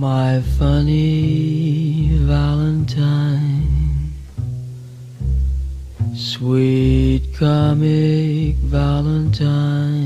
My 0.00 0.40
funny 0.56 2.10
Valentine, 2.22 4.12
sweet 6.14 7.36
comic 7.36 8.54
Valentine, 8.58 10.04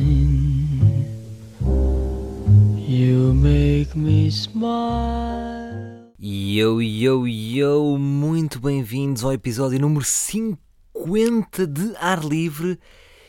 you 2.78 3.34
make 3.34 3.94
me 3.94 4.30
smile. 4.30 6.08
Yo, 6.18 6.80
yo, 6.80 7.26
yo, 7.26 7.98
muito 7.98 8.58
bem-vindos 8.60 9.22
ao 9.22 9.34
episódio 9.34 9.78
número 9.78 10.06
50 10.06 11.66
de 11.66 11.94
Ar 12.00 12.24
Livre. 12.24 12.78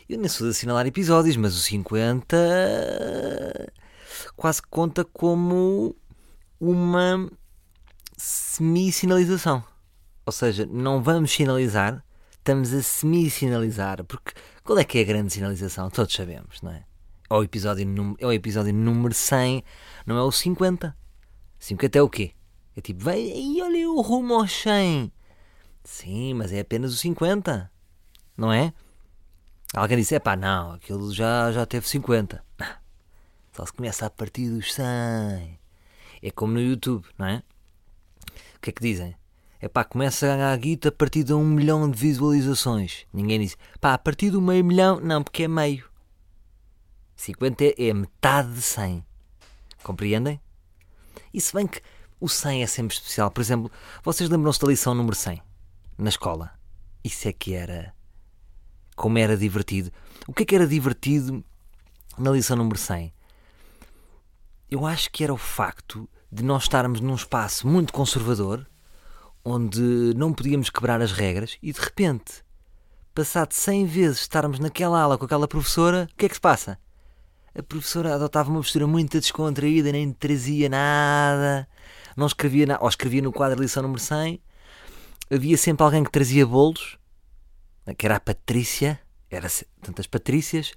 Eu 0.07 0.17
nem 0.17 0.29
sou 0.29 0.47
de 0.47 0.51
assinalar 0.51 0.87
episódios, 0.87 1.35
mas 1.35 1.57
o 1.57 1.59
50 1.59 2.37
quase 4.37 4.61
conta 4.69 5.03
como 5.03 5.95
uma 6.63 7.29
semi-sinalização. 8.17 9.63
Ou 10.25 10.31
seja, 10.31 10.65
não 10.65 11.03
vamos 11.03 11.31
sinalizar, 11.31 12.03
estamos 12.31 12.73
a 12.73 12.81
semi-sinalizar. 12.81 14.03
Porque 14.05 14.31
qual 14.63 14.79
é 14.79 14.83
que 14.85 14.97
é 14.97 15.01
a 15.01 15.05
grande 15.05 15.33
sinalização? 15.33 15.89
Todos 15.89 16.13
sabemos, 16.13 16.61
não 16.61 16.71
é? 16.71 16.85
É 17.29 17.33
o 17.33 17.43
episódio, 17.43 18.15
é 18.19 18.25
o 18.25 18.31
episódio 18.31 18.73
número 18.73 19.13
100, 19.13 19.63
não 20.05 20.17
é 20.17 20.23
o 20.23 20.31
50. 20.31 20.95
50 21.59 21.97
é 21.97 22.01
o 22.01 22.09
quê? 22.09 22.33
É 22.75 22.81
tipo, 22.81 23.03
vai, 23.03 23.19
e 23.19 23.61
olha 23.61 23.89
o 23.89 24.01
rumo 24.01 24.35
ao 24.35 24.47
100. 24.47 25.11
Sim, 25.83 26.33
mas 26.35 26.53
é 26.53 26.61
apenas 26.61 26.93
o 26.93 26.97
50, 26.97 27.69
não 28.37 28.53
é? 28.53 28.73
Alguém 29.73 29.97
disse, 29.97 30.15
é 30.15 30.19
pá, 30.19 30.35
não, 30.35 30.73
aquilo 30.73 31.11
já, 31.13 31.51
já 31.51 31.65
teve 31.65 31.87
50. 31.87 32.43
Ah, 32.59 32.77
Só 33.51 33.65
se 33.65 33.73
começa 33.73 34.05
a 34.05 34.09
partir 34.09 34.49
dos 34.49 34.73
100. 34.73 35.62
É 36.25 36.31
como 36.31 36.53
no 36.53 36.61
YouTube, 36.61 37.05
não 37.17 37.25
é? 37.25 37.43
O 38.55 38.61
que 38.61 38.69
é 38.69 38.73
que 38.73 38.81
dizem? 38.81 39.13
É 39.59 39.67
pá, 39.67 39.83
começa 39.83 40.25
a 40.25 40.37
ganhar 40.37 40.57
guita 40.57 40.87
a 40.87 40.91
partir 40.91 41.25
de 41.25 41.33
um 41.33 41.43
milhão 41.43 41.89
de 41.91 41.99
visualizações. 41.99 43.05
Ninguém 43.13 43.41
diz, 43.41 43.57
pá, 43.81 43.93
a 43.93 43.97
partir 43.97 44.29
do 44.29 44.41
meio 44.41 44.63
milhão, 44.63 45.01
não, 45.01 45.21
porque 45.21 45.43
é 45.43 45.47
meio. 45.49 45.85
50 47.17 47.65
é, 47.65 47.73
é 47.77 47.93
metade 47.93 48.53
de 48.53 48.61
100. 48.61 49.05
Compreendem? 49.83 50.39
E 51.33 51.41
se 51.41 51.53
bem 51.53 51.67
que 51.67 51.81
o 52.21 52.29
100 52.29 52.63
é 52.63 52.67
sempre 52.67 52.95
especial. 52.95 53.29
Por 53.29 53.41
exemplo, 53.41 53.69
vocês 54.01 54.29
lembram-se 54.29 54.61
da 54.61 54.67
lição 54.67 54.95
número 54.95 55.15
100 55.15 55.41
na 55.97 56.07
escola? 56.07 56.57
Isso 57.03 57.27
é 57.27 57.33
que 57.33 57.53
era. 57.53 57.93
Como 58.95 59.17
era 59.17 59.35
divertido. 59.35 59.91
O 60.25 60.33
que 60.33 60.43
é 60.43 60.45
que 60.45 60.55
era 60.55 60.65
divertido 60.65 61.43
na 62.17 62.31
lição 62.31 62.55
número 62.55 62.79
100? 62.79 63.13
Eu 64.71 64.85
acho 64.85 65.11
que 65.11 65.21
era 65.21 65.33
o 65.33 65.37
facto 65.37 66.09
de 66.33 66.43
nós 66.43 66.63
estarmos 66.63 66.99
num 66.99 67.13
espaço 67.13 67.67
muito 67.67 67.93
conservador, 67.93 68.65
onde 69.45 70.13
não 70.15 70.33
podíamos 70.33 70.69
quebrar 70.71 70.99
as 70.99 71.11
regras, 71.11 71.57
e 71.61 71.71
de 71.71 71.79
repente, 71.79 72.43
passado 73.13 73.53
100 73.53 73.85
vezes 73.85 74.21
estarmos 74.21 74.57
naquela 74.57 74.99
aula 74.99 75.17
com 75.17 75.25
aquela 75.25 75.47
professora, 75.47 76.09
o 76.11 76.15
que 76.15 76.25
é 76.25 76.29
que 76.29 76.35
se 76.35 76.41
passa? 76.41 76.79
A 77.55 77.61
professora 77.61 78.15
adotava 78.15 78.49
uma 78.49 78.61
postura 78.61 78.87
muito 78.87 79.19
descontraída, 79.19 79.91
nem 79.91 80.11
trazia 80.11 80.67
nada, 80.67 81.67
não 82.17 82.25
escrevia 82.25 82.65
nada, 82.65 82.81
ou 82.81 82.89
escrevia 82.89 83.21
no 83.21 83.31
quadro 83.31 83.61
lição 83.61 83.83
número 83.83 84.01
100. 84.01 84.41
Havia 85.31 85.57
sempre 85.57 85.83
alguém 85.83 86.03
que 86.03 86.11
trazia 86.11 86.47
bolos, 86.47 86.97
que 87.95 88.07
era 88.07 88.15
a 88.15 88.19
Patrícia, 88.19 88.99
era 89.29 89.47
tantas 89.83 90.07
Patrícias. 90.07 90.73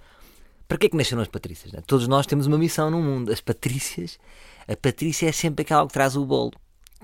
Para 0.69 0.77
que 0.77 0.87
é 0.87 0.89
que 0.91 0.97
nasceram 0.97 1.23
as 1.23 1.29
Patrícias? 1.29 1.73
né? 1.73 1.81
Todos 1.87 2.07
nós 2.09 2.27
temos 2.27 2.47
uma 2.47 2.59
missão 2.59 2.91
no 2.91 3.01
mundo. 3.01 3.33
As 3.33 3.41
Patrícias, 3.41 4.19
a 4.69 4.77
Patrícia 4.77 5.29
é 5.29 5.33
sempre 5.33 5.63
aquela 5.63 5.87
que 5.87 5.93
traz 5.93 6.17
o 6.17 6.25
bolo. 6.25 6.53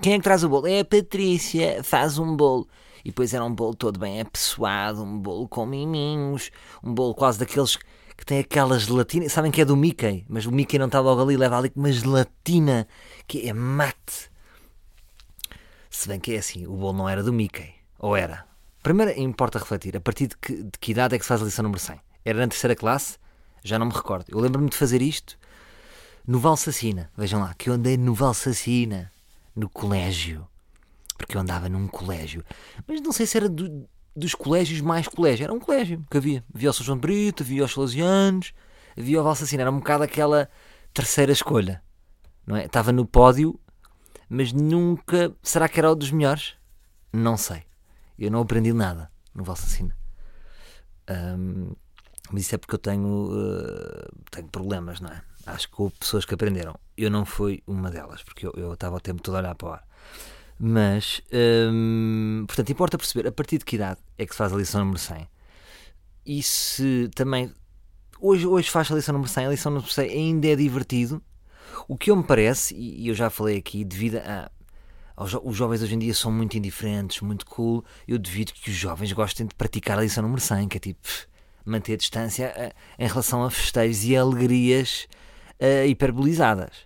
Quem 0.01 0.13
é 0.13 0.17
que 0.17 0.23
traz 0.23 0.43
o 0.43 0.49
bolo? 0.49 0.67
É 0.67 0.79
a 0.79 0.85
Patrícia, 0.85 1.83
faz 1.83 2.17
um 2.17 2.35
bolo. 2.35 2.67
E 3.05 3.09
depois 3.09 3.33
era 3.33 3.43
um 3.43 3.53
bolo 3.53 3.75
todo 3.75 3.99
bem 3.99 4.19
apessoado, 4.19 5.03
um 5.03 5.17
bolo 5.19 5.47
com 5.47 5.65
miminhos, 5.65 6.51
um 6.83 6.93
bolo 6.93 7.13
quase 7.13 7.39
daqueles 7.39 7.77
que 8.17 8.25
tem 8.25 8.39
aquela 8.39 8.77
gelatina. 8.77 9.29
Sabem 9.29 9.51
que 9.51 9.61
é 9.61 9.65
do 9.65 9.77
Mickey, 9.77 10.25
mas 10.27 10.45
o 10.45 10.51
Mickey 10.51 10.77
não 10.77 10.87
está 10.87 10.99
logo 10.99 11.21
ali, 11.21 11.37
leva 11.37 11.57
ali 11.57 11.71
uma 11.75 11.91
gelatina 11.91 12.87
que 13.27 13.47
é 13.47 13.53
mate. 13.53 14.31
Se 15.89 16.07
bem 16.07 16.19
que 16.19 16.33
é 16.33 16.39
assim, 16.39 16.65
o 16.67 16.73
bolo 16.73 16.97
não 16.97 17.09
era 17.09 17.23
do 17.23 17.31
Mickey. 17.31 17.73
Ou 17.99 18.15
era? 18.15 18.45
Primeiro 18.81 19.17
importa 19.19 19.59
refletir, 19.59 19.95
a 19.95 20.01
partir 20.01 20.27
de 20.27 20.37
que, 20.37 20.63
de 20.63 20.79
que 20.79 20.91
idade 20.91 21.15
é 21.15 21.17
que 21.17 21.23
se 21.23 21.29
faz 21.29 21.41
a 21.41 21.45
lição 21.45 21.63
número 21.63 21.79
100? 21.79 21.99
Era 22.25 22.39
na 22.39 22.47
terceira 22.47 22.75
classe? 22.75 23.17
Já 23.63 23.79
não 23.79 23.85
me 23.85 23.93
recordo. 23.93 24.25
Eu 24.27 24.39
lembro-me 24.39 24.69
de 24.69 24.75
fazer 24.75 25.01
isto 25.01 25.37
no 26.27 26.39
Valsacina. 26.39 27.11
Vejam 27.17 27.39
lá, 27.41 27.53
que 27.53 27.69
eu 27.69 27.73
andei 27.73 27.97
no 27.97 28.13
Valsacina, 28.13 29.11
no 29.55 29.69
colégio. 29.69 30.47
Porque 31.17 31.37
eu 31.37 31.41
andava 31.41 31.69
num 31.69 31.87
colégio. 31.87 32.43
Mas 32.87 33.01
não 33.01 33.11
sei 33.11 33.25
se 33.25 33.37
era 33.37 33.47
do- 33.47 33.87
dos 34.15 34.33
colégios 34.35 34.81
mais 34.81 35.07
colégio. 35.07 35.43
Era 35.45 35.53
um 35.53 35.59
colégio 35.59 36.03
que 36.09 36.17
havia. 36.17 36.43
Havia 36.53 36.69
o 36.69 36.73
São 36.73 36.85
João 36.85 36.97
Brito, 36.97 37.43
havia 37.43 37.63
os 37.63 37.71
Salesianos, 37.73 38.53
havia 38.97 39.19
o 39.19 39.23
Valsacina. 39.23 39.61
Era 39.63 39.71
um 39.71 39.77
bocado 39.79 40.03
aquela 40.03 40.49
terceira 40.93 41.31
escolha. 41.31 41.81
Não 42.45 42.55
é? 42.57 42.65
Estava 42.65 42.91
no 42.91 43.05
pódio, 43.05 43.59
mas 44.27 44.51
nunca. 44.51 45.33
Será 45.41 45.69
que 45.69 45.79
era 45.79 45.91
o 45.91 45.95
dos 45.95 46.11
melhores? 46.11 46.55
Não 47.11 47.37
sei. 47.37 47.63
Eu 48.17 48.29
não 48.31 48.41
aprendi 48.41 48.73
nada 48.73 49.09
no 49.33 49.43
Valsacina. 49.43 49.95
Ahm, 51.07 51.73
mas 52.31 52.43
isso 52.43 52.55
é 52.55 52.57
porque 52.57 52.75
eu 52.75 52.79
tenho, 52.79 53.29
eh, 53.33 54.07
tenho 54.31 54.47
problemas, 54.47 54.99
não 54.99 55.09
é? 55.09 55.21
Acho 55.45 55.69
que 55.69 55.81
houve 55.81 55.95
pessoas 55.99 56.25
que 56.25 56.33
aprenderam. 56.33 56.79
Eu 56.97 57.09
não 57.09 57.25
fui 57.25 57.61
uma 57.67 57.91
delas, 57.91 58.23
porque 58.23 58.45
eu, 58.45 58.53
eu 58.55 58.73
estava 58.73 58.95
o 58.95 58.99
tempo 58.99 59.21
todo 59.21 59.35
a 59.35 59.39
olhar 59.39 59.55
para 59.55 59.67
o 59.67 59.71
ar. 59.71 59.87
Mas, 60.59 61.21
hum, 61.71 62.45
portanto, 62.47 62.71
importa 62.71 62.97
perceber 62.97 63.27
a 63.27 63.31
partir 63.31 63.57
de 63.57 63.65
que 63.65 63.75
idade 63.75 63.99
é 64.17 64.25
que 64.25 64.31
se 64.31 64.37
faz 64.37 64.53
a 64.53 64.55
lição 64.55 64.79
número 64.81 64.99
100. 64.99 65.27
E 66.25 66.41
se 66.41 67.09
também. 67.15 67.53
Hoje, 68.19 68.47
hoje 68.47 68.69
faz 68.69 68.89
a 68.89 68.95
lição 68.95 69.13
número 69.13 69.29
100, 69.29 69.45
a 69.45 69.49
lição 69.49 69.71
número 69.71 69.91
100 69.91 70.09
ainda 70.09 70.47
é 70.47 70.55
divertido. 70.55 71.21
O 71.87 71.97
que 71.97 72.11
eu 72.11 72.15
me 72.15 72.23
parece, 72.23 72.73
e 72.75 73.07
eu 73.07 73.15
já 73.15 73.29
falei 73.29 73.57
aqui, 73.57 73.83
devido 73.83 74.17
a. 74.17 74.49
Os 75.15 75.55
jovens 75.55 75.83
hoje 75.83 75.93
em 75.93 75.99
dia 75.99 76.13
são 76.13 76.31
muito 76.31 76.57
indiferentes, 76.57 77.21
muito 77.21 77.45
cool. 77.45 77.85
Eu 78.07 78.17
devido 78.17 78.51
que 78.51 78.71
os 78.71 78.75
jovens 78.75 79.11
gostem 79.11 79.45
de 79.45 79.53
praticar 79.53 79.99
a 79.99 80.01
lição 80.01 80.23
número 80.23 80.41
100, 80.41 80.67
que 80.69 80.77
é 80.77 80.79
tipo 80.79 81.07
manter 81.65 81.93
a 81.93 81.97
distância 81.97 82.45
eh, 82.55 82.73
em 82.97 83.07
relação 83.07 83.43
a 83.43 83.51
festejos 83.51 84.03
e 84.05 84.17
alegrias 84.17 85.07
eh, 85.63 85.87
hiperbolizadas. 85.87 86.85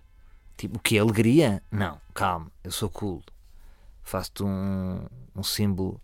Tipo, 0.56 0.76
o 0.78 0.80
que? 0.80 0.98
Alegria? 0.98 1.60
Não, 1.70 2.00
calma, 2.14 2.50
eu 2.62 2.70
sou 2.70 2.88
cool. 2.88 3.22
Faço-te 4.02 4.42
um, 4.44 5.00
um 5.34 5.42
símbolo 5.42 6.00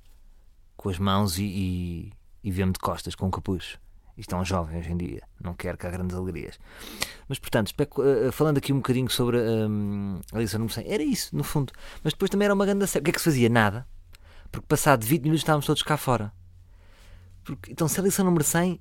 com 0.76 0.88
as 0.88 0.98
mãos 0.98 1.38
e, 1.38 1.44
e, 1.44 2.12
e 2.42 2.50
vê-me 2.50 2.72
de 2.72 2.78
costas 2.80 3.14
com 3.14 3.26
um 3.26 3.30
capuz. 3.30 3.78
Isto 4.16 4.34
é 4.34 4.38
um 4.38 4.44
jovem 4.44 4.78
hoje 4.78 4.92
em 4.92 4.96
dia, 4.96 5.22
não 5.42 5.54
quer 5.54 5.76
cá 5.76 5.90
grandes 5.90 6.16
alegrias. 6.16 6.58
Mas, 7.28 7.38
portanto, 7.38 7.68
especu- 7.68 8.02
eh, 8.04 8.30
falando 8.30 8.58
aqui 8.58 8.72
um 8.72 8.76
bocadinho 8.76 9.10
sobre 9.10 9.38
hum, 9.38 10.20
a 10.32 10.38
lição 10.38 10.58
número 10.58 10.72
100, 10.74 10.92
era 10.92 11.02
isso, 11.02 11.34
no 11.36 11.42
fundo. 11.42 11.72
Mas 12.02 12.12
depois 12.12 12.30
também 12.30 12.44
era 12.46 12.54
uma 12.54 12.64
grande 12.66 12.86
série. 12.86 13.02
O 13.02 13.04
que 13.04 13.10
é 13.10 13.12
que 13.12 13.18
se 13.20 13.24
fazia? 13.24 13.48
Nada. 13.48 13.86
Porque 14.52 14.66
passado 14.68 15.04
20 15.04 15.22
minutos 15.22 15.40
estávamos 15.42 15.66
todos 15.66 15.82
cá 15.82 15.96
fora. 15.96 16.32
Porque, 17.44 17.72
então, 17.72 17.88
se 17.88 17.98
a 17.98 18.02
lição 18.04 18.24
número 18.24 18.44
100 18.44 18.80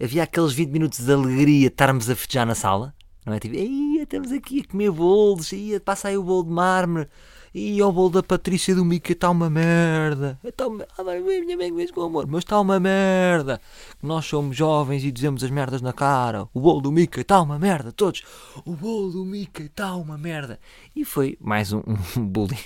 havia 0.00 0.22
aqueles 0.22 0.52
20 0.52 0.70
minutos 0.70 1.00
de 1.00 1.12
alegria 1.12 1.60
de 1.68 1.74
estarmos 1.74 2.08
a 2.08 2.14
festejar 2.14 2.46
na 2.46 2.54
sala, 2.54 2.94
não 3.24 3.34
é? 3.34 3.38
Tipo, 3.38 3.54
"Ei, 3.54 4.02
estamos 4.02 4.32
aqui 4.32 4.60
a 4.60 4.70
comer 4.70 4.90
bolos, 4.90 5.50
passa 5.84 6.08
aí 6.08 6.16
o 6.16 6.22
bolo 6.22 6.44
de 6.44 6.50
mármore, 6.50 7.08
e 7.54 7.82
o 7.82 7.90
bolo 7.90 8.10
da 8.10 8.22
Patrícia 8.22 8.74
do 8.74 8.84
Mica 8.84 9.12
está 9.12 9.30
uma 9.30 9.48
merda. 9.48 10.38
Está 10.44 10.66
uma... 10.66 10.86
Ah, 10.96 11.02
minha 11.02 11.56
mãe 11.56 11.74
vez 11.74 11.90
com 11.90 12.02
amor, 12.02 12.26
mas 12.26 12.44
está 12.44 12.60
uma 12.60 12.78
merda. 12.78 13.60
Nós 14.02 14.26
somos 14.26 14.56
jovens 14.56 15.02
e 15.02 15.10
dizemos 15.10 15.42
as 15.42 15.50
merdas 15.50 15.80
na 15.80 15.92
cara. 15.92 16.46
O 16.52 16.60
bolo 16.60 16.80
do 16.80 16.92
Mica 16.92 17.20
está 17.20 17.40
uma 17.40 17.58
merda, 17.58 17.90
todos. 17.90 18.22
O 18.64 18.74
bolo 18.74 19.10
do 19.10 19.24
Mica 19.24 19.62
está 19.62 19.96
uma 19.96 20.18
merda. 20.18 20.60
E 20.94 21.04
foi 21.04 21.38
mais 21.40 21.72
um, 21.72 21.82
um 22.16 22.26
bullying, 22.26 22.56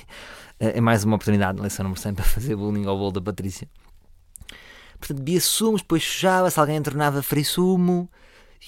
é 0.59 0.81
mais 0.81 1.05
uma 1.05 1.17
oportunidade 1.17 1.59
na 1.59 1.65
lição 1.65 1.85
número 1.85 2.01
100 2.01 2.15
para 2.15 2.25
fazer 2.25 2.57
bullying 2.57 2.87
ao 2.87 2.99
bolo 2.99 3.13
da 3.13 3.21
Patrícia. 3.21 3.69
Portanto, 4.99 5.19
bebia 5.19 5.41
sumos, 5.41 5.81
depois 5.81 6.05
sujava, 6.05 6.51
se 6.51 6.59
alguém 6.59 6.77
entornava 6.77 7.23
frisumo. 7.23 8.11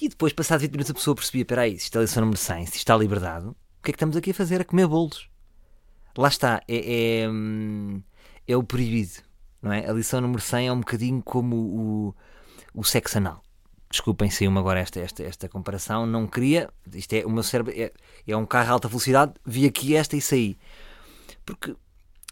E 0.00 0.08
depois, 0.08 0.32
passado 0.32 0.61
20 0.61 0.73
minutos, 0.73 0.91
a 0.91 0.94
pessoa 0.94 1.14
percebia: 1.14 1.43
espera 1.43 1.62
aí, 1.62 1.79
se 1.79 1.85
isto 1.85 1.96
é 1.96 1.99
a 1.99 2.02
lição 2.02 2.20
número 2.23 2.38
100, 2.38 2.67
se 2.67 2.76
está 2.76 2.94
a 2.94 2.99
liberdade, 2.99 3.46
o 3.46 3.55
que 3.82 3.91
é 3.91 3.93
que 3.93 3.96
estamos 3.96 4.17
aqui 4.17 4.31
a 4.31 4.35
fazer? 4.35 4.61
A 4.61 4.64
comer 4.64 4.87
bolos. 4.87 5.29
Lá 6.17 6.29
está, 6.29 6.62
é, 6.69 7.23
é, 7.23 7.29
hum, 7.29 8.02
é 8.46 8.56
o 8.56 8.62
proibido, 8.62 9.23
não 9.61 9.73
é? 9.73 9.88
A 9.88 9.93
lição 9.93 10.20
número 10.20 10.41
100 10.41 10.69
é 10.69 10.73
um 10.73 10.81
bocadinho 10.81 11.23
como 11.23 11.56
o, 11.56 12.14
o 12.73 12.85
sexo 12.85 13.19
anal. 13.19 13.43
Desculpem, 13.91 14.31
saiu-me 14.31 14.58
agora 14.58 14.81
esta, 14.81 15.00
esta, 15.00 15.23
esta 15.23 15.49
comparação, 15.49 16.06
não 16.06 16.26
queria. 16.26 16.69
Isto 16.93 17.12
é, 17.14 17.25
o 17.25 17.31
meu 17.31 17.43
cérebro 17.43 17.73
é, 17.76 17.93
é 18.26 18.37
um 18.37 18.46
carro 18.46 18.70
a 18.70 18.73
alta 18.73 18.88
velocidade, 18.88 19.35
vi 19.44 19.67
aqui 19.67 19.94
esta 19.94 20.17
e 20.17 20.20
saí. 20.20 20.56
Porque 21.44 21.76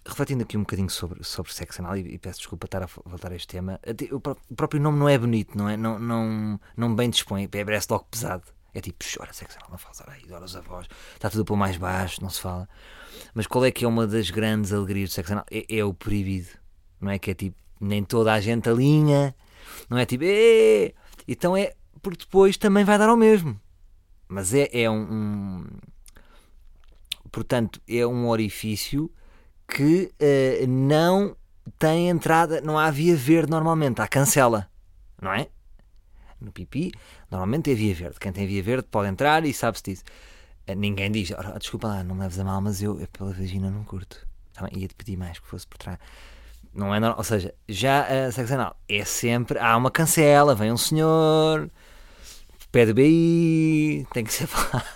refletindo 0.06 0.42
aqui 0.42 0.56
um 0.56 0.60
bocadinho 0.60 0.90
sobre, 0.90 1.22
sobre 1.24 1.52
sexo 1.52 1.80
anal, 1.82 1.96
e, 1.96 2.00
e 2.14 2.18
peço 2.18 2.38
desculpa 2.40 2.66
estar 2.66 2.82
a 2.82 2.86
voltar 3.04 3.32
a 3.32 3.36
este 3.36 3.46
tema, 3.48 3.78
até 3.86 4.06
o, 4.12 4.20
pró- 4.20 4.36
o 4.50 4.54
próprio 4.54 4.80
nome 4.80 4.98
não 4.98 5.08
é 5.08 5.16
bonito, 5.18 5.56
não 5.56 5.68
é? 5.68 5.76
Não, 5.76 5.98
não, 5.98 6.60
não 6.76 6.94
bem 6.94 7.08
dispõe, 7.10 7.44
é- 7.44 7.64
parece 7.64 7.86
logo 7.90 8.04
pesado. 8.10 8.44
É 8.74 8.80
tipo, 8.80 9.04
chora 9.04 9.32
sexo 9.34 9.58
anal, 9.58 9.70
não 9.72 9.78
faz 9.78 10.00
hora 10.00 10.12
aí, 10.12 10.32
horas 10.32 10.56
a 10.56 10.60
voz, 10.62 10.86
está 11.14 11.28
tudo 11.28 11.44
pôr 11.44 11.56
mais 11.56 11.76
baixo, 11.76 12.22
não 12.22 12.30
se 12.30 12.40
fala. 12.40 12.66
Mas 13.34 13.46
qual 13.46 13.64
é 13.66 13.70
que 13.70 13.84
é 13.84 13.88
uma 13.88 14.06
das 14.06 14.30
grandes 14.30 14.72
alegrias 14.72 15.10
do 15.10 15.12
sexo 15.12 15.32
anal? 15.32 15.44
É, 15.50 15.76
é 15.76 15.84
o 15.84 15.92
proibido, 15.92 16.48
não 16.98 17.10
é? 17.10 17.18
Que 17.18 17.32
é 17.32 17.34
tipo, 17.34 17.56
nem 17.78 18.02
toda 18.02 18.32
a 18.32 18.40
gente 18.40 18.68
alinha, 18.70 19.34
não 19.90 19.98
é 19.98 20.06
tipo, 20.06 20.24
"Ê!" 20.24 20.94
então 21.28 21.54
é, 21.54 21.74
porque 22.00 22.24
depois 22.24 22.56
também 22.56 22.82
vai 22.82 22.96
dar 22.96 23.10
ao 23.10 23.16
mesmo. 23.16 23.60
Mas 24.26 24.54
é, 24.54 24.68
é 24.72 24.88
um, 24.90 25.02
um- 25.12 25.66
portanto, 27.30 27.80
é 27.88 28.06
um 28.06 28.26
orifício 28.28 29.10
que 29.68 30.12
eh, 30.18 30.64
não 30.68 31.36
tem 31.78 32.08
entrada, 32.08 32.60
não 32.60 32.78
há 32.78 32.90
via 32.90 33.16
verde 33.16 33.50
normalmente, 33.50 34.00
há 34.00 34.08
cancela, 34.08 34.68
não 35.20 35.32
é? 35.32 35.48
No 36.40 36.50
pipi, 36.50 36.92
normalmente 37.30 37.70
é 37.70 37.74
via 37.74 37.94
verde. 37.94 38.18
Quem 38.18 38.32
tem 38.32 38.46
via 38.46 38.62
verde 38.62 38.86
pode 38.90 39.08
entrar 39.08 39.44
e 39.44 39.52
sabe-se 39.54 39.84
disso. 39.84 40.04
Eh, 40.66 40.74
Ninguém 40.74 41.10
diz, 41.10 41.30
"Ora, 41.30 41.58
desculpa 41.58 41.88
lá, 41.88 42.04
não 42.04 42.14
me 42.14 42.22
leves 42.22 42.38
a 42.38 42.44
mal, 42.44 42.60
mas 42.60 42.82
eu, 42.82 43.00
eu 43.00 43.06
pela 43.08 43.32
vagina 43.32 43.70
não 43.70 43.84
curto. 43.84 44.26
Tá 44.52 44.68
Ia-te 44.72 44.94
pedir 44.94 45.16
mais 45.16 45.38
que 45.38 45.46
fosse 45.46 45.66
por 45.66 45.78
trás. 45.78 45.98
Não 46.74 46.94
é 46.94 46.98
normal, 47.00 47.18
ou 47.18 47.24
seja, 47.24 47.54
já 47.68 48.26
a 48.26 48.32
sexo 48.32 48.54
anal 48.54 48.76
é 48.88 49.04
sempre, 49.04 49.58
há 49.58 49.76
uma 49.76 49.90
cancela, 49.90 50.54
vem 50.54 50.72
um 50.72 50.76
senhor, 50.76 51.70
pede 52.70 52.94
BI, 52.94 54.06
tem 54.12 54.24
que 54.24 54.32
ser 54.32 54.46
falado. 54.48 54.86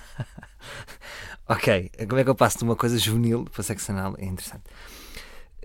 Ok, 1.48 1.90
como 2.08 2.20
é 2.20 2.24
que 2.24 2.30
eu 2.30 2.34
passo 2.34 2.58
de 2.58 2.64
uma 2.64 2.76
coisa 2.76 2.98
juvenil 2.98 3.44
para 3.44 3.62
sexo 3.62 3.92
anal? 3.92 4.14
É 4.18 4.24
interessante. 4.24 4.64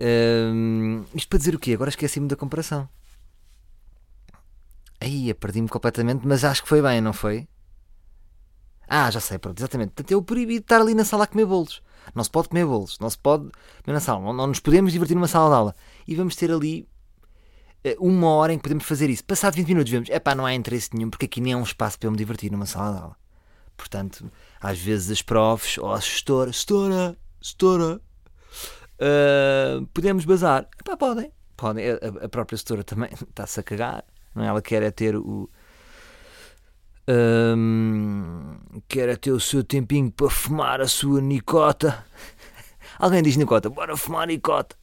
Hum, 0.00 1.04
isto 1.14 1.28
para 1.28 1.38
dizer 1.38 1.54
o 1.54 1.58
quê? 1.58 1.72
Agora 1.72 1.90
esqueci-me 1.90 2.28
da 2.28 2.36
comparação. 2.36 2.88
Aí, 5.00 5.32
perdi-me 5.34 5.68
completamente, 5.68 6.26
mas 6.26 6.44
acho 6.44 6.62
que 6.62 6.68
foi 6.68 6.80
bem, 6.80 7.00
não 7.00 7.12
foi? 7.12 7.48
Ah, 8.88 9.10
já 9.10 9.20
sei, 9.20 9.38
pronto, 9.38 9.58
exatamente. 9.58 9.92
Portanto, 9.92 10.16
o 10.18 10.22
proibido 10.22 10.62
estar 10.62 10.80
ali 10.80 10.94
na 10.94 11.04
sala 11.04 11.24
a 11.24 11.26
comer 11.26 11.46
bolos. 11.46 11.82
Não 12.14 12.22
se 12.22 12.30
pode 12.30 12.48
comer 12.48 12.66
bolos, 12.66 12.98
não 13.00 13.08
se 13.08 13.18
pode 13.18 13.44
comer 13.84 13.94
na 13.94 14.00
sala, 14.00 14.20
não, 14.20 14.32
não 14.32 14.46
nos 14.48 14.60
podemos 14.60 14.92
divertir 14.92 15.14
numa 15.14 15.28
sala 15.28 15.48
de 15.50 15.56
aula. 15.56 15.74
E 16.06 16.14
vamos 16.14 16.36
ter 16.36 16.50
ali 16.50 16.86
eh, 17.84 17.96
uma 17.98 18.28
hora 18.28 18.52
em 18.52 18.58
que 18.58 18.62
podemos 18.62 18.84
fazer 18.84 19.08
isso. 19.10 19.24
Passado 19.24 19.54
20 19.54 19.68
minutos 19.68 19.90
vemos, 19.90 20.10
é 20.10 20.20
pá, 20.20 20.34
não 20.34 20.46
há 20.46 20.54
interesse 20.54 20.90
nenhum, 20.94 21.10
porque 21.10 21.26
aqui 21.26 21.40
nem 21.40 21.52
é 21.52 21.56
um 21.56 21.62
espaço 21.62 21.98
para 21.98 22.08
eu 22.08 22.12
me 22.12 22.18
divertir 22.18 22.50
numa 22.50 22.66
sala 22.66 22.92
de 22.92 23.02
aula. 23.02 23.21
Portanto, 23.82 24.30
às 24.60 24.78
vezes 24.78 25.10
as 25.10 25.22
profs 25.22 25.76
ou 25.76 25.92
a 25.92 25.98
gestora, 25.98 26.52
gestora, 26.52 27.18
gestora, 27.40 28.00
eh, 29.00 29.80
podemos 29.92 30.24
bazar. 30.24 30.68
Epá, 30.80 30.96
podem, 30.96 31.32
podem. 31.56 31.90
A, 31.90 32.24
a- 32.24 32.28
própria 32.28 32.56
gestora 32.56 32.84
também 32.84 33.10
está-se 33.28 33.58
a 33.58 33.62
cagar, 33.64 34.04
não 34.36 34.44
é? 34.44 34.46
Ela 34.46 34.62
quer 34.62 34.84
é 34.84 34.92
ter 34.92 35.16
o. 35.16 35.50
Hum, 37.08 38.56
quer 38.86 39.08
é 39.08 39.16
ter 39.16 39.32
o 39.32 39.40
seu 39.40 39.64
tempinho 39.64 40.12
para 40.12 40.30
fumar 40.30 40.80
a 40.80 40.86
sua 40.86 41.20
nicota. 41.20 42.06
Alguém 43.00 43.20
diz 43.20 43.36
nicota, 43.36 43.68
bora 43.68 43.96
fumar 43.96 44.28
nicota. 44.28 44.76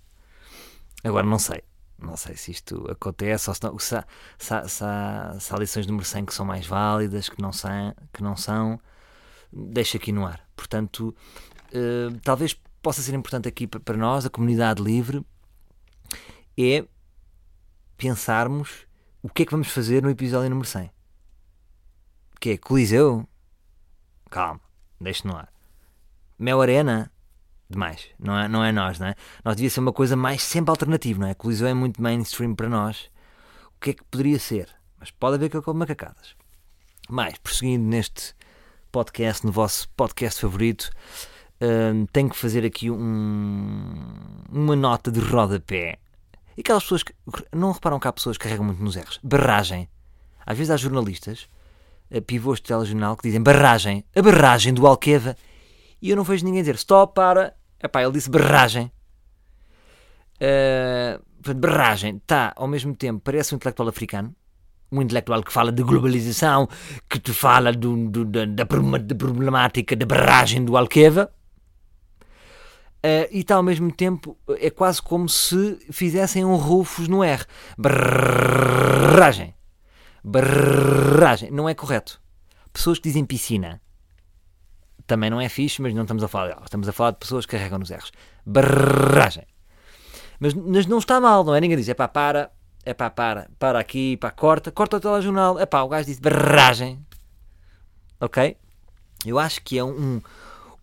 Agora 1.06 1.25
não 1.25 1.40
sei. 1.40 1.63
Não 1.98 2.18
sei 2.18 2.36
se 2.36 2.52
isto 2.52 2.86
acontece 2.92 3.50
ou 3.50 3.56
se, 3.56 3.63
não, 3.63 3.75
há, 3.75 3.80
se, 3.80 3.95
há, 3.95 4.68
se, 4.68 4.84
há, 4.84 5.38
se 5.40 5.54
há 5.54 5.57
lições 5.57 5.88
número 5.88 6.06
100 6.06 6.25
que 6.25 6.34
são 6.34 6.45
mais 6.45 6.66
válidas, 6.68 7.30
que 7.30 7.42
não 7.42 7.54
são. 7.54 7.95
Que 8.12 8.22
não 8.22 8.36
são 8.36 8.78
deixa 9.51 9.98
aqui 9.98 10.12
no 10.12 10.25
ar. 10.25 10.48
Portanto, 10.56 11.16
eh, 11.72 12.10
talvez 12.24 12.54
possa 12.81 13.01
ser 13.01 13.13
importante 13.13 13.48
aqui 13.48 13.68
pa- 13.68 13.80
para 13.80 13.98
nós, 13.98 14.25
a 14.25 14.30
comunidade 14.30 14.81
livre, 14.81 15.25
é 16.57 16.86
pensarmos 17.98 18.86
o 19.22 19.30
que 19.30 19.44
é 19.44 19.46
que 19.46 19.51
vamos 19.51 19.68
fazer 19.69 20.01
no 20.01 20.10
episódio 20.10 20.50
número 20.50 20.68
100. 20.68 20.90
Que 22.40 22.51
é 22.51 22.57
Coliseu? 22.57 23.28
Calma, 24.30 24.62
deixe 25.00 25.28
no 25.28 25.36
ar. 25.36 25.52
Mel 26.38 26.62
Arena? 26.62 27.12
Demais. 27.69 28.07
Não 28.18 28.38
é, 28.38 28.48
não 28.48 28.63
é 28.63 28.72
nós, 28.72 28.98
não 28.98 29.07
é? 29.07 29.16
Nós 29.44 29.56
devia 29.56 29.69
ser 29.69 29.80
uma 29.81 29.94
coisa 29.94 30.16
mais 30.16 30.42
sempre 30.42 30.72
alternativa, 30.72 31.19
não 31.19 31.28
é? 31.28 31.34
Coliseu 31.34 31.68
é 31.68 31.74
muito 31.74 32.02
mainstream 32.02 32.56
para 32.56 32.69
nós. 32.69 33.10
O 33.75 33.80
que 33.80 33.92
é 33.92 33.94
que 33.94 34.04
poderia 34.06 34.40
ser? 34.40 34.69
Mas 34.98 35.12
pode 35.12 35.36
haver 35.36 35.50
que 35.50 35.57
eu 35.57 35.62
como 35.63 35.80
macacadas. 35.80 36.36
Mais, 37.10 37.38
prosseguindo 37.38 37.84
neste 37.86 38.34
podcast, 38.92 39.46
no 39.46 39.52
vosso 39.52 39.88
podcast 39.90 40.40
favorito, 40.42 40.90
hum, 41.62 42.06
tenho 42.12 42.30
que 42.30 42.36
fazer 42.36 42.66
aqui 42.66 42.90
um- 42.92 43.94
uma 44.52 44.76
nota 44.76 45.12
de 45.12 45.20
rodapé. 45.20 45.98
E 46.58 46.62
aquelas 46.62 46.84
pessoas 46.84 47.04
que. 47.04 47.14
Não 47.54 47.72
reparam 47.72 48.00
que 48.00 48.08
há 48.08 48.12
pessoas 48.14 48.38
que 48.38 48.44
carregam 48.44 48.66
muito 48.66 48.84
nos 48.84 48.96
erros? 48.96 49.20
Barragem. 49.24 49.88
Às 50.46 50.58
vezes 50.58 50.72
há 50.72 50.78
jornalistas, 50.78 51.48
eh, 52.12 52.20
pivôs 52.22 52.60
de 52.60 52.64
telejornal, 52.68 53.16
que 53.16 53.24
dizem 53.24 53.42
barragem. 53.42 54.04
A 54.16 54.22
barragem 54.22 54.74
do 54.74 54.86
Alqueva. 54.86 55.36
E 56.02 56.10
eu 56.10 56.16
não 56.18 56.24
vejo 56.24 56.44
ninguém 56.46 56.62
dizer 56.62 56.76
stop, 56.76 57.14
para. 57.14 57.56
Epá, 57.82 58.02
ele 58.04 58.12
disse 58.12 58.30
barragem. 58.30 58.92
Portanto, 61.42 61.60
barragem 61.60 62.18
está 62.18 62.52
ao 62.56 62.68
mesmo 62.68 62.96
tempo, 62.96 63.22
parece 63.24 63.54
um 63.54 63.58
intelectual 63.58 63.88
africano, 63.90 64.36
um 64.92 65.02
intelectual 65.02 65.44
que 65.44 65.52
fala 65.54 65.72
de 65.72 65.84
globalização, 65.84 66.68
que 67.10 67.20
te 67.20 67.32
fala 67.34 67.72
do- 67.72 68.08
do- 68.10 68.26
da, 68.26 68.46
da 68.46 68.66
problemática 68.66 69.96
da 69.96 70.06
barragem 70.06 70.64
do 70.66 70.76
Alqueva. 70.78 71.32
Eh, 73.02 73.30
e 73.32 73.40
está 73.40 73.56
ao 73.56 73.64
mesmo 73.64 73.92
tempo, 73.92 74.38
é 74.60 74.70
quase 74.70 75.02
como 75.02 75.30
se 75.30 75.80
fizessem 75.92 76.44
um 76.44 76.56
rufos 76.56 77.08
no 77.08 77.24
R. 77.24 77.46
Barragem. 77.78 79.54
Barragem. 80.24 81.50
Não 81.52 81.70
é 81.70 81.74
correto. 81.74 82.22
Pessoas 82.74 82.98
que 83.00 83.08
dizem 83.08 83.26
piscina 83.26 83.82
também 85.08 85.30
não 85.30 85.40
é 85.42 85.50
fixe, 85.50 85.82
mas 85.82 85.94
não 85.94 86.02
estamos 86.04 86.24
a 86.24 86.28
falar 86.28 86.48
delas. 86.50 86.64
Estamos 86.66 86.88
a 86.90 86.92
falar 86.92 87.12
de 87.12 87.18
pessoas 87.18 87.46
que 87.46 87.52
carregam 87.54 87.80
nos 87.80 87.90
R's. 87.90 88.12
Barragem. 88.46 89.46
Mas, 90.40 90.54
mas 90.54 90.86
não 90.86 90.98
está 91.00 91.20
mal, 91.20 91.44
não 91.44 91.56
é? 91.56 91.62
Ninguém 91.62 91.78
diz, 91.78 91.90
é 91.90 91.94
pá, 91.94 92.08
para, 92.08 92.52
é 92.90 92.94
pá, 92.94 93.10
para, 93.10 93.50
para 93.60 93.80
aqui, 93.80 94.18
pá, 94.18 94.32
corta, 94.32 94.72
corta 94.72 94.98
o 94.98 95.00
telejornal, 95.00 95.60
é 95.60 95.66
pá, 95.66 95.82
o 95.84 95.88
gajo 95.90 96.08
disse 96.08 96.20
barragem. 96.20 97.00
Ok? 98.20 98.58
Eu 99.26 99.38
acho 99.38 99.62
que 99.62 99.78
é 99.78 99.84
um. 99.84 100.20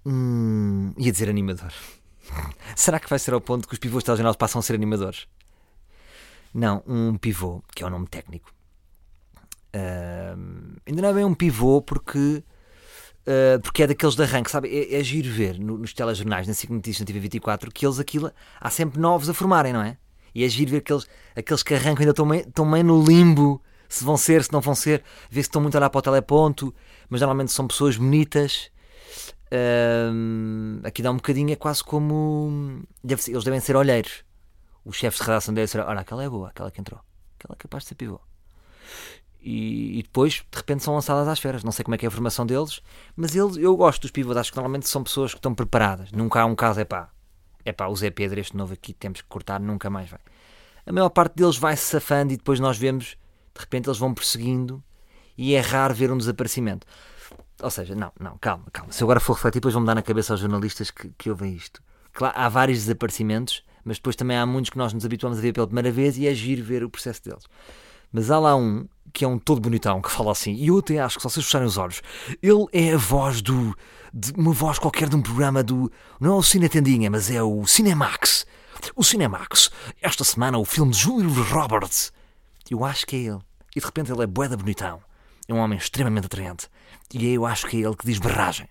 um 0.04 0.92
ia 0.96 1.10
dizer 1.10 1.28
animador. 1.28 1.72
Será 2.76 3.00
que 3.00 3.08
vai 3.10 3.18
ser 3.18 3.34
ao 3.34 3.40
ponto 3.40 3.66
que 3.66 3.74
os 3.74 3.78
pivôs 3.80 4.02
de 4.02 4.06
telejornal 4.06 4.34
passam 4.36 4.60
a 4.60 4.62
ser 4.62 4.74
animadores? 4.74 5.26
Não, 6.54 6.82
um 6.86 7.16
pivô, 7.18 7.62
que 7.74 7.82
é 7.82 7.86
o 7.86 7.90
nome 7.90 8.06
técnico. 8.06 8.52
Ahm, 9.74 10.76
ainda 10.86 11.02
não 11.02 11.08
é 11.08 11.12
bem 11.12 11.24
um 11.24 11.34
pivô 11.34 11.82
porque. 11.82 12.42
Uh, 13.26 13.60
porque 13.60 13.82
é 13.82 13.86
daqueles 13.88 14.14
de 14.14 14.22
arranque, 14.22 14.48
sabe? 14.48 14.68
É, 14.68 15.00
é 15.00 15.02
giro 15.02 15.28
ver 15.28 15.58
no- 15.58 15.76
nos 15.76 15.92
telejornais, 15.92 16.46
na 16.46 16.54
SIC 16.54 16.70
Notícias, 16.72 17.00
na 17.00 17.06
TV 17.06 17.18
24, 17.18 17.72
que 17.72 17.84
eles 17.84 17.98
aquilo, 17.98 18.30
há 18.60 18.70
sempre 18.70 19.00
novos 19.00 19.28
a 19.28 19.34
formarem, 19.34 19.72
não 19.72 19.82
é? 19.82 19.98
E 20.36 20.44
é 20.44 20.48
giro 20.50 20.70
ver 20.72 20.76
aqueles, 20.78 21.06
aqueles 21.34 21.62
que 21.62 21.72
arrancam 21.72 22.00
ainda 22.00 22.10
estão 22.10 22.26
meio, 22.26 22.42
estão 22.46 22.66
meio 22.66 22.84
no 22.84 23.02
limbo, 23.02 23.62
se 23.88 24.04
vão 24.04 24.18
ser, 24.18 24.44
se 24.44 24.52
não 24.52 24.60
vão 24.60 24.74
ser, 24.74 25.02
vê 25.30 25.40
se 25.42 25.48
estão 25.48 25.62
muito 25.62 25.74
a 25.76 25.78
olhar 25.78 25.88
para 25.88 25.98
o 25.98 26.02
teleponto, 26.02 26.74
mas 27.08 27.22
normalmente 27.22 27.52
são 27.52 27.66
pessoas 27.66 27.96
bonitas. 27.96 28.70
Um, 29.50 30.80
aqui 30.84 31.00
dá 31.02 31.10
um 31.10 31.16
bocadinho, 31.16 31.52
é 31.52 31.56
quase 31.56 31.82
como. 31.82 32.82
deve 33.02 33.22
ser- 33.22 33.30
eles 33.30 33.44
devem 33.44 33.60
ser 33.60 33.76
olheiros. 33.76 34.24
Os 34.84 34.96
chefes 34.96 35.20
de 35.20 35.26
redação 35.26 35.54
devem 35.54 35.66
ser. 35.68 35.80
Olha, 35.80 36.00
aquela 36.00 36.22
é 36.22 36.28
boa, 36.28 36.50
aquela 36.50 36.70
que 36.70 36.82
entrou. 36.82 37.00
Aquela 37.38 37.54
é 37.54 37.58
capaz 37.58 37.84
de 37.84 37.88
ser 37.88 37.94
pivô. 37.94 38.20
E, 39.40 40.00
e 40.00 40.02
depois, 40.02 40.34
de 40.34 40.56
repente, 40.56 40.82
são 40.84 40.94
lançadas 40.94 41.26
às 41.28 41.38
feras. 41.38 41.64
Não 41.64 41.72
sei 41.72 41.82
como 41.82 41.94
é 41.94 41.98
que 41.98 42.04
é 42.04 42.08
a 42.08 42.10
formação 42.10 42.44
deles, 42.44 42.82
mas 43.16 43.34
eles, 43.34 43.56
eu 43.56 43.74
gosto 43.74 44.02
dos 44.02 44.10
pivôs. 44.10 44.36
Acho 44.36 44.50
que 44.50 44.56
normalmente 44.56 44.86
são 44.86 45.02
pessoas 45.02 45.32
que 45.32 45.38
estão 45.38 45.54
preparadas. 45.54 46.12
Nunca 46.12 46.42
há 46.42 46.44
um 46.44 46.54
caso, 46.54 46.78
é 46.80 46.84
pá, 46.84 47.08
é 47.66 47.72
pá, 47.72 47.88
o 47.88 47.96
Zé 47.96 48.10
Pedro, 48.10 48.38
este 48.38 48.56
novo 48.56 48.72
aqui, 48.72 48.94
temos 48.94 49.20
que 49.20 49.28
cortar, 49.28 49.58
nunca 49.60 49.90
mais 49.90 50.08
vai. 50.08 50.20
A 50.86 50.92
maior 50.92 51.08
parte 51.10 51.34
deles 51.34 51.56
vai 51.56 51.76
se 51.76 51.82
safando 51.82 52.32
e 52.32 52.36
depois 52.36 52.60
nós 52.60 52.78
vemos, 52.78 53.16
de 53.54 53.60
repente, 53.60 53.88
eles 53.88 53.98
vão 53.98 54.14
perseguindo 54.14 54.82
e 55.36 55.54
é 55.54 55.60
raro 55.60 55.92
ver 55.92 56.12
um 56.12 56.16
desaparecimento. 56.16 56.86
Ou 57.60 57.70
seja, 57.70 57.96
não, 57.96 58.12
não, 58.20 58.38
calma, 58.38 58.66
calma. 58.72 58.92
Se 58.92 59.02
eu 59.02 59.06
agora 59.06 59.18
for 59.18 59.32
refletir, 59.32 59.58
depois 59.58 59.74
vão-me 59.74 59.86
dar 59.86 59.96
na 59.96 60.02
cabeça 60.02 60.32
aos 60.32 60.40
jornalistas 60.40 60.92
que, 60.92 61.10
que 61.18 61.28
ouvem 61.28 61.54
isto. 61.54 61.82
Claro, 62.12 62.38
há 62.38 62.48
vários 62.48 62.78
desaparecimentos, 62.78 63.64
mas 63.84 63.96
depois 63.96 64.14
também 64.14 64.36
há 64.36 64.46
muitos 64.46 64.70
que 64.70 64.78
nós 64.78 64.92
nos 64.92 65.04
habituamos 65.04 65.38
a 65.38 65.42
ver 65.42 65.52
pela 65.52 65.66
primeira 65.66 65.90
vez 65.90 66.16
e 66.16 66.28
é 66.28 66.32
giro 66.32 66.62
ver 66.62 66.84
o 66.84 66.88
processo 66.88 67.24
deles. 67.24 67.44
Mas 68.12 68.30
há 68.30 68.38
lá 68.38 68.54
um 68.54 68.86
que 69.16 69.24
é 69.24 69.28
um 69.28 69.38
todo 69.38 69.62
bonitão 69.62 70.02
que 70.02 70.10
fala 70.10 70.30
assim, 70.30 70.52
e 70.52 70.66
eu 70.66 70.76
até 70.76 70.98
acho 70.98 71.16
que 71.16 71.22
se 71.22 71.30
vocês 71.30 71.46
fecharem 71.46 71.66
os 71.66 71.78
olhos, 71.78 72.02
ele 72.42 72.66
é 72.70 72.92
a 72.92 72.98
voz 72.98 73.40
do. 73.40 73.74
de 74.12 74.30
uma 74.32 74.52
voz 74.52 74.78
qualquer 74.78 75.08
de 75.08 75.16
um 75.16 75.22
programa 75.22 75.62
do. 75.62 75.90
não 76.20 76.34
é 76.34 76.36
o 76.36 76.42
Cine 76.42 76.68
Tendinha, 76.68 77.10
mas 77.10 77.30
é 77.30 77.42
o 77.42 77.66
Cinemax. 77.66 78.44
O 78.94 79.02
Cinemax. 79.02 79.70
Esta 80.02 80.22
semana 80.22 80.58
o 80.58 80.66
filme 80.66 80.92
de 80.92 80.98
Julia 80.98 81.30
Roberts. 81.44 82.12
Eu 82.70 82.84
acho 82.84 83.06
que 83.06 83.16
é 83.16 83.20
ele. 83.20 83.38
E 83.74 83.80
de 83.80 83.86
repente 83.86 84.12
ele 84.12 84.22
é 84.22 84.26
boeda 84.26 84.54
bonitão. 84.54 85.00
É 85.48 85.54
um 85.54 85.58
homem 85.58 85.78
extremamente 85.78 86.26
atraente. 86.26 86.68
E 87.14 87.26
eu 87.32 87.46
acho 87.46 87.66
que 87.68 87.78
é 87.78 87.86
ele 87.86 87.96
que 87.96 88.04
diz 88.04 88.18
barragem. 88.18 88.68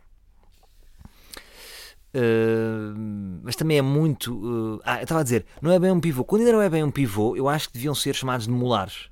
Uh, 2.14 3.42
mas 3.42 3.56
também 3.56 3.80
é 3.80 3.82
muito. 3.82 4.36
uh, 4.36 4.80
ah, 4.86 4.98
eu 4.98 5.04
estava 5.04 5.22
a 5.22 5.24
dizer, 5.24 5.44
não 5.60 5.72
é 5.72 5.80
bem 5.80 5.90
um 5.90 6.00
pivô. 6.00 6.24
Quando 6.24 6.42
ainda 6.42 6.54
não 6.54 6.62
é 6.62 6.70
bem 6.70 6.84
um 6.84 6.92
pivô, 6.92 7.36
eu 7.36 7.50
acho 7.50 7.68
que 7.68 7.74
deviam 7.74 7.96
ser 7.96 8.14
chamados 8.14 8.46
de 8.46 8.52
molares. 8.52 9.10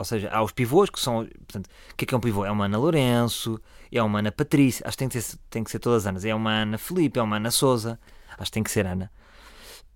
Ou 0.00 0.04
seja, 0.04 0.30
há 0.32 0.42
os 0.42 0.50
pivôs 0.50 0.88
que 0.88 0.98
são. 0.98 1.26
Portanto, 1.26 1.66
o 1.92 1.94
que 1.94 2.06
é 2.06 2.08
que 2.08 2.14
é 2.14 2.16
um 2.16 2.22
pivô? 2.22 2.42
É 2.46 2.50
uma 2.50 2.64
Ana 2.64 2.78
Lourenço, 2.78 3.60
é 3.92 4.02
uma 4.02 4.20
Ana 4.20 4.32
Patrícia, 4.32 4.82
acho 4.88 4.96
que 4.96 4.98
tem 4.98 5.08
que 5.10 5.20
ser, 5.20 5.38
tem 5.50 5.62
que 5.62 5.70
ser 5.70 5.78
todas 5.78 6.06
Anas. 6.06 6.24
É 6.24 6.34
uma 6.34 6.62
Ana 6.62 6.78
Felipe, 6.78 7.18
é 7.18 7.22
uma 7.22 7.36
Ana 7.36 7.50
Souza, 7.50 8.00
acho 8.38 8.50
que 8.50 8.54
tem 8.54 8.62
que 8.62 8.70
ser 8.70 8.86
Ana. 8.86 9.12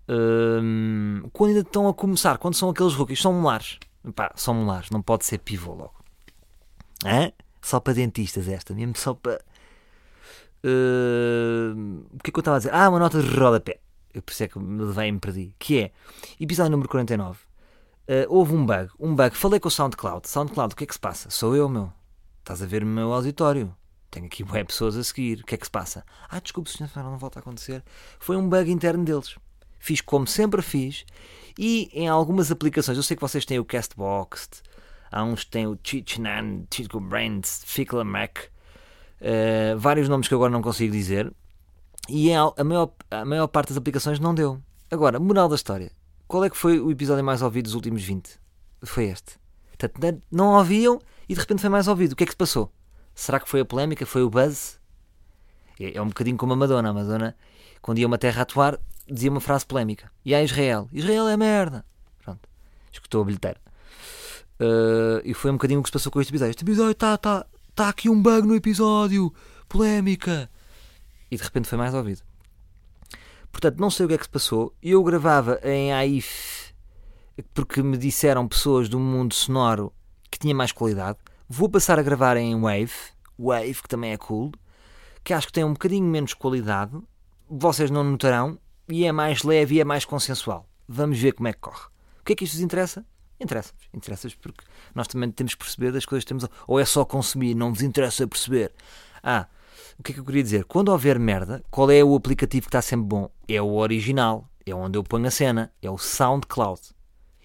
Hum, 0.07 1.23
quando 1.33 1.49
ainda 1.49 1.63
estão 1.63 1.89
a 1.89 1.95
começar, 1.95 2.37
quando 2.37 2.55
são 2.55 2.69
aqueles 2.69 2.93
rookies, 2.93 3.23
são 3.23 3.33
molares. 3.33 3.79
Pá, 4.15 4.31
são 4.37 4.53
molares, 4.53 4.91
não 4.91 5.01
pode 5.01 5.25
ser 5.25 5.39
pivô 5.39 5.73
logo. 5.73 5.95
Hã? 7.07 7.33
Só 7.63 7.81
para 7.81 7.95
dentistas 7.95 8.47
esta, 8.47 8.75
mesmo 8.75 8.99
só 8.99 9.15
para. 9.15 9.41
Hum, 10.63 12.05
o 12.13 12.23
que 12.23 12.29
é 12.29 12.31
que 12.31 12.39
eu 12.39 12.43
estava 12.43 12.59
a 12.59 12.61
dizer? 12.61 12.75
Ah, 12.75 12.91
uma 12.91 12.99
nota 12.99 13.23
de 13.23 13.29
rodapé. 13.35 13.81
Eu 14.13 14.21
por 14.21 14.33
isso 14.33 14.45
é 14.45 14.49
que 14.49 14.59
me 14.59 14.85
levei 14.85 15.09
e 15.09 15.13
me 15.13 15.19
perdi. 15.19 15.55
Que 15.59 15.81
é, 15.81 15.93
episódio 16.39 16.73
número 16.73 16.91
49. 16.91 17.39
Uh, 18.07 18.27
houve 18.29 18.55
um 18.55 18.67
bug, 18.67 18.91
um 18.99 19.15
bug. 19.15 19.37
Falei 19.37 19.59
com 19.59 19.69
o 19.69 19.71
SoundCloud. 19.71 20.29
SoundCloud, 20.29 20.75
o 20.75 20.77
que 20.77 20.85
é 20.85 20.87
que 20.87 20.93
se 20.93 21.01
passa? 21.01 21.31
Sou 21.31 21.57
eu, 21.57 21.69
meu. 21.69 21.93
Estás 22.41 22.63
a 22.63 22.67
ver 22.67 22.83
o 22.83 22.87
meu 22.87 23.13
auditório. 23.13 23.75
Tenho 24.11 24.27
aqui 24.27 24.45
web 24.49 24.67
pessoas 24.67 24.97
a 24.97 25.03
seguir. 25.03 25.41
O 25.41 25.45
que 25.45 25.55
é 25.55 25.59
que 25.59 25.65
se 25.65 25.71
passa? 25.71 26.05
Ah, 26.29 26.39
desculpe, 26.39 26.71
senhor, 26.71 26.91
não 26.97 27.17
volta 27.17 27.39
a 27.39 27.41
acontecer. 27.41 27.83
Foi 28.19 28.37
um 28.37 28.49
bug 28.49 28.71
interno 28.71 29.05
deles. 29.05 29.37
Fiz 29.79 30.01
como 30.01 30.27
sempre 30.27 30.61
fiz. 30.61 31.05
E 31.59 31.89
em 31.93 32.09
algumas 32.09 32.51
aplicações, 32.51 32.97
eu 32.97 33.03
sei 33.03 33.17
que 33.17 33.21
vocês 33.21 33.45
têm 33.45 33.59
o 33.59 33.65
Castbox, 33.65 34.63
há 35.11 35.23
uns 35.23 35.45
que 35.45 35.51
têm 35.51 35.67
o 35.67 35.79
Chichnan, 35.83 36.65
Chico 36.73 36.99
Brands, 37.01 37.63
Fickle 37.65 38.03
Mac, 38.03 38.39
uh, 39.21 39.79
vários 39.79 40.09
nomes 40.09 40.27
que 40.27 40.35
agora 40.35 40.51
não 40.51 40.61
consigo 40.61 40.93
dizer. 40.93 41.33
E 42.09 42.33
a 42.33 42.65
maior, 42.65 42.93
a 43.11 43.25
maior 43.25 43.47
parte 43.47 43.69
das 43.69 43.77
aplicações 43.77 44.19
não 44.19 44.35
deu. 44.35 44.61
Agora, 44.91 45.19
moral 45.19 45.49
da 45.49 45.55
história. 45.55 45.91
Qual 46.35 46.43
é 46.43 46.51
que 46.51 46.57
foi 46.57 46.81
o 46.81 46.91
episódio 46.91 47.23
mais 47.23 47.43
ouvido 47.43 47.67
dos 47.67 47.75
últimos 47.75 48.03
20? 48.03 48.41
Foi 48.83 49.05
este. 49.05 49.39
Portanto, 49.79 50.21
não 50.33 50.55
ouviam 50.59 51.01
e 51.29 51.33
de 51.33 51.39
repente 51.39 51.61
foi 51.61 51.71
mais 51.71 51.87
ouvido. 51.87 52.11
O 52.11 52.17
que 52.17 52.25
é 52.25 52.27
que 52.27 52.33
se 52.33 52.37
passou? 52.37 52.73
Será 53.15 53.39
que 53.39 53.49
foi 53.49 53.61
a 53.61 53.65
polémica? 53.65 54.05
Foi 54.05 54.21
o 54.21 54.29
buzz? 54.29 54.81
É, 55.79 55.97
é 55.97 56.03
um 56.03 56.09
bocadinho 56.09 56.37
como 56.37 56.53
a 56.53 56.57
Madonna. 56.57 56.91
A 56.91 56.93
Madonna, 56.93 57.37
quando 57.81 57.99
ia 57.99 58.07
uma 58.09 58.19
terra 58.19 58.41
a 58.41 58.43
atuar, 58.43 58.81
dizia 59.09 59.31
uma 59.31 59.41
frase 59.41 59.65
polémica. 59.65 60.11
E 60.25 60.35
há 60.35 60.43
Israel. 60.43 60.89
Israel 60.93 61.29
é 61.29 61.37
merda. 61.37 61.85
Pronto. 62.25 62.49
Escutou 62.91 63.23
a 63.23 63.27
bilheteira. 63.27 63.61
Uh, 64.59 65.23
e 65.25 65.35
foi 65.35 65.53
um 65.53 65.55
bocadinho 65.55 65.79
o 65.79 65.83
que 65.85 65.89
se 65.89 65.93
passou 65.93 66.11
com 66.11 66.21
este 66.21 66.33
episódio. 66.33 66.51
Este 66.51 66.65
episódio 66.65 66.91
está 66.91 67.17
tá, 67.17 67.47
tá 67.77 67.89
aqui 67.89 68.11
um 68.11 68.21
bug 68.21 68.45
no 68.45 68.57
episódio. 68.57 69.33
Polémica. 69.69 70.51
E 71.31 71.37
de 71.37 71.43
repente 71.45 71.69
foi 71.69 71.79
mais 71.79 71.95
ouvido. 71.95 72.23
Portanto, 73.55 73.79
não 73.79 73.89
sei 73.89 74.05
o 74.05 74.09
que 74.09 74.15
é 74.17 74.19
que 74.19 74.25
se 74.25 74.31
passou. 74.31 74.75
Eu 74.83 75.01
gravava 75.05 75.61
em 75.63 75.93
AIF 75.93 76.75
porque 77.55 77.81
me 77.85 77.97
disseram 77.97 78.49
pessoas 78.49 78.89
do 78.89 78.99
mundo 78.99 79.33
sonoro 79.33 79.93
que 80.29 80.41
tinha 80.41 80.53
mais 80.53 80.73
qualidade. 80.73 81.19
Vou 81.49 81.69
passar 81.69 81.97
a 81.97 82.03
gravar 82.03 82.37
em 82.37 82.61
Wave, 82.61 82.91
Wave, 83.39 83.81
que 83.81 83.89
também 83.89 84.11
é 84.11 84.17
cool, 84.17 84.51
que 85.23 85.33
acho 85.33 85.47
que 85.47 85.53
tem 85.53 85.63
um 85.63 85.73
bocadinho 85.73 86.05
menos 86.05 86.35
qualidade. 86.35 87.01
Vocês 87.49 87.93
não 87.93 88.03
notarão 88.03 88.59
e 88.89 89.05
é 89.05 89.13
mais 89.13 89.45
leve 89.45 89.77
e 89.77 89.81
é 89.81 89.85
mais 89.85 90.05
consensual. 90.05 90.69
Vamos 90.89 91.17
ver 91.21 91.33
como 91.33 91.47
é 91.47 91.53
que 91.53 91.61
corre. 91.61 91.87
O 92.21 92.25
que 92.25 92.33
é 92.33 92.37
que 92.37 92.43
isto 92.43 92.55
vos 92.55 92.63
interessa? 92.63 93.07
Interessa-vos. 93.41 93.89
interessa 93.95 94.29
porque 94.43 94.65
nós 94.97 95.07
também 95.07 95.31
temos 95.31 95.55
que 95.55 95.61
perceber 95.61 95.93
das 95.93 96.05
coisas 96.05 96.25
que 96.25 96.29
temos. 96.29 96.45
Ou 96.67 96.81
é 96.81 96.85
só 96.85 97.05
consumir, 97.05 97.55
não 97.55 97.73
vos 97.73 97.83
interessa 97.83 98.27
perceber. 98.27 98.73
Ah, 99.23 99.47
o 99.99 100.03
que 100.03 100.13
é 100.13 100.15
que 100.15 100.21
eu 100.21 100.25
queria 100.25 100.43
dizer? 100.43 100.65
Quando 100.65 100.89
houver 100.89 101.19
merda, 101.19 101.63
qual 101.71 101.91
é 101.91 102.03
o 102.03 102.15
aplicativo 102.15 102.67
que 102.67 102.69
está 102.69 102.83
sempre 102.83 103.07
bom? 103.07 103.31
É 103.47 103.61
o 103.61 103.75
original, 103.75 104.49
é 104.67 104.75
onde 104.75 104.99
eu 104.99 105.05
ponho 105.05 105.27
a 105.27 105.31
cena, 105.31 105.73
é 105.81 105.91
o 105.91 105.99
SoundCloud. 105.99 106.81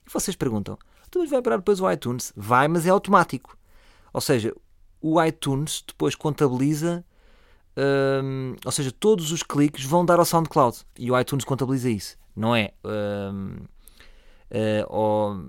E 0.06 0.10
vocês 0.12 0.36
perguntam, 0.36 0.78
tu 1.12 1.26
vai 1.28 1.42
parar 1.42 1.58
depois 1.58 1.80
o 1.80 1.90
iTunes? 1.90 2.34
Vai, 2.36 2.68
mas 2.68 2.86
é 2.86 2.90
automático. 2.90 3.58
Ou 4.12 4.22
seja, 4.22 4.54
o 5.02 5.24
iTunes 5.24 5.84
depois 5.88 6.16
contabiliza, 6.16 7.06
hum, 8.24 8.56
ou 8.66 8.72
seja, 8.72 8.92
todos 8.92 9.32
os 9.32 9.44
cliques 9.44 9.86
vão 9.86 10.06
dar 10.06 10.20
ao 10.20 10.26
SoundCloud 10.26 10.80
e 10.98 11.12
o 11.12 11.20
iTunes 11.20 11.46
contabiliza 11.46 11.90
isso. 11.90 12.18
Não 12.36 12.56
é, 12.56 12.74
hum, 12.84 13.58
uh, 14.52 14.86
ou, 14.88 15.46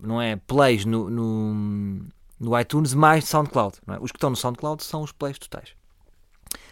não 0.00 0.22
é 0.22 0.36
plays 0.36 0.84
no, 0.84 1.10
no, 1.10 2.06
no 2.40 2.58
iTunes 2.58 2.94
mais 2.94 3.26
SoundCloud. 3.26 3.76
É? 3.88 3.98
Os 4.00 4.10
que 4.10 4.16
estão 4.16 4.30
no 4.30 4.36
SoundCloud 4.36 4.82
são 4.82 5.02
os 5.02 5.12
plays 5.12 5.38
totais 5.38 5.77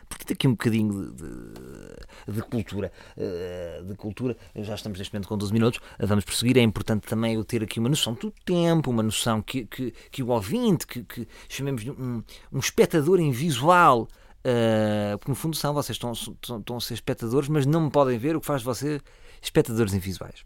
porque 0.08 0.24
daqui 0.24 0.46
um 0.46 0.52
bocadinho 0.52 1.12
de, 1.12 1.22
de, 1.22 2.32
de 2.32 2.42
cultura, 2.42 2.92
uh, 3.16 3.84
de 3.84 3.94
cultura, 3.94 4.36
já 4.54 4.74
estamos 4.74 4.98
neste 4.98 5.12
momento 5.12 5.28
com 5.28 5.36
12 5.36 5.52
minutos, 5.52 5.80
vamos 5.98 6.24
prosseguir, 6.24 6.56
é 6.56 6.62
importante 6.62 7.06
também 7.06 7.34
eu 7.34 7.44
ter 7.44 7.62
aqui 7.62 7.78
uma 7.78 7.88
noção 7.88 8.14
do 8.14 8.30
tempo, 8.30 8.90
uma 8.90 9.02
noção 9.02 9.42
que, 9.42 9.66
que, 9.66 9.92
que 10.10 10.22
o 10.22 10.28
ouvinte, 10.28 10.86
que, 10.86 11.02
que 11.02 11.28
chamemos 11.48 11.82
de 11.82 11.90
um, 11.90 12.22
um 12.52 12.58
espectador 12.58 13.20
em 13.20 13.30
visual, 13.30 14.02
uh, 14.02 15.18
porque 15.18 15.30
no 15.30 15.36
fundo 15.36 15.56
são, 15.56 15.74
vocês 15.74 15.96
estão, 15.96 16.12
estão, 16.12 16.58
estão 16.58 16.76
a 16.76 16.80
ser 16.80 16.94
espectadores, 16.94 17.48
mas 17.48 17.66
não 17.66 17.82
me 17.82 17.90
podem 17.90 18.18
ver, 18.18 18.36
o 18.36 18.40
que 18.40 18.46
faz 18.46 18.62
vocês 18.62 19.00
espectadores 19.42 19.92
em 19.92 19.98
visuais. 19.98 20.42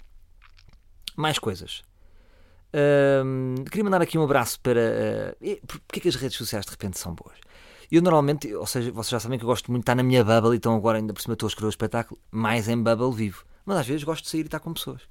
Mais 1.17 1.39
coisas. 1.39 1.83
Queria 3.69 3.85
mandar 3.85 4.01
aqui 4.01 4.17
um 4.17 4.23
abraço 4.23 4.61
para. 4.61 5.37
Uh, 5.41 5.67
porque 5.67 5.99
é 5.99 6.03
que 6.03 6.09
as 6.09 6.15
redes 6.15 6.37
sociais 6.37 6.65
de 6.65 6.71
repente 6.71 6.99
são 6.99 7.15
boas? 7.15 7.37
Eu 7.91 8.01
normalmente, 8.01 8.55
ou 8.55 8.67
seja, 8.67 8.93
vocês 8.93 9.11
já 9.11 9.19
sabem 9.19 9.37
que 9.37 9.45
eu 9.45 9.49
gosto 9.49 9.71
muito 9.71 9.83
de 9.83 9.85
estar 9.85 9.97
na 9.97 10.03
minha 10.05 10.25
bubble, 10.25 10.57
então 10.57 10.77
agora 10.77 10.99
ainda 10.99 11.13
por 11.13 11.21
cima 11.21 11.35
estou 11.35 11.49
a 11.49 11.51
escrever 11.51 11.67
o 11.67 11.71
espetáculo, 11.71 12.21
mais 12.31 12.69
em 12.69 12.81
bubble 12.81 13.13
vivo. 13.13 13.45
Mas 13.67 13.79
às 13.79 13.87
vezes 13.87 14.05
gosto 14.05 14.23
de 14.23 14.31
sair 14.31 14.43
e 14.43 14.45
estar 14.45 14.61
com 14.61 14.73
pessoas. 14.73 15.03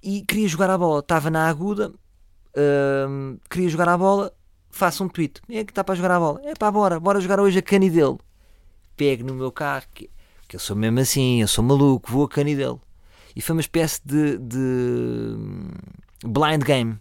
E 0.00 0.22
queria 0.22 0.46
jogar 0.46 0.70
a 0.70 0.78
bola, 0.78 1.00
estava 1.00 1.30
na 1.30 1.48
aguda, 1.48 1.92
hum, 3.08 3.38
queria 3.50 3.68
jogar 3.68 3.88
a 3.88 3.98
bola, 3.98 4.32
faço 4.70 5.02
um 5.02 5.08
tweet. 5.08 5.40
É 5.48 5.64
que 5.64 5.72
está 5.72 5.82
para 5.82 5.96
jogar 5.96 6.12
a 6.12 6.20
bola. 6.20 6.40
É 6.44 6.54
pá, 6.54 6.70
bora, 6.70 7.00
bora 7.00 7.20
jogar 7.20 7.40
hoje 7.40 7.58
a 7.58 7.62
Canidelo. 7.62 8.20
Pego 8.96 9.24
no 9.24 9.34
meu 9.34 9.50
carro, 9.50 9.86
que, 9.92 10.08
que 10.46 10.54
eu 10.54 10.60
sou 10.60 10.76
mesmo 10.76 11.00
assim, 11.00 11.40
eu 11.40 11.48
sou 11.48 11.64
maluco, 11.64 12.10
vou 12.10 12.24
a 12.24 12.28
Canidelo. 12.28 12.80
E 13.34 13.42
foi 13.42 13.56
uma 13.56 13.60
espécie 13.60 14.00
de, 14.04 14.38
de 14.38 14.58
hum, 14.58 15.70
blind 16.22 16.62
game 16.62 17.00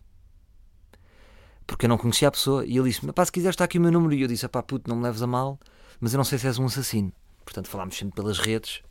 porque 1.66 1.86
eu 1.86 1.90
não 1.90 1.98
conhecia 1.98 2.28
a 2.28 2.32
pessoa. 2.32 2.66
E 2.66 2.78
ele 2.78 2.90
disse: 2.90 3.06
Pá, 3.12 3.26
se 3.26 3.32
quiseres, 3.32 3.54
está 3.54 3.66
aqui 3.66 3.78
o 3.78 3.82
meu 3.82 3.92
número. 3.92 4.14
E 4.14 4.22
eu 4.22 4.28
disse: 4.28 4.48
Pá, 4.48 4.62
puto, 4.62 4.90
não 4.90 4.98
me 4.98 5.04
leves 5.04 5.22
a 5.22 5.28
mal, 5.28 5.60
mas 6.00 6.14
eu 6.14 6.18
não 6.18 6.24
sei 6.24 6.38
se 6.38 6.48
és 6.48 6.60
um 6.60 6.66
assassino. 6.66 7.12
Portanto, 7.44 7.68
falámos 7.68 7.98
sempre 7.98 8.16
pelas 8.16 8.40
redes. 8.40 8.82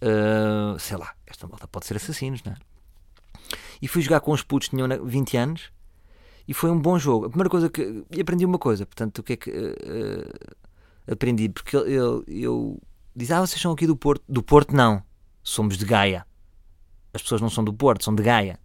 Uh, 0.00 0.78
sei 0.78 0.96
lá, 0.96 1.12
esta 1.26 1.46
malta 1.48 1.66
pode 1.66 1.86
ser 1.86 1.96
assassinos, 1.96 2.42
não 2.44 2.52
é? 2.52 2.56
E 3.82 3.88
fui 3.88 4.02
jogar 4.02 4.20
com 4.20 4.32
os 4.32 4.42
putos, 4.42 4.68
tinham 4.68 4.86
20 5.04 5.36
anos, 5.36 5.72
e 6.46 6.54
foi 6.54 6.70
um 6.70 6.80
bom 6.80 6.98
jogo. 6.98 7.26
A 7.26 7.28
primeira 7.28 7.50
coisa 7.50 7.68
que. 7.68 8.04
E 8.10 8.20
aprendi 8.20 8.44
uma 8.44 8.58
coisa, 8.58 8.86
portanto, 8.86 9.18
o 9.18 9.22
que 9.22 9.32
é 9.32 9.36
que. 9.36 9.50
Uh, 9.50 11.12
aprendi, 11.12 11.48
porque 11.48 11.76
eu, 11.76 11.86
eu, 11.86 12.24
eu 12.26 12.82
diz: 13.14 13.30
Ah, 13.30 13.40
vocês 13.40 13.60
são 13.60 13.72
aqui 13.72 13.86
do 13.86 13.96
Porto. 13.96 14.22
Do 14.28 14.42
Porto, 14.42 14.74
não. 14.74 15.02
Somos 15.42 15.76
de 15.76 15.84
Gaia. 15.84 16.26
As 17.12 17.22
pessoas 17.22 17.40
não 17.40 17.50
são 17.50 17.64
do 17.64 17.72
Porto, 17.72 18.04
são 18.04 18.14
de 18.14 18.22
Gaia. 18.22 18.60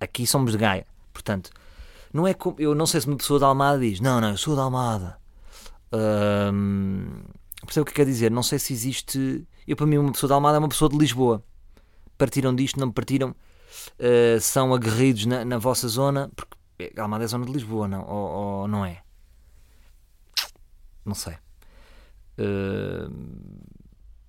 Aqui 0.00 0.26
somos 0.26 0.52
de 0.52 0.58
Gaia. 0.58 0.86
Portanto, 1.12 1.50
não 2.14 2.28
é 2.28 2.32
como, 2.32 2.54
eu 2.60 2.76
não 2.76 2.86
sei 2.86 3.00
se 3.00 3.08
uma 3.08 3.16
pessoa 3.16 3.40
da 3.40 3.48
Almada 3.48 3.80
diz, 3.80 3.98
não, 3.98 4.20
não, 4.20 4.30
eu 4.30 4.36
sou 4.36 4.54
da 4.54 4.62
Almada. 4.62 5.18
Um, 5.92 7.24
percebe 7.66 7.82
o 7.82 7.84
que 7.84 7.92
quer 7.92 8.06
dizer? 8.06 8.30
Não 8.30 8.42
sei 8.42 8.56
se 8.60 8.72
existe. 8.72 9.44
Eu, 9.66 9.74
para 9.74 9.84
mim, 9.84 9.98
uma 9.98 10.12
pessoa 10.12 10.28
da 10.28 10.36
Almada 10.36 10.56
é 10.56 10.60
uma 10.60 10.68
pessoa 10.68 10.88
de 10.88 10.96
Lisboa. 10.96 11.42
Partiram 12.16 12.54
disto, 12.54 12.78
não 12.78 12.92
partiram. 12.92 13.34
Uh, 13.98 14.40
são 14.40 14.72
aguerridos 14.72 15.26
na, 15.26 15.44
na, 15.44 15.58
vossa 15.58 15.88
zona, 15.88 16.30
porque 16.36 16.56
a 16.96 17.02
Almada 17.02 17.24
é 17.24 17.26
zona 17.26 17.46
de 17.46 17.52
Lisboa, 17.52 17.88
não? 17.88 18.06
Ou, 18.06 18.30
ou 18.60 18.68
não 18.68 18.84
é? 18.84 19.02
Não 21.04 21.16
sei. 21.16 21.34
Uh, 22.38 23.12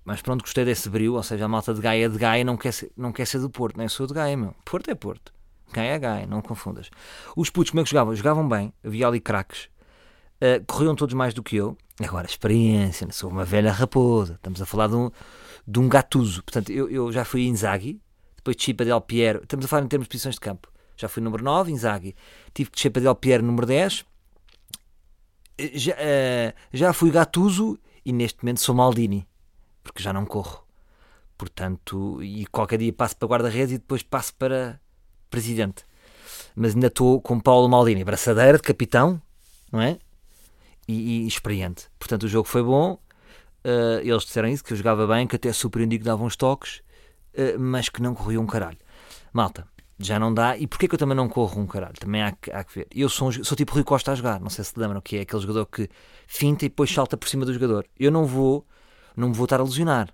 mas 0.04 0.20
pronto, 0.22 0.40
gostei 0.42 0.64
desse 0.64 0.90
brilho, 0.90 1.14
ou 1.14 1.22
seja, 1.22 1.44
a 1.44 1.48
malta 1.48 1.72
de 1.72 1.80
Gaia 1.80 2.06
é 2.06 2.08
de 2.08 2.18
Gaia 2.18 2.44
não 2.44 2.56
quer 2.56 2.72
ser, 2.72 2.90
não 2.96 3.12
quer 3.12 3.26
ser 3.28 3.38
do 3.38 3.48
Porto, 3.48 3.76
nem 3.76 3.84
né? 3.84 3.88
sou 3.88 4.08
de 4.08 4.14
Gaia, 4.14 4.36
meu. 4.36 4.56
Porto 4.64 4.90
é 4.90 4.94
Porto. 4.96 5.35
Gaia 5.72 5.94
é 5.94 5.98
Gaia, 5.98 6.26
não 6.26 6.40
confundas. 6.40 6.90
Os 7.36 7.50
putos, 7.50 7.70
como 7.70 7.80
é 7.80 7.84
que 7.84 7.90
jogavam? 7.90 8.14
Jogavam 8.14 8.48
bem, 8.48 8.72
havia 8.84 9.06
ali 9.06 9.20
craques, 9.20 9.68
uh, 10.40 10.64
corriam 10.66 10.94
todos 10.94 11.14
mais 11.14 11.34
do 11.34 11.42
que 11.42 11.56
eu. 11.56 11.76
Agora, 12.02 12.26
experiência, 12.26 13.06
sou 13.10 13.30
uma 13.30 13.44
velha 13.44 13.72
raposa. 13.72 14.34
Estamos 14.34 14.60
a 14.60 14.66
falar 14.66 14.88
de 14.88 14.94
um, 14.94 15.10
de 15.66 15.78
um 15.78 15.88
gatuso. 15.88 16.42
Portanto, 16.42 16.70
eu, 16.70 16.90
eu 16.90 17.10
já 17.10 17.24
fui 17.24 17.46
Inzaghi, 17.46 18.00
depois 18.36 18.56
Chipa 18.58 18.84
Del 18.84 19.00
Piero. 19.00 19.40
Estamos 19.42 19.64
a 19.64 19.68
falar 19.68 19.84
em 19.84 19.88
termos 19.88 20.06
de 20.06 20.10
posições 20.10 20.34
de 20.34 20.40
campo. 20.40 20.70
Já 20.96 21.08
fui 21.08 21.22
número 21.22 21.42
9, 21.42 21.72
Inzaghi. 21.72 22.14
Tive 22.52 22.70
que 22.70 22.78
Chipa 22.78 23.00
Del 23.00 23.14
Piero, 23.14 23.42
número 23.42 23.66
10. 23.66 24.04
Eh, 25.58 25.70
já, 25.74 25.94
uh, 25.94 26.54
já 26.72 26.92
fui 26.92 27.10
Gatuso 27.10 27.78
e 28.04 28.12
neste 28.12 28.44
momento 28.44 28.60
sou 28.60 28.74
Maldini, 28.74 29.26
porque 29.82 30.02
já 30.02 30.12
não 30.12 30.26
corro. 30.26 30.64
Portanto, 31.36 32.22
e 32.22 32.46
qualquer 32.46 32.78
dia 32.78 32.92
passo 32.92 33.16
para 33.16 33.28
guarda-redes 33.28 33.72
e 33.72 33.78
depois 33.78 34.02
passo 34.02 34.34
para 34.34 34.80
presidente. 35.30 35.84
Mas 36.54 36.74
ainda 36.74 36.86
estou 36.88 37.20
com 37.20 37.38
Paulo 37.38 37.68
Maldini, 37.68 38.04
braçadeira 38.04 38.56
de 38.56 38.62
capitão, 38.62 39.20
não 39.72 39.80
é? 39.80 39.98
E, 40.88 41.24
e 41.24 41.26
experiente. 41.26 41.86
Portanto, 41.98 42.24
o 42.24 42.28
jogo 42.28 42.48
foi 42.48 42.62
bom. 42.62 42.98
Uh, 43.64 44.00
eles 44.02 44.22
disseram 44.24 44.48
isso, 44.48 44.62
que 44.64 44.72
eu 44.72 44.76
jogava 44.76 45.06
bem, 45.06 45.26
que 45.26 45.34
até 45.36 45.52
surpreendi 45.52 45.98
que 45.98 46.04
davam 46.04 46.26
uns 46.26 46.36
toques, 46.36 46.78
uh, 47.34 47.58
mas 47.58 47.88
que 47.88 48.00
não 48.00 48.14
corriam 48.14 48.42
um 48.44 48.46
caralho. 48.46 48.78
Malta, 49.32 49.66
Já 49.98 50.18
não 50.18 50.32
dá. 50.32 50.56
E 50.58 50.66
porquê 50.66 50.86
que 50.86 50.94
eu 50.94 50.98
também 50.98 51.16
não 51.16 51.28
corro 51.28 51.60
um 51.60 51.66
caralho? 51.66 51.94
Também 51.98 52.22
há, 52.22 52.30
que- 52.32 52.50
há 52.52 52.62
que 52.62 52.74
ver. 52.74 52.86
Eu 52.94 53.08
sou, 53.08 53.28
um 53.28 53.32
sou 53.44 53.56
tipo 53.56 53.72
Rui 53.72 53.82
Costa 53.82 54.12
a 54.12 54.14
jogar. 54.14 54.38
Não 54.40 54.50
sei 54.50 54.62
se 54.64 54.72
lembram, 54.78 55.00
que 55.00 55.16
é 55.16 55.20
aquele 55.22 55.40
jogador 55.42 55.66
que 55.66 55.88
finta 56.26 56.64
e 56.66 56.68
depois 56.68 56.92
salta 56.92 57.16
por 57.16 57.28
cima 57.28 57.44
do 57.46 57.52
jogador. 57.52 57.86
Eu 57.98 58.10
não 58.10 58.24
vou, 58.26 58.66
não 59.16 59.28
me 59.30 59.34
vou 59.34 59.44
estar 59.44 59.58
a 59.58 59.64
lesionar. 59.64 60.12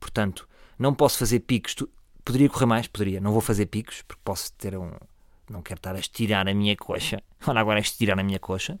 Portanto, 0.00 0.48
não 0.78 0.92
posso 0.92 1.16
fazer 1.18 1.40
picos. 1.40 1.76
Poderia 2.24 2.48
correr 2.48 2.66
mais? 2.66 2.86
Poderia. 2.86 3.20
Não 3.20 3.32
vou 3.32 3.40
fazer 3.40 3.66
picos, 3.66 4.02
porque 4.02 4.20
posso 4.24 4.52
ter 4.54 4.76
um. 4.76 4.90
Não 5.50 5.60
quero 5.62 5.78
estar 5.78 5.94
a 5.94 5.98
estirar 5.98 6.48
a 6.48 6.54
minha 6.54 6.74
coxa. 6.76 7.22
Olha, 7.46 7.60
agora 7.60 7.78
a 7.78 7.82
estirar 7.82 8.18
a 8.18 8.22
minha 8.22 8.38
coxa. 8.38 8.78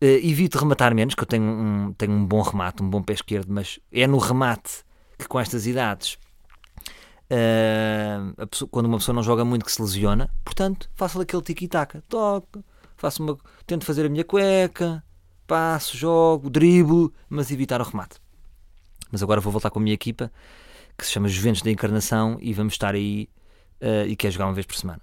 Eh, 0.00 0.20
evito 0.26 0.58
rematar 0.58 0.94
menos, 0.94 1.14
que 1.14 1.22
eu 1.22 1.26
tenho 1.26 1.44
um, 1.44 1.92
tenho 1.94 2.12
um 2.12 2.24
bom 2.24 2.42
remate, 2.42 2.82
um 2.82 2.88
bom 2.90 3.02
pé 3.02 3.12
esquerdo, 3.14 3.52
mas 3.52 3.78
é 3.92 4.06
no 4.06 4.18
remate 4.18 4.84
que 5.18 5.26
com 5.28 5.38
estas 5.38 5.66
idades 5.66 6.18
a 8.38 8.46
pessoa- 8.46 8.68
quando 8.70 8.86
uma 8.86 8.98
pessoa 8.98 9.14
não 9.14 9.22
joga 9.22 9.44
muito 9.44 9.64
que 9.64 9.72
se 9.72 9.80
lesiona, 9.80 10.28
portanto, 10.44 10.90
faço 10.94 11.20
aquele 11.20 11.42
tiki-taka, 11.42 12.02
toco, 12.08 12.62
faço 12.96 13.22
uma, 13.22 13.38
tento 13.66 13.84
fazer 13.84 14.04
a 14.06 14.08
minha 14.08 14.24
cueca, 14.24 15.02
passo, 15.46 15.96
jogo, 15.96 16.50
drible, 16.50 17.10
mas 17.28 17.50
evitar 17.50 17.80
o 17.80 17.84
remate. 17.84 18.16
Mas 19.10 19.22
agora 19.22 19.40
vou 19.40 19.52
voltar 19.52 19.70
com 19.70 19.78
a 19.78 19.82
minha 19.82 19.94
equipa, 19.94 20.30
que 21.02 21.06
se 21.06 21.12
chama 21.12 21.28
Juventus 21.28 21.62
da 21.62 21.70
Encarnação, 21.70 22.38
e 22.40 22.52
vamos 22.52 22.74
estar 22.74 22.94
aí 22.94 23.28
eh, 23.80 24.06
e 24.06 24.16
quer 24.16 24.30
jogar 24.30 24.46
uma 24.46 24.54
vez 24.54 24.64
por 24.64 24.76
semana. 24.76 25.02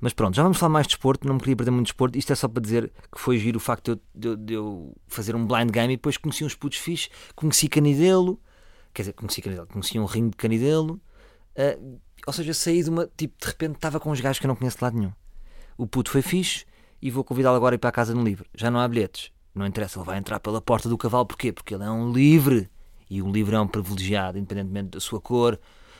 Mas 0.00 0.12
pronto, 0.12 0.34
já 0.34 0.42
vamos 0.42 0.58
falar 0.58 0.70
mais 0.70 0.86
de 0.86 0.90
desporto, 0.90 1.26
não 1.26 1.34
me 1.34 1.40
queria 1.40 1.56
perder 1.56 1.70
muito 1.70 1.86
de 1.86 1.92
desporto. 1.92 2.18
Isto 2.18 2.32
é 2.32 2.36
só 2.36 2.48
para 2.48 2.60
dizer 2.60 2.92
que 3.10 3.18
foi 3.18 3.38
giro 3.38 3.56
o 3.56 3.60
facto 3.60 3.98
de 4.14 4.28
eu, 4.28 4.36
de 4.36 4.44
de 4.44 4.52
eu 4.54 4.94
fazer 5.06 5.34
um 5.34 5.46
blind 5.46 5.70
game 5.70 5.94
e 5.94 5.96
depois 5.96 6.16
conheci 6.16 6.44
uns 6.44 6.54
putos 6.54 6.78
fixes, 6.78 7.08
conheci 7.34 7.68
Canidelo, 7.68 8.40
quer 8.92 9.02
dizer, 9.02 9.12
conheci 9.14 9.40
Canidelo, 9.40 9.66
conheci 9.66 9.98
um 9.98 10.04
ringue 10.04 10.30
de 10.30 10.36
Canidelo, 10.36 11.00
ah, 11.56 11.78
ou 12.26 12.32
seja, 12.32 12.52
saí 12.52 12.82
de 12.82 12.90
uma, 12.90 13.08
tipo, 13.16 13.34
de 13.40 13.46
repente 13.46 13.76
estava 13.76 14.00
com 14.00 14.10
uns 14.10 14.20
gajos 14.20 14.40
que 14.40 14.46
eu 14.46 14.48
não 14.48 14.56
conheço 14.56 14.76
de 14.76 14.84
lado 14.84 14.98
nenhum. 14.98 15.12
O 15.78 15.86
puto 15.86 16.10
foi 16.10 16.22
fixe 16.22 16.66
e 17.00 17.10
vou 17.10 17.22
convidá-lo 17.22 17.56
agora 17.56 17.74
a 17.74 17.76
ir 17.76 17.78
para 17.78 17.90
a 17.90 17.92
casa 17.92 18.14
no 18.14 18.24
livre. 18.24 18.48
Já 18.54 18.70
não 18.70 18.80
há 18.80 18.88
bilhetes, 18.88 19.30
não 19.54 19.66
interessa, 19.66 19.98
ele 19.98 20.06
vai 20.06 20.18
entrar 20.18 20.40
pela 20.40 20.60
porta 20.60 20.88
do 20.88 20.98
cavalo, 20.98 21.26
porquê? 21.26 21.52
Porque 21.52 21.74
ele 21.74 21.84
é 21.84 21.90
um 21.90 22.12
livre 22.12 22.68
e 23.08 23.22
um 23.22 23.30
livre 23.30 23.54
é 23.54 23.60
um 23.60 23.66
privilegiado, 23.68 24.38
independentemente 24.38 24.90
da 24.90 25.00
sua 25.00 25.20
cor. 25.20 25.58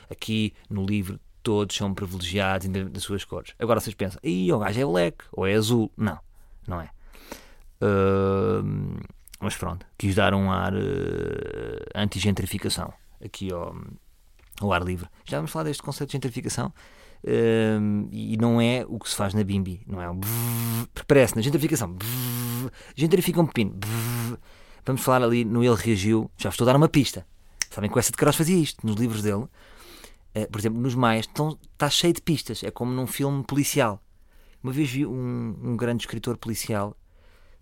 Aqui 0.09 0.53
no 0.69 0.85
livre 0.85 1.19
todos 1.45 1.75
são 1.75 1.93
privilegiados, 1.93 2.65
independente 2.65 2.93
das 2.93 3.03
suas 3.03 3.23
cores. 3.23 3.53
Agora 3.59 3.79
vocês 3.79 3.93
pensam, 3.93 4.19
Ih, 4.23 4.51
o 4.51 4.59
gajo 4.59 4.79
é 4.79 4.85
black 4.85 5.25
ou 5.31 5.45
é 5.45 5.53
azul. 5.53 5.91
Não, 5.95 6.19
não 6.67 6.81
é. 6.81 6.89
Ahm, 7.81 8.97
mas 9.39 9.55
pronto, 9.55 9.85
quis 9.97 10.15
dar 10.15 10.33
um 10.33 10.51
ar 10.51 10.73
eh, 10.73 11.85
anti-gentrificação 11.93 12.91
aqui 13.23 13.53
ao, 13.53 13.75
ao 14.59 14.73
ar 14.73 14.83
livre. 14.83 15.07
Já 15.23 15.37
vamos 15.37 15.51
falar 15.51 15.65
deste 15.65 15.83
conceito 15.83 16.09
de 16.09 16.13
gentrificação. 16.13 16.73
Ahm, 17.27 18.07
e 18.11 18.37
não 18.37 18.59
é 18.59 18.83
o 18.87 18.97
que 18.97 19.09
se 19.09 19.15
faz 19.15 19.33
na 19.35 19.43
Bimbi, 19.43 19.81
não 19.85 20.01
é? 20.01 20.09
o 20.09 20.15
brrr, 20.15 20.87
parece 21.07 21.35
na 21.35 21.41
gentrificação. 21.43 21.91
brrr, 21.91 22.71
gentrifica 22.95 23.39
um 23.39 23.45
pepino. 23.45 23.71
brrr. 23.71 24.39
Vamos 24.85 25.01
falar 25.01 25.25
ali 25.25 25.43
no 25.43 25.63
Ele 25.63 25.75
Reagiu. 25.75 26.29
Já 26.37 26.49
estou 26.49 26.65
a 26.65 26.71
dar 26.71 26.77
uma 26.77 26.87
pista. 26.87 27.25
Sabem 27.71 27.89
que 27.89 27.97
o 27.97 27.99
Essa 27.99 28.11
de 28.11 28.17
Queiroz 28.17 28.35
fazia 28.35 28.57
isto 28.57 28.85
nos 28.85 28.95
livros 28.95 29.23
dele. 29.23 29.45
Eh, 30.33 30.45
por 30.45 30.59
exemplo, 30.59 30.79
nos 30.79 30.93
Maias 30.93 31.27
está 31.27 31.89
cheio 31.89 32.13
de 32.13 32.21
pistas. 32.21 32.63
É 32.63 32.69
como 32.69 32.91
num 32.91 33.07
filme 33.07 33.43
policial. 33.43 34.01
Uma 34.61 34.71
vez 34.71 34.89
vi 34.89 35.05
um, 35.05 35.55
um 35.63 35.75
grande 35.75 36.03
escritor 36.03 36.37
policial 36.37 36.95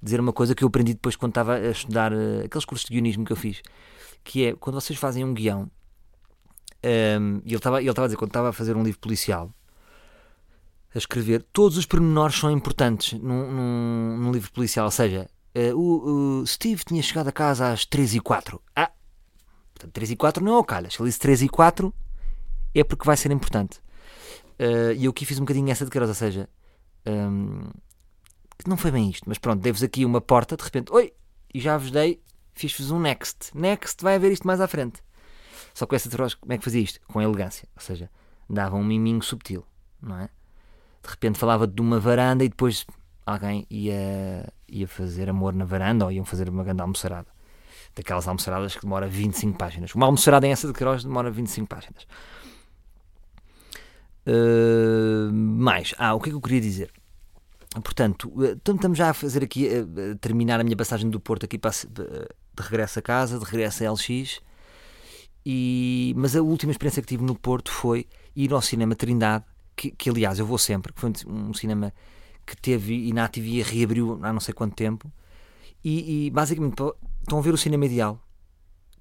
dizer 0.01 0.19
uma 0.19 0.33
coisa 0.33 0.53
que 0.53 0.63
eu 0.63 0.67
aprendi 0.67 0.93
depois 0.93 1.15
quando 1.15 1.31
estava 1.31 1.55
a 1.55 1.71
estudar 1.71 2.11
eh, 2.11 2.43
aqueles 2.45 2.65
cursos 2.65 2.85
de 2.85 2.93
guionismo 2.93 3.23
que 3.23 3.31
eu 3.31 3.37
fiz. 3.37 3.61
Que 4.23 4.47
é, 4.47 4.53
quando 4.53 4.75
vocês 4.75 4.99
fazem 4.99 5.23
um 5.23 5.33
guião, 5.33 5.71
ehm, 6.81 7.39
e 7.45 7.49
ele 7.49 7.55
estava 7.55 7.79
ele 7.79 7.89
estava 7.89 8.05
a 8.05 8.07
dizer, 8.07 8.17
quando 8.17 8.29
estava 8.31 8.49
a 8.49 8.53
fazer 8.53 8.75
um 8.75 8.83
livro 8.83 8.99
policial, 8.99 9.49
a 10.93 10.97
escrever, 10.97 11.43
todos 11.53 11.77
os 11.77 11.85
pormenores 11.85 12.35
são 12.35 12.51
importantes 12.51 13.13
num, 13.13 13.51
num, 13.51 14.17
num 14.17 14.31
livro 14.31 14.51
policial. 14.51 14.85
Ou 14.85 14.91
seja, 14.91 15.29
eh, 15.53 15.73
o, 15.73 16.41
o 16.41 16.47
Steve 16.47 16.83
tinha 16.85 17.01
chegado 17.01 17.27
a 17.27 17.31
casa 17.31 17.71
às 17.71 17.85
3 17.85 18.15
e 18.15 18.19
4. 18.19 18.61
Ah, 18.75 18.91
portanto, 19.73 19.93
3 19.93 20.11
e 20.11 20.15
4 20.15 20.43
não 20.43 20.55
é 20.55 20.57
o 20.57 20.63
calhas. 20.63 20.95
Ele 20.99 21.09
disse 21.09 21.19
3 21.19 21.43
e 21.43 21.49
4, 21.49 21.93
é 22.73 22.83
porque 22.83 23.05
vai 23.05 23.17
ser 23.17 23.31
importante. 23.31 23.79
Eh, 24.59 24.93
E 24.97 25.05
eu 25.05 25.11
aqui 25.11 25.25
fiz 25.25 25.37
um 25.37 25.41
bocadinho 25.41 25.69
essa 25.69 25.85
de 25.85 25.91
Queiroz, 25.91 26.09
ou 26.09 26.15
seja, 26.15 26.49
hum, 27.05 27.69
que 28.57 28.69
não 28.69 28.77
foi 28.77 28.91
bem 28.91 29.09
isto, 29.09 29.23
mas 29.27 29.37
pronto, 29.37 29.61
dei-vos 29.61 29.83
aqui 29.83 30.05
uma 30.05 30.21
porta, 30.21 30.55
de 30.55 30.63
repente, 30.63 30.91
oi, 30.91 31.13
e 31.53 31.59
já 31.59 31.77
vos 31.77 31.91
dei, 31.91 32.21
fiz-vos 32.53 32.91
um 32.91 32.99
next. 32.99 33.55
Next, 33.55 34.03
vai 34.03 34.15
haver 34.15 34.31
isto 34.31 34.45
mais 34.47 34.61
à 34.61 34.67
frente. 34.67 35.01
Só 35.73 35.85
que 35.85 35.95
essa 35.95 36.07
de 36.07 36.15
Queiroz, 36.15 36.35
como 36.35 36.53
é 36.53 36.57
que 36.57 36.63
fazia 36.63 36.81
isto? 36.81 36.99
Com 37.07 37.21
elegância, 37.21 37.67
ou 37.75 37.81
seja, 37.81 38.09
dava 38.49 38.75
um 38.75 38.83
miminho 38.83 39.21
subtil, 39.23 39.65
não 40.01 40.17
é? 40.17 40.29
De 41.03 41.09
repente 41.09 41.37
falava 41.37 41.67
de 41.67 41.81
uma 41.81 41.99
varanda 41.99 42.43
e 42.45 42.49
depois 42.49 42.85
alguém 43.25 43.65
ia, 43.69 44.47
ia 44.73 44.87
fazer 44.87 45.29
amor 45.29 45.53
na 45.53 45.65
varanda 45.65 46.05
ou 46.05 46.11
iam 46.11 46.25
fazer 46.25 46.49
uma 46.49 46.63
grande 46.63 46.81
almoçarada. 46.81 47.27
Daquelas 47.95 48.27
almoçaradas 48.27 48.75
que 48.75 48.81
demora 48.81 49.07
25 49.07 49.57
páginas. 49.57 49.93
Uma 49.93 50.07
almoçarada 50.07 50.47
em 50.47 50.51
essa 50.51 50.67
de 50.67 50.73
Queiroz 50.73 51.03
demora 51.03 51.29
25 51.29 51.67
páginas. 51.67 52.07
Uh, 54.25 55.31
mais, 55.33 55.93
ah, 55.97 56.13
o 56.15 56.19
que 56.19 56.29
é 56.29 56.31
que 56.31 56.35
eu 56.35 56.41
queria 56.41 56.61
dizer? 56.61 56.91
Portanto, 57.83 58.31
uh, 58.35 58.45
então 58.45 58.75
estamos 58.75 58.97
já 58.97 59.09
a 59.09 59.13
fazer 59.13 59.43
aqui, 59.43 59.67
a 59.67 60.15
terminar 60.19 60.59
a 60.59 60.63
minha 60.63 60.77
passagem 60.77 61.09
do 61.09 61.19
Porto 61.19 61.45
aqui 61.45 61.57
para, 61.57 61.71
de 61.71 62.63
regresso 62.63 62.99
a 62.99 63.01
casa, 63.01 63.37
de 63.37 63.45
regresso 63.45 63.83
a 63.83 63.91
LX. 63.91 64.41
E, 65.45 66.13
mas 66.15 66.35
a 66.35 66.41
última 66.41 66.71
experiência 66.71 67.01
que 67.01 67.07
tive 67.07 67.23
no 67.23 67.35
Porto 67.35 67.71
foi 67.71 68.07
ir 68.35 68.53
ao 68.53 68.61
Cinema 68.61 68.95
Trindade, 68.95 69.43
que, 69.75 69.91
que 69.91 70.09
aliás 70.09 70.39
eu 70.39 70.45
vou 70.45 70.57
sempre, 70.57 70.93
que 70.93 71.01
foi 71.01 71.11
um 71.27 71.53
cinema 71.53 71.93
que 72.45 72.55
teve 72.55 73.07
inativo 73.07 73.47
e 73.47 73.61
reabriu 73.61 74.19
há 74.21 74.31
não 74.33 74.39
sei 74.39 74.53
quanto 74.53 74.75
tempo. 74.75 75.11
E, 75.83 76.27
e, 76.27 76.29
basicamente 76.29 76.75
estão 77.21 77.39
a 77.39 77.41
ver 77.41 77.53
o 77.53 77.57
cinema 77.57 77.85
ideal 77.85 78.19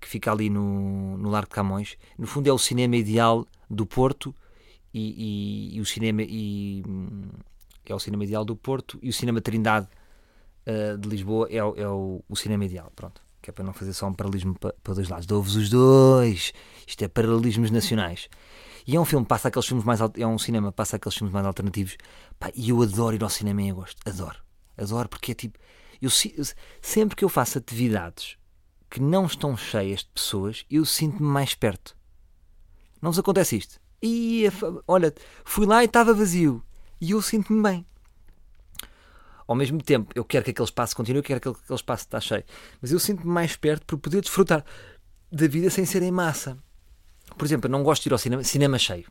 que 0.00 0.08
fica 0.08 0.32
ali 0.32 0.50
no, 0.50 1.16
no 1.16 1.30
Largo 1.30 1.48
de 1.48 1.54
Camões. 1.54 1.96
No 2.18 2.26
fundo 2.26 2.48
é 2.48 2.52
o 2.52 2.58
cinema 2.58 2.96
ideal 2.96 3.46
do 3.70 3.86
Porto 3.86 4.34
e, 4.92 5.70
e- 5.72 5.76
e 5.76 5.80
o 5.80 5.86
cinema 5.86 6.22
e, 6.22 6.82
hum, 6.86 7.22
é 7.86 7.94
o 7.94 7.98
cinema 8.00 8.24
ideal 8.24 8.44
do 8.44 8.56
Porto 8.56 8.98
e 9.02 9.08
o 9.08 9.12
cinema 9.12 9.40
Trindade 9.40 9.86
uh, 10.66 10.98
de 10.98 11.08
Lisboa 11.08 11.46
é, 11.50 11.56
é 11.58 11.88
o, 11.88 12.22
o 12.28 12.36
cinema 12.36 12.64
ideal. 12.64 12.92
Pronto. 12.96 13.20
Que 13.40 13.50
é 13.50 13.52
para 13.52 13.64
não 13.64 13.72
fazer 13.72 13.92
só 13.92 14.06
um 14.06 14.14
paralelismo 14.14 14.58
para, 14.58 14.74
para 14.82 14.94
dois 14.94 15.08
lados. 15.08 15.26
Dou-vos 15.26 15.54
os 15.56 15.68
dois. 15.68 16.52
Isto 16.86 17.04
é 17.04 17.08
paralelismos 17.08 17.70
nacionais. 17.70 18.28
E 18.86 18.96
é 18.96 19.00
um 19.00 19.04
filme, 19.04 19.24
passa 19.24 19.48
aqueles 19.48 19.66
filmes 19.66 19.84
mais 19.84 20.00
é 20.16 20.26
um 20.26 20.38
cinema, 20.38 20.72
passa 20.72 20.96
aqueles 20.96 21.16
filmes 21.16 21.32
mais 21.32 21.46
alternativos. 21.46 21.96
Pá, 22.38 22.50
e 22.54 22.70
eu 22.70 22.82
adoro 22.82 23.14
ir 23.14 23.22
ao 23.22 23.30
cinema 23.30 23.62
em 23.62 23.70
agosto. 23.70 23.96
Adoro. 24.08 24.38
Adoro 24.76 25.08
porque 25.08 25.32
é 25.32 25.34
tipo. 25.34 25.58
Eu, 26.00 26.10
sempre 26.80 27.14
que 27.14 27.24
eu 27.24 27.28
faço 27.28 27.58
atividades 27.58 28.36
que 28.90 29.00
não 29.00 29.24
estão 29.24 29.56
cheias 29.56 30.00
de 30.00 30.08
pessoas, 30.08 30.66
eu 30.70 30.84
sinto-me 30.84 31.28
mais 31.28 31.54
perto. 31.54 31.96
Não 33.00 33.10
vos 33.10 33.18
acontece 33.18 33.56
isto? 33.56 33.80
E 34.02 34.44
olha, 34.86 35.14
fui 35.44 35.64
lá 35.64 35.82
e 35.82 35.86
estava 35.86 36.12
vazio. 36.12 36.62
E 37.00 37.12
eu 37.12 37.22
sinto-me 37.22 37.62
bem. 37.62 37.86
Ao 39.46 39.54
mesmo 39.54 39.82
tempo, 39.82 40.12
eu 40.14 40.24
quero 40.24 40.44
que 40.44 40.50
aquele 40.50 40.66
espaço 40.66 40.96
continue, 40.96 41.18
eu 41.18 41.22
quero 41.22 41.40
que 41.40 41.48
aquele 41.48 41.74
espaço 41.74 42.04
está 42.04 42.20
cheio. 42.20 42.44
Mas 42.80 42.92
eu 42.92 42.98
sinto-me 42.98 43.32
mais 43.32 43.56
perto 43.56 43.86
por 43.86 43.98
poder 43.98 44.20
desfrutar 44.20 44.64
da 45.30 45.46
vida 45.46 45.70
sem 45.70 45.84
ser 45.84 46.02
em 46.02 46.10
massa. 46.10 46.58
Por 47.36 47.44
exemplo, 47.44 47.66
eu 47.68 47.72
não 47.72 47.82
gosto 47.82 48.02
de 48.04 48.08
ir 48.08 48.12
ao 48.12 48.18
cinema, 48.18 48.44
cinema 48.44 48.78
cheio. 48.78 49.06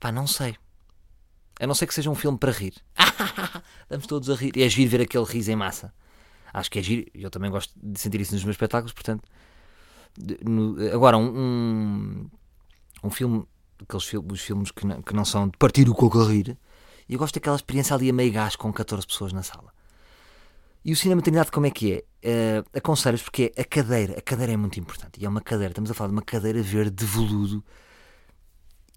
Pá, 0.00 0.10
não 0.12 0.26
sei. 0.26 0.56
A 1.60 1.66
não 1.66 1.74
ser 1.74 1.86
que 1.86 1.94
seja 1.94 2.08
um 2.10 2.14
filme 2.14 2.38
para 2.38 2.52
rir. 2.52 2.74
Estamos 3.82 4.06
todos 4.06 4.30
a 4.30 4.34
rir. 4.34 4.56
E 4.56 4.62
é 4.62 4.68
giro 4.68 4.90
ver 4.90 5.00
aquele 5.02 5.24
riso 5.24 5.50
em 5.50 5.56
massa. 5.56 5.92
Acho 6.52 6.70
que 6.70 6.78
é 6.78 6.82
giro. 6.82 7.06
Eu 7.14 7.30
também 7.30 7.50
gosto 7.50 7.72
de 7.76 7.98
sentir 8.00 8.20
isso 8.20 8.32
nos 8.34 8.44
meus 8.44 8.54
espetáculos, 8.54 8.92
portanto. 8.92 9.22
no- 10.44 10.76
agora, 10.94 11.16
um, 11.16 11.38
um, 11.38 12.30
um 13.04 13.10
filme, 13.10 13.44
aqueles 13.82 14.04
fil- 14.04 14.24
os 14.30 14.40
filmes 14.40 14.70
que 14.70 14.86
não, 14.86 15.02
que 15.02 15.14
não 15.14 15.24
são 15.24 15.48
de 15.48 15.56
partir 15.58 15.88
o 15.88 15.94
coco 15.94 16.20
a 16.20 16.26
rir, 16.28 16.56
eu 17.08 17.18
gosto 17.18 17.34
daquela 17.34 17.56
experiência 17.56 17.94
ali 17.94 18.10
a 18.10 18.12
meio 18.12 18.32
gás 18.32 18.56
com 18.56 18.72
14 18.72 19.06
pessoas 19.06 19.32
na 19.32 19.42
sala. 19.42 19.72
E 20.84 20.92
o 20.92 20.96
cinema 20.96 21.20
Trindade 21.22 21.50
como 21.50 21.66
é 21.66 21.70
que 21.70 21.92
é? 21.92 22.04
Eh, 22.22 22.64
Aconselho-vos 22.74 23.22
porque 23.22 23.52
a 23.56 23.64
cadeira, 23.64 24.18
a 24.18 24.22
cadeira 24.22 24.52
é 24.52 24.56
muito 24.56 24.78
importante. 24.78 25.20
E 25.20 25.26
é 25.26 25.28
uma 25.28 25.40
cadeira, 25.40 25.72
estamos 25.72 25.90
a 25.90 25.94
falar 25.94 26.08
de 26.08 26.14
uma 26.14 26.22
cadeira 26.22 26.62
verde 26.62 26.90
de 26.90 27.04
veludo. 27.04 27.64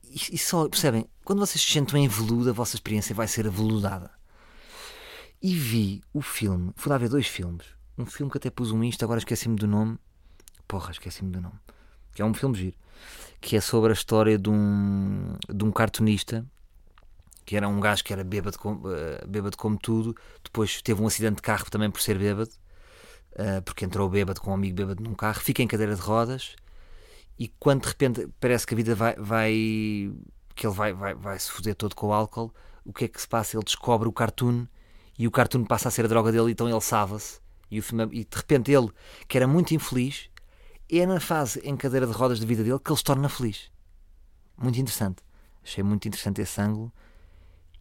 E, 0.03 0.35
e 0.35 0.37
só, 0.37 0.67
percebem? 0.67 1.07
Quando 1.23 1.39
vocês 1.39 1.61
se 1.61 1.71
sentam 1.71 1.97
em 1.97 2.07
veludo, 2.07 2.49
a 2.49 2.53
vossa 2.53 2.75
experiência 2.75 3.15
vai 3.15 3.27
ser 3.27 3.47
aveludada. 3.47 4.11
E 5.41 5.55
vi 5.55 6.03
o 6.13 6.21
filme, 6.21 6.71
fui 6.75 6.91
lá 6.91 6.97
ver 6.97 7.09
dois 7.09 7.27
filmes. 7.27 7.65
Um 7.97 8.05
filme 8.05 8.31
que 8.31 8.37
até 8.37 8.49
pus 8.49 8.71
um 8.71 8.83
Insta, 8.83 9.05
agora 9.05 9.19
esqueci-me 9.19 9.55
do 9.55 9.67
nome. 9.67 9.97
Porra, 10.67 10.91
esqueci-me 10.91 11.31
do 11.31 11.41
nome. 11.41 11.55
Que 12.13 12.21
é 12.21 12.25
um 12.25 12.33
filme 12.33 12.57
giro. 12.57 12.77
Que 13.39 13.57
é 13.57 13.61
sobre 13.61 13.91
a 13.91 13.93
história 13.93 14.37
de 14.37 14.49
um, 14.49 15.35
de 15.49 15.63
um 15.63 15.71
cartunista 15.71 16.45
que 17.45 17.55
era 17.57 17.67
um 17.67 17.79
gajo 17.79 18.03
que 18.03 18.13
era 18.13 18.23
bêbado, 18.23 18.57
com, 18.57 18.81
eh, 18.85 19.23
bêbado 19.27 19.57
como 19.57 19.77
tudo. 19.77 20.15
Depois 20.43 20.81
teve 20.81 21.01
um 21.01 21.07
acidente 21.07 21.37
de 21.37 21.41
carro 21.41 21.65
também 21.69 21.89
por 21.89 22.01
ser 22.01 22.17
bêbado, 22.17 22.51
eh, 23.35 23.61
porque 23.61 23.85
entrou 23.85 24.09
bêbado 24.09 24.41
com 24.41 24.51
um 24.51 24.53
amigo 24.53 24.75
bêbado 24.75 25.03
num 25.03 25.15
carro, 25.15 25.39
fica 25.39 25.61
em 25.61 25.67
cadeira 25.67 25.95
de 25.95 26.01
rodas 26.01 26.55
e 27.41 27.47
quando 27.47 27.81
de 27.81 27.87
repente 27.87 28.27
parece 28.39 28.67
que 28.67 28.75
a 28.75 28.77
vida 28.77 28.93
vai, 28.93 29.15
vai 29.15 29.51
que 30.53 30.67
ele 30.67 30.75
vai, 30.75 30.93
vai, 30.93 31.15
vai 31.15 31.39
se 31.39 31.49
foder 31.49 31.73
todo 31.73 31.95
com 31.95 32.09
o 32.09 32.13
álcool. 32.13 32.53
O 32.85 32.93
que 32.93 33.05
é 33.05 33.07
que 33.07 33.19
se 33.19 33.27
passa? 33.27 33.57
Ele 33.57 33.63
descobre 33.63 34.07
o 34.07 34.11
cartoon 34.11 34.67
e 35.17 35.27
o 35.27 35.31
cartoon 35.31 35.65
passa 35.65 35.87
a 35.87 35.91
ser 35.91 36.05
a 36.05 36.07
droga 36.07 36.31
dele, 36.31 36.51
então 36.51 36.69
ele 36.69 36.81
salva-se. 36.81 37.39
E, 37.71 37.79
o 37.79 37.83
filme, 37.83 38.03
e 38.11 38.25
de 38.25 38.37
repente 38.37 38.71
ele, 38.71 38.89
que 39.27 39.37
era 39.37 39.47
muito 39.47 39.73
infeliz, 39.73 40.29
é 40.87 41.03
na 41.03 41.19
fase 41.19 41.59
em 41.63 41.75
cadeira 41.75 42.05
de 42.05 42.13
rodas 42.13 42.39
de 42.39 42.45
vida 42.45 42.63
dele 42.63 42.77
que 42.77 42.91
ele 42.91 42.97
se 42.97 43.03
torna 43.03 43.27
feliz. 43.27 43.71
Muito 44.55 44.79
interessante. 44.79 45.23
Achei 45.63 45.83
muito 45.83 46.07
interessante 46.07 46.41
esse 46.41 46.61
ângulo. 46.61 46.93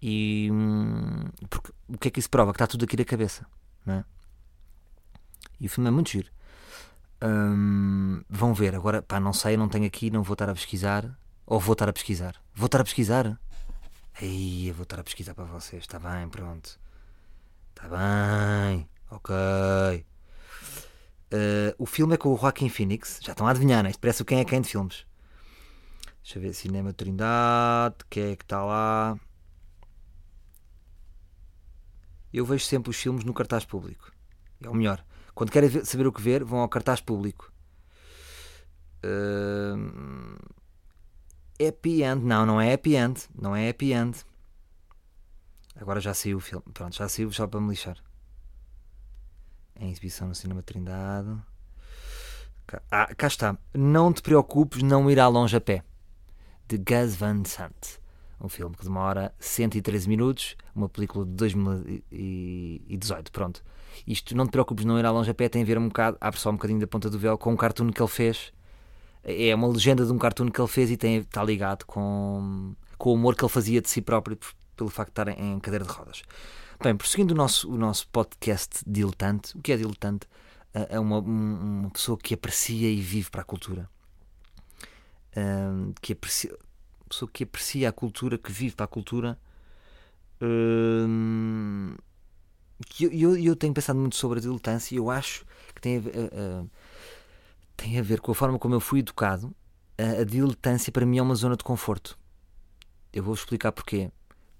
E 0.02 0.48
hum, 0.50 1.24
porque, 1.48 1.72
o 1.88 1.98
que 1.98 2.08
é 2.08 2.10
que 2.10 2.20
isso 2.20 2.30
prova? 2.30 2.52
Que 2.52 2.56
está 2.56 2.66
tudo 2.66 2.84
aqui 2.84 2.96
na 2.96 3.04
cabeça. 3.04 3.46
Não 3.84 3.94
é? 3.94 4.04
E 5.60 5.66
o 5.66 5.70
filme 5.70 5.88
é 5.88 5.90
muito 5.90 6.10
giro. 6.10 6.30
Hum, 7.22 8.22
vão 8.30 8.54
ver, 8.54 8.74
agora 8.74 9.02
pá, 9.02 9.20
não 9.20 9.32
sei, 9.32 9.56
não 9.56 9.68
tenho 9.68 9.86
aqui, 9.86 10.10
não 10.10 10.22
vou 10.22 10.32
estar 10.32 10.48
a 10.48 10.54
pesquisar. 10.54 11.18
Ou 11.46 11.60
vou 11.60 11.74
estar 11.74 11.88
a 11.88 11.92
pesquisar? 11.92 12.36
Vou 12.54 12.66
estar 12.66 12.80
a 12.80 12.84
pesquisar? 12.84 13.38
Aí, 14.20 14.68
eu 14.68 14.74
vou 14.74 14.84
estar 14.84 15.00
a 15.00 15.04
pesquisar 15.04 15.34
para 15.34 15.44
vocês. 15.44 15.82
Está 15.82 15.98
bem, 15.98 16.28
pronto. 16.28 16.78
Está 17.70 17.88
bem. 17.88 18.88
Ok. 19.10 19.34
Uh, 21.32 21.74
o 21.78 21.86
filme 21.86 22.14
é 22.14 22.16
com 22.16 22.32
o 22.32 22.36
Joaquim 22.36 22.68
Phoenix. 22.68 23.18
Já 23.22 23.32
estão 23.32 23.46
a 23.46 23.50
adivinhar, 23.50 23.82
né? 23.82 23.90
Isto 23.90 24.00
parece 24.00 24.22
o 24.22 24.24
quem 24.24 24.40
é 24.40 24.44
quem 24.44 24.60
de 24.60 24.68
filmes. 24.68 25.06
Deixa 26.22 26.38
eu 26.38 26.42
ver. 26.42 26.54
Cinema 26.54 26.92
Trindade. 26.92 27.96
Quem 28.08 28.32
é 28.32 28.36
que 28.36 28.44
está 28.44 28.62
lá? 28.64 29.18
Eu 32.32 32.44
vejo 32.44 32.64
sempre 32.64 32.90
os 32.90 32.96
filmes 32.96 33.24
no 33.24 33.34
cartaz 33.34 33.64
público. 33.64 34.12
É 34.62 34.68
o 34.68 34.74
melhor. 34.74 35.04
Quando 35.34 35.50
querem 35.50 35.84
saber 35.84 36.06
o 36.06 36.12
que 36.12 36.20
ver, 36.20 36.44
vão 36.44 36.60
ao 36.60 36.68
cartaz 36.68 37.00
público. 37.00 37.52
Uh, 39.04 40.36
happy 41.60 42.02
End. 42.02 42.24
Não, 42.24 42.44
não 42.44 42.60
é 42.60 42.72
Happy 42.72 42.94
End. 42.94 43.20
Não 43.34 43.56
é 43.56 43.68
Happy 43.70 43.92
End. 43.92 44.24
Agora 45.76 46.00
já 46.00 46.12
saiu 46.12 46.38
o 46.38 46.40
filme. 46.40 46.64
Pronto, 46.72 46.94
já 46.94 47.08
saiu 47.08 47.32
só 47.32 47.46
para 47.46 47.60
me 47.60 47.70
lixar. 47.70 47.96
Em 49.76 49.90
exibição 49.90 50.28
no 50.28 50.34
Cinema 50.34 50.62
Trindade. 50.62 51.36
Ah, 52.90 53.12
cá 53.16 53.26
está. 53.26 53.58
Não 53.74 54.12
te 54.12 54.22
preocupes, 54.22 54.82
não 54.82 55.10
irá 55.10 55.26
longe 55.26 55.56
a 55.56 55.60
pé. 55.60 55.82
De 56.68 56.78
Gus 56.78 57.16
Van 57.16 57.42
Sant. 57.44 57.98
Um 58.40 58.48
filme 58.48 58.74
que 58.74 58.84
demora 58.84 59.34
113 59.38 60.08
minutos. 60.08 60.56
Uma 60.74 60.88
película 60.88 61.24
de 61.26 61.32
2018. 61.32 63.30
Pronto. 63.30 63.62
Isto, 64.06 64.36
não 64.36 64.46
te 64.46 64.50
preocupes, 64.50 64.84
não 64.84 64.98
irá 64.98 65.10
longe 65.10 65.30
a 65.30 65.34
pé. 65.34 65.48
Tem 65.48 65.62
a 65.62 65.64
ver 65.64 65.78
um 65.78 65.88
bocado, 65.88 66.16
abre 66.20 66.40
só 66.40 66.50
um 66.50 66.54
bocadinho 66.54 66.80
da 66.80 66.86
ponta 66.86 67.10
do 67.10 67.18
véu, 67.18 67.36
com 67.36 67.52
um 67.52 67.56
cartoon 67.56 67.90
que 67.90 68.00
ele 68.00 68.08
fez 68.08 68.52
é 69.22 69.54
uma 69.54 69.68
legenda 69.68 70.04
de 70.04 70.12
um 70.12 70.18
cartoon 70.18 70.50
que 70.50 70.60
ele 70.60 70.68
fez 70.68 70.90
e 70.90 70.96
tem, 70.96 71.16
está 71.16 71.44
ligado 71.44 71.84
com, 71.84 72.74
com 72.96 73.10
o 73.10 73.14
humor 73.14 73.34
que 73.34 73.44
ele 73.44 73.52
fazia 73.52 73.80
de 73.80 73.88
si 73.88 74.00
próprio 74.00 74.38
pelo 74.76 74.88
facto 74.88 75.12
de 75.12 75.30
estar 75.30 75.40
em 75.40 75.58
cadeira 75.60 75.84
de 75.84 75.90
rodas. 75.90 76.22
Bem, 76.82 76.96
prosseguindo 76.96 77.34
o 77.34 77.36
nosso, 77.36 77.70
o 77.70 77.76
nosso 77.76 78.08
podcast 78.08 78.82
diletante, 78.86 79.56
o 79.56 79.60
que 79.60 79.72
é 79.72 79.76
diletante? 79.76 80.26
É 80.72 80.98
uma, 80.98 81.18
uma 81.18 81.90
pessoa 81.90 82.16
que 82.16 82.32
aprecia 82.32 82.88
e 82.88 83.00
vive 83.00 83.28
para 83.28 83.42
a 83.42 83.44
cultura. 83.44 83.90
que 86.00 86.14
aprecia, 86.14 86.56
pessoa 87.10 87.30
que 87.30 87.44
aprecia 87.44 87.88
a 87.88 87.92
cultura, 87.92 88.38
que 88.38 88.50
vive 88.50 88.74
para 88.74 88.84
a 88.84 88.88
cultura. 88.88 89.38
que 92.86 93.04
eu, 93.04 93.12
eu, 93.12 93.36
eu, 93.36 93.56
tenho 93.56 93.74
pensado 93.74 93.98
muito 93.98 94.16
sobre 94.16 94.38
a 94.38 94.42
diletância 94.42 94.94
e 94.94 94.98
eu 94.98 95.10
acho 95.10 95.44
que 95.74 95.80
tem 95.80 95.96
a, 95.96 96.00
a, 96.00 96.62
a 96.62 96.64
tem 97.76 97.98
a 97.98 98.02
ver 98.02 98.20
com 98.20 98.30
a 98.32 98.34
forma 98.34 98.58
como 98.58 98.74
eu 98.74 98.80
fui 98.80 99.00
educado. 99.00 99.54
A, 99.98 100.20
a 100.20 100.24
diletância 100.24 100.92
para 100.92 101.04
mim 101.04 101.18
é 101.18 101.22
uma 101.22 101.34
zona 101.34 101.56
de 101.56 101.64
conforto. 101.64 102.18
Eu 103.12 103.22
vou 103.22 103.34
explicar 103.34 103.72
porquê. 103.72 104.10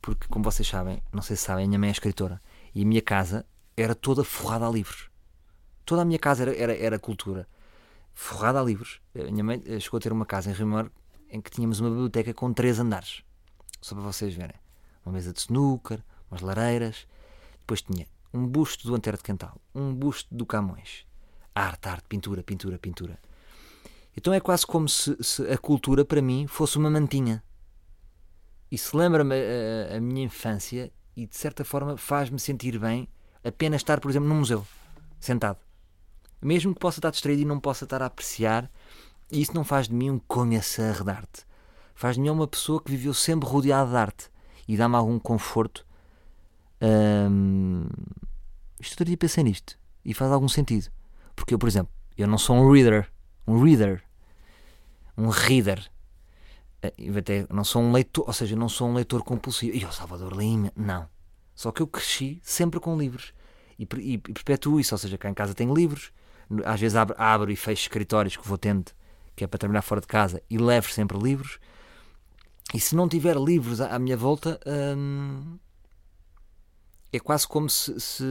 Porque, 0.03 0.27
como 0.29 0.43
vocês 0.43 0.67
sabem, 0.67 1.03
não 1.13 1.23
sei 1.23 1.37
se 1.37 1.43
sabem, 1.43 1.65
a 1.65 1.69
minha 1.69 1.79
mãe 1.79 1.91
é 1.91 1.93
escritora 1.93 2.41
e 2.75 2.83
a 2.83 2.87
minha 2.87 3.03
casa 3.03 3.45
era 3.77 3.95
toda 3.95 4.25
forrada 4.25 4.67
a 4.67 4.71
livros. 4.71 5.11
Toda 5.85 6.03
a 6.03 6.05
minha 6.05 6.19
casa 6.19 6.43
era, 6.43 6.57
era, 6.57 6.77
era 6.77 6.99
cultura. 6.99 7.47
Forrada 8.15 8.61
a 8.61 8.65
livros. 8.65 9.01
A 9.15 9.31
minha 9.31 9.45
mãe 9.45 9.63
eh, 9.67 9.79
chegou 9.79 9.99
a 9.99 10.01
ter 10.01 10.13
uma 10.13 10.25
casa 10.25 10.51
em 10.51 10.55
Rio 10.55 10.67
Maior 10.67 10.91
em 11.31 11.40
que 11.40 11.51
tínhamos 11.51 11.81
uma 11.81 11.90
biblioteca 11.90 12.35
com 12.35 12.53
três 12.53 12.79
andares. 12.79 13.23
Só 13.81 13.95
para 13.95 14.05
vocês 14.05 14.35
verem. 14.35 14.57
Uma 15.05 15.14
mesa 15.14 15.33
de 15.33 15.40
snooker, 15.40 16.03
umas 16.31 16.40
lareiras. 16.43 17.07
Depois 17.61 17.83
tinha 17.83 18.07
um 18.33 18.47
busto 18.47 18.87
do 18.87 18.95
Antero 18.95 19.16
de 19.16 19.23
Cantal, 19.23 19.61
um 19.75 19.95
busto 19.95 20.33
do 20.35 20.47
Camões, 20.47 21.05
arte, 21.55 21.88
arte, 21.88 22.05
pintura, 22.09 22.43
pintura, 22.43 22.79
pintura. 22.79 23.19
Então 24.16 24.33
é 24.33 24.40
quase 24.40 24.66
como 24.66 24.88
se, 24.88 25.16
se 25.21 25.43
a 25.51 25.59
cultura 25.59 26.05
para 26.05 26.23
mim 26.23 26.47
fosse 26.47 26.79
uma 26.79 26.90
mantinha. 26.90 27.43
Isso 28.71 28.97
lembra-me 28.97 29.35
a, 29.35 29.97
a, 29.97 30.01
minha 30.01 30.25
infância 30.25 30.93
e 31.16 31.27
de 31.27 31.37
certa 31.37 31.64
forma 31.64 31.97
faz-me 31.97 32.38
sentir 32.38 32.79
bem 32.79 33.09
apenas 33.43 33.81
estar, 33.81 34.01
por 34.01 34.11
exemplo, 34.11 34.29
num 34.29 34.37
museu, 34.37 34.66
sentado. 35.19 35.59
Mesmo 36.40 36.73
que 36.73 36.81
possa 36.81 36.99
estar 36.99 37.11
distraído 37.11 37.43
e 37.43 37.45
não 37.45 37.59
possa 37.59 37.85
estar 37.85 38.01
a 38.03 38.07
apreciar, 38.07 38.71
isso 39.33 39.55
não 39.55 39.64
faz 39.64 39.88
de 39.88 39.95
mim 39.95 40.11
um 40.11 40.19
conhecedor 40.19 41.05
de 41.05 41.11
arte. 41.11 41.47
Faz 41.95 42.16
de 42.16 42.23
mim 42.23 42.31
uma 42.31 42.47
pessoa 42.47 42.83
que 42.83 42.90
viveu 42.90 43.12
sempre 43.12 43.49
rodeada 43.49 43.90
de 43.90 43.97
arte 43.97 44.31
e 44.66 44.77
dá-me 44.77 44.97
algum 44.97 45.19
conforto. 45.19 45.87
Hum, 46.81 47.87
isto 48.81 49.03
eu 49.03 49.19
pensei 49.19 49.45
nisto 49.45 49.79
e 50.05 50.14
faz 50.14 50.33
algum 50.33 50.49
sentido. 50.49 50.90
Porque 51.37 51.55
eu, 51.55 51.59
por 51.59 51.69
exemplo, 51.69 51.93
eu 52.16 52.27
não 52.27 52.38
sou 52.38 52.57
um 52.57 52.73
reader. 52.73 53.11
Um 53.47 53.62
reader. 53.62 54.03
Um 55.16 55.29
reader. 55.29 55.90
Eh, 56.83 56.95
eu 56.99 57.16
até 57.19 57.47
não 57.51 57.64
sou 57.64 57.83
um 57.83 57.93
leitor, 57.93 58.25
ou 58.27 58.33
seja, 58.33 58.57
não 58.57 58.69
sou 58.69 58.88
um 58.88 58.95
leitor 58.95 59.23
compulsivo. 59.23 59.77
E 59.77 59.85
o 59.85 59.93
Salvador 59.93 60.33
Lima, 60.33 60.73
não. 60.75 61.09
Só 61.55 61.71
que 61.71 61.83
eu 61.83 61.87
cresci 61.87 62.40
sempre 62.43 62.81
com 62.81 62.97
livros. 62.97 63.35
E, 63.79 63.87
e, 63.99 64.14
e 64.14 64.19
perpetuo 64.19 64.81
isso, 64.81 64.95
ou 64.95 64.99
seja, 64.99 65.19
cá 65.19 65.29
em 65.29 65.35
casa 65.35 65.55
tenho 65.55 65.75
livros. 65.75 66.12
Às 66.64 66.81
vezes 66.81 66.97
abro, 66.97 67.14
abro 67.19 67.51
e 67.51 67.57
fecho 67.57 67.83
escritórios 67.83 68.37
que 68.37 68.47
vou 68.47 68.59
tendo, 68.59 68.90
que 69.40 69.44
é 69.44 69.46
para 69.46 69.59
terminar 69.59 69.81
fora 69.81 70.03
de 70.03 70.07
casa, 70.07 70.42
e 70.50 70.59
levo 70.59 70.90
sempre 70.90 71.16
livros. 71.18 71.59
E 72.74 72.79
se 72.79 72.94
não 72.94 73.09
tiver 73.09 73.38
livros 73.38 73.81
à, 73.81 73.98
minha 73.98 74.16
volta, 74.16 74.61
hum, 74.66 75.59
é 77.11 77.18
quase 77.18 77.48
como 77.48 77.70
se, 77.70 77.98
se 77.98 78.22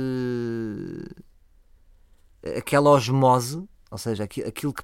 aquela 2.55 2.91
osmose, 2.91 3.67
ou 3.89 3.97
seja, 3.97 4.23
aquilo 4.23 4.71
que 4.71 4.83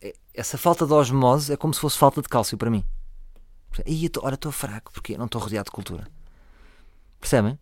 é, 0.00 0.14
essa 0.32 0.56
falta 0.56 0.86
de 0.86 0.92
osmose 0.92 1.52
é 1.52 1.56
como 1.56 1.74
se 1.74 1.80
fosse 1.80 1.98
falta 1.98 2.22
de 2.22 2.28
cálcio 2.28 2.56
para 2.56 2.70
mim. 2.70 2.84
E 3.84 4.08
ora 4.22 4.36
estou 4.36 4.52
fraco, 4.52 4.92
porque 4.92 5.18
não 5.18 5.26
estou 5.26 5.40
rodeado 5.40 5.64
de 5.64 5.72
cultura. 5.72 6.06
Percebem? 7.18 7.58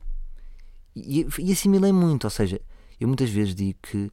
E, 0.95 1.27
e, 1.39 1.53
assimilei 1.53 1.93
muito, 1.93 2.25
ou 2.25 2.31
seja, 2.31 2.61
eu 3.01 3.09
muitas 3.09 3.31
vezes 3.31 3.55
digo 3.55 3.79
que 3.81 4.13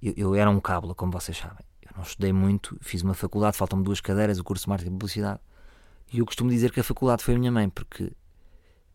eu, 0.00 0.14
eu, 0.16 0.34
era 0.34 0.48
um 0.48 0.60
cábula, 0.60 0.94
como 0.94 1.12
vocês 1.12 1.36
sabem. 1.36 1.66
Não 1.94 2.02
estudei 2.02 2.32
muito, 2.32 2.76
fiz 2.80 3.02
uma 3.02 3.14
faculdade, 3.14 3.56
faltam-me 3.56 3.84
duas 3.84 4.00
cadeiras, 4.00 4.38
o 4.38 4.44
curso 4.44 4.64
de 4.64 4.68
marketing 4.68 4.90
e 4.90 4.92
publicidade. 4.92 5.40
E 6.12 6.18
eu 6.18 6.26
costumo 6.26 6.50
dizer 6.50 6.72
que 6.72 6.80
a 6.80 6.84
faculdade 6.84 7.22
foi 7.22 7.34
a 7.34 7.38
minha 7.38 7.52
mãe, 7.52 7.68
porque 7.68 8.12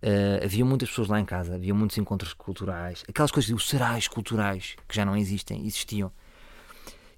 Uh, 0.01 0.39
havia 0.45 0.63
muitas 0.63 0.87
pessoas 0.87 1.09
lá 1.09 1.19
em 1.19 1.25
casa, 1.25 1.55
havia 1.55 1.73
muitos 1.73 1.97
encontros 1.97 2.33
culturais, 2.33 3.03
aquelas 3.05 3.31
coisas, 3.31 3.51
os 3.51 3.67
serais 3.67 4.07
culturais 4.07 4.77
que 4.87 4.95
já 4.95 5.03
não 5.03 5.15
existem, 5.15 5.65
existiam. 5.65 6.09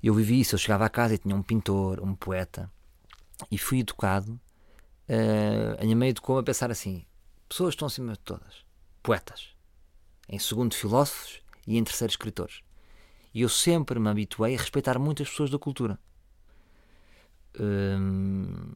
Eu 0.01 0.15
vivi 0.15 0.39
isso, 0.39 0.55
eu 0.55 0.59
chegava 0.59 0.85
à 0.85 0.89
casa 0.89 1.13
e 1.13 1.17
tinha 1.19 1.35
um 1.35 1.43
pintor, 1.43 1.99
um 2.01 2.15
poeta, 2.15 2.71
e 3.51 3.57
fui 3.57 3.81
educado. 3.81 4.31
Uh, 5.07 5.79
a 5.79 5.83
minha 5.83 5.95
mãe 5.95 6.09
educou-me 6.09 6.41
a 6.41 6.43
pensar 6.43 6.71
assim: 6.71 7.05
pessoas 7.47 7.73
estão 7.73 7.85
acima 7.85 8.13
de 8.13 8.19
todas, 8.19 8.65
poetas, 9.03 9.49
em 10.27 10.39
segundo, 10.39 10.73
filósofos 10.73 11.39
e 11.67 11.77
em 11.77 11.83
terceiro, 11.83 12.09
escritores. 12.09 12.61
E 13.33 13.41
eu 13.41 13.49
sempre 13.49 13.99
me 13.99 14.09
habituei 14.09 14.55
a 14.55 14.57
respeitar 14.57 14.99
muitas 14.99 15.29
pessoas 15.29 15.49
da 15.49 15.57
cultura. 15.57 15.99
Uh, 17.55 18.75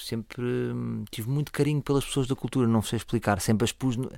sempre 0.00 0.42
hum, 0.42 1.04
tive 1.10 1.28
muito 1.28 1.52
carinho 1.52 1.82
pelas 1.82 2.04
pessoas 2.04 2.26
da 2.26 2.34
cultura, 2.34 2.66
não 2.66 2.82
sei 2.82 2.98
explicar, 2.98 3.40
sempre 3.40 3.64
as 3.64 3.72
pus. 3.72 3.96
No... 3.96 4.10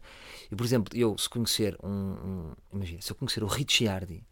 E, 0.50 0.56
por 0.56 0.64
exemplo, 0.64 0.96
eu 0.96 1.16
se 1.16 1.28
conhecer 1.28 1.76
um, 1.82 1.90
um 1.90 2.52
imagina, 2.72 3.00
se 3.00 3.10
eu 3.10 3.16
conhecer 3.16 3.42
o 3.42 3.46
Ricciardi 3.46 4.24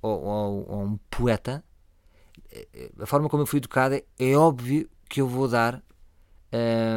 ou, 0.00 0.22
ou, 0.22 0.70
ou, 0.70 0.82
um 0.82 0.98
poeta, 1.10 1.64
eh, 2.50 2.90
a 2.98 3.06
forma 3.06 3.28
como 3.28 3.42
eu 3.42 3.46
fui 3.46 3.58
educado 3.58 3.94
é, 3.94 4.04
é 4.18 4.36
óbvio 4.36 4.88
que 5.08 5.20
eu 5.20 5.28
vou 5.28 5.48
dar 5.48 5.82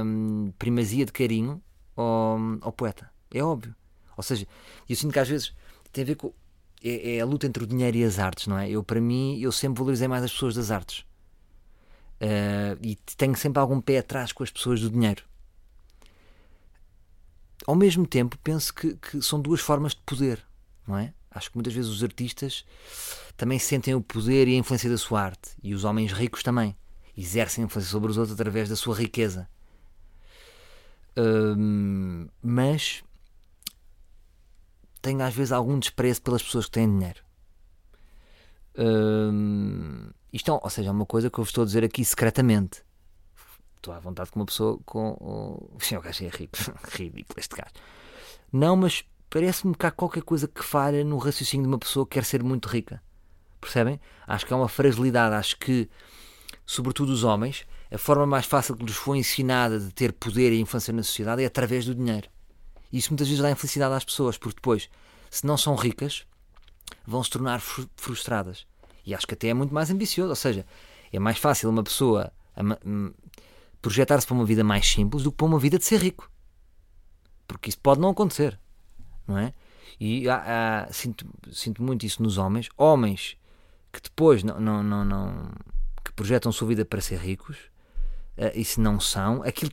hum, 0.04 0.52
primazia 0.58 1.06
de 1.06 1.12
carinho 1.12 1.62
ao, 1.96 2.38
ao, 2.62 2.72
poeta. 2.72 3.10
É 3.34 3.44
óbvio. 3.44 3.76
Ou 4.16 4.24
seja, 4.24 4.48
eu 4.88 4.96
sinto 4.96 5.14
que 5.14 5.20
às 5.20 5.30
vezes 5.30 5.54
tem 5.92 6.04
a 6.04 6.08
ver 6.08 6.16
com. 6.16 6.34
É, 6.84 7.18
é 7.18 7.22
a 7.22 7.26
luta 7.26 7.48
entre 7.48 7.64
o 7.64 7.68
dinheiro 7.68 7.98
e 7.98 8.04
as 8.04 8.20
artes, 8.20 8.48
não 8.48 8.58
é? 8.58 8.70
Eu, 8.70 8.84
para 8.84 9.02
mim, 9.02 9.40
eu 9.40 9.52
sempre 9.52 9.80
valorizei 9.80 10.08
mais 10.08 10.24
as 10.24 10.32
pessoas 10.32 10.56
das 10.56 10.72
artes 10.72 11.06
Uh, 12.18 12.74
e 12.82 12.96
tenho 13.16 13.36
sempre 13.36 13.60
algum 13.60 13.80
pé 13.80 14.00
atrás 14.00 14.32
com 14.32 14.44
as 14.44 14.50
pessoas 14.50 14.82
do 14.82 14.90
dinheiro. 14.90 15.24
Ao 17.66 17.76
mesmo 17.76 18.08
tempo, 18.08 18.38
penso 18.44 18.74
que, 18.74 18.96
que, 18.96 19.22
são 19.22 19.40
duas 19.40 19.62
formas 19.62 19.94
de 19.94 20.02
poder, 20.06 20.44
não 20.88 20.98
é? 20.98 21.14
Acho 21.30 21.52
que 21.52 21.58
muitas 21.58 21.74
vezes 21.74 21.92
os 21.92 22.04
artistas 22.04 22.66
também 23.36 23.60
sentem 23.60 23.94
o 23.94 24.02
poder 24.02 24.48
e 24.48 24.56
a 24.56 24.58
influência 24.58 24.90
da 24.90 24.98
sua 24.98 25.22
arte, 25.22 25.52
e 25.62 25.76
os 25.76 25.84
homens 25.84 26.12
ricos 26.12 26.42
também. 26.42 26.76
exercem 27.16 27.64
influência 27.64 27.92
sobre 27.92 28.10
os 28.10 28.18
outros 28.18 28.34
através 28.34 28.68
da 28.68 28.76
sua 28.76 28.96
riqueza. 28.96 29.48
Hum, 31.16 32.28
mas 32.42 33.04
tenho 35.08 35.22
às 35.24 35.34
vezes 35.34 35.54
algum 35.54 35.80
desprezo 35.80 36.22
pelas 36.22 36.44
pessoas 36.44 36.66
que 36.66 36.72
têm 36.72 36.86
dinheiro. 36.86 37.24
Hum, 38.78 40.10
isto 40.34 40.52
é, 40.52 40.54
ou 40.54 40.70
seja, 40.70 40.90
é 40.90 40.92
uma 40.92 41.06
coisa 41.06 41.30
que 41.30 41.40
eu 41.40 41.44
vos 41.44 41.50
estou 41.50 41.62
a 41.62 41.66
dizer 41.66 41.82
aqui 41.84 42.04
secretamente. 42.04 42.84
Estou 43.78 43.94
à 43.94 44.00
vontade 44.00 44.32
com 44.32 44.40
uma 44.42 44.46
pessoa 44.46 44.78
com. 44.86 45.16
O 45.74 45.80
senhor 45.80 46.02
gajo 46.02 46.26
é 46.26 46.28
rico. 46.28 46.58
Ridículo 46.92 47.40
este 47.40 47.56
gajo. 47.56 47.74
Não, 48.52 48.76
mas 48.76 49.06
parece-me 49.30 49.74
que 49.76 49.86
há 49.86 49.92
qualquer 49.92 50.24
coisa 50.24 50.46
que 50.46 50.62
falha 50.64 51.04
no 51.06 51.18
raciocínio 51.18 51.64
de 51.64 51.70
uma 51.70 51.80
pessoa 51.80 52.06
que 52.06 52.14
quer 52.16 52.26
ser 52.26 52.44
muito 52.44 52.68
rica. 52.68 53.02
Percebem? 53.62 54.02
Acho 54.28 54.46
que 54.46 54.52
é 54.52 54.56
uma 54.58 54.68
fragilidade. 54.68 55.36
Acho 55.36 55.58
que, 55.58 55.90
sobretudo 56.66 57.14
os 57.14 57.24
homens, 57.24 57.66
a 57.90 57.98
forma 57.98 58.26
mais 58.26 58.46
fácil 58.46 58.76
que 58.76 58.84
lhes 58.84 58.96
foi 58.96 59.20
ensinada 59.20 59.80
de 59.80 59.94
ter 59.94 60.12
poder 60.12 60.52
e 60.52 60.60
influência 60.60 60.92
na 60.94 61.04
sociedade 61.04 61.44
é 61.44 61.46
através 61.46 61.86
do 61.86 61.96
dinheiro. 61.96 62.30
Isso 62.92 63.10
muitas 63.10 63.28
vezes 63.28 63.42
dá 63.42 63.52
infelicidade 63.52 63.94
às 63.94 64.04
pessoas, 64.04 64.38
porque 64.38 64.56
depois, 64.56 64.90
se 65.30 65.46
não 65.46 65.58
são 65.58 65.76
ricas, 65.76 66.26
vão 67.06 67.24
se 67.24 67.30
tornar 67.30 67.62
frustradas. 67.96 68.66
E 69.06 69.16
acho 69.16 69.26
que 69.26 69.34
até 69.34 69.48
é 69.48 69.54
muito 69.54 69.74
mais 69.74 69.90
ambicioso. 69.90 70.30
Ou 70.30 70.36
seja, 70.36 70.66
é 71.12 71.20
mais 71.20 71.38
fácil 71.38 71.70
uma 71.70 71.84
pessoa 71.84 72.32
hum, 72.86 73.14
projetar-se 73.82 74.28
para 74.28 74.36
uma 74.36 74.46
vida 74.46 74.64
mais 74.64 74.86
simples 74.86 75.24
do 75.24 75.32
que 75.32 75.38
para 75.38 75.46
uma 75.46 75.60
vida 75.60 75.78
de 75.78 75.86
ser 75.86 76.02
rico. 76.02 76.30
Porque 77.48 77.70
isso 77.70 77.80
pode 77.80 78.02
não 78.02 78.10
acontecer. 78.10 78.60
Não 79.26 79.38
é? 79.38 79.54
E 80.00 80.30
há, 80.30 80.86
há, 80.88 80.94
sinto, 80.94 81.26
sinto 81.52 81.82
muito 81.82 82.06
isso 82.06 82.22
nos 82.22 82.38
homens. 82.38 82.70
Homens 82.78 83.38
que 83.92 84.02
depois 84.02 84.44
não, 84.44 84.60
não, 84.60 84.84
não, 84.84 85.06
não 85.06 85.52
que 86.04 86.12
projetam 86.12 86.52
sua 86.52 86.68
vida 86.68 86.84
para 86.84 87.02
ser 87.02 87.20
ricos 87.20 87.58
uh, 88.38 88.52
e 88.54 88.64
se 88.66 88.80
não 88.80 89.00
são, 89.00 89.42
aquilo. 89.44 89.72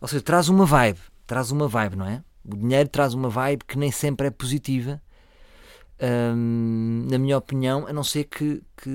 Ou 0.00 0.08
seja, 0.08 0.22
traz 0.22 0.48
uma 0.48 0.66
vibe. 0.66 0.98
Traz 1.26 1.50
uma 1.50 1.68
vibe, 1.68 1.96
não 1.96 2.06
é? 2.06 2.24
O 2.44 2.56
dinheiro 2.56 2.88
traz 2.88 3.14
uma 3.14 3.28
vibe 3.28 3.64
que 3.64 3.78
nem 3.78 3.90
sempre 3.90 4.26
é 4.28 4.30
positiva 4.30 5.00
na 6.00 7.18
minha 7.18 7.36
opinião, 7.36 7.86
a 7.86 7.92
não 7.92 8.04
ser 8.04 8.24
que, 8.24 8.62
que, 8.76 8.90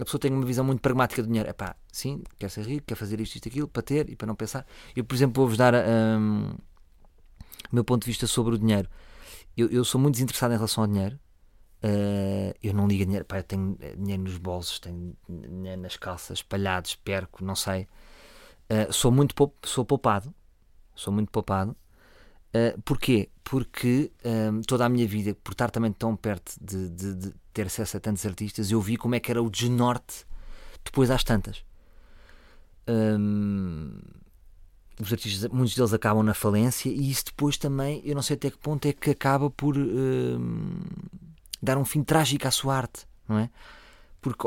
a 0.00 0.04
pessoa 0.04 0.20
tenha 0.20 0.34
uma 0.34 0.44
visão 0.44 0.64
muito 0.64 0.80
pragmática 0.80 1.22
do 1.22 1.28
dinheiro. 1.28 1.48
É 1.48 1.52
pá, 1.52 1.76
sim, 1.92 2.22
quer 2.38 2.50
ser 2.50 2.66
rico, 2.66 2.86
quer 2.86 2.96
fazer 2.96 3.20
isto, 3.20 3.36
isto, 3.36 3.48
aquilo, 3.48 3.68
para 3.68 3.82
ter 3.82 4.10
e 4.10 4.16
para 4.16 4.26
não 4.26 4.34
pensar. 4.34 4.66
Eu, 4.96 5.04
por 5.04 5.14
exemplo, 5.14 5.34
vou-vos 5.40 5.56
dar 5.56 5.72
um, 5.74 6.50
o 7.70 7.74
meu 7.74 7.84
ponto 7.84 8.02
de 8.02 8.08
vista 8.08 8.26
sobre 8.26 8.54
o 8.54 8.58
dinheiro. 8.58 8.88
Eu, 9.56 9.68
eu 9.68 9.84
sou 9.84 10.00
muito 10.00 10.14
desinteressado 10.14 10.52
em 10.52 10.56
relação 10.56 10.82
ao 10.82 10.88
dinheiro. 10.88 11.18
Uh, 11.84 12.54
eu 12.62 12.72
não 12.72 12.86
ligo 12.86 13.02
a 13.02 13.06
dinheiro, 13.06 13.24
pá, 13.24 13.38
eu 13.38 13.42
tenho 13.42 13.76
dinheiro 13.98 14.22
nos 14.22 14.38
bolsos, 14.38 14.78
tenho 14.78 15.16
dinheiro 15.28 15.80
nas 15.80 15.96
calças, 15.96 16.38
espalhados, 16.38 16.94
perco, 16.96 17.44
não 17.44 17.56
sei. 17.56 17.88
Uh, 18.70 18.92
sou 18.92 19.12
muito 19.12 19.34
sou 19.64 19.84
poupado, 19.84 20.34
sou 20.94 21.12
muito 21.12 21.30
poupado. 21.30 21.76
Uh, 22.54 22.80
porquê? 22.82 23.30
Porque 23.42 24.12
um, 24.24 24.60
toda 24.62 24.84
a 24.84 24.88
minha 24.88 25.06
vida, 25.06 25.34
por 25.42 25.52
estar 25.52 25.70
também 25.70 25.90
tão 25.90 26.14
perto 26.14 26.54
de, 26.60 26.88
de, 26.90 27.14
de, 27.14 27.34
ter 27.52 27.66
acesso 27.66 27.96
a 27.96 28.00
tantos 28.00 28.24
artistas, 28.26 28.70
eu 28.70 28.80
vi 28.80 28.96
como 28.96 29.14
é 29.14 29.20
que 29.20 29.30
era 29.30 29.42
o 29.42 29.48
desnorte 29.48 30.26
depois 30.84 31.10
às 31.10 31.24
tantas. 31.24 31.64
Um, 32.86 33.98
os 35.00 35.10
artistas, 35.10 35.50
muitos 35.50 35.74
deles 35.74 35.94
acabam 35.94 36.22
na 36.22 36.34
falência 36.34 36.90
e 36.90 37.10
isso 37.10 37.26
depois 37.26 37.56
também, 37.56 38.02
eu 38.04 38.14
não 38.14 38.22
sei 38.22 38.36
até 38.36 38.50
que 38.50 38.58
ponto 38.58 38.86
é 38.86 38.92
que 38.92 39.10
acaba 39.10 39.50
por 39.50 39.76
um, 39.76 40.80
dar 41.62 41.78
um 41.78 41.84
fim 41.84 42.04
trágico 42.04 42.46
à 42.46 42.50
sua 42.50 42.76
arte, 42.76 43.06
não 43.26 43.38
é? 43.38 43.50
Porque 44.20 44.46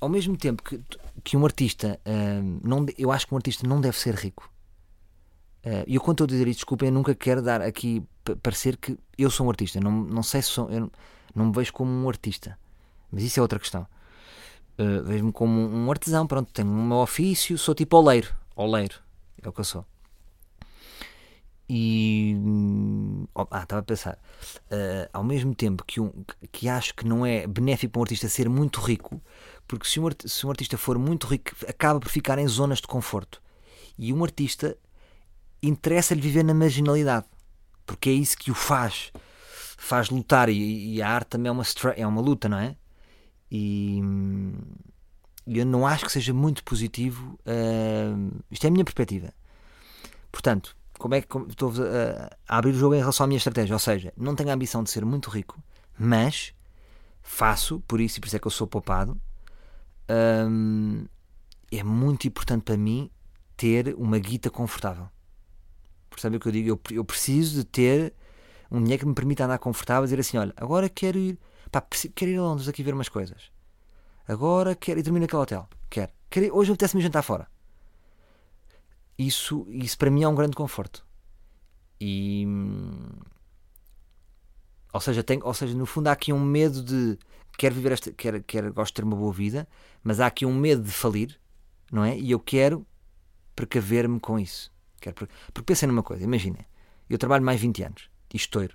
ao 0.00 0.08
mesmo 0.08 0.36
tempo 0.36 0.62
que, 0.62 0.80
que 1.24 1.36
um 1.36 1.44
artista, 1.44 2.00
não, 2.62 2.86
eu 2.96 3.10
acho 3.10 3.26
que 3.26 3.34
um 3.34 3.36
artista 3.36 3.66
não 3.66 3.80
deve 3.80 3.98
ser 3.98 4.14
rico 4.14 4.50
e 5.86 5.94
eu, 5.94 6.00
quando 6.00 6.14
estou 6.14 6.24
a 6.26 6.28
dizer 6.28 6.46
isto, 6.46 6.60
desculpem, 6.60 6.88
eu 6.88 6.92
nunca 6.92 7.14
quero 7.14 7.42
dar 7.42 7.60
aqui 7.60 8.02
parecer 8.42 8.76
que 8.76 8.96
eu 9.18 9.30
sou 9.30 9.46
um 9.46 9.50
artista. 9.50 9.80
Não, 9.80 9.90
não 9.90 10.22
sei 10.22 10.42
se 10.42 10.48
sou. 10.48 10.70
Eu 10.70 10.90
não 11.34 11.46
me 11.46 11.52
vejo 11.52 11.72
como 11.72 11.90
um 11.90 12.08
artista. 12.08 12.58
Mas 13.10 13.22
isso 13.22 13.38
é 13.38 13.42
outra 13.42 13.58
questão. 13.58 13.86
Uh, 14.78 15.02
Vejo-me 15.04 15.32
como 15.32 15.60
um 15.60 15.90
artesão. 15.90 16.26
Pronto, 16.26 16.52
tenho 16.52 16.68
um 16.68 16.86
meu 16.86 16.98
ofício, 16.98 17.56
sou 17.56 17.74
tipo 17.74 17.96
oleiro. 17.96 18.34
Oleiro. 18.54 18.96
É 19.42 19.48
o 19.48 19.52
que 19.52 19.60
eu 19.60 19.64
sou. 19.64 19.84
E. 21.68 22.36
ah, 23.34 23.62
estava 23.62 23.80
a 23.80 23.82
pensar. 23.82 24.18
Uh, 24.70 25.08
ao 25.12 25.24
mesmo 25.24 25.54
tempo 25.54 25.84
que, 25.84 26.00
um, 26.00 26.12
que 26.52 26.68
acho 26.68 26.94
que 26.94 27.06
não 27.06 27.26
é 27.26 27.46
benéfico 27.46 27.92
para 27.92 28.00
um 28.00 28.02
artista 28.02 28.28
ser 28.28 28.48
muito 28.48 28.80
rico, 28.80 29.20
porque 29.66 29.86
se 29.86 29.98
um, 29.98 30.08
se 30.24 30.46
um 30.46 30.50
artista 30.50 30.78
for 30.78 30.96
muito 30.98 31.26
rico, 31.26 31.50
acaba 31.68 31.98
por 31.98 32.08
ficar 32.08 32.38
em 32.38 32.46
zonas 32.46 32.80
de 32.80 32.86
conforto. 32.86 33.42
E 33.98 34.12
um 34.12 34.22
artista 34.22 34.76
interessa-lhe 35.68 36.20
viver 36.20 36.44
na 36.44 36.54
marginalidade, 36.54 37.26
porque 37.84 38.10
é 38.10 38.12
isso 38.12 38.36
que 38.36 38.50
o 38.50 38.54
faz, 38.54 39.12
faz 39.76 40.10
lutar. 40.10 40.48
E, 40.48 40.94
e 40.94 41.02
a 41.02 41.08
arte 41.08 41.28
também 41.28 41.48
é 41.48 41.52
uma, 41.52 41.64
é 41.96 42.06
uma 42.06 42.20
luta, 42.20 42.48
não 42.48 42.58
é? 42.58 42.76
E 43.50 44.00
eu 45.46 45.64
não 45.64 45.86
acho 45.86 46.04
que 46.04 46.12
seja 46.12 46.34
muito 46.34 46.64
positivo. 46.64 47.38
Uh, 47.46 48.42
isto 48.50 48.64
é 48.64 48.68
a 48.68 48.70
minha 48.70 48.84
perspectiva. 48.84 49.32
Portanto, 50.32 50.76
como 50.98 51.14
é 51.14 51.20
que 51.20 51.28
como, 51.28 51.46
estou 51.48 51.70
a, 51.70 52.34
a, 52.48 52.58
abrir 52.58 52.72
o 52.72 52.78
jogo 52.78 52.94
em 52.94 52.98
relação 52.98 53.24
à 53.24 53.26
minha 53.26 53.38
estratégia? 53.38 53.74
Ou 53.74 53.78
seja, 53.78 54.12
não 54.16 54.34
tenho 54.34 54.50
a 54.50 54.54
ambição 54.54 54.82
de 54.82 54.90
ser 54.90 55.04
muito 55.04 55.30
rico, 55.30 55.62
mas 55.98 56.52
faço, 57.22 57.80
por 57.86 58.00
isso 58.00 58.18
e 58.18 58.20
por 58.20 58.26
isso 58.26 58.36
é 58.36 58.38
que 58.38 58.46
eu 58.46 58.50
sou 58.50 58.66
poupado. 58.66 59.18
Um, 60.48 61.04
é 61.70 61.82
muito 61.82 62.26
importante 62.26 62.62
para 62.62 62.76
mim 62.76 63.10
ter 63.56 63.94
uma 63.96 64.18
guita 64.18 64.50
confortável. 64.50 65.08
Percebe 66.16 66.38
o 66.38 66.40
que 66.40 66.48
eu 66.48 66.52
digo? 66.52 66.68
Eu, 66.70 66.80
eu 66.96 67.04
preciso 67.04 67.56
de 67.56 67.64
ter 67.64 68.14
um 68.70 68.82
dinheiro 68.82 69.00
que 69.00 69.06
me 69.06 69.14
permita 69.14 69.44
andar 69.44 69.58
confortável 69.58 70.04
e 70.04 70.06
dizer 70.06 70.20
assim: 70.20 70.38
olha, 70.38 70.54
agora 70.56 70.88
quero 70.88 71.18
ir, 71.18 71.38
pá, 71.70 71.86
quero 72.14 72.30
ir 72.30 72.38
a 72.38 72.42
Londres 72.42 72.66
aqui 72.68 72.82
ver 72.82 72.94
umas 72.94 73.10
coisas. 73.10 73.50
Agora 74.26 74.74
quero 74.74 74.98
ir 74.98 75.02
dormir 75.02 75.20
naquele 75.20 75.42
hotel. 75.42 75.68
Quero. 75.90 76.10
quero 76.30 76.46
ir, 76.46 76.50
hoje 76.50 76.72
apetece-me 76.72 77.02
jantar 77.02 77.20
fora. 77.20 77.46
Isso, 79.18 79.66
isso 79.68 79.98
para 79.98 80.10
mim 80.10 80.22
é 80.22 80.28
um 80.28 80.34
grande 80.34 80.56
conforto. 80.56 81.06
E. 82.00 82.46
Ou 84.90 85.00
seja, 85.00 85.22
tem, 85.22 85.38
ou 85.42 85.52
seja, 85.52 85.76
no 85.76 85.84
fundo 85.84 86.08
há 86.08 86.12
aqui 86.12 86.32
um 86.32 86.40
medo 86.40 86.82
de. 86.82 87.18
Quero 87.58 87.74
viver 87.74 87.92
esta. 87.92 88.10
Quero, 88.10 88.42
quero, 88.42 88.72
gosto 88.72 88.92
de 88.92 88.94
ter 88.94 89.04
uma 89.04 89.16
boa 89.16 89.34
vida, 89.34 89.68
mas 90.02 90.18
há 90.18 90.26
aqui 90.26 90.46
um 90.46 90.54
medo 90.54 90.82
de 90.82 90.92
falir, 90.92 91.38
não 91.92 92.02
é? 92.02 92.18
E 92.18 92.30
eu 92.30 92.40
quero 92.40 92.86
precaver-me 93.54 94.18
com 94.18 94.38
isso. 94.38 94.74
Quero, 95.14 95.28
porque 95.52 95.66
pensem 95.66 95.86
numa 95.86 96.02
coisa, 96.02 96.24
imaginem, 96.24 96.66
eu 97.08 97.16
trabalho 97.16 97.44
mais 97.44 97.60
20 97.60 97.84
anos 97.84 98.10
e 98.32 98.36
estouro, 98.36 98.74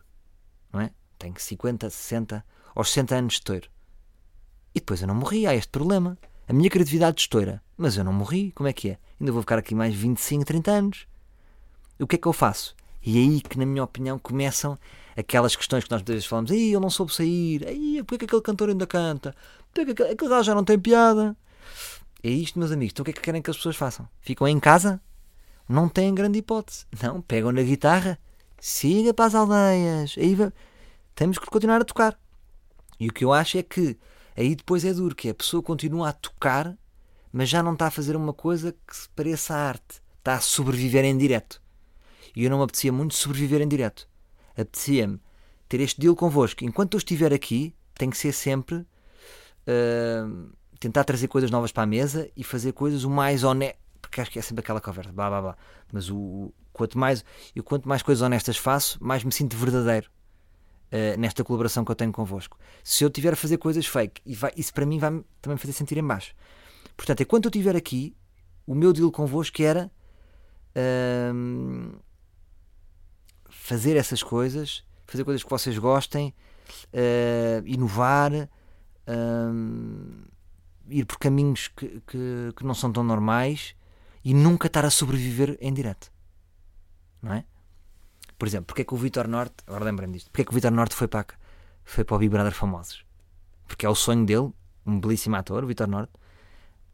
não 0.71 0.79
é? 0.79 0.91
Tenho 1.19 1.33
50, 1.37 1.89
60, 1.89 2.45
aos 2.73 2.89
60 2.89 3.15
anos 3.15 3.33
de 3.33 3.39
estouro. 3.39 3.69
E 4.73 4.79
depois 4.79 5.01
eu 5.01 5.07
não 5.07 5.15
morri, 5.15 5.45
há 5.45 5.53
este 5.53 5.69
problema. 5.69 6.17
A 6.47 6.53
minha 6.53 6.69
criatividade 6.69 7.19
estoura, 7.19 7.61
mas 7.77 7.97
eu 7.97 8.03
não 8.05 8.13
morri, 8.13 8.51
como 8.53 8.69
é 8.69 8.73
que 8.73 8.91
é? 8.91 8.97
Ainda 9.19 9.31
vou 9.31 9.41
ficar 9.41 9.57
aqui 9.57 9.75
mais 9.75 9.93
25, 9.93 10.45
30 10.45 10.71
anos. 10.71 11.07
O 11.99 12.07
que 12.07 12.15
é 12.15 12.19
que 12.19 12.27
eu 12.27 12.33
faço? 12.33 12.75
E 13.05 13.17
é 13.17 13.21
aí 13.21 13.41
que, 13.41 13.59
na 13.59 13.65
minha 13.65 13.83
opinião, 13.83 14.17
começam 14.17 14.77
aquelas 15.17 15.55
questões 15.55 15.83
que 15.83 15.91
nós 15.91 15.99
muitas 15.99 16.15
vezes 16.15 16.27
falamos: 16.27 16.49
Ei, 16.49 16.73
eu 16.73 16.79
não 16.79 16.89
soube 16.89 17.13
sair, 17.13 17.67
Ei, 17.67 18.01
porque 18.03 18.15
é 18.15 18.17
que 18.19 18.25
aquele 18.25 18.41
cantor 18.41 18.69
ainda 18.69 18.87
canta? 18.87 19.35
Porque 19.73 19.91
é 19.91 19.93
que 19.93 20.03
aquele 20.03 20.43
já 20.43 20.55
não 20.55 20.63
tem 20.63 20.79
piada? 20.79 21.35
É 22.23 22.29
isto, 22.29 22.57
meus 22.57 22.71
amigos. 22.71 22.93
Então 22.93 23.03
o 23.03 23.05
que 23.05 23.11
é 23.11 23.13
que 23.13 23.21
querem 23.21 23.41
que 23.41 23.49
as 23.49 23.57
pessoas 23.57 23.75
façam? 23.75 24.07
Ficam 24.21 24.47
em 24.47 24.59
casa 24.59 25.01
não 25.71 25.87
têm 25.87 26.13
grande 26.13 26.39
hipótese. 26.39 26.85
Não, 27.01 27.21
pegam 27.21 27.51
na 27.51 27.63
guitarra, 27.63 28.19
siga 28.59 29.13
para 29.13 29.25
as 29.25 29.35
aldeias, 29.35 30.15
aí 30.17 30.37
temos 31.15 31.39
que 31.39 31.45
continuar 31.45 31.81
a 31.81 31.85
tocar. 31.85 32.19
E 32.99 33.07
o 33.07 33.13
que 33.13 33.23
eu 33.23 33.33
acho 33.33 33.57
é 33.57 33.63
que 33.63 33.97
aí 34.35 34.53
depois 34.53 34.85
é 34.85 34.93
duro, 34.93 35.15
que 35.15 35.29
a 35.29 35.33
pessoa 35.33 35.63
continua 35.63 36.09
a 36.09 36.13
tocar, 36.13 36.77
mas 37.31 37.49
já 37.49 37.63
não 37.63 37.73
está 37.73 37.87
a 37.87 37.91
fazer 37.91 38.15
uma 38.15 38.33
coisa 38.33 38.75
que 38.85 38.95
se 38.95 39.09
pareça 39.09 39.55
à 39.55 39.69
arte. 39.69 40.01
Está 40.19 40.35
a 40.35 40.41
sobreviver 40.41 41.03
em 41.03 41.17
direto. 41.17 41.61
E 42.35 42.43
eu 42.43 42.49
não 42.49 42.57
me 42.57 42.63
apetecia 42.63 42.91
muito 42.91 43.15
sobreviver 43.15 43.61
em 43.61 43.67
direto. 43.67 44.07
Apetecia-me 44.51 45.19
ter 45.67 45.79
este 45.79 45.99
deal 45.99 46.15
convosco. 46.15 46.63
Enquanto 46.63 46.93
eu 46.93 46.97
estiver 46.99 47.33
aqui, 47.33 47.73
tem 47.95 48.09
que 48.09 48.17
ser 48.17 48.33
sempre 48.33 48.75
uh, 48.75 50.51
tentar 50.79 51.03
trazer 51.05 51.27
coisas 51.27 51.49
novas 51.49 51.71
para 51.71 51.83
a 51.83 51.87
mesa 51.87 52.29
e 52.35 52.43
fazer 52.43 52.73
coisas 52.73 53.03
o 53.03 53.09
mais 53.09 53.43
honesto 53.43 53.80
porque 54.11 54.19
acho 54.19 54.29
que 54.29 54.39
é 54.39 54.41
sempre 54.41 54.59
aquela 54.59 54.81
conversa, 54.81 55.09
blá 55.13 55.29
blá 55.29 55.41
blá. 55.41 55.57
Mas 55.89 56.09
o, 56.09 56.17
o 56.17 56.53
quanto 56.73 56.99
mais 56.99 57.23
eu 57.55 57.63
quanto 57.63 57.87
mais 57.87 58.03
coisas 58.03 58.21
honestas 58.21 58.57
faço, 58.57 59.01
mais 59.01 59.23
me 59.23 59.31
sinto 59.31 59.55
verdadeiro 59.55 60.11
uh, 60.91 61.17
nesta 61.17 61.45
colaboração 61.45 61.85
que 61.85 61.91
eu 61.91 61.95
tenho 61.95 62.11
convosco. 62.11 62.59
Se 62.83 63.05
eu 63.05 63.09
tiver 63.09 63.31
a 63.31 63.37
fazer 63.37 63.57
coisas 63.57 63.87
fake, 63.87 64.21
e 64.25 64.35
vai, 64.35 64.51
isso 64.57 64.73
para 64.73 64.85
mim 64.85 64.99
vai 64.99 65.11
também 65.41 65.55
me 65.55 65.57
fazer 65.57 65.71
sentir 65.71 65.97
em 65.97 66.03
baixo. 66.03 66.35
Portanto, 66.97 67.23
enquanto 67.23 67.45
eu 67.45 67.49
estiver 67.49 67.73
aqui, 67.73 68.13
o 68.67 68.75
meu 68.75 68.91
deal 68.91 69.09
convosco 69.09 69.61
era 69.61 69.89
uh, 70.75 71.97
fazer 73.49 73.95
essas 73.95 74.21
coisas, 74.21 74.83
fazer 75.07 75.23
coisas 75.23 75.41
que 75.41 75.49
vocês 75.49 75.77
gostem, 75.77 76.35
uh, 76.93 77.65
inovar 77.65 78.49
ir 80.89 81.05
por 81.05 81.17
caminhos 81.17 81.69
que, 81.69 82.01
que, 82.01 82.53
que 82.55 82.63
não 82.63 82.73
são 82.73 82.91
tão 82.91 83.03
normais 83.03 83.73
e 84.23 84.33
nunca 84.33 84.67
estar 84.67 84.85
a 84.85 84.89
sobreviver 84.89 85.57
em 85.59 85.73
direto. 85.73 86.11
Não 87.21 87.33
é? 87.33 87.45
Por 88.37 88.47
exemplo, 88.47 88.67
porque 88.67 88.81
é 88.81 88.85
que 88.85 88.93
o 88.93 88.97
Vitor 88.97 89.27
Norte, 89.27 89.55
agora 89.67 89.85
lembrei-me 89.85 90.13
disto, 90.13 90.31
porque 90.31 90.41
é 90.41 90.45
que 90.45 90.51
o 90.51 90.55
Vitor 90.55 90.71
Norte 90.71 90.95
foi 90.95 91.07
para, 91.07 91.27
foi 91.83 92.03
para 92.03 92.15
o 92.15 92.19
Big 92.19 92.31
Brother 92.31 92.53
Famosos? 92.53 93.05
Porque 93.67 93.85
é 93.85 93.89
o 93.89 93.95
sonho 93.95 94.25
dele, 94.25 94.51
um 94.85 94.99
belíssimo 94.99 95.35
ator, 95.35 95.63
o 95.63 95.67
Vitor 95.67 95.87
Norte. 95.87 96.11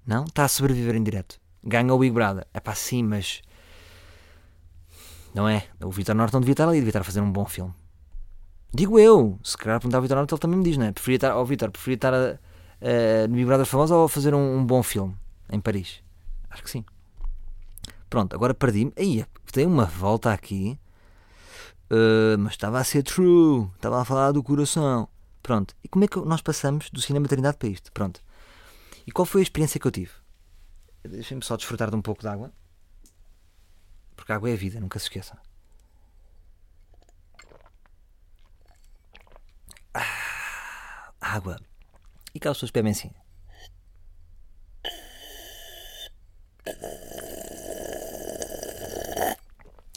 Não, 0.06 0.26
está 0.26 0.46
a 0.46 0.48
sobreviver 0.48 0.96
em 0.96 1.04
direto. 1.04 1.40
Ganha 1.64 1.94
o 1.94 2.00
Big 2.00 2.14
Brother. 2.14 2.46
É 2.54 2.60
para 2.60 2.76
sim, 2.76 3.04
mas. 3.04 3.42
Não 5.34 5.48
é? 5.48 5.68
O 5.82 5.92
Vitor 5.92 6.16
Norte 6.16 6.34
não 6.34 6.42
devia 6.42 6.54
estar 6.54 6.68
ali, 6.68 6.78
devia 6.78 6.90
estar 6.90 7.02
a 7.02 7.04
fazer 7.04 7.22
um 7.22 7.32
bom 7.32 7.46
filme. 7.46 7.74
Digo 8.74 9.00
eu, 9.00 9.40
se 9.44 9.58
calhar 9.58 9.80
perguntar 9.80 9.98
ao 9.98 10.02
Vitor 10.02 10.18
Norte, 10.18 10.34
ele 10.34 10.42
também 10.42 10.58
me 10.58 10.64
diz, 10.64 10.78
não 10.78 10.86
é? 10.86 10.92
Preferia 10.92 11.16
estar, 11.16 11.32
ao 11.32 11.46
Vitor, 11.46 11.72
preferia 11.72 11.96
estar 11.96 12.14
a, 12.14 12.40
a, 12.82 13.28
no 13.28 13.36
Big 13.36 13.46
Brother 13.46 13.66
Famoso 13.66 13.96
ou 13.96 14.06
a 14.06 14.10
fazer 14.10 14.34
um, 14.34 14.58
um 14.58 14.66
bom 14.66 14.84
filme 14.84 15.16
em 15.50 15.60
Paris? 15.60 16.02
Acho 16.50 16.64
que 16.64 16.70
sim. 16.70 16.84
Pronto, 18.10 18.36
agora 18.36 18.54
perdi-me. 18.54 18.94
Aí, 18.98 19.26
dei 19.54 19.66
uma 19.66 19.86
volta 19.86 20.32
aqui. 20.32 20.80
Uh, 21.90 22.38
mas 22.40 22.54
estava 22.54 22.80
a 22.80 22.84
ser 22.84 23.04
true. 23.04 23.70
Estava 23.76 24.02
a 24.02 24.06
falar 24.06 24.32
do 24.32 24.44
coração. 24.44 25.08
Pronto. 25.42 25.76
E 25.84 25.88
como 25.88 26.06
é 26.06 26.08
que 26.08 26.20
nós 26.20 26.42
passamos 26.42 26.90
do 26.90 27.02
cinema 27.02 27.28
Trindade 27.28 27.58
para 27.58 27.70
isto? 27.70 27.92
Pronto. 27.92 28.22
E 29.06 29.12
qual 29.12 29.26
foi 29.26 29.42
a 29.42 29.44
experiência 29.44 29.80
que 29.80 29.88
eu 29.88 29.92
tive? 29.92 30.12
Deixem-me 31.04 31.44
só 31.44 31.56
desfrutar 31.56 31.90
de 31.90 31.96
um 31.96 32.02
pouco 32.02 32.22
de 32.22 32.28
água. 32.28 32.52
Porque 34.16 34.32
água 34.32 34.50
é 34.50 34.56
vida, 34.56 34.80
nunca 34.80 35.00
se 35.00 35.06
esqueçam. 35.06 35.38
Ah, 39.94 41.14
água. 41.22 41.60
E 42.34 42.38
aquelas 42.38 42.58
pessoas 42.58 42.72
bebem 42.72 42.92
assim. 42.92 43.12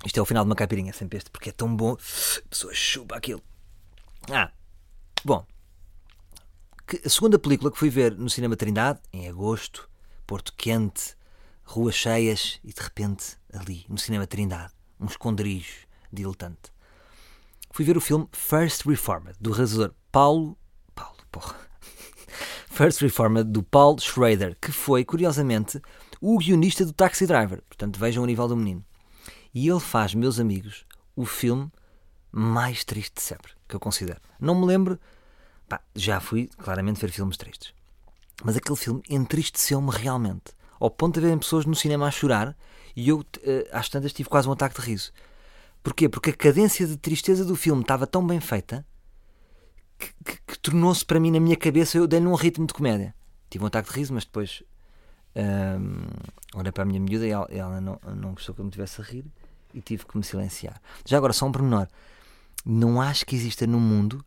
Isto 0.05 0.19
é 0.19 0.23
o 0.23 0.27
final 0.27 0.45
de 0.45 0.51
uma 0.51 0.57
caipirinha, 0.57 0.93
sempre 0.93 1.19
este, 1.19 1.31
porque 1.31 1.51
é 1.51 1.53
tão 1.53 1.75
bom. 1.75 1.93
A 1.93 2.49
pessoa 2.49 2.73
chupa 2.75 3.17
aquilo. 3.17 3.43
Ah, 4.31 4.51
bom. 5.25 5.47
a 7.05 7.09
segunda 7.09 7.39
película 7.39 7.71
que 7.71 7.79
fui 7.79 7.91
ver 7.91 8.17
no 8.17 8.31
Cinema 8.31 8.57
Trindade, 8.57 9.01
em 9.13 9.29
agosto, 9.29 9.89
Porto 10.27 10.55
Quente, 10.57 11.17
ruas 11.65 11.95
cheias 11.95 12.59
e 12.65 12.73
de 12.73 12.81
repente 12.81 13.37
ali, 13.53 13.85
no 13.89 13.99
Cinema 13.99 14.27
Trindade, 14.27 14.73
um 14.99 15.07
esconderijo 15.07 15.87
diletante. 16.13 16.73
Fui 17.73 17.85
ver 17.85 17.97
o 17.97 18.01
filme 18.01 18.29
First 18.33 18.85
Reformed, 18.87 19.37
do 19.41 19.53
realizador 19.53 19.95
Paulo. 20.11 20.59
Paulo, 20.95 21.19
porra. 21.31 21.57
First 22.69 23.01
Reformed, 23.01 23.51
do 23.51 23.63
Paul 23.63 23.99
Schrader, 23.99 24.57
que 24.61 24.73
foi, 24.73 25.05
curiosamente, 25.05 25.81
o 26.21 26.39
guionista 26.39 26.85
do 26.85 26.93
Taxi 26.93 27.27
Driver. 27.27 27.63
Portanto, 27.63 27.99
vejam 27.99 28.25
o 28.25 28.27
nível 28.27 28.49
do 28.49 28.57
menino. 28.57 28.85
E 29.53 29.69
ele 29.69 29.81
faz, 29.81 30.15
meus 30.15 30.39
amigos, 30.39 30.87
o 31.17 31.25
filme 31.25 31.71
mais 32.31 32.85
triste 32.85 33.17
de 33.17 33.23
sempre, 33.23 33.53
que 33.69 33.75
eu 33.75 33.81
considero. 33.81 34.21
Não 34.39 34.59
me 34.59 34.67
lembro. 34.67 34.99
Pá, 35.69 35.81
já 35.95 36.21
fui 36.21 36.49
claramente 36.59 37.01
ver 37.01 37.11
filmes 37.11 37.37
tristes. 37.37 37.75
Mas 38.45 38.57
aquele 38.57 38.77
filme 38.77 39.03
entristeceu-me 39.09 39.91
realmente. 39.91 40.53
Ao 40.79 40.91
ponto 40.91 41.15
de 41.15 41.21
haverem 41.21 41.39
pessoas 41.39 41.67
no 41.67 41.75
cinema 41.75 42.07
a 42.07 42.11
chorar 42.11 42.57
e 42.97 43.09
eu, 43.09 43.25
eh, 43.43 43.69
às 43.73 43.89
tantas, 43.89 44.13
tive 44.13 44.29
quase 44.29 44.49
um 44.49 44.53
ataque 44.53 44.81
de 44.81 44.87
riso. 44.87 45.13
Porquê? 45.83 46.09
Porque 46.09 46.31
a 46.31 46.37
cadência 46.37 46.87
de 46.87 46.97
tristeza 46.97 47.45
do 47.45 47.55
filme 47.55 47.83
estava 47.83 48.07
tão 48.07 48.27
bem 48.27 48.41
feita 48.41 48.87
que, 49.99 50.13
que, 50.25 50.41
que 50.47 50.59
tornou-se 50.59 51.05
para 51.05 51.21
mim 51.21 51.31
na 51.31 51.41
minha 51.41 51.57
cabeça, 51.57 51.99
eu 51.99 52.07
dei-lhe 52.07 52.27
um 52.27 52.35
ritmo 52.35 52.67
de 52.67 52.73
comédia. 52.73 53.15
Tive 53.51 53.65
um 53.65 53.67
ataque 53.67 53.91
de 53.91 53.97
riso, 53.97 54.15
mas 54.15 54.25
depois 54.25 54.63
um, 55.35 56.59
olhei 56.59 56.73
para 56.73 56.83
a 56.83 56.87
minha 56.87 57.01
miúda 57.01 57.27
e 57.27 57.31
ela, 57.31 57.47
ela 57.51 57.81
não, 57.81 58.01
não 58.17 58.33
gostou 58.33 58.55
que 58.55 58.61
eu 58.61 58.65
me 58.65 58.71
tivesse 58.71 59.01
a 59.01 59.05
rir 59.05 59.25
e 59.75 59.81
tive 59.81 60.05
que 60.07 60.17
me 60.17 60.25
silenciar. 60.25 60.81
Já 61.07 61.17
agora, 61.17 61.33
só 61.33 61.47
um 61.47 61.53
pormenor. 61.53 61.89
Não 62.65 63.01
acho 63.01 63.25
que 63.25 63.35
exista 63.35 63.67
no 63.67 63.81
mundo 63.81 64.25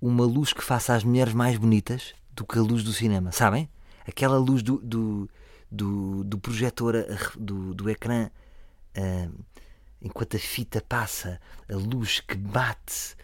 uma 0.00 0.24
luz 0.24 0.52
que 0.52 0.62
faça 0.62 0.94
as 0.94 1.02
mulheres 1.02 1.32
mais 1.32 1.56
bonitas 1.56 2.14
do 2.32 2.44
que 2.44 2.58
a 2.58 2.62
luz 2.62 2.84
do 2.84 2.92
cinema, 2.92 3.32
sabem? 3.32 3.68
Aquela 4.06 4.36
luz 4.36 4.62
do, 4.62 4.78
do, 4.78 5.30
do, 5.70 6.24
do 6.24 6.38
projetor, 6.38 6.94
do, 7.36 7.74
do 7.74 7.88
ecrã, 7.88 8.28
uh, 8.96 9.44
enquanto 10.00 10.36
a 10.36 10.38
fita 10.38 10.82
passa, 10.86 11.40
a 11.68 11.74
luz 11.74 12.20
que 12.20 12.36
bate. 12.36 13.16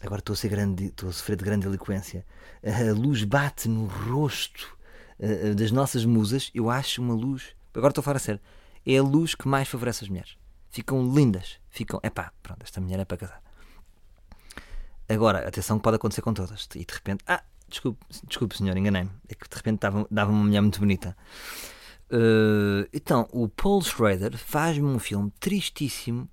Agora 0.00 0.20
estou 0.20 0.32
a, 0.32 0.36
ser 0.36 0.48
grande, 0.48 0.86
estou 0.86 1.08
a 1.08 1.12
sofrer 1.12 1.36
de 1.36 1.44
grande 1.44 1.66
eloquência. 1.66 2.24
A 2.64 2.92
luz 2.92 3.24
bate 3.24 3.68
no 3.68 3.86
rosto 3.86 4.76
uh, 5.20 5.54
das 5.54 5.70
nossas 5.70 6.04
musas. 6.04 6.50
Eu 6.54 6.70
acho 6.70 7.02
uma 7.02 7.14
luz. 7.14 7.54
Agora 7.74 7.90
estou 7.90 8.00
a 8.00 8.04
falar 8.04 8.16
a 8.16 8.20
sério. 8.20 8.40
É 8.86 8.96
a 8.96 9.02
luz 9.02 9.34
que 9.34 9.46
mais 9.46 9.68
favorece 9.68 10.04
as 10.04 10.08
mulheres 10.08 10.38
ficam 10.70 11.14
lindas. 11.14 11.58
Ficam, 11.70 12.00
epá, 12.02 12.32
pronto, 12.42 12.62
esta 12.62 12.80
mulher 12.80 13.00
é 13.00 13.04
para 13.04 13.16
casar. 13.16 13.42
Agora, 15.08 15.46
atenção 15.48 15.78
que 15.78 15.84
pode 15.84 15.96
acontecer 15.96 16.22
com 16.22 16.34
todas. 16.34 16.68
E 16.74 16.84
de 16.84 16.92
repente, 16.92 17.24
ah, 17.26 17.42
desculpe, 17.68 18.04
desculpe 18.26 18.56
senhor, 18.56 18.76
enganei-me. 18.76 19.10
É 19.28 19.34
que 19.34 19.48
de 19.48 19.56
repente 19.56 19.80
dava, 19.80 20.06
dava 20.10 20.30
uma 20.30 20.44
mulher 20.44 20.60
muito 20.60 20.78
bonita. 20.78 21.16
Uh, 22.10 22.88
então, 22.92 23.28
o 23.32 23.48
Paul 23.48 23.82
Schrader 23.82 24.36
faz-me 24.36 24.86
um 24.86 24.98
filme 24.98 25.32
tristíssimo. 25.40 26.28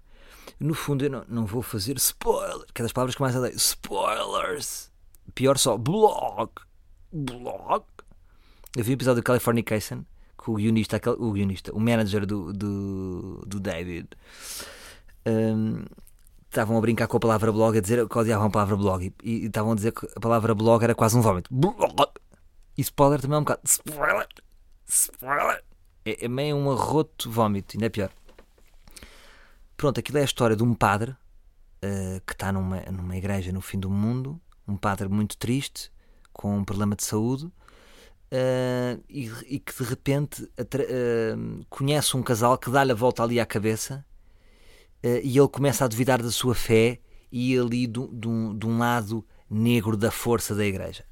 No 0.60 0.74
fundo, 0.74 1.04
eu 1.04 1.10
não, 1.10 1.26
não 1.28 1.46
vou 1.46 1.62
fazer 1.62 1.98
spoiler, 1.98 2.66
que 2.74 2.82
é 2.82 2.84
das 2.84 2.94
palavras 2.94 3.16
que 3.16 3.22
mais 3.22 3.36
odeio. 3.36 3.56
Spoilers! 3.56 4.92
Pior 5.34 5.58
só, 5.58 5.78
blog. 5.78 6.52
Blog. 7.12 7.86
Eu 8.76 8.84
vi 8.84 8.92
o 8.92 8.94
episódio 8.94 9.22
de 9.22 9.26
Californication 9.26 10.04
o 10.52 10.56
guionista, 10.56 11.02
o 11.18 11.32
guionista, 11.32 11.74
o 11.74 11.80
manager 11.80 12.26
do, 12.26 12.54
do, 12.54 13.44
do 13.46 13.60
David, 13.60 14.08
um, 15.26 15.84
estavam 16.50 16.78
a 16.78 16.82
brincar 16.82 17.08
com 17.08 17.18
a 17.18 17.20
palavra 17.20 17.52
blog, 17.52 17.78
a 17.78 17.82
dizer 17.82 18.08
que 18.08 18.18
odiavam 18.18 18.48
a 18.48 18.50
palavra 18.50 18.78
blog 18.78 19.14
e, 19.24 19.46
estavam 19.46 19.74
a 19.74 19.76
dizer 19.76 19.92
que 19.92 20.08
a 20.16 20.20
palavra 20.20 20.56
blog 20.56 20.84
era 20.84 20.96
quase 20.96 21.18
um 21.18 21.22
vómito. 21.22 21.50
E 22.78 22.82
spoiler 22.82 23.22
também 23.22 23.36
é 23.36 23.40
um 23.40 23.44
bocado. 23.44 23.62
Spoiler! 23.66 24.28
Spoiler! 24.88 25.64
É, 26.06 26.26
é 26.26 26.28
meio 26.28 26.56
um 26.56 26.72
arroto 26.72 27.30
vómito, 27.30 27.76
ainda 27.76 27.88
é 27.88 27.90
pior. 27.90 28.10
Pronto, 29.76 30.00
aquilo 30.00 30.18
é 30.18 30.22
a 30.22 30.26
história 30.26 30.56
de 30.56 30.64
um 30.64 30.74
padre 30.74 31.12
uh, 31.12 32.22
que 32.26 32.34
está 32.34 32.52
numa, 32.52 32.82
numa 32.84 33.18
igreja 33.18 33.52
no 33.52 33.62
fim 33.62 33.80
do 33.80 33.90
mundo, 33.90 34.40
um 34.68 34.78
padre 34.78 35.08
muito 35.08 35.38
triste, 35.38 35.92
com 36.32 36.58
um 36.58 36.64
problema 36.64 36.96
de 36.96 37.04
saúde 37.04 37.52
uh, 38.32 39.04
e, 39.10 39.32
e, 39.48 39.60
que 39.60 39.76
de 39.76 39.90
repente 39.90 40.44
uh, 40.44 41.66
conhece 41.70 42.16
um 42.18 42.24
casal 42.24 42.58
que 42.58 42.70
dá-lhe 42.70 42.92
a 42.92 42.96
volta 42.96 43.24
ali 43.24 43.40
à 43.40 43.46
cabeça 43.46 44.06
uh, 45.04 45.20
e 45.24 45.38
ele 45.38 45.48
começa 45.48 45.86
a 45.86 45.88
duvidar 45.88 46.22
da 46.22 46.32
sua 46.32 46.56
fé 46.56 47.00
e 47.32 47.58
ali 47.58 47.88
de 47.88 48.00
um 48.00 48.78
lado 48.78 49.26
negro 49.50 49.98
da 49.98 50.12
força 50.12 50.56
da 50.56 50.66
igreja. 50.66 51.04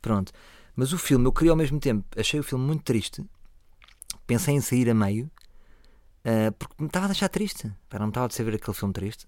Pronto. 0.00 0.32
Mas 0.76 0.92
o 0.92 0.98
filme, 0.98 1.26
eu 1.26 1.32
queria 1.32 1.52
ao 1.52 1.56
mesmo 1.56 1.78
tempo, 1.78 2.04
achei 2.16 2.38
o 2.38 2.42
filme 2.44 2.64
muito 2.64 2.82
triste, 2.82 3.24
pensei 4.26 4.54
em 4.54 4.60
sair 4.60 4.88
a 4.90 4.94
meio, 4.94 5.30
porque 6.58 6.74
me 6.78 6.86
estava 6.86 7.06
a 7.06 7.08
deixar 7.08 7.28
triste. 7.28 7.72
Não 7.98 8.08
estava 8.08 8.26
a 8.26 8.42
ver 8.44 8.54
aquele 8.54 8.76
filme 8.76 8.92
triste 8.92 9.26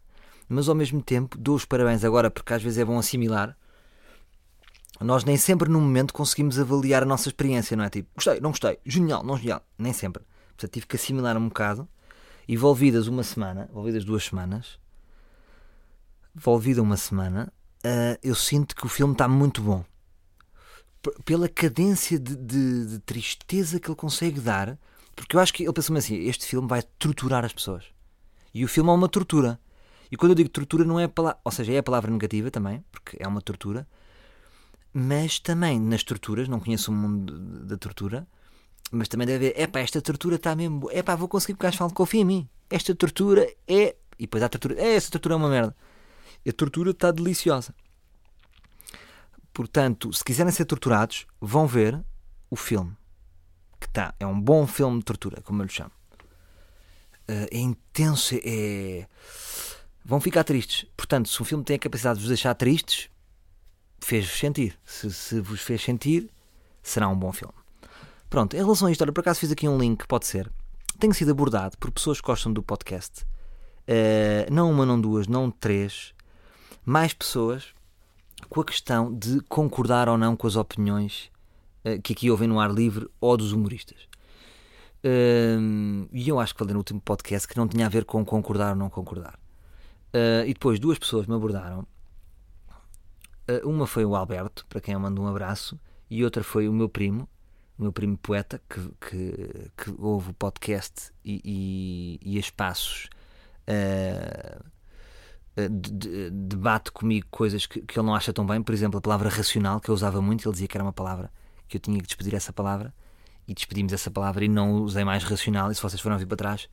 mas 0.48 0.68
ao 0.68 0.74
mesmo 0.74 1.02
tempo 1.02 1.38
dou 1.38 1.54
os 1.54 1.64
parabéns 1.64 2.04
agora 2.04 2.30
porque 2.30 2.52
às 2.52 2.62
vezes 2.62 2.78
é 2.78 2.84
bom 2.84 2.98
assimilar 2.98 3.56
nós 5.02 5.24
nem 5.24 5.36
sempre 5.36 5.68
no 5.68 5.80
momento 5.80 6.12
conseguimos 6.12 6.58
avaliar 6.58 7.02
a 7.02 7.06
nossa 7.06 7.28
experiência, 7.28 7.76
não 7.76 7.84
é? 7.84 7.90
Tipo, 7.90 8.08
gostei, 8.14 8.40
não 8.40 8.50
gostei, 8.50 8.78
genial, 8.84 9.22
não 9.24 9.36
genial, 9.36 9.62
nem 9.78 9.92
sempre. 9.92 10.22
Portanto, 10.48 10.72
tive 10.72 10.86
que 10.86 10.96
assimilar 10.96 11.36
um 11.36 11.48
bocado. 11.48 11.88
Envolvidas 12.48 13.06
uma 13.06 13.22
semana, 13.22 13.68
envolvidas 13.70 14.04
duas 14.04 14.24
semanas, 14.24 14.78
envolvida 16.34 16.82
uma 16.82 16.96
semana, 16.96 17.52
uh, 17.84 18.18
eu 18.22 18.34
sinto 18.34 18.74
que 18.74 18.84
o 18.84 18.88
filme 18.88 19.12
está 19.12 19.28
muito 19.28 19.62
bom. 19.62 19.84
P 21.00 21.10
pela 21.24 21.48
cadência 21.48 22.18
de, 22.18 22.36
de, 22.36 22.86
de, 22.86 22.98
tristeza 23.00 23.78
que 23.78 23.88
ele 23.88 23.96
consegue 23.96 24.40
dar, 24.40 24.78
porque 25.14 25.36
eu 25.36 25.40
acho 25.40 25.52
que 25.52 25.64
ele 25.64 25.72
pensou 25.72 25.96
assim: 25.96 26.16
este 26.16 26.46
filme 26.46 26.68
vai 26.68 26.82
torturar 26.82 27.44
as 27.44 27.52
pessoas. 27.52 27.84
E 28.54 28.64
o 28.64 28.68
filme 28.68 28.90
é 28.90 28.92
uma 28.92 29.08
tortura. 29.08 29.58
E 30.10 30.16
quando 30.16 30.32
eu 30.32 30.36
digo 30.36 30.48
tortura, 30.48 30.84
não 30.84 31.00
é 31.00 31.04
a 31.04 31.08
palavra, 31.08 31.40
ou 31.44 31.50
seja, 31.50 31.72
é 31.72 31.78
a 31.78 31.82
palavra 31.82 32.10
negativa 32.10 32.50
também, 32.50 32.84
porque 32.90 33.16
é 33.18 33.26
uma 33.26 33.40
tortura, 33.40 33.86
mas 34.92 35.38
também 35.38 35.80
nas 35.80 36.02
torturas, 36.02 36.48
não 36.48 36.60
conheço 36.60 36.90
o 36.90 36.94
mundo 36.94 37.38
da 37.64 37.76
tortura, 37.76 38.26
mas 38.90 39.08
também 39.08 39.26
deve 39.26 39.48
haver, 39.48 39.60
epá, 39.60 39.80
esta 39.80 40.02
tortura 40.02 40.36
está 40.36 40.54
mesmo, 40.54 40.90
epá, 40.90 41.14
vou 41.16 41.28
conseguir 41.28 41.54
porque 41.54 41.66
o 41.66 41.68
gajo 41.68 41.78
fala, 41.78 41.90
confia 41.90 42.20
em 42.20 42.24
mim, 42.24 42.48
esta 42.68 42.94
tortura 42.94 43.46
é, 43.66 43.96
e 44.18 44.22
depois 44.24 44.42
há 44.42 44.46
a 44.46 44.48
tortura, 44.48 44.80
é, 44.80 44.94
essa 44.94 45.10
tortura 45.10 45.34
é 45.34 45.36
uma 45.36 45.48
merda, 45.48 45.74
a 46.46 46.52
tortura 46.52 46.90
está 46.90 47.10
deliciosa. 47.10 47.74
Portanto, 49.52 50.12
se 50.12 50.24
quiserem 50.24 50.52
ser 50.52 50.64
torturados, 50.64 51.26
vão 51.40 51.66
ver 51.66 52.02
o 52.50 52.56
filme, 52.56 52.96
que 53.78 53.86
está, 53.86 54.14
é 54.18 54.26
um 54.26 54.40
bom 54.40 54.66
filme 54.66 54.98
de 54.98 55.04
tortura, 55.04 55.42
como 55.42 55.62
eu 55.62 55.66
lhe 55.66 55.72
chamo. 55.72 55.92
Eh, 57.28 57.48
é 57.52 57.58
intenso, 57.58 58.34
é... 58.44 59.06
Vão 60.04 60.20
ficar 60.20 60.42
tristes. 60.44 60.86
Portanto, 60.96 61.28
se 61.28 61.40
um 61.40 61.44
filme 61.44 61.64
tem 61.64 61.76
a 61.76 61.78
capacidade 61.78 62.18
de 62.18 62.22
vos 62.22 62.28
deixar 62.28 62.54
tristes, 62.54 63.08
fez-vos 64.04 64.38
sentir. 64.38 64.78
Se, 64.84 65.10
se 65.12 65.40
vos 65.40 65.60
fez 65.60 65.82
sentir, 65.82 66.30
será 66.82 67.08
um 67.08 67.16
bom 67.16 67.32
filme. 67.32 67.54
Pronto, 68.28 68.54
em 68.54 68.60
relação 68.60 68.88
a 68.88 68.90
isto, 68.90 69.02
olha, 69.02 69.12
por 69.12 69.20
acaso 69.20 69.40
fiz 69.40 69.52
aqui 69.52 69.68
um 69.68 69.78
link, 69.78 70.06
pode 70.06 70.26
ser. 70.26 70.50
Tenho 70.98 71.14
sido 71.14 71.30
abordado 71.30 71.76
por 71.78 71.90
pessoas 71.90 72.20
que 72.20 72.26
gostam 72.26 72.52
do 72.52 72.62
podcast. 72.62 73.24
Uh, 73.82 74.52
não 74.52 74.70
uma, 74.70 74.86
não 74.86 75.00
duas, 75.00 75.26
não 75.26 75.50
três. 75.50 76.14
Mais 76.84 77.12
pessoas 77.12 77.74
com 78.48 78.60
a 78.60 78.64
questão 78.64 79.12
de 79.12 79.40
concordar 79.42 80.08
ou 80.08 80.18
não 80.18 80.36
com 80.36 80.46
as 80.46 80.56
opiniões 80.56 81.30
uh, 81.84 82.00
que 82.02 82.12
aqui 82.12 82.30
ouvem 82.30 82.48
no 82.48 82.60
ar 82.60 82.70
livre 82.70 83.08
ou 83.20 83.36
dos 83.36 83.52
humoristas. 83.52 84.08
Uh, 85.04 86.08
e 86.12 86.28
eu 86.28 86.38
acho 86.38 86.54
que 86.54 86.58
falei 86.58 86.72
no 86.72 86.78
último 86.80 87.00
podcast 87.00 87.46
que 87.46 87.56
não 87.56 87.66
tinha 87.68 87.86
a 87.86 87.88
ver 87.88 88.04
com 88.04 88.24
concordar 88.24 88.70
ou 88.70 88.76
não 88.76 88.88
concordar. 88.88 89.38
Uh, 90.14 90.46
e 90.46 90.54
depois 90.54 90.78
duas 90.78 90.98
pessoas 90.98 91.26
me 91.26 91.34
abordaram. 91.34 91.86
Uh, 93.48 93.68
uma 93.68 93.86
foi 93.86 94.04
o 94.04 94.14
Alberto, 94.14 94.66
para 94.68 94.80
quem 94.80 94.94
eu 94.94 95.00
mando 95.00 95.20
um 95.20 95.26
abraço, 95.26 95.78
e 96.08 96.24
outra 96.24 96.44
foi 96.44 96.68
o 96.68 96.72
meu 96.72 96.88
primo, 96.88 97.28
o 97.78 97.82
meu 97.82 97.92
primo 97.92 98.16
poeta, 98.16 98.60
que, 98.68 98.80
que, 99.00 99.70
que 99.76 99.94
ouve 99.98 100.30
o 100.30 100.34
podcast 100.34 101.12
e, 101.24 101.40
e, 101.44 102.20
e 102.22 102.38
espaços 102.38 103.08
debate 106.32 106.90
comigo 106.90 107.26
coisas 107.30 107.66
que, 107.66 107.80
que 107.82 107.98
ele 107.98 108.06
não 108.06 108.14
acha 108.14 108.32
tão 108.32 108.46
bem. 108.46 108.62
Por 108.62 108.74
exemplo, 108.74 108.98
a 108.98 109.00
palavra 109.00 109.28
racional, 109.28 109.80
que 109.80 109.88
eu 109.88 109.94
usava 109.94 110.20
muito, 110.20 110.46
ele 110.46 110.52
dizia 110.52 110.68
que 110.68 110.76
era 110.76 110.84
uma 110.84 110.92
palavra 110.92 111.30
que 111.68 111.76
eu 111.76 111.80
tinha 111.80 111.98
que 111.98 112.06
despedir 112.06 112.34
essa 112.34 112.52
palavra 112.52 112.92
e 113.46 113.54
despedimos 113.54 113.92
essa 113.92 114.10
palavra 114.10 114.44
e 114.44 114.48
não 114.48 114.82
usei 114.82 115.04
mais 115.04 115.24
racional. 115.24 115.70
E 115.70 115.74
se 115.74 115.82
vocês 115.82 116.00
foram 116.00 116.18
vir 116.18 116.26
para 116.26 116.36
trás, 116.36 116.64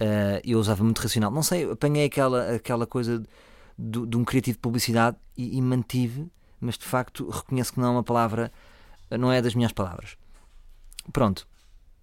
uh, 0.00 0.40
eu 0.44 0.58
usava 0.58 0.82
muito 0.82 1.00
racional. 1.00 1.30
Não 1.30 1.42
sei, 1.42 1.70
apanhei 1.70 2.06
aquela, 2.06 2.54
aquela 2.54 2.86
coisa 2.86 3.18
de, 3.18 3.28
de 3.78 4.16
um 4.16 4.24
criativo 4.24 4.56
de 4.56 4.60
publicidade 4.60 5.16
e, 5.36 5.56
e, 5.56 5.62
mantive, 5.62 6.28
mas 6.60 6.76
de 6.76 6.84
facto 6.84 7.30
reconheço 7.30 7.72
que 7.72 7.78
não 7.78 7.88
é 7.88 7.90
uma 7.90 8.02
palavra, 8.02 8.50
não 9.10 9.30
é 9.30 9.40
das 9.40 9.54
minhas 9.54 9.72
palavras. 9.72 10.16
Pronto. 11.12 11.46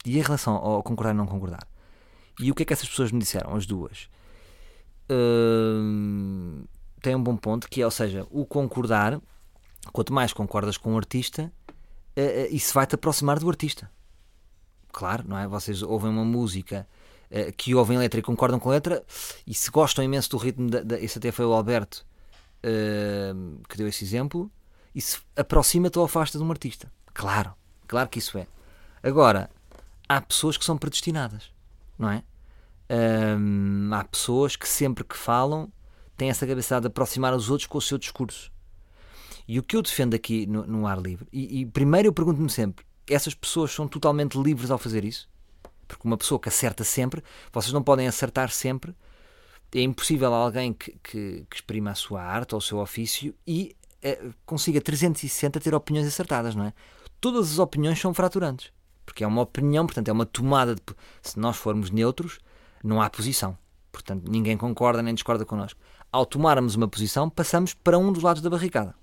E 0.06 0.18
em 0.18 0.22
relação 0.22 0.56
ao 0.56 0.82
concordar 0.82 1.14
e 1.14 1.18
não 1.18 1.26
concordar? 1.28 1.68
E 2.40 2.52
o 2.52 2.56
que 2.56 2.64
é 2.64 2.66
que 2.66 2.74
essas 2.74 2.88
pessoas 2.88 3.12
me 3.12 3.20
disseram? 3.20 3.54
As 3.56 3.66
duas. 3.66 4.10
Uh, 5.10 6.68
tem 7.02 7.16
um 7.16 7.22
bom 7.22 7.36
ponto 7.36 7.70
que 7.70 7.82
é, 7.82 7.86
ou 7.86 7.92
seja, 7.92 8.26
o 8.32 8.46
concordar, 8.46 9.20
quanto 9.92 10.14
mais 10.14 10.32
concordas 10.32 10.78
com 10.78 10.94
o 10.94 10.98
artista, 10.98 11.52
uh, 11.70 12.48
isso 12.50 12.74
vai-te 12.74 12.96
aproximar 12.96 13.40
do 13.40 13.50
artista. 13.50 13.92
Claro, 14.92 15.26
não 15.28 15.38
é? 15.38 15.48
Vocês 15.48 15.82
ouvem 15.82 16.10
uma 16.10 16.24
música 16.24 16.88
que 17.58 17.76
ouvem 17.76 17.98
letra 17.98 18.20
e 18.20 18.24
concordam 18.24 18.60
com 18.60 18.70
a 18.70 18.74
letra, 18.74 19.04
e 19.46 19.54
se 19.54 19.70
gostam 19.70 20.04
imenso 20.04 20.30
do 20.30 20.38
ritmo, 20.38 20.70
da, 20.70 20.82
da, 20.82 21.00
esse 21.00 21.18
até 21.18 21.32
foi 21.32 21.46
o 21.46 21.54
Alberto 21.54 22.06
uh, 22.66 23.62
que 23.68 23.78
deu 23.78 23.88
esse 23.88 24.04
exemplo, 24.04 24.52
isso 24.94 25.22
aproxima-te 25.36 26.00
ou 26.00 26.06
afasta 26.06 26.38
de 26.38 26.44
um 26.44 26.52
artista. 26.52 26.92
Claro, 27.14 27.54
claro 27.88 28.10
que 28.10 28.20
isso 28.20 28.38
é. 28.38 28.48
Agora, 29.04 29.50
há 30.08 30.22
pessoas 30.22 30.58
que 30.58 30.66
são 30.66 30.78
predestinadas, 30.78 31.52
não 31.98 32.10
é? 32.10 32.24
Um, 32.90 33.90
há 33.94 34.04
pessoas 34.04 34.56
que 34.56 34.68
sempre 34.68 35.04
que 35.04 35.18
falam 35.18 35.72
têm 36.16 36.30
essa 36.30 36.46
capacidade 36.46 36.82
de 36.82 36.88
aproximar 36.88 37.34
os 37.34 37.50
outros 37.50 37.68
com 37.68 37.78
o 37.78 37.82
seu 37.82 37.98
discurso. 37.98 38.52
E 39.48 39.60
o 39.60 39.64
que 39.64 39.76
eu 39.76 39.82
defendo 39.82 40.14
aqui 40.14 40.46
no, 40.46 40.66
no 40.66 40.88
ar 40.88 41.00
livre, 41.00 41.28
e, 41.32 41.62
e 41.62 41.66
primeiro 41.66 42.08
eu 42.08 42.14
pergunto-me 42.14 42.50
sempre: 42.50 42.86
essas 43.08 43.34
pessoas 43.34 43.72
são 43.72 43.88
totalmente 43.88 44.36
livres 44.36 44.72
ao 44.72 44.78
fazer 44.78 45.04
isso? 45.04 45.30
Porque 45.88 46.08
uma 46.08 46.18
pessoa 46.18 46.40
que 46.40 46.50
acerta 46.50 46.84
sempre, 46.84 47.24
vocês 47.52 47.74
não 47.74 47.84
podem 47.84 48.08
acertar 48.08 48.50
sempre. 48.50 48.96
É 49.74 49.82
impossível 49.82 50.34
alguém 50.34 50.72
que, 50.72 50.92
que, 51.04 51.46
que 51.50 51.56
exprima 51.56 51.92
a 51.92 51.96
sua 51.96 52.22
arte 52.22 52.56
ou 52.56 52.60
o 52.60 52.62
seu 52.62 52.78
ofício 52.78 53.36
e 53.46 53.76
é, 54.02 54.30
consiga 54.46 54.80
360 54.80 55.60
ter 55.60 55.76
opiniões 55.76 56.08
acertadas, 56.08 56.56
não 56.56 56.66
é? 56.66 56.74
Todas 57.20 57.52
as 57.52 57.60
opiniões 57.60 58.00
são 58.00 58.14
fraturantes. 58.14 58.72
Porque 59.06 59.24
é 59.24 59.28
uma 59.28 59.42
opinião, 59.42 59.86
portanto, 59.86 60.08
é 60.08 60.12
uma 60.12 60.26
tomada 60.26 60.76
de. 60.76 60.82
Se 61.22 61.40
nós 61.40 61.58
formos 61.58 61.90
neutros, 61.92 62.40
não 62.84 63.02
há 63.02 63.10
posição. 63.10 63.58
Portanto, 63.92 64.30
ninguém 64.30 64.58
concorda 64.58 65.02
nem 65.02 65.14
discorda 65.14 65.46
connosco. 65.46 65.80
Ao 66.12 66.26
tomarmos 66.26 66.76
uma 66.76 66.88
posição, 66.88 67.30
passamos 67.30 67.74
para 67.74 67.98
um 67.98 68.12
dos 68.12 68.24
lados 68.24 68.42
da 68.42 68.50
barricada. 68.50 68.96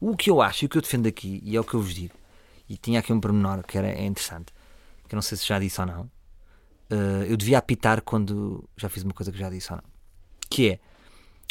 O 0.00 0.16
que 0.16 0.30
eu 0.30 0.40
acho 0.40 0.64
e 0.64 0.66
o 0.66 0.68
que 0.68 0.78
eu 0.78 0.82
defendo 0.82 1.06
aqui, 1.06 1.40
e 1.44 1.56
é 1.56 1.60
o 1.60 1.64
que 1.64 1.74
eu 1.74 1.80
vos 1.80 1.94
digo, 1.94 2.14
e 2.68 2.76
tinha 2.76 3.00
aqui 3.00 3.12
um 3.12 3.20
pormenor 3.20 3.62
que 3.64 3.76
era, 3.76 4.00
interessante, 4.00 4.52
que 5.10 5.14
eu 5.16 5.16
não 5.16 5.22
sei 5.22 5.36
se 5.36 5.44
já 5.44 5.58
disse 5.58 5.80
ou 5.80 5.86
não, 5.88 6.02
uh, 6.02 7.24
eu 7.28 7.36
devia 7.36 7.58
apitar 7.58 8.00
quando 8.00 8.62
já 8.76 8.88
fiz 8.88 9.02
uma 9.02 9.12
coisa 9.12 9.32
que 9.32 9.38
já 9.38 9.50
disse 9.50 9.72
ou 9.72 9.78
não, 9.78 9.84
que 10.48 10.70
é 10.70 10.80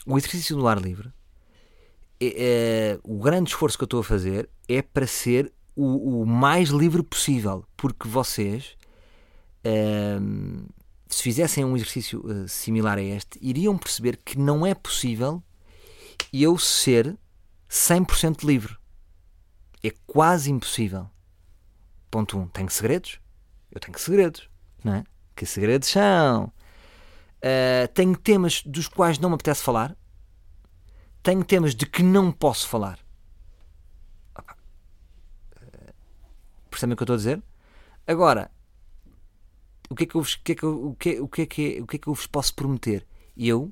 o 0.06 0.18
exercício 0.18 0.56
do 0.56 0.66
ar 0.66 0.80
livre. 0.80 1.12
É, 2.22 2.28
é, 2.96 3.00
o 3.04 3.20
grande 3.20 3.50
esforço 3.50 3.78
que 3.78 3.84
eu 3.84 3.86
estou 3.86 4.00
a 4.00 4.04
fazer 4.04 4.50
é 4.66 4.82
para 4.82 5.06
ser 5.06 5.52
o, 5.76 6.22
o 6.22 6.26
mais 6.26 6.70
livre 6.70 7.04
possível, 7.04 7.66
porque 7.76 8.08
vocês, 8.08 8.78
uh, 9.66 10.66
se 11.10 11.22
fizessem 11.22 11.66
um 11.66 11.76
exercício 11.76 12.24
similar 12.48 12.98
a 12.98 13.02
este, 13.02 13.38
iriam 13.42 13.78
perceber 13.78 14.16
que 14.24 14.40
não 14.40 14.66
é 14.66 14.74
possível 14.74 15.44
eu 16.32 16.58
ser 16.58 17.18
100% 17.70 18.46
livre. 18.46 18.78
É 19.84 19.92
quase 20.08 20.50
impossível. 20.50 21.10
Ponto 22.10 22.38
1. 22.38 22.42
Um, 22.42 22.48
tenho 22.48 22.70
segredos? 22.70 23.20
Eu 23.72 23.80
tenho 23.80 23.98
segredos, 23.98 24.50
não 24.84 24.96
é? 24.96 25.04
Que 25.36 25.46
segredos 25.46 25.90
são? 25.90 26.52
Uh, 27.38 27.88
tenho 27.94 28.18
temas 28.18 28.62
dos 28.64 28.88
quais 28.88 29.20
não 29.20 29.30
me 29.30 29.36
apetece 29.36 29.64
falar. 29.64 29.96
Tenho 31.24 31.44
temas 31.44 31.76
de 31.76 31.86
que 31.86 32.04
não 32.04 32.32
posso 32.32 32.68
falar. 32.68 33.00
Uh, 34.38 35.94
percebem 36.70 36.94
o 36.94 36.98
que 36.98 37.04
eu 37.04 37.06
estou 37.06 37.14
a 37.14 37.18
dizer? 37.18 37.42
Agora, 38.08 38.52
o 39.90 39.96
que 39.96 40.04
é 40.04 40.06
que 40.06 40.14
eu 40.14 40.22
vos, 42.14 42.28
posso 42.28 42.54
prometer? 42.54 43.08
Eu 43.38 43.72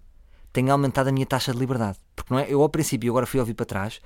tenho 0.54 0.72
aumentado 0.72 1.10
a 1.10 1.12
minha 1.12 1.26
taxa 1.26 1.52
de 1.52 1.60
liberdade. 1.60 2.00
Porque 2.16 2.34
não 2.34 2.40
é? 2.40 2.52
Eu 2.52 2.62
ao 2.62 2.70
princípio, 2.70 3.12
agora 3.12 3.26
fui 3.26 3.40
ouvir 3.40 3.54
para 3.54 3.66
trás, 3.66 4.00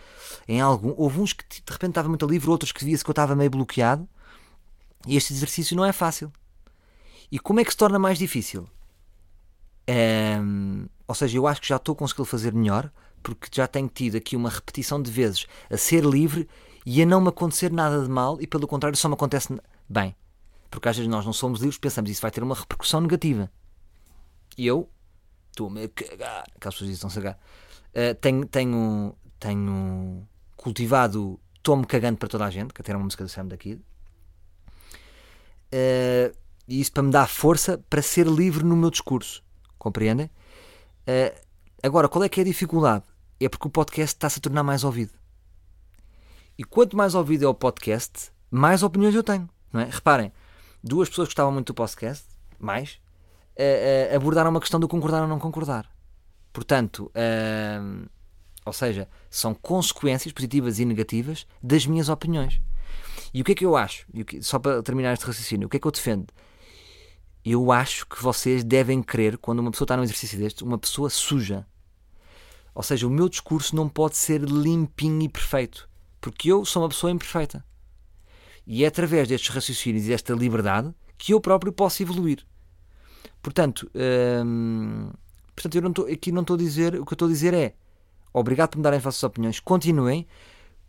em 0.47 0.59
algum, 0.59 0.93
houve 0.97 1.19
uns 1.19 1.33
que 1.33 1.43
de 1.47 1.71
repente 1.71 1.91
estava 1.91 2.09
muito 2.09 2.25
livre, 2.25 2.49
outros 2.49 2.71
que 2.71 2.83
via-se 2.83 3.03
que 3.03 3.09
eu 3.09 3.13
estava 3.13 3.35
meio 3.35 3.49
bloqueado. 3.49 4.07
E 5.07 5.15
este 5.15 5.33
exercício 5.33 5.75
não 5.75 5.85
é 5.85 5.91
fácil. 5.91 6.31
E 7.31 7.39
como 7.39 7.59
é 7.59 7.65
que 7.65 7.71
se 7.71 7.77
torna 7.77 7.97
mais 7.97 8.17
difícil? 8.17 8.67
Um, 9.89 10.87
ou 11.07 11.15
seja, 11.15 11.37
eu 11.37 11.47
acho 11.47 11.61
que 11.61 11.67
já 11.67 11.77
estou 11.77 11.95
conseguindo 11.95 12.25
fazer 12.25 12.53
melhor, 12.53 12.91
porque 13.23 13.47
já 13.51 13.67
tenho 13.67 13.87
tido 13.87 14.17
aqui 14.17 14.35
uma 14.35 14.49
repetição 14.49 15.01
de 15.01 15.09
vezes 15.09 15.47
a 15.69 15.77
ser 15.77 16.03
livre 16.03 16.47
e 16.85 17.01
a 17.01 17.05
não 17.05 17.21
me 17.21 17.29
acontecer 17.29 17.71
nada 17.71 18.01
de 18.01 18.09
mal, 18.09 18.39
e 18.41 18.47
pelo 18.47 18.67
contrário, 18.67 18.97
só 18.97 19.07
me 19.07 19.13
acontece 19.13 19.55
bem. 19.87 20.15
Porque 20.69 20.87
às 20.87 20.95
vezes 20.95 21.09
nós 21.09 21.25
não 21.25 21.33
somos 21.33 21.59
livres, 21.59 21.77
pensamos 21.77 22.09
isso 22.09 22.21
vai 22.21 22.31
ter 22.31 22.43
uma 22.43 22.55
repercussão 22.55 23.01
negativa. 23.01 23.51
E 24.57 24.65
eu 24.67 24.89
estou-me 25.49 25.83
a 25.83 25.89
cagar. 25.89 26.43
Aquelas 26.55 26.75
pessoas 26.75 26.91
estão-se 26.91 27.19
a 27.19 27.21
cagar. 27.21 27.39
Uh, 27.89 28.15
tenho, 28.15 28.45
tenho, 28.45 29.15
tenho 29.39 30.27
cultivado 30.55 31.39
Estou-me 31.61 31.85
cagando 31.85 32.17
para 32.17 32.27
toda 32.27 32.43
a 32.43 32.49
gente, 32.49 32.73
que 32.73 32.81
até 32.81 32.91
era 32.91 32.97
uma 32.97 33.03
música 33.03 33.23
do 33.23 33.29
Sam 33.29 33.45
daqui. 33.45 33.79
Uh, 35.73 36.35
e 36.67 36.79
isso 36.81 36.91
para 36.91 37.03
me 37.03 37.11
dar 37.11 37.27
força 37.27 37.77
para 37.89 38.01
ser 38.01 38.27
livre 38.27 38.63
no 38.63 38.75
meu 38.75 38.89
discurso. 38.89 39.43
Compreendem? 39.77 40.29
Uh, 41.07 41.39
agora, 41.81 42.07
qual 42.07 42.23
é 42.23 42.29
que 42.29 42.39
é 42.39 42.43
a 42.43 42.45
dificuldade? 42.45 43.05
É 43.39 43.49
porque 43.49 43.67
o 43.67 43.71
podcast 43.71 44.15
está-se 44.15 44.39
a 44.39 44.41
tornar 44.41 44.63
mais 44.63 44.83
ouvido. 44.83 45.13
E 46.57 46.63
quanto 46.63 46.95
mais 46.95 47.15
ouvido 47.15 47.45
é 47.45 47.47
o 47.47 47.53
podcast, 47.53 48.31
mais 48.49 48.83
opiniões 48.83 49.15
eu 49.15 49.23
tenho. 49.23 49.49
Não 49.73 49.81
é? 49.81 49.85
Reparem, 49.85 50.31
duas 50.83 51.09
pessoas 51.09 51.27
que 51.27 51.31
gostavam 51.31 51.51
muito 51.51 51.67
do 51.67 51.73
podcast, 51.73 52.25
mais, 52.59 52.99
uh, 53.57 54.15
abordaram 54.15 54.51
uma 54.51 54.59
questão 54.59 54.79
do 54.79 54.87
concordar 54.87 55.23
ou 55.23 55.27
não 55.27 55.39
concordar. 55.39 55.89
Portanto, 56.53 57.09
ou 58.65 58.73
seja, 58.73 59.07
são 59.29 59.53
consequências 59.53 60.33
positivas 60.33 60.79
e 60.79 60.85
negativas 60.85 61.47
das 61.63 61.85
minhas 61.85 62.09
opiniões. 62.09 62.61
E 63.33 63.41
o 63.41 63.45
que 63.45 63.53
é 63.53 63.55
que 63.55 63.65
eu 63.65 63.75
acho? 63.75 64.05
Só 64.41 64.59
para 64.59 64.83
terminar 64.83 65.13
este 65.13 65.25
raciocínio, 65.25 65.67
o 65.67 65.69
que 65.69 65.77
é 65.77 65.79
que 65.79 65.87
eu 65.87 65.91
defendo? 65.91 66.27
Eu 67.43 67.71
acho 67.71 68.05
que 68.05 68.21
vocês 68.21 68.63
devem 68.63 69.01
crer, 69.01 69.37
quando 69.37 69.59
uma 69.59 69.71
pessoa 69.71 69.85
está 69.85 69.97
num 69.97 70.03
exercício 70.03 70.37
deste, 70.37 70.63
uma 70.63 70.77
pessoa 70.77 71.09
suja. 71.09 71.65
Ou 72.75 72.83
seja, 72.83 73.07
o 73.07 73.09
meu 73.09 73.27
discurso 73.27 73.75
não 73.75 73.89
pode 73.89 74.17
ser 74.17 74.41
limpinho 74.41 75.21
e 75.23 75.29
perfeito, 75.29 75.89
porque 76.19 76.51
eu 76.51 76.63
sou 76.65 76.83
uma 76.83 76.89
pessoa 76.89 77.11
imperfeita. 77.11 77.65
E 78.65 78.83
é 78.83 78.87
através 78.87 79.27
destes 79.27 79.53
raciocínios 79.53 80.05
e 80.05 80.09
desta 80.09 80.33
liberdade 80.33 80.93
que 81.17 81.33
eu 81.33 81.41
próprio 81.41 81.73
posso 81.73 82.01
evoluir. 82.01 82.45
Portanto, 83.41 83.89
hum, 84.45 85.09
portanto 85.55 85.75
eu 85.75 85.81
não 85.81 85.93
tô, 85.93 86.03
aqui 86.03 86.31
não 86.31 86.41
estou 86.41 86.55
a 86.55 86.59
dizer, 86.59 86.95
o 86.95 87.05
que 87.05 87.13
eu 87.13 87.15
estou 87.15 87.27
a 87.27 87.31
dizer 87.31 87.53
é 87.53 87.73
obrigado 88.33 88.69
por 88.69 88.77
me 88.77 88.83
darem 88.83 88.97
as 88.97 89.03
vossas 89.03 89.23
opiniões, 89.23 89.59
continuem, 89.59 90.27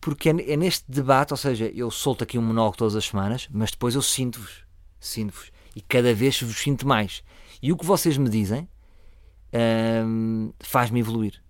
porque 0.02 0.28
é, 0.28 0.52
é, 0.52 0.56
neste 0.56 0.90
debate, 0.90 1.32
ou 1.32 1.36
seja, 1.36 1.70
eu 1.72 1.88
solto 1.88 2.24
aqui 2.24 2.36
um 2.36 2.42
monólogo 2.42 2.76
todas 2.76 2.96
as 2.96 3.04
semanas, 3.04 3.48
mas 3.50 3.70
depois 3.70 3.94
eu 3.94 4.02
sinto-vos, 4.02 4.64
sinto-vos, 4.98 5.52
e 5.76 5.80
cada 5.80 6.12
vez 6.12 6.42
vos 6.42 6.58
sinto 6.58 6.86
mais. 6.86 7.22
E 7.62 7.72
o 7.72 7.76
que 7.76 7.86
vocês 7.86 8.18
me 8.18 8.28
dizem 8.28 8.68
hum, 10.04 10.52
faz-me 10.58 10.98
evoluir. 10.98 11.40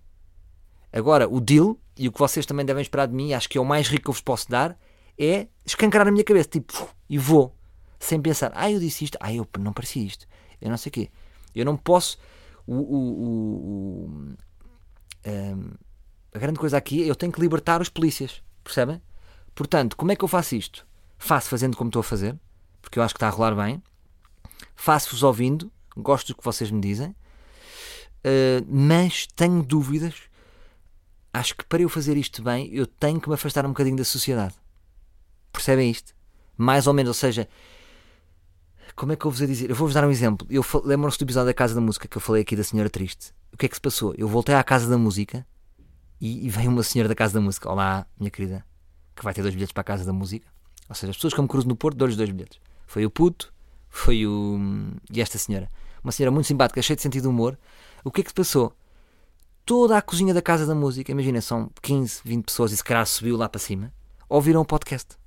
Agora, 0.93 1.27
o 1.27 1.41
deal, 1.41 1.79
e 1.97 2.07
o 2.07 2.13
que 2.13 2.19
vocês 2.19 2.45
também 2.45 2.67
devem 2.67 2.83
esperar 2.83 3.09
de 3.09 3.15
mim, 3.15 3.33
acho 3.33 3.49
que 3.49 3.57
é 3.57 3.61
o 3.61 3.65
mais 3.65 3.89
rico 3.89 4.05
que 4.05 4.11
eu 4.11 4.13
vos 4.13 4.21
posso 4.21 4.51
dar, 4.51 4.79
é 5.19 5.49
escancarar 5.65 6.07
a 6.07 6.11
minha 6.11 6.23
cabeça, 6.23 6.51
tipo, 6.51 6.89
e 7.09 7.17
vou, 7.17 7.57
sem 7.99 8.21
pensar, 8.21 8.53
ah, 8.55 8.71
eu 8.71 8.79
disse 8.79 9.05
isto, 9.05 9.17
ah, 9.19 9.33
eu 9.33 9.49
não 9.59 9.73
parecia 9.73 10.05
isto, 10.05 10.27
eu 10.61 10.69
não 10.69 10.77
sei 10.77 10.91
o 10.91 10.93
quê. 10.93 11.11
Eu 11.55 11.65
não 11.65 11.77
posso. 11.77 12.19
O, 12.67 12.75
o, 12.75 12.97
o, 12.97 14.05
o 14.05 14.37
um, 15.27 15.71
a 16.35 16.39
grande 16.39 16.59
coisa 16.59 16.77
aqui 16.77 17.03
é 17.03 17.11
eu 17.11 17.15
tenho 17.15 17.33
que 17.33 17.41
libertar 17.41 17.81
os 17.81 17.89
polícias, 17.89 18.43
percebem? 18.65 19.01
Portanto, 19.55 19.97
como 19.97 20.13
é 20.13 20.17
que 20.17 20.25
eu 20.25 20.29
faço 20.29 20.55
isto? 20.55 20.87
Faço 21.19 21.49
fazendo 21.49 21.77
como 21.77 21.89
estou 21.89 22.01
a 22.01 22.05
fazer, 22.05 22.39
porque 22.81 22.99
eu 22.99 23.03
acho 23.03 23.15
que 23.15 23.19
está 23.19 23.29
a 23.29 23.31
rolar 23.31 23.55
bem. 23.55 23.83
Faço-vos 24.75 25.23
ouvindo, 25.23 25.71
gosto 25.97 26.29
do 26.29 26.37
que 26.37 26.45
vocês 26.45 26.71
me 26.71 26.81
dizem, 26.81 27.11
uh, 27.11 28.67
mas 28.67 29.27
tenho 29.27 29.63
dúvidas. 29.63 30.15
Acho 31.35 31.55
que 31.57 31.65
para 31.65 31.83
eu 31.83 31.89
fazer 31.89 32.17
isto 32.17 32.43
bem, 32.43 32.69
eu 32.73 32.87
tenho 32.87 33.21
que 33.21 33.29
me 33.29 33.35
afastar 33.35 33.65
um 33.65 33.71
bocadinho 33.71 33.97
da 33.97 34.05
sociedade. 34.05 34.55
Percebem 35.53 35.91
isto? 35.91 36.15
Mais 36.57 36.87
ou 36.87 36.95
menos, 36.95 37.09
ou 37.11 37.15
seja, 37.15 37.49
como 38.95 39.13
é 39.13 39.17
que 39.17 39.25
eu 39.25 39.31
vos 39.31 39.41
a 39.41 39.47
dizer? 39.47 39.71
Eu 39.71 39.77
vou-vos 39.77 39.95
dar 39.95 40.07
um 40.07 40.11
exemplo. 40.11 40.47
Eu 40.51 40.65
lembro-se 40.85 41.19
do 41.19 41.25
episódio 41.25 41.47
da 41.47 41.55
Casa 41.55 41.75
da 41.75 41.81
Música 41.81 42.09
que 42.09 42.17
eu 42.17 42.21
falei 42.21 42.43
aqui 42.43 42.57
da 42.57 42.65
Senhora 42.65 42.91
Triste. 42.91 43.33
O 43.53 43.57
que 43.57 43.67
é 43.67 43.69
que 43.69 43.75
se 43.75 43.81
passou? 43.81 44.15
Eu 44.17 44.29
voltei 44.29 44.55
à 44.55 44.63
Casa 44.63 44.89
da 44.89 44.99
Música 44.99 45.47
e, 46.23 46.47
e 46.47 46.69
uma 46.69 46.85
senhora 46.85 47.09
da 47.09 47.17
Casa 47.17 47.35
da 47.35 47.41
Música. 47.41 47.69
Olá, 47.69 48.07
minha 48.17 48.31
querida, 48.31 48.65
que 49.17 49.25
vai 49.25 49.35
ter 49.35 49.43
dois 49.43 49.53
bilhetes 49.53 49.73
para 49.73 49.81
a 49.81 49.85
Casa 49.85 50.05
da 50.05 50.13
Música. 50.13 50.47
Ou 50.89 50.95
seja, 50.95 51.11
as 51.11 51.17
pessoas 51.17 51.35
que 51.35 51.41
eu 51.41 51.43
me 51.43 51.49
cruzo 51.49 51.67
no 51.67 51.75
Porto, 51.75 51.97
dou-lhes 51.97 52.17
dois 52.17 52.31
bilhetes. 52.31 52.61
Foi 52.87 53.05
o 53.05 53.11
puto, 53.11 53.53
foi 53.89 54.25
o. 54.25 54.57
e 55.13 55.21
esta 55.21 55.37
senhora. 55.37 55.69
Uma 56.03 56.13
senhora 56.13 56.31
muito 56.31 56.47
simpática, 56.47 56.81
cheia 56.81 56.95
de 56.95 57.03
sentido 57.03 57.23
de 57.25 57.29
humor. 57.29 57.59
O 58.05 58.11
que 58.11 58.21
é 58.21 58.25
que 58.25 58.31
se 58.31 58.35
passou? 58.35 58.73
Toda 59.67 59.99
a 59.99 60.03
cozinha 60.03 60.33
da 60.33 60.41
Casa 60.41 60.65
da 60.65 60.77
Música, 60.77 61.11
imagina, 61.11 61.41
são 61.41 61.69
15, 61.83 62.21
20 62.25 62.45
pessoas 62.45 62.71
e 62.71 62.77
se 62.77 62.85
calhar 62.85 63.05
subiu 63.05 63.37
lá 63.37 63.49
para 63.49 63.59
cima, 63.61 63.93
ouviram 64.29 64.61
o 64.61 64.65
podcast 64.65 65.21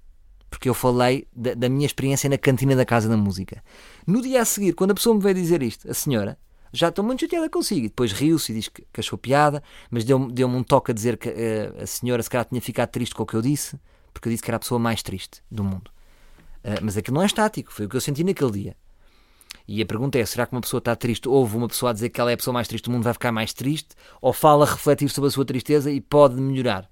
porque 0.48 0.70
eu 0.70 0.74
falei 0.74 1.28
da, 1.36 1.54
da, 1.54 1.68
minha 1.68 1.86
experiência 1.86 2.30
na 2.30 2.38
cantina 2.38 2.78
da 2.78 2.86
Casa 2.86 3.10
da 3.10 3.18
Música. 3.18 3.62
No 4.08 4.22
dia 4.22 4.42
a 4.42 4.46
seguir, 4.46 4.72
quando 4.72 4.92
a 4.92 4.94
pessoa 4.94 5.14
me 5.14 5.22
veio 5.22 5.36
dizer 5.36 5.62
isto, 5.62 5.92
a 5.92 5.94
senhora, 5.94 6.38
já 6.76 6.90
estou 6.90 7.04
muito 7.04 7.22
chateada 7.22 7.50
consigo. 7.50 7.86
E 7.86 7.90
depois 7.90 8.12
riu-se 8.12 8.52
e 8.52 8.56
diz 8.56 8.68
que, 8.68 8.84
que, 8.92 9.00
achou 9.00 9.18
piada, 9.18 9.64
mas 9.90 10.04
deu-me 10.04 10.32
deu 10.32 10.48
um 10.48 10.64
toque 10.64 10.92
a 10.92 10.94
dizer 10.94 11.18
que 11.18 11.30
uh, 11.30 11.84
a 11.84 11.88
senhora 11.88 12.22
se 12.22 12.30
calhar 12.30 12.46
tinha 12.46 12.62
ficado 12.62 12.90
triste 12.90 13.16
com 13.16 13.24
o 13.24 13.26
que 13.26 13.36
eu 13.36 13.42
disse, 13.42 13.80
porque 14.14 14.28
eu 14.28 14.32
disse 14.32 14.44
que 14.44 14.50
era 14.50 14.58
a 14.58 14.60
pessoa 14.60 14.80
mais 14.80 15.02
triste 15.02 15.42
do 15.50 15.64
mundo. 15.64 15.90
Uh, 16.64 16.82
mas 16.82 16.98
aquilo 16.98 17.16
não 17.16 17.24
é 17.24 17.26
estático, 17.26 17.72
foi 17.72 17.86
o 17.86 17.90
que 17.90 17.96
eu 17.96 18.02
senti 18.02 18.24
naquele 18.24 18.52
dia. 18.52 18.78
E 19.68 19.82
a 19.82 19.86
pergunta 19.86 20.20
é: 20.20 20.26
será 20.26 20.46
que 20.46 20.54
uma 20.54 20.62
pessoa 20.62 20.80
está 20.80 20.96
triste? 20.96 21.28
Houve 21.28 21.58
uma 21.58 21.68
pessoa 21.68 21.90
a 21.90 21.94
dizer 21.94 22.10
que 22.10 22.22
ela 22.22 22.32
é 22.32 22.34
a 22.34 22.38
pessoa 22.38 22.54
mais 22.54 22.68
triste 22.68 22.86
do 22.86 22.92
mundo, 22.92 23.04
vai 23.04 23.14
ficar 23.14 23.32
mais 23.32 23.54
triste? 23.54 23.96
Ou 24.22 24.32
fala 24.32 24.66
refletir 24.66 25.10
sobre 25.10 25.30
a 25.30 25.32
sua 25.32 25.46
tristeza 25.46 25.92
e 25.92 26.00
pode 26.00 26.36
melhorar? 26.40 26.90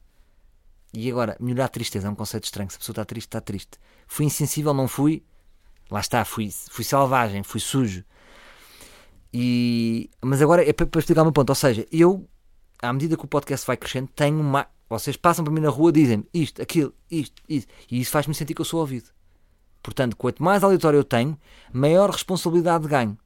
E 0.94 1.10
agora, 1.10 1.36
melhorar 1.40 1.66
a 1.66 1.70
tristeza 1.70 2.08
é 2.08 2.10
um 2.10 2.16
conceito 2.16 2.46
estranho. 2.46 2.70
Se 2.70 2.78
a 2.78 2.80
pessoa 2.80 2.94
está 2.94 3.06
triste, 3.06 3.28
está 3.28 3.42
triste. 3.42 3.80
Fui 4.08 4.26
insensível, 4.26 4.74
não 4.74 4.88
fui. 4.88 5.24
Lá 5.90 6.00
está, 6.00 6.24
fui, 6.24 6.50
fui 6.70 6.84
selvagem, 6.84 7.44
fui 7.44 7.60
sujo. 7.60 8.04
E, 9.34 10.10
mas 10.22 10.42
agora 10.42 10.68
é 10.68 10.72
para, 10.72 10.86
para 10.86 11.00
explicar 11.00 11.22
o 11.22 11.26
meu 11.26 11.34
ponto. 11.34 11.50
Ou 11.50 11.56
seja, 11.56 11.88
eu, 11.92 12.28
à 12.82 12.92
medida 12.94 13.18
que 13.18 13.26
o 13.26 13.28
podcast 13.28 13.66
vai 13.66 13.78
crescendo, 13.78 14.10
tenho 14.16 14.40
uma. 14.40 14.68
Vocês 14.90 15.18
passam 15.18 15.44
por 15.44 15.52
mim 15.52 15.62
na 15.62 15.70
rua 15.70 15.92
dizem 15.92 16.24
isto, 16.34 16.62
aquilo, 16.62 16.94
isto, 17.10 17.42
isto. 17.50 17.74
E 17.90 18.00
isso 18.00 18.12
faz-me 18.12 18.36
sentir 18.36 18.54
que 18.54 18.62
eu 18.62 18.66
sou 18.66 18.80
ouvido. 18.80 19.10
Portanto, 19.82 20.16
quanto 20.16 20.44
mais 20.44 20.64
auditório 20.64 20.98
eu 20.98 21.04
tenho, 21.04 21.38
maior 21.72 22.10
responsabilidade 22.10 22.88
ganho. 22.88 23.18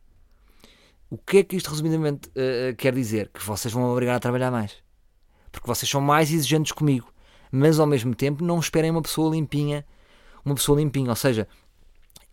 O 1.09 1.17
que 1.17 1.37
é 1.37 1.43
que 1.43 1.55
isto 1.55 1.69
resumidamente 1.69 2.29
uh, 2.29 2.75
quer 2.77 2.93
dizer? 2.93 3.29
Que 3.33 3.43
vocês 3.43 3.73
vão 3.73 3.83
obrigar 3.91 4.15
a 4.15 4.19
trabalhar 4.19 4.49
mais. 4.49 4.75
Porque 5.51 5.67
vocês 5.67 5.89
são 5.89 6.01
mais 6.01 6.31
exigentes 6.31 6.71
comigo 6.71 7.11
mas 7.51 7.79
ao 7.79 7.87
mesmo 7.87 8.13
tempo 8.13 8.43
não 8.43 8.59
esperem 8.59 8.91
uma 8.91 9.01
pessoa 9.01 9.31
limpinha, 9.31 9.85
uma 10.43 10.55
pessoa 10.55 10.79
limpinha, 10.79 11.09
ou 11.09 11.15
seja, 11.15 11.47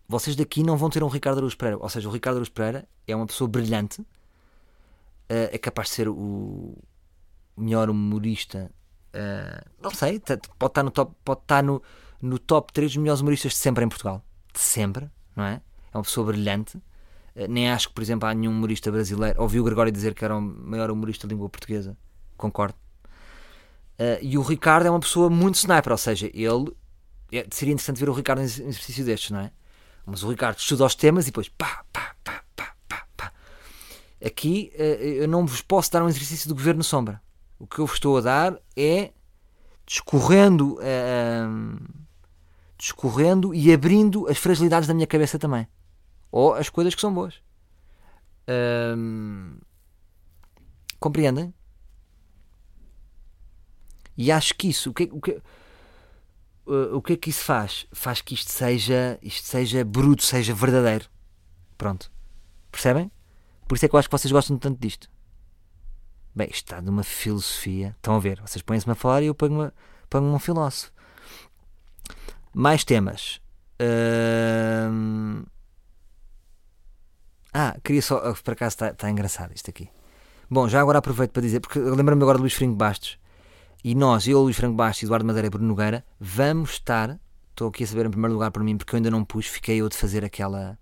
vocês 0.08 0.36
daqui 0.36 0.62
não 0.62 0.76
vão 0.76 0.90
ter 0.90 1.02
um 1.02 1.08
Ricardo 1.08 1.38
Aruz 1.38 1.54
Pereira, 1.54 1.78
ou 1.80 1.88
seja, 1.88 2.08
o 2.08 2.12
Ricardo 2.12 2.36
Aruz 2.36 2.48
Pereira 2.48 2.86
é 3.06 3.16
uma 3.16 3.26
pessoa 3.26 3.48
brilhante, 3.48 4.04
eh, 5.28 5.50
é 5.52 5.58
capaz 5.58 5.88
de 5.88 5.94
ser 5.94 6.08
o 6.08 6.76
melhor 7.56 7.88
humorista, 7.88 8.70
eh, 9.12 9.64
não 9.80 9.90
sei, 9.90 10.20
pode 10.58 10.70
estar 10.70 10.82
no 10.82 10.90
top, 10.90 11.14
pode 11.24 11.40
estar 11.40 11.62
no, 11.62 11.82
no 12.20 12.38
top 12.38 12.72
3 12.72 12.92
dos 12.92 12.96
melhores 12.98 13.20
humoristas 13.20 13.52
de 13.52 13.58
sempre 13.58 13.84
em 13.84 13.88
Portugal, 13.88 14.22
de 14.52 14.60
sempre, 14.60 15.10
não 15.34 15.44
é? 15.44 15.60
É 15.92 15.96
uma 15.96 16.02
pessoa 16.02 16.26
brilhante. 16.26 16.80
Eh, 17.34 17.48
nem 17.48 17.70
acho 17.70 17.88
que, 17.88 17.94
por 17.94 18.02
exemplo, 18.02 18.28
há 18.28 18.34
nenhum 18.34 18.52
humorista 18.52 18.90
brasileiro. 18.90 19.40
Ouvi 19.40 19.60
o 19.60 19.64
Gregório 19.64 19.92
dizer 19.92 20.14
que 20.14 20.24
era 20.24 20.36
o 20.36 20.40
maior 20.40 20.90
humorista 20.90 21.26
de 21.26 21.34
língua 21.34 21.48
portuguesa. 21.48 21.96
Concordo. 22.36 22.76
Uh, 23.98 24.18
e 24.20 24.36
o 24.36 24.42
Ricardo 24.42 24.86
é 24.86 24.90
uma 24.90 24.98
pessoa 24.98 25.30
muito 25.30 25.54
sniper, 25.54 25.92
ou 25.92 25.98
seja, 25.98 26.28
ele. 26.34 26.74
É, 27.32 27.46
seria 27.50 27.72
interessante 27.72 27.98
ver 27.98 28.08
o 28.08 28.12
Ricardo 28.12 28.40
em 28.40 28.44
exercício 28.44 29.04
destes, 29.04 29.30
não 29.30 29.40
é? 29.40 29.52
Mas 30.06 30.22
o 30.22 30.30
Ricardo 30.30 30.58
estuda 30.58 30.84
os 30.84 30.94
temas 30.94 31.24
e 31.24 31.26
depois 31.26 31.48
pá, 31.48 31.84
pá, 31.92 32.14
pá, 32.22 32.44
pá, 32.54 32.74
pá, 32.88 33.06
pá. 33.16 33.32
Aqui 34.24 34.70
uh, 34.74 34.78
eu 34.78 35.28
não 35.28 35.46
vos 35.46 35.62
posso 35.62 35.90
dar 35.90 36.02
um 36.02 36.08
exercício 36.08 36.48
do 36.48 36.54
governo 36.54 36.84
sombra. 36.84 37.20
O 37.58 37.66
que 37.66 37.78
eu 37.78 37.86
vos 37.86 37.96
estou 37.96 38.18
a 38.18 38.20
dar 38.20 38.58
é 38.76 39.12
discorrendo, 39.86 40.74
uh, 40.74 42.04
discorrendo 42.76 43.54
e 43.54 43.72
abrindo 43.72 44.28
as 44.28 44.38
fragilidades 44.38 44.86
da 44.86 44.94
minha 44.94 45.06
cabeça 45.06 45.38
também. 45.38 45.66
Ou 46.30 46.54
as 46.54 46.68
coisas 46.68 46.94
que 46.94 47.00
são 47.00 47.14
boas. 47.14 47.40
compreendem? 50.98 51.54
E 54.16 54.30
acho 54.30 54.54
que 54.54 54.68
isso, 54.68 54.90
o 54.90 54.94
que, 54.94 55.04
o 55.12 55.20
que, 55.20 55.40
uh, 56.66 56.96
o 56.96 57.02
que 57.02 57.14
é 57.14 57.16
que 57.16 57.30
isso 57.30 57.44
faz? 57.44 57.86
Faz 57.92 58.20
que 58.20 58.34
isto 58.34 58.50
seja, 58.50 59.18
isto 59.22 59.46
seja 59.46 59.84
bruto, 59.84 60.22
seja 60.22 60.54
verdadeiro. 60.54 61.06
Pronto. 61.76 62.10
Percebem? 62.70 63.10
Por 63.66 63.76
isso 63.76 63.86
é 63.86 63.88
que 63.88 63.94
eu 63.94 63.98
acho 63.98 64.08
que 64.08 64.16
vocês 64.16 64.32
gostam 64.32 64.58
tanto 64.58 64.80
disto. 64.80 65.08
Bem, 66.34 66.48
isto 66.50 66.64
está 66.64 66.82
numa 66.82 67.02
filosofia. 67.02 67.94
Estão 67.96 68.16
a 68.16 68.20
ver? 68.20 68.40
Vocês 68.40 68.62
põem-se-me 68.62 68.92
a 68.92 68.96
falar 68.96 69.22
e 69.22 69.26
eu 69.26 69.34
ponho-me 69.34 69.70
ponho 70.10 70.26
um 70.26 70.38
filósofo. 70.38 70.92
Mais 72.52 72.84
temas. 72.84 73.40
Uh... 73.80 75.46
Ah, 77.52 77.76
queria 77.84 78.02
só. 78.02 78.34
Por 78.34 78.52
acaso 78.52 78.74
está, 78.74 78.88
está 78.88 79.10
engraçado 79.10 79.52
isto 79.54 79.70
aqui. 79.70 79.88
Bom, 80.50 80.68
já 80.68 80.80
agora 80.80 80.98
aproveito 80.98 81.30
para 81.30 81.42
dizer, 81.42 81.60
porque 81.60 81.78
lembro-me 81.78 82.22
agora 82.22 82.36
do 82.36 82.42
Luís 82.42 82.52
Fringo 82.52 82.76
Bastos, 82.76 83.18
e 83.84 83.94
nós, 83.94 84.26
eu, 84.26 84.40
Luís 84.40 84.56
Franco 84.56 84.74
Bastos, 84.74 85.02
Eduardo 85.02 85.26
Madeira 85.26 85.46
e 85.46 85.50
Bruno 85.50 85.68
Nogueira, 85.68 86.02
vamos 86.18 86.70
estar. 86.70 87.20
Estou 87.50 87.68
aqui 87.68 87.84
a 87.84 87.86
saber 87.86 88.06
em 88.06 88.10
primeiro 88.10 88.32
lugar 88.32 88.50
por 88.50 88.64
mim, 88.64 88.78
porque 88.78 88.94
eu 88.94 88.96
ainda 88.96 89.10
não 89.10 89.22
pus, 89.22 89.46
fiquei 89.46 89.76
eu 89.76 89.90
de 89.90 89.94
fazer 89.94 90.24
aquela, 90.24 90.78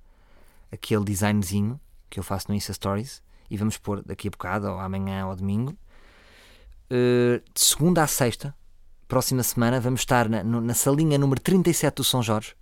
aquele 0.70 1.02
designzinho 1.02 1.80
que 2.08 2.20
eu 2.20 2.22
faço 2.22 2.46
no 2.48 2.54
Insta 2.54 2.72
Stories. 2.72 3.20
E 3.50 3.56
vamos 3.56 3.76
pôr 3.76 4.04
daqui 4.04 4.28
a 4.28 4.30
bocado, 4.30 4.68
ou 4.68 4.78
amanhã 4.78 5.26
ou 5.26 5.34
domingo. 5.34 5.76
Uh, 6.88 7.42
de 7.52 7.60
segunda 7.60 8.04
a 8.04 8.06
sexta, 8.06 8.54
próxima 9.08 9.42
semana, 9.42 9.80
vamos 9.80 10.02
estar 10.02 10.28
na, 10.28 10.44
na 10.44 10.74
salinha 10.74 11.18
número 11.18 11.40
37 11.40 11.96
do 11.96 12.04
São 12.04 12.22
Jorge, 12.22 12.54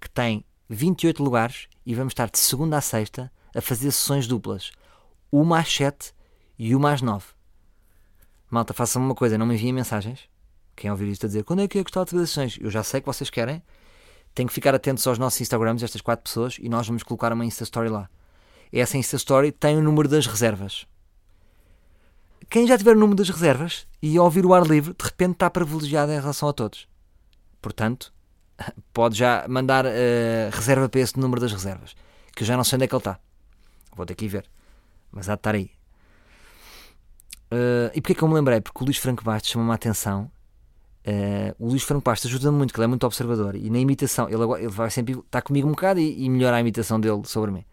que 0.00 0.10
tem 0.10 0.44
28 0.68 1.22
lugares, 1.22 1.68
e 1.86 1.94
vamos 1.94 2.10
estar 2.10 2.28
de 2.28 2.40
segunda 2.40 2.76
a 2.76 2.80
sexta 2.80 3.30
a 3.54 3.60
fazer 3.60 3.92
sessões 3.92 4.26
duplas. 4.26 4.72
Uma 5.30 5.60
às 5.60 5.72
7 5.72 6.12
e 6.58 6.74
uma 6.74 6.92
às 6.92 7.00
9. 7.00 7.35
Malta, 8.50 8.72
façam 8.72 9.02
uma 9.02 9.14
coisa, 9.14 9.36
não 9.36 9.46
me 9.46 9.54
enviem 9.54 9.72
mensagens. 9.72 10.28
Quem 10.76 10.90
ouvir 10.90 11.08
isto 11.08 11.26
a 11.26 11.28
dizer 11.28 11.42
quando 11.42 11.62
é 11.62 11.68
que 11.68 11.78
é 11.78 11.82
gostar 11.82 12.04
de 12.04 12.10
sessões? 12.10 12.58
Eu 12.60 12.70
já 12.70 12.82
sei 12.82 13.00
que 13.00 13.06
vocês 13.06 13.30
querem. 13.30 13.62
Tenho 14.34 14.48
que 14.48 14.54
ficar 14.54 14.74
atentos 14.74 15.06
aos 15.06 15.18
nossos 15.18 15.40
Instagrams, 15.40 15.82
estas 15.82 16.02
quatro 16.02 16.24
pessoas, 16.24 16.58
e 16.60 16.68
nós 16.68 16.86
vamos 16.86 17.02
colocar 17.02 17.32
uma 17.32 17.44
Insta 17.44 17.64
Story 17.64 17.88
lá. 17.88 18.08
Essa 18.72 18.98
Insta 18.98 19.16
Story 19.16 19.50
tem 19.50 19.76
o 19.76 19.82
número 19.82 20.08
das 20.08 20.26
reservas. 20.26 20.86
Quem 22.48 22.66
já 22.66 22.76
tiver 22.76 22.94
o 22.94 23.00
número 23.00 23.16
das 23.16 23.30
reservas 23.30 23.86
e 24.00 24.18
ouvir 24.18 24.44
o 24.44 24.54
ar 24.54 24.64
livre, 24.64 24.94
de 24.96 25.04
repente 25.04 25.32
está 25.32 25.50
privilegiado 25.50 26.12
em 26.12 26.20
relação 26.20 26.48
a 26.48 26.52
todos. 26.52 26.86
Portanto, 27.60 28.12
pode 28.92 29.16
já 29.16 29.46
mandar 29.48 29.86
uh, 29.86 29.88
reserva 30.52 30.88
para 30.88 31.00
esse 31.00 31.18
número 31.18 31.40
das 31.40 31.52
reservas. 31.52 31.96
Que 32.34 32.42
eu 32.42 32.46
já 32.46 32.56
não 32.56 32.64
sei 32.64 32.76
onde 32.76 32.84
é 32.84 32.88
que 32.88 32.94
ele 32.94 33.00
está. 33.00 33.18
Vou 33.96 34.04
ter 34.04 34.14
que 34.14 34.26
ir 34.26 34.28
ver. 34.28 34.46
Mas 35.10 35.28
há 35.28 35.34
de 35.34 35.40
estar 35.40 35.54
aí. 35.54 35.70
Uh, 37.50 37.90
e 37.94 38.00
porquê 38.00 38.14
que 38.14 38.22
eu 38.22 38.28
me 38.28 38.34
lembrei? 38.34 38.60
Porque 38.60 38.82
o 38.82 38.84
Luís 38.84 38.96
Franco 38.96 39.22
Bastos 39.22 39.50
chamou-me 39.50 39.72
a 39.72 39.74
atenção. 39.74 40.30
Uh, 41.06 41.54
o 41.58 41.68
Luís 41.68 41.82
Franco 41.82 42.02
Bastos 42.02 42.28
ajuda-me 42.28 42.58
muito, 42.58 42.74
que 42.74 42.80
ele 42.80 42.84
é 42.84 42.88
muito 42.88 43.06
observador. 43.06 43.54
E 43.54 43.70
na 43.70 43.78
imitação, 43.78 44.28
ele, 44.28 44.42
agora, 44.42 44.60
ele 44.60 44.70
vai 44.70 44.90
sempre 44.90 45.14
estar 45.14 45.42
comigo 45.42 45.68
um 45.68 45.70
bocado 45.70 46.00
e, 46.00 46.24
e 46.24 46.28
melhora 46.28 46.56
a 46.56 46.60
imitação 46.60 46.98
dele 46.98 47.22
sobre 47.24 47.50
mim. 47.52 47.64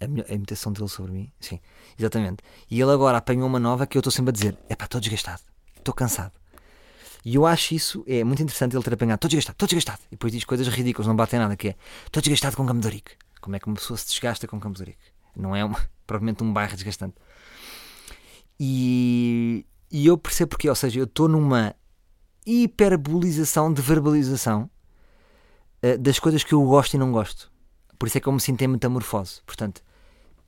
A, 0.00 0.04
a, 0.30 0.34
imitação 0.34 0.72
dele 0.72 0.88
sobre 0.88 1.12
mim, 1.12 1.32
sim, 1.40 1.60
exatamente. 1.98 2.42
E 2.70 2.80
ele 2.80 2.92
agora 2.92 3.18
apanhou 3.18 3.46
uma 3.46 3.58
nova 3.58 3.86
que 3.86 3.96
eu 3.96 4.00
estou 4.00 4.12
sempre 4.12 4.30
a 4.30 4.32
dizer: 4.32 4.56
é 4.68 4.76
pá, 4.76 4.84
estou 4.84 5.00
desgastado, 5.00 5.42
estou 5.76 5.94
cansado. 5.94 6.32
E 7.24 7.36
eu 7.36 7.46
acho 7.46 7.74
isso 7.74 8.04
é 8.06 8.22
muito 8.22 8.42
interessante 8.42 8.76
ele 8.76 8.82
ter 8.84 8.94
apanhado: 8.94 9.16
estou 9.16 9.28
desgastado, 9.28 9.54
estou 9.54 9.66
desgastado. 9.66 10.00
E 10.08 10.10
depois 10.12 10.32
diz 10.32 10.44
coisas 10.44 10.68
ridículas, 10.68 11.08
não 11.08 11.16
batem 11.16 11.40
nada, 11.40 11.56
que 11.56 11.68
é: 11.68 11.76
estou 12.06 12.22
desgastado 12.22 12.56
com 12.56 12.66
Camedorique. 12.66 13.12
Como 13.40 13.56
é 13.56 13.58
que 13.58 13.66
uma 13.66 13.74
pessoa 13.74 13.96
se 13.96 14.06
desgasta 14.06 14.46
com 14.46 14.60
Camedorique? 14.60 15.02
Não 15.34 15.56
é 15.56 15.64
uma, 15.64 15.80
provavelmente 16.06 16.44
um 16.44 16.52
bairro 16.52 16.74
desgastante. 16.74 17.14
E, 18.58 19.66
e 19.90 20.06
eu 20.06 20.16
percebo 20.16 20.50
porque, 20.50 20.68
ou 20.68 20.74
seja, 20.74 21.00
eu 21.00 21.04
estou 21.04 21.28
numa 21.28 21.74
hiperbolização 22.46 23.72
de 23.72 23.80
verbalização 23.80 24.70
uh, 25.82 25.98
das 25.98 26.18
coisas 26.18 26.44
que 26.44 26.52
eu 26.52 26.62
gosto 26.64 26.94
e 26.94 26.98
não 26.98 27.10
gosto. 27.12 27.50
Por 27.98 28.06
isso 28.06 28.18
é 28.18 28.20
que 28.20 28.26
eu 28.26 28.32
me 28.32 28.40
sinto 28.40 28.62
em 28.62 28.68
metamorfose. 28.68 29.40
Portanto, 29.46 29.82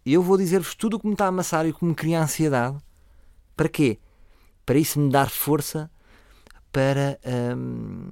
eu 0.04 0.22
vou 0.22 0.36
dizer-vos 0.36 0.74
tudo 0.74 0.96
o 0.96 1.00
que 1.00 1.06
me 1.06 1.14
está 1.14 1.24
a 1.24 1.28
amassar 1.28 1.66
e 1.66 1.70
o 1.70 1.74
que 1.74 1.84
me 1.84 1.94
cria 1.94 2.22
ansiedade. 2.22 2.76
Para 3.56 3.68
quê? 3.68 3.98
Para 4.64 4.78
isso 4.78 5.00
me 5.00 5.10
dar 5.10 5.30
força 5.30 5.90
para 6.70 7.18
um, 7.56 8.10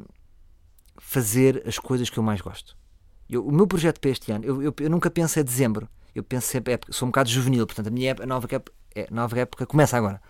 fazer 0.97 1.63
as 1.67 1.79
coisas 1.79 2.09
que 2.09 2.19
eu 2.19 2.23
mais 2.23 2.41
gosto. 2.41 2.77
Eu, 3.29 3.47
o 3.47 3.53
meu 3.53 3.67
projeto 3.67 4.01
para 4.01 4.11
este 4.11 4.33
ano, 4.33 4.45
eu, 4.45 4.63
eu, 4.63 4.75
eu 4.81 4.91
nunca 4.91 5.11
penso 5.11 5.39
em 5.39 5.45
dezembro. 5.45 5.89
Eu 6.15 6.23
penso 6.23 6.47
sempre, 6.47 6.75
é, 6.75 6.81
sou 6.91 7.07
um 7.07 7.11
bocado 7.11 7.29
juvenil, 7.29 7.67
portanto 7.67 7.89
a 7.89 7.91
minha 7.91 8.15
a 8.21 8.27
nova, 8.27 8.49
é, 8.95 9.07
nova 9.11 9.39
época 9.39 9.67
começa 9.67 9.97
agora. 9.97 10.21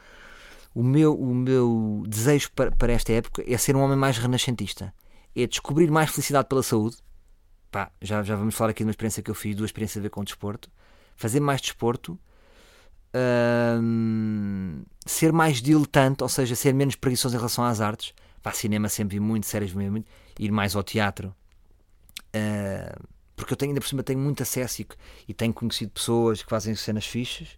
O 0.74 0.82
meu, 0.82 1.14
o 1.18 1.34
meu 1.34 2.02
desejo 2.08 2.50
para, 2.52 2.72
para 2.72 2.92
esta 2.92 3.12
época 3.12 3.44
é 3.46 3.56
ser 3.56 3.76
um 3.76 3.80
homem 3.80 3.96
mais 3.96 4.18
renascentista. 4.18 4.92
É 5.34 5.46
descobrir 5.46 5.90
mais 5.90 6.10
felicidade 6.10 6.48
pela 6.48 6.62
saúde. 6.62 6.96
Pá, 7.70 7.90
já, 8.00 8.22
já 8.22 8.34
vamos 8.36 8.54
falar 8.54 8.70
aqui 8.70 8.82
de 8.82 8.86
uma 8.86 8.90
experiência 8.90 9.22
que 9.22 9.30
eu 9.30 9.34
fiz, 9.34 9.54
duas 9.54 9.68
experiências 9.68 10.00
a 10.00 10.02
ver 10.02 10.10
com 10.10 10.20
o 10.20 10.24
desporto. 10.24 10.70
Fazer 11.16 11.40
mais 11.40 11.60
desporto. 11.60 12.18
Hum, 13.80 14.82
ser 15.06 15.32
mais 15.32 15.62
diletante, 15.62 16.22
ou 16.22 16.28
seja, 16.28 16.56
ser 16.56 16.74
menos 16.74 16.96
preguiçoso 16.96 17.36
em 17.36 17.38
relação 17.38 17.64
às 17.64 17.80
artes. 17.80 18.12
Pá, 18.42 18.52
cinema 18.52 18.88
sempre 18.88 19.20
muito, 19.20 19.46
séries 19.46 19.72
muito, 19.72 20.06
ir 20.38 20.50
mais 20.50 20.74
ao 20.74 20.82
teatro. 20.82 21.34
Uh, 22.34 23.08
porque 23.36 23.52
eu 23.52 23.56
tenho, 23.56 23.70
ainda 23.70 23.80
por 23.80 23.86
cima 23.86 24.02
tenho 24.02 24.18
muito 24.18 24.42
acesso 24.42 24.82
e, 24.82 24.88
e 25.28 25.34
tenho 25.34 25.52
conhecido 25.52 25.92
pessoas 25.92 26.42
que 26.42 26.50
fazem 26.50 26.74
cenas 26.74 27.06
fixas. 27.06 27.56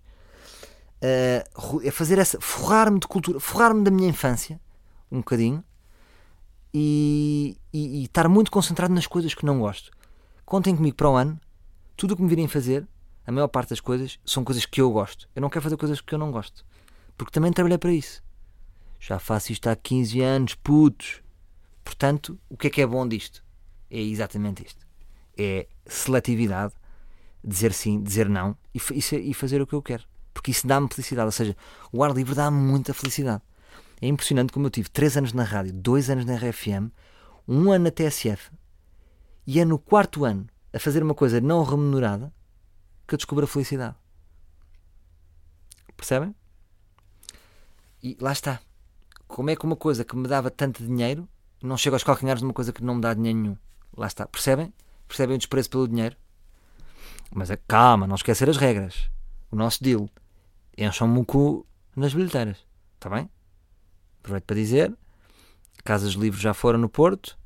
Uh, 1.03 1.91
fazer 1.93 2.19
essa, 2.19 2.41
forrar-me 2.41 2.99
de 2.99 3.07
cultura, 3.07 3.39
forrar-me 3.39 3.85
da 3.85 3.91
minha 3.91 4.09
infância, 4.09 4.61
um 5.11 5.19
bocadinho, 5.19 5.63
e, 6.73 7.57
e, 7.73 8.01
e, 8.01 8.05
estar 8.05 8.29
muito 8.29 8.51
concentrado 8.51 8.93
nas 8.93 9.07
coisas 9.07 9.35
que 9.35 9.47
não 9.47 9.61
gosto. 9.61 9.91
Contem 10.45 10.75
comigo 10.75 10.97
para 10.97 11.11
o 11.11 11.17
ano, 11.17 11.41
tudo 11.97 12.13
o 12.13 12.17
que 12.17 12.23
me 12.23 12.29
virem 12.29 12.49
fazer, 12.49 12.87
a 13.27 13.33
maior 13.33 13.49
parte 13.49 13.71
das 13.71 13.81
coisas 13.81 14.19
são 14.25 14.45
coisas 14.45 14.67
que 14.67 14.81
eu 14.81 14.91
gosto. 14.91 15.29
Eu 15.35 15.43
não 15.43 15.49
quero 15.49 15.63
fazer 15.63 15.77
coisas 15.77 16.01
que 16.01 16.15
eu 16.15 16.19
não 16.19 16.31
gosto, 16.31 16.65
porque 17.17 17.33
também 17.33 17.53
trabalhei 17.53 17.79
para 17.79 17.93
isso. 17.93 18.23
Já 19.01 19.19
faço 19.19 19.53
isto 19.53 19.69
há 19.69 19.77
15 19.77 20.21
anos, 20.21 20.55
putos. 20.55 21.23
Portanto, 21.85 22.39
o 22.49 22.57
que 22.57 22.67
é 22.67 22.71
que 22.71 22.83
é 22.83 22.87
bom 22.87 23.07
disto? 23.07 23.45
É 23.91 24.01
exatamente 24.01 24.65
isto 24.67 24.87
é 25.37 25.67
seletividade, 25.85 26.73
dizer 27.45 27.73
sim, 27.73 28.03
dizer 28.03 28.29
não 28.29 28.57
e, 28.75 28.79
e, 28.79 29.31
e 29.31 29.35
fazer 29.35 29.61
o 29.61 29.67
que 29.67 29.75
eu 29.75 29.83
quero. 29.83 30.05
Porque 30.37 30.51
isso 30.51 30.67
dá-me 30.67 30.87
felicidade. 30.87 31.25
Ou 31.25 31.33
seja, 31.33 31.57
o 31.91 32.05
ar 32.05 32.13
livre 32.13 32.35
dá-me 32.35 32.59
muita 32.59 32.93
felicidade. 32.93 33.43
É 34.03 34.07
impressionante 34.07 34.53
como 34.53 34.67
eu 34.67 34.71
tive 34.71 34.91
3 34.91 35.17
anos 35.17 35.33
na 35.33 35.43
rádio, 35.43 35.73
2 35.73 36.11
anos 36.11 36.27
na 36.27 36.37
RFM, 36.37 36.93
um 37.49 37.73
ano 37.73 37.85
na 37.85 37.91
TSF 37.91 38.51
e 39.47 39.59
é 39.59 39.65
no 39.65 39.79
quarto 39.79 40.27
ano 40.27 40.47
a 40.75 40.79
fazer 40.79 41.03
uma 41.03 41.15
coisa 41.15 41.41
não 41.41 41.63
remunerada 41.63 42.31
que 43.09 43.15
eu 43.15 43.17
descubro 43.17 43.47
a 43.47 43.49
felicidade. 43.49 43.97
Percebem? 45.97 46.35
E 48.03 48.19
lá 48.21 48.33
está. 48.33 48.61
Como 49.27 49.49
é 49.49 49.57
que 49.57 49.65
uma 49.65 49.75
coisa 49.75 50.05
que 50.05 50.15
me 50.15 50.29
dava 50.29 50.51
tanto 50.51 50.85
dinheiro 50.85 51.27
não 51.63 51.79
chega 51.79 51.97
aos 51.97 52.05
calcanhares 52.05 52.41
de 52.41 52.47
uma 52.47 52.53
coisa 52.53 52.75
que 52.75 52.85
não 52.85 52.97
me 52.97 53.01
dá 53.01 53.15
dinheiro 53.15 53.39
nenhum? 53.39 53.57
Lá 53.97 54.07
está. 54.07 54.27
Percebem? 54.27 54.71
Percebem 55.09 55.37
o 55.37 55.39
desprezo 55.39 55.71
pelo 55.71 55.89
dinheiro? 55.89 56.15
Mas 57.35 57.51
é, 57.51 57.57
calma, 57.57 58.07
não 58.07 58.17
esquecer 58.17 58.51
as 58.51 58.59
regras. 58.59 59.09
O 59.51 59.57
nosso 59.57 59.83
deal. 59.83 60.11
Encham-me 60.77 61.19
o 61.21 61.25
cu 61.25 61.67
nas 61.95 62.13
bilheteiras. 62.13 62.67
Está 62.95 63.09
bem? 63.09 63.31
Aproveito 64.21 64.45
para 64.45 64.57
dizer: 64.57 64.95
Casas 65.85 66.13
de 66.13 66.19
Livros 66.19 66.43
já 66.43 66.53
foram 66.53 66.79
no 66.79 66.89
Porto, 66.89 67.39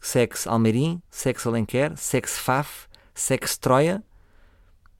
Sex 0.00 0.46
Almeirim, 0.46 1.02
Sex 1.10 1.46
Alenquer, 1.46 1.96
Sex 1.96 2.38
Faf, 2.38 2.88
Sex 3.14 3.56
Troia. 3.58 4.02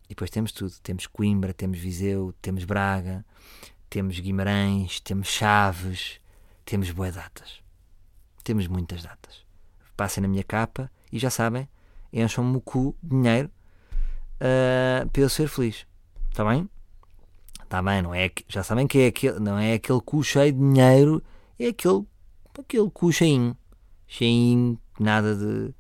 E 0.05 0.11
depois 0.11 0.31
temos 0.31 0.53
tudo. 0.53 0.73
Temos 0.83 1.07
Coimbra, 1.07 1.53
temos 1.53 1.79
Viseu, 1.79 2.35
temos 2.41 2.65
Braga, 2.65 3.25
temos 3.91 4.19
Guimarães, 4.21 5.01
temos 5.01 5.29
Chaves, 5.29 6.21
temos 6.65 6.91
boas 6.91 7.15
datas. 7.15 7.61
Temos 8.45 8.67
muitas 8.67 9.03
datas. 9.03 9.45
Passem 9.97 10.23
na 10.23 10.29
minha 10.29 10.45
capa 10.45 10.91
e 11.11 11.19
já 11.19 11.29
sabem, 11.29 11.69
encham-me 12.13 12.57
o 12.57 12.61
cu 12.61 12.97
dinheiro 13.03 13.51
uh, 14.37 15.09
para 15.11 15.23
eu 15.23 15.29
ser 15.29 15.49
feliz. 15.49 15.87
Está 16.31 16.45
bem? 16.45 16.69
Está 17.69 17.83
bem, 17.83 18.01
não 18.01 18.15
é, 18.15 18.31
já 18.49 18.63
sabem 18.63 18.87
que 18.87 18.99
é 18.99 19.07
aquele, 19.09 19.39
não 19.41 19.59
é 19.59 19.75
aquele 19.75 20.01
cu 20.01 20.25
cheio 20.25 20.51
de 20.55 20.59
dinheiro, 20.59 21.23
é 21.59 21.67
aquele, 21.67 22.03
aquele 22.59 22.91
cu 22.91 23.13
cheinho. 23.13 23.55
Cheinho, 24.07 24.81
nada 24.99 25.37
de, 25.37 25.75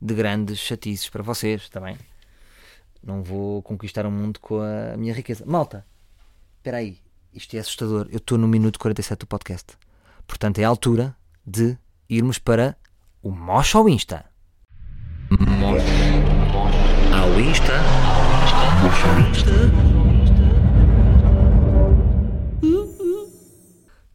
de 0.00 0.14
grandes 0.14 0.60
chatices 0.60 1.08
para 1.08 1.24
vocês, 1.24 1.62
está 1.62 1.80
bem? 1.80 1.96
Não 3.02 3.20
vou 3.20 3.64
conquistar 3.64 4.06
o 4.06 4.12
mundo 4.12 4.38
com 4.38 4.60
a 4.60 4.96
minha 4.96 5.12
riqueza. 5.12 5.44
Malta, 5.44 5.84
espera 6.58 6.76
aí, 6.76 6.98
isto 7.32 7.56
é 7.56 7.58
assustador. 7.58 8.06
Eu 8.12 8.18
estou 8.18 8.38
no 8.38 8.46
minuto 8.46 8.78
47 8.78 9.18
do 9.18 9.26
podcast. 9.26 9.76
Portanto, 10.28 10.60
é 10.60 10.64
a 10.64 10.68
altura 10.68 11.16
de 11.44 11.76
irmos 12.08 12.38
para 12.38 12.76
o 13.20 13.32
Mocha 13.32 13.76
ao 13.76 13.88
Insta. 13.88 14.24
Ao 17.12 17.40
Insta. 17.40 17.80
Ao 18.92 19.30
Insta. 19.30 19.93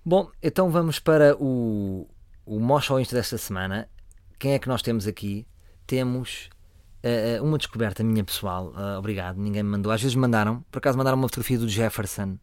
Bom, 0.10 0.32
então 0.42 0.72
vamos 0.72 0.98
para 0.98 1.38
o, 1.40 2.10
o 2.44 2.60
Mocha 2.60 2.92
ao 2.92 3.00
Insta 3.00 3.16
desta 3.16 3.38
semana. 3.38 3.88
Quem 4.40 4.54
é 4.54 4.58
que 4.58 4.68
nós 4.68 4.82
temos 4.82 5.06
aqui? 5.06 5.46
Temos 5.86 6.50
uh, 7.04 7.44
uma 7.44 7.60
descoberta 7.60 8.04
minha 8.04 8.24
pessoal. 8.24 8.74
Uh, 8.76 8.98
obrigado, 8.98 9.38
ninguém 9.38 9.62
me 9.62 9.70
mandou. 9.70 9.92
Às 9.92 10.02
vezes 10.02 10.16
mandaram, 10.16 10.66
por 10.72 10.80
acaso 10.80 10.98
mandaram 10.98 11.16
uma 11.16 11.28
fotografia 11.28 11.60
do 11.60 11.70
Jefferson. 11.70 12.40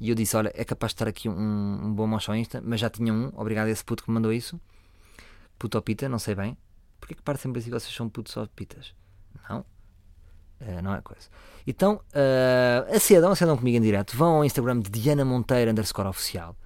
E 0.00 0.08
eu 0.08 0.14
disse: 0.14 0.34
Olha, 0.34 0.50
é 0.54 0.64
capaz 0.64 0.92
de 0.92 0.94
estar 0.94 1.08
aqui 1.08 1.28
um, 1.28 1.88
um 1.88 1.92
bom 1.92 2.06
mocha 2.06 2.32
ao 2.32 2.36
Insta, 2.36 2.62
mas 2.64 2.80
já 2.80 2.88
tinha 2.88 3.12
um. 3.12 3.30
Obrigado 3.36 3.66
a 3.66 3.70
esse 3.70 3.84
puto 3.84 4.02
que 4.02 4.08
me 4.08 4.14
mandou 4.14 4.32
isso. 4.32 4.58
Puto 5.58 5.76
ou 5.76 5.82
pita, 5.82 6.08
não 6.08 6.18
sei 6.18 6.34
bem. 6.34 6.56
Porquê 6.98 7.14
que 7.14 7.20
parte 7.20 7.42
sempre 7.42 7.58
assim 7.58 7.68
vocês 7.68 7.94
são 7.94 8.08
putos 8.08 8.34
ou 8.38 8.48
pitas? 8.48 8.94
Não. 9.46 9.60
Uh, 10.58 10.80
não 10.82 10.94
é 10.94 11.02
coisa. 11.02 11.28
Então, 11.66 12.00
uh, 12.14 12.96
acedam, 12.96 13.30
acedam 13.30 13.58
comigo 13.58 13.76
em 13.76 13.82
direto. 13.82 14.16
Vão 14.16 14.36
ao 14.36 14.44
Instagram 14.46 14.80
de 14.80 14.88
Diana 14.88 15.22
Monteiro 15.22 15.70
underscore 15.70 16.08
oficial. 16.08 16.56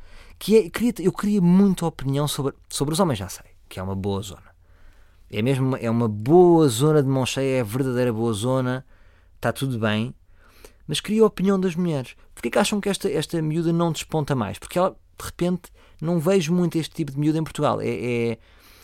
Que 0.45 0.59
é, 0.59 0.69
queria, 0.69 0.93
eu 0.99 1.11
queria 1.11 1.41
muito 1.41 1.87
opinião 1.87 2.29
sobre, 2.29 2.53
sobre 2.69 2.93
os 2.93 3.01
homens, 3.01 3.19
já 3.19 3.31
sei, 3.31 3.47
que 3.67 3.81
é 3.81 3.83
uma 3.83 3.95
boa 3.95 4.21
zona. 4.21 4.55
É 5.31 5.41
mesmo 5.41 5.75
é 5.75 5.89
uma 5.89 6.07
boa 6.07 6.69
zona 6.69 7.03
de 7.03 7.09
mão 7.09 7.25
cheia, 7.25 7.57
é 7.57 7.61
a 7.63 7.65
verdadeira 7.65 8.13
boa 8.13 8.31
zona, 8.35 8.85
está 9.37 9.55
tudo 9.55 9.79
bem. 9.79 10.15
Mas 10.87 11.01
queria 11.01 11.23
a 11.23 11.27
opinião 11.27 11.59
das 11.59 11.75
mulheres. 11.75 12.15
Porquê 12.35 12.51
que 12.51 12.59
acham 12.59 12.79
que 12.79 12.91
esta, 12.91 13.11
esta 13.11 13.41
miúda 13.41 13.73
não 13.73 13.91
desponta 13.91 14.35
mais? 14.35 14.59
Porque 14.59 14.79
ela, 14.79 14.91
de 14.91 15.25
repente, 15.25 15.73
não 15.99 16.21
vejo 16.21 16.53
muito 16.53 16.77
este 16.77 16.95
tipo 16.95 17.11
de 17.11 17.19
miúda 17.19 17.39
em 17.39 17.43
Portugal. 17.43 17.81
É, 17.81 17.87
é 17.89 18.39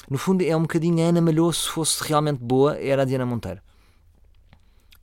no 0.08 0.16
fundo, 0.16 0.42
é 0.42 0.56
um 0.56 0.62
bocadinho 0.62 1.04
a 1.04 1.11
Ana 1.11 1.20
Malhoa, 1.20 1.52
se 1.52 1.68
fosse 1.68 2.02
realmente 2.02 2.38
boa, 2.42 2.74
era 2.78 3.02
a 3.02 3.04
Diana 3.04 3.26
Monteiro. 3.26 3.61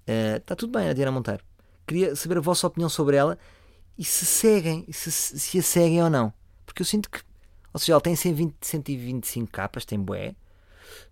Está 0.08 0.56
uh, 0.56 0.58
tudo 0.58 0.72
bem, 0.72 0.90
a 0.90 0.94
Diana 0.94 1.12
Monteiro. 1.12 1.44
Queria 1.86 2.16
saber 2.16 2.40
a 2.40 2.42
vossa 2.42 2.66
opinião 2.66 2.90
sobre 2.90 3.16
ela 3.16 3.38
e 3.96 4.04
se 4.04 4.26
seguem, 4.26 4.88
se, 4.92 5.12
se 5.12 5.60
a 5.60 5.62
seguem 5.62 6.02
ou 6.02 6.10
não. 6.10 6.34
Porque 6.68 6.84
eu 6.84 6.86
sinto 6.86 7.10
que, 7.10 7.22
ou 7.74 7.80
seja, 7.80 7.94
ela 7.94 8.02
tem 8.02 8.16
120, 8.16 8.56
125 8.62 9.52
capas, 9.52 9.86
tem 9.86 10.00
boé, 10.00 10.36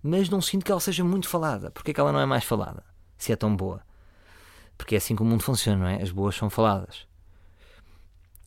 mas 0.04 0.30
não 0.30 0.40
sinto 0.40 0.64
que 0.64 0.72
ela 0.72 0.80
seja 0.80 1.04
muito 1.04 1.28
falada. 1.28 1.72
Porquê 1.72 1.92
que 1.92 2.00
ela 2.00 2.12
não 2.12 2.20
é 2.20 2.28
mais 2.28 2.44
falada? 2.44 2.84
Se 3.18 3.32
é 3.32 3.36
tão 3.36 3.56
boa. 3.56 3.82
Porque 4.78 4.94
é 4.94 5.00
assim 5.00 5.16
que 5.16 5.24
o 5.24 5.26
mundo 5.26 5.42
funciona, 5.42 5.80
não 5.80 5.88
é? 5.88 6.04
As 6.04 6.12
boas 6.12 6.36
são 6.36 6.52
faladas. 6.52 7.08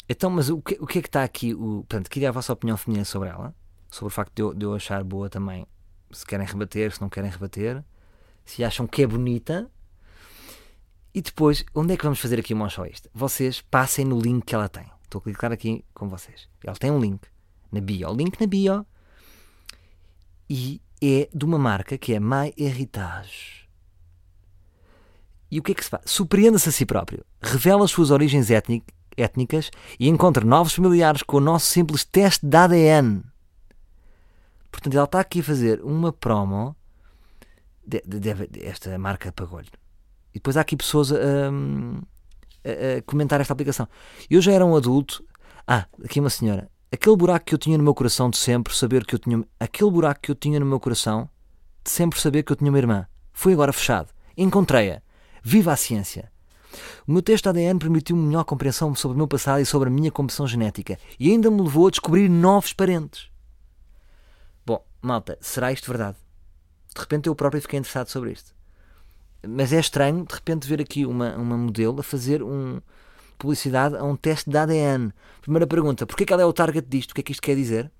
Então, 0.08 0.30
mas 0.30 0.48
o 0.48 0.62
que, 0.62 0.78
o 0.80 0.86
que 0.86 1.00
é 1.00 1.02
que 1.02 1.08
está 1.08 1.24
aqui? 1.24 1.52
O, 1.52 1.84
portanto, 1.88 2.08
queria 2.08 2.28
a 2.28 2.32
vossa 2.32 2.52
opinião 2.52 2.76
feminina 2.76 3.04
sobre 3.04 3.28
ela 3.28 3.52
sobre 3.90 4.12
o 4.12 4.14
facto 4.14 4.34
de 4.34 4.42
eu, 4.42 4.54
de 4.54 4.64
eu 4.64 4.74
achar 4.74 5.02
boa 5.02 5.28
também. 5.28 5.66
Se 6.10 6.24
querem 6.24 6.46
rebater, 6.46 6.92
se 6.92 7.00
não 7.00 7.08
querem 7.08 7.30
rebater, 7.30 7.82
se 8.44 8.64
acham 8.64 8.86
que 8.86 9.02
é 9.02 9.06
bonita. 9.06 9.70
E 11.14 11.20
depois, 11.20 11.64
onde 11.74 11.94
é 11.94 11.96
que 11.96 12.04
vamos 12.04 12.20
fazer 12.20 12.38
aqui 12.38 12.54
uma 12.54 12.68
isto? 12.90 13.08
Vocês 13.12 13.60
passem 13.60 14.04
no 14.04 14.20
link 14.20 14.44
que 14.44 14.54
ela 14.54 14.68
tem. 14.68 14.86
Estou 15.08 15.20
a 15.20 15.22
clicar 15.22 15.50
aqui 15.50 15.82
com 15.94 16.06
vocês. 16.06 16.46
Ela 16.62 16.76
tem 16.76 16.90
um 16.90 17.00
link 17.00 17.26
na 17.72 17.80
bio. 17.80 18.12
Link 18.12 18.38
na 18.38 18.46
bio. 18.46 18.86
E 20.50 20.82
é 21.02 21.30
de 21.34 21.44
uma 21.46 21.58
marca 21.58 21.96
que 21.96 22.12
é 22.12 22.20
My 22.20 22.52
Heritage. 22.58 23.66
E 25.50 25.58
o 25.58 25.62
que 25.62 25.72
é 25.72 25.74
que 25.74 25.82
se 25.82 25.88
faz? 25.88 26.02
Surpreenda-se 26.04 26.68
a 26.68 26.72
si 26.72 26.84
próprio. 26.84 27.24
Revela 27.40 27.86
as 27.86 27.90
suas 27.90 28.10
origens 28.10 28.50
étnicas 28.50 29.70
e 29.98 30.10
encontra 30.10 30.44
novos 30.44 30.74
familiares 30.74 31.22
com 31.22 31.38
o 31.38 31.40
nosso 31.40 31.64
simples 31.64 32.04
teste 32.04 32.44
de 32.44 32.54
ADN. 32.54 33.22
Portanto, 34.70 34.94
ela 34.94 35.04
está 35.04 35.20
aqui 35.20 35.40
a 35.40 35.44
fazer 35.44 35.82
uma 35.82 36.12
promo 36.12 36.76
de, 37.82 38.02
de, 38.06 38.20
de, 38.20 38.62
esta 38.62 38.98
marca 38.98 39.32
pagou-lhe. 39.32 39.70
E 40.32 40.34
depois 40.34 40.58
há 40.58 40.60
aqui 40.60 40.76
pessoas 40.76 41.10
a, 41.10 41.16
a, 42.98 43.02
comentar 43.02 43.40
esta 43.40 43.52
aplicação. 43.52 43.88
Eu 44.30 44.40
já 44.40 44.52
era 44.52 44.64
um 44.64 44.76
adulto. 44.76 45.24
Ah, 45.66 45.86
aqui 46.04 46.20
uma 46.20 46.30
senhora. 46.30 46.70
aquele 46.90 47.16
buraco 47.16 47.46
que 47.46 47.54
eu 47.54 47.58
tinha 47.58 47.76
no 47.76 47.84
meu 47.84 47.94
coração 47.94 48.30
de 48.30 48.38
sempre 48.38 48.74
saber 48.74 49.04
que 49.04 49.14
eu 49.14 49.18
tinha. 49.18 49.44
Aquele 49.60 49.90
buraco 49.90 50.20
que 50.20 50.30
eu 50.30 50.34
tinha 50.34 50.58
no 50.58 50.66
meu 50.66 50.80
coração 50.80 51.28
de 51.84 51.90
sempre 51.90 52.20
saber 52.20 52.42
que 52.42 52.52
eu 52.52 52.56
tinha 52.56 52.70
uma 52.70 52.78
irmã. 52.78 53.06
Foi 53.32 53.52
agora 53.52 53.72
fechado. 53.72 54.10
Encontrei-a. 54.36 55.02
Viva 55.42 55.72
a 55.72 55.76
ciência! 55.76 56.30
O 57.06 57.12
meu 57.12 57.22
teste 57.22 57.48
ADN 57.48 57.78
permitiu-me 57.78 58.26
melhor 58.26 58.44
compreensão 58.44 58.94
sobre 58.94 59.14
o 59.14 59.18
meu 59.18 59.26
passado 59.26 59.60
e 59.60 59.66
sobre 59.66 59.88
a 59.88 59.90
minha 59.90 60.10
composição 60.10 60.46
genética 60.46 60.98
e 61.18 61.30
ainda 61.30 61.50
me 61.50 61.62
levou 61.62 61.86
a 61.86 61.90
descobrir 61.90 62.28
novos 62.28 62.72
parentes. 62.72 63.30
Bom, 64.66 64.84
malta, 65.00 65.38
será 65.40 65.72
isto 65.72 65.88
verdade? 65.88 66.18
De 66.94 67.00
repente 67.00 67.28
eu 67.28 67.34
próprio 67.34 67.62
fiquei 67.62 67.78
interessado 67.78 68.08
sobre 68.08 68.32
isto. 68.32 68.57
Mas 69.46 69.72
é 69.72 69.78
estranho, 69.78 70.24
de 70.24 70.34
repente, 70.34 70.66
ver 70.66 70.80
aqui 70.80 71.06
uma, 71.06 71.36
uma 71.36 71.56
modelo 71.56 72.00
a 72.00 72.02
fazer 72.02 72.42
um, 72.42 72.80
publicidade 73.38 73.96
a 73.96 74.02
um 74.02 74.16
teste 74.16 74.50
de 74.50 74.56
ADN. 74.56 75.12
Primeira 75.40 75.66
pergunta: 75.66 76.06
porquê 76.06 76.24
que 76.24 76.32
ela 76.32 76.42
é 76.42 76.44
o 76.44 76.52
target 76.52 76.86
disto? 76.88 77.12
O 77.12 77.14
que 77.14 77.20
é 77.20 77.24
que 77.24 77.32
isto 77.32 77.42
quer 77.42 77.54
dizer? 77.54 77.90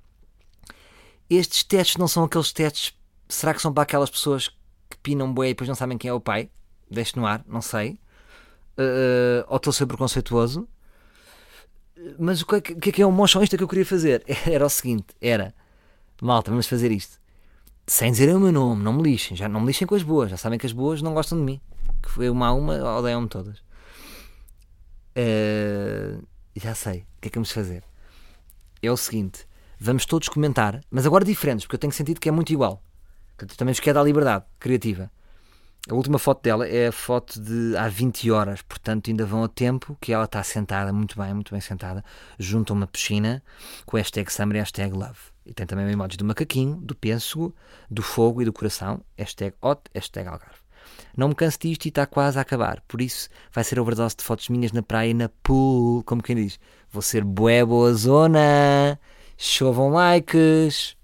Estes 1.31 1.63
testes 1.63 1.97
não 1.97 2.09
são 2.09 2.25
aqueles 2.25 2.53
testes. 2.53 2.95
Será 3.29 3.55
que 3.55 3.63
são 3.63 3.73
para 3.73 3.83
aquelas 3.83 4.11
pessoas 4.11 4.49
que 4.49 4.97
pinam 5.03 5.33
bué 5.33 5.49
e 5.49 5.51
depois 5.51 5.69
não 5.69 5.75
sabem 5.75 5.99
quem 5.99 6.09
é 6.09 6.13
o 6.13 6.21
pai? 6.21 6.51
Deixe 6.91 7.17
no 7.17 7.27
ar, 7.27 7.45
não 7.47 7.61
sei. 7.61 8.01
Uh, 8.79 9.45
ou 9.49 9.59
estou 9.59 9.71
a 9.71 9.75
ser 9.75 9.87
preconceituoso. 9.87 10.67
Mas 12.19 12.41
o 12.41 12.47
que, 12.47 12.55
é 12.57 12.61
que, 12.61 12.89
é 12.89 12.93
que 12.93 13.03
é 13.03 13.07
o 13.07 13.13
motionista 13.13 13.57
que 13.57 13.63
eu 13.63 13.69
queria 13.69 13.85
fazer? 13.85 14.25
Era 14.47 14.65
o 14.65 14.71
seguinte: 14.71 15.07
era 15.21 15.55
malta, 16.21 16.51
vamos 16.51 16.67
fazer 16.67 16.91
isto 16.91 17.19
sem 17.89 18.13
dizer 18.13 18.35
o 18.35 18.39
meu 18.39 18.53
nome, 18.53 18.83
não 18.83 18.93
me 18.93 19.03
lixem, 19.03 19.35
já 19.35 19.49
não 19.49 19.61
me 19.61 19.67
lixem 19.67 19.87
com 19.87 19.95
as 19.95 20.03
boas, 20.03 20.31
já 20.31 20.37
sabem 20.37 20.59
que 20.59 20.67
as 20.67 20.73
boas 20.73 21.01
não 21.01 21.15
gostam 21.15 21.39
de 21.39 21.45
mim, 21.45 21.61
que 22.03 22.11
foi 22.11 22.29
uma 22.29 22.49
a 22.49 22.53
uma, 22.53 22.99
odeiam-me 22.99 23.29
todas. 23.29 23.59
Uh, 25.17 26.23
já 26.55 26.75
sei, 26.75 27.01
o 27.01 27.21
que 27.23 27.29
é 27.29 27.31
que 27.31 27.39
vamos 27.39 27.51
fazer? 27.51 27.83
É 28.83 28.93
o 28.93 28.97
seguinte, 28.97 29.47
vamos 29.81 30.05
todos 30.05 30.29
comentar, 30.29 30.83
mas 30.91 31.07
agora 31.07 31.25
diferentes, 31.25 31.65
porque 31.65 31.77
eu 31.77 31.81
tenho 31.81 31.93
sentido 31.93 32.21
que 32.21 32.29
é 32.29 32.33
muito 32.33 32.53
igual. 32.53 32.83
Portanto, 33.37 33.57
também 33.57 33.73
vos 33.73 33.81
quero 33.81 33.95
dar 33.95 34.05
liberdade 34.05 34.45
criativa. 34.61 35.11
A 35.91 35.95
última 35.95 36.19
foto 36.19 36.43
dela 36.43 36.69
é 36.69 36.89
a 36.89 36.93
foto 36.93 37.41
de 37.41 37.75
há 37.75 37.89
20 37.89 38.31
horas, 38.31 38.61
portanto 38.61 39.09
ainda 39.09 39.25
vão 39.25 39.43
a 39.43 39.49
tempo 39.49 39.97
que 39.99 40.13
ela 40.13 40.27
está 40.27 40.43
sentada, 40.43 40.93
muito 40.93 41.19
bem, 41.19 41.33
muito 41.33 41.51
bem 41.51 41.63
sentada, 41.63 42.05
junto 42.39 42.75
a 42.75 42.77
uma 42.77 42.87
piscina 42.87 43.43
com 43.87 43.97
hashtag 43.97 44.31
summer 44.31 44.57
e 44.57 44.59
hashtag 44.59 44.93
love. 44.93 45.19
E 45.47 45.55
tem 45.55 45.67
também 45.67 45.91
emoji 45.91 46.19
do 46.19 46.27
macaquinho, 46.27 46.77
do 46.77 46.95
pêssego, 46.95 47.55
do 47.91 48.03
fogo 48.03 48.43
e 48.43 48.45
do 48.45 48.53
coração, 48.53 49.01
hashtag 49.17 49.57
hot, 49.63 49.81
hashtag 49.95 50.29
algarve. 50.29 50.59
Não 51.17 51.29
me 51.29 51.35
canso 51.35 51.59
disto 51.59 51.87
e 51.87 51.89
está 51.89 52.05
quase 52.05 52.39
a 52.39 52.43
acabar, 52.43 52.83
por 52.87 53.01
isso 53.01 53.31
vai 53.51 53.65
ser 53.65 53.81
overdose 53.81 54.15
de 54.15 54.25
fotos 54.25 54.51
minhas 54.51 54.73
na 54.73 54.83
praia 54.83 55.09
e 55.09 55.15
na 55.15 55.31
pool, 55.43 56.05
como 56.05 56.23
quem 56.23 56.37
diz. 56.37 56.61
Vou 56.93 57.01
ser 57.01 57.25
bué 57.25 57.65
boa 57.65 57.95
zona, 57.95 59.01
chovam 59.39 59.89
likes. 59.89 60.99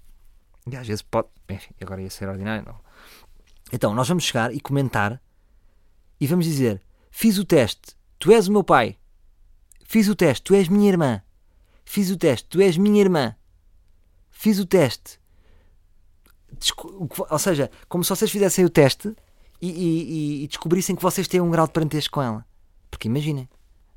E 0.71 0.75
às 0.75 0.85
vezes 0.85 1.01
pode, 1.01 1.27
enfim, 1.49 1.73
agora 1.81 2.03
ia 2.03 2.09
ser 2.11 2.29
ordinário, 2.29 2.63
não. 2.63 2.84
Então, 3.71 3.93
nós 3.93 4.07
vamos 4.07 4.23
chegar 4.23 4.53
e 4.53 4.59
comentar 4.59 5.21
e 6.19 6.27
vamos 6.27 6.45
dizer: 6.45 6.81
Fiz 7.11 7.37
o 7.37 7.45
teste, 7.45 7.95
tu 8.19 8.31
és 8.31 8.47
o 8.47 8.51
meu 8.51 8.63
pai. 8.63 8.97
Fiz 9.85 10.07
o 10.07 10.15
teste, 10.15 10.43
tu 10.43 10.55
és 10.55 10.67
minha 10.67 10.89
irmã. 10.89 11.21
Fiz 11.85 12.09
o 12.09 12.17
teste, 12.17 12.47
tu 12.49 12.59
és 12.59 12.77
minha 12.77 12.99
irmã. 12.99 13.35
Fiz 14.31 14.59
o 14.59 14.65
teste. 14.65 15.19
Ou 17.29 17.39
seja, 17.39 17.69
como 17.87 18.03
se 18.03 18.09
vocês 18.09 18.31
fizessem 18.31 18.65
o 18.65 18.69
teste 18.69 19.15
e, 19.61 19.69
e, 19.69 20.43
e 20.43 20.47
descobrissem 20.47 20.95
que 20.95 21.01
vocês 21.01 21.27
têm 21.27 21.41
um 21.41 21.51
grau 21.51 21.67
de 21.67 21.73
parentesco 21.73 22.15
com 22.15 22.21
ela. 22.21 22.45
Porque 22.89 23.07
imaginem, 23.07 23.49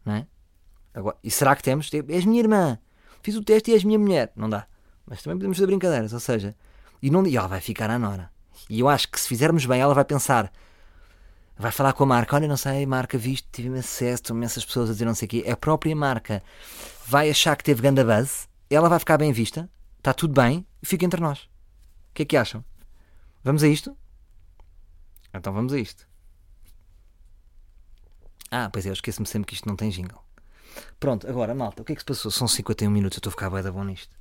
não 0.04 0.14
é? 0.14 0.26
Agora, 0.92 1.16
e 1.22 1.30
será 1.30 1.54
que 1.54 1.62
temos? 1.62 1.90
És 2.08 2.24
minha 2.24 2.40
irmã. 2.40 2.78
Fiz 3.22 3.36
o 3.36 3.42
teste 3.42 3.70
e 3.70 3.74
és 3.74 3.84
minha 3.84 3.98
mulher. 3.98 4.32
Não 4.34 4.48
dá. 4.48 4.66
Mas 5.06 5.22
também 5.22 5.38
podemos 5.38 5.56
fazer 5.56 5.66
brincadeiras. 5.66 6.12
Ou 6.12 6.20
seja, 6.20 6.56
e, 7.02 7.10
não, 7.10 7.26
e 7.26 7.36
ela 7.36 7.48
vai 7.48 7.60
ficar 7.60 7.90
à 7.90 7.98
Nora. 7.98 8.30
E 8.68 8.80
eu 8.80 8.88
acho 8.88 9.08
que 9.08 9.20
se 9.20 9.28
fizermos 9.28 9.64
bem, 9.66 9.80
ela 9.80 9.94
vai 9.94 10.04
pensar, 10.04 10.52
vai 11.56 11.72
falar 11.72 11.92
com 11.92 12.04
a 12.04 12.06
marca: 12.06 12.36
Olha, 12.36 12.48
não 12.48 12.56
sei, 12.56 12.86
marca, 12.86 13.18
viste, 13.18 13.48
tive 13.52 13.68
imenso 13.68 13.88
sucesso, 13.88 14.32
imensas 14.32 14.64
pessoas 14.64 14.90
a 14.90 14.92
dizer 14.92 15.04
não 15.04 15.14
sei 15.14 15.26
o 15.26 15.28
quê. 15.28 15.44
A 15.50 15.56
própria 15.56 15.94
marca 15.94 16.42
vai 17.06 17.30
achar 17.30 17.56
que 17.56 17.64
teve 17.64 17.82
grande 17.82 18.04
buzz, 18.04 18.48
ela 18.70 18.88
vai 18.88 18.98
ficar 18.98 19.18
bem 19.18 19.32
vista, 19.32 19.68
está 19.98 20.12
tudo 20.12 20.34
bem 20.34 20.66
fica 20.82 21.04
entre 21.04 21.20
nós. 21.20 21.40
O 21.40 22.14
que 22.14 22.22
é 22.22 22.26
que 22.26 22.36
acham? 22.36 22.64
Vamos 23.42 23.62
a 23.62 23.68
isto? 23.68 23.96
Então 25.32 25.52
vamos 25.52 25.72
a 25.72 25.78
isto. 25.78 26.06
Ah, 28.50 28.70
pois 28.72 28.86
é, 28.86 28.88
eu 28.88 28.94
esqueço-me 28.94 29.26
sempre 29.26 29.46
que 29.46 29.54
isto 29.54 29.68
não 29.68 29.76
tem 29.76 29.90
jingle. 29.90 30.22
Pronto, 30.98 31.28
agora, 31.28 31.54
malta, 31.54 31.82
o 31.82 31.84
que 31.84 31.92
é 31.92 31.94
que 31.94 32.00
se 32.00 32.06
passou? 32.06 32.30
São 32.30 32.48
51 32.48 32.90
minutos, 32.90 33.16
eu 33.16 33.20
estou 33.20 33.30
a 33.30 33.32
ficar 33.32 33.50
bem 33.50 33.62
da 33.62 33.70
bom 33.70 33.84
nisto. 33.84 34.16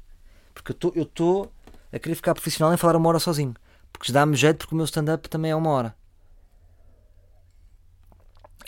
Porque 0.54 0.72
eu 0.72 1.04
estou 1.04 1.52
a 1.92 2.00
querer 2.00 2.16
ficar 2.16 2.34
profissional 2.34 2.74
em 2.74 2.78
falar 2.78 2.96
uma 2.96 3.08
hora 3.10 3.20
sozinho. 3.20 3.54
Porque 3.98 4.12
dá-me 4.12 4.36
jeito 4.36 4.60
porque 4.60 4.76
o 4.76 4.78
meu 4.78 4.86
stand-up 4.86 5.28
também 5.30 5.52
é 5.52 5.56
uma 5.56 5.70
hora. 5.72 5.96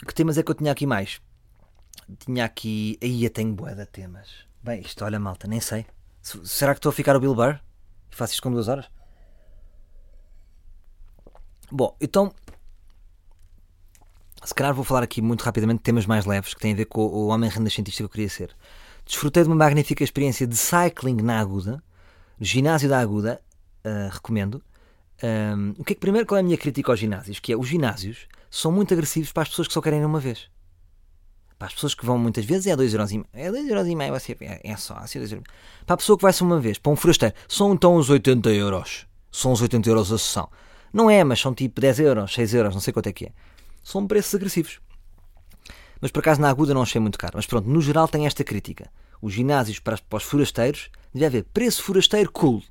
Que 0.06 0.14
temas 0.14 0.38
é 0.38 0.42
que 0.42 0.50
eu 0.50 0.54
tinha 0.54 0.72
aqui 0.72 0.86
mais? 0.86 1.20
Tinha 2.18 2.44
aqui. 2.44 2.98
Aí 3.02 3.24
eu 3.24 3.30
tenho 3.30 3.52
boa 3.52 3.74
de 3.74 3.86
temas. 3.86 4.46
Bem, 4.62 4.80
isto, 4.80 5.04
olha, 5.04 5.18
malta, 5.18 5.46
nem 5.46 5.60
sei. 5.60 5.86
Será 6.22 6.74
que 6.74 6.78
estou 6.78 6.90
a 6.90 6.92
ficar 6.92 7.16
o 7.16 7.20
Bill 7.20 7.34
Burr? 7.34 7.60
E 8.10 8.14
faço 8.14 8.32
isto 8.32 8.42
com 8.42 8.50
duas 8.50 8.68
horas? 8.68 8.90
Bom, 11.70 11.96
então. 12.00 12.32
Se 14.42 14.54
calhar 14.54 14.74
vou 14.74 14.84
falar 14.84 15.02
aqui 15.02 15.20
muito 15.22 15.42
rapidamente 15.42 15.78
de 15.78 15.84
temas 15.84 16.06
mais 16.06 16.24
leves 16.24 16.54
que 16.54 16.60
têm 16.60 16.72
a 16.72 16.76
ver 16.76 16.86
com 16.86 17.02
o 17.02 17.28
homem 17.28 17.48
renascentista 17.48 17.98
que 18.02 18.04
eu 18.04 18.08
queria 18.08 18.28
ser. 18.28 18.56
Desfrutei 19.04 19.42
de 19.42 19.48
uma 19.48 19.56
magnífica 19.56 20.02
experiência 20.02 20.46
de 20.46 20.56
cycling 20.56 21.16
na 21.16 21.38
Aguda, 21.38 21.82
no 22.38 22.44
ginásio 22.44 22.88
da 22.88 22.98
Aguda, 22.98 23.40
uh, 23.84 24.12
recomendo. 24.12 24.62
Um, 25.22 25.74
o 25.78 25.84
que 25.84 25.92
é 25.92 25.94
que 25.94 26.00
primeiro 26.00 26.26
qual 26.26 26.38
é 26.38 26.40
a 26.40 26.44
minha 26.44 26.56
crítica 26.56 26.90
aos 26.90 26.98
ginásios? 26.98 27.38
Que 27.38 27.52
é 27.52 27.56
os 27.56 27.68
ginásios 27.68 28.26
são 28.50 28.72
muito 28.72 28.94
agressivos 28.94 29.32
para 29.32 29.42
as 29.42 29.48
pessoas 29.50 29.68
que 29.68 29.74
só 29.74 29.80
querem 29.80 30.00
ir 30.00 30.04
uma 30.04 30.20
vez. 30.20 30.48
Para 31.58 31.68
as 31.68 31.74
pessoas 31.74 31.94
que 31.94 32.06
vão 32.06 32.18
muitas 32.18 32.44
vezes 32.44 32.66
é 32.66 32.74
2,5€. 32.74 33.26
É 33.34 33.50
2,5€, 33.50 34.10
vai 34.10 34.20
ser, 34.20 34.36
é, 34.40 34.60
é 34.64 34.76
só 34.76 34.94
assim 34.94 35.18
2 35.18 35.34
Para 35.84 35.94
a 35.94 35.96
pessoa 35.96 36.16
que 36.16 36.22
vai-se 36.22 36.42
uma 36.42 36.58
vez, 36.58 36.78
para 36.78 36.90
um 36.90 36.96
forasteiro, 36.96 37.34
são 37.46 37.74
então 37.74 37.96
os 37.96 38.08
80 38.08 38.50
euros. 38.50 39.06
São 39.30 39.52
os 39.52 39.60
80 39.60 39.88
euros 39.90 40.10
a 40.10 40.18
sessão. 40.18 40.48
Não 40.92 41.10
é, 41.10 41.22
mas 41.22 41.38
são 41.38 41.54
tipo 41.54 41.80
10 41.80 42.00
euros, 42.00 42.32
6 42.32 42.54
euros, 42.54 42.74
não 42.74 42.80
sei 42.80 42.92
quanto 42.92 43.08
é 43.08 43.12
que 43.12 43.26
é. 43.26 43.32
São 43.84 44.06
preços 44.06 44.34
agressivos. 44.34 44.80
Mas 46.00 46.10
por 46.10 46.20
acaso 46.20 46.40
na 46.40 46.48
aguda 46.48 46.72
não 46.72 46.82
achei 46.82 47.00
muito 47.00 47.18
caro. 47.18 47.34
Mas 47.36 47.46
pronto, 47.46 47.68
no 47.68 47.82
geral 47.82 48.08
tem 48.08 48.26
esta 48.26 48.42
crítica. 48.42 48.90
Os 49.20 49.34
ginásios 49.34 49.78
para, 49.78 49.98
para 49.98 50.16
os 50.16 50.22
forasteiros 50.22 50.90
deve 51.12 51.26
haver 51.26 51.44
preço 51.52 51.82
forasteiro 51.82 52.32
cool. 52.32 52.62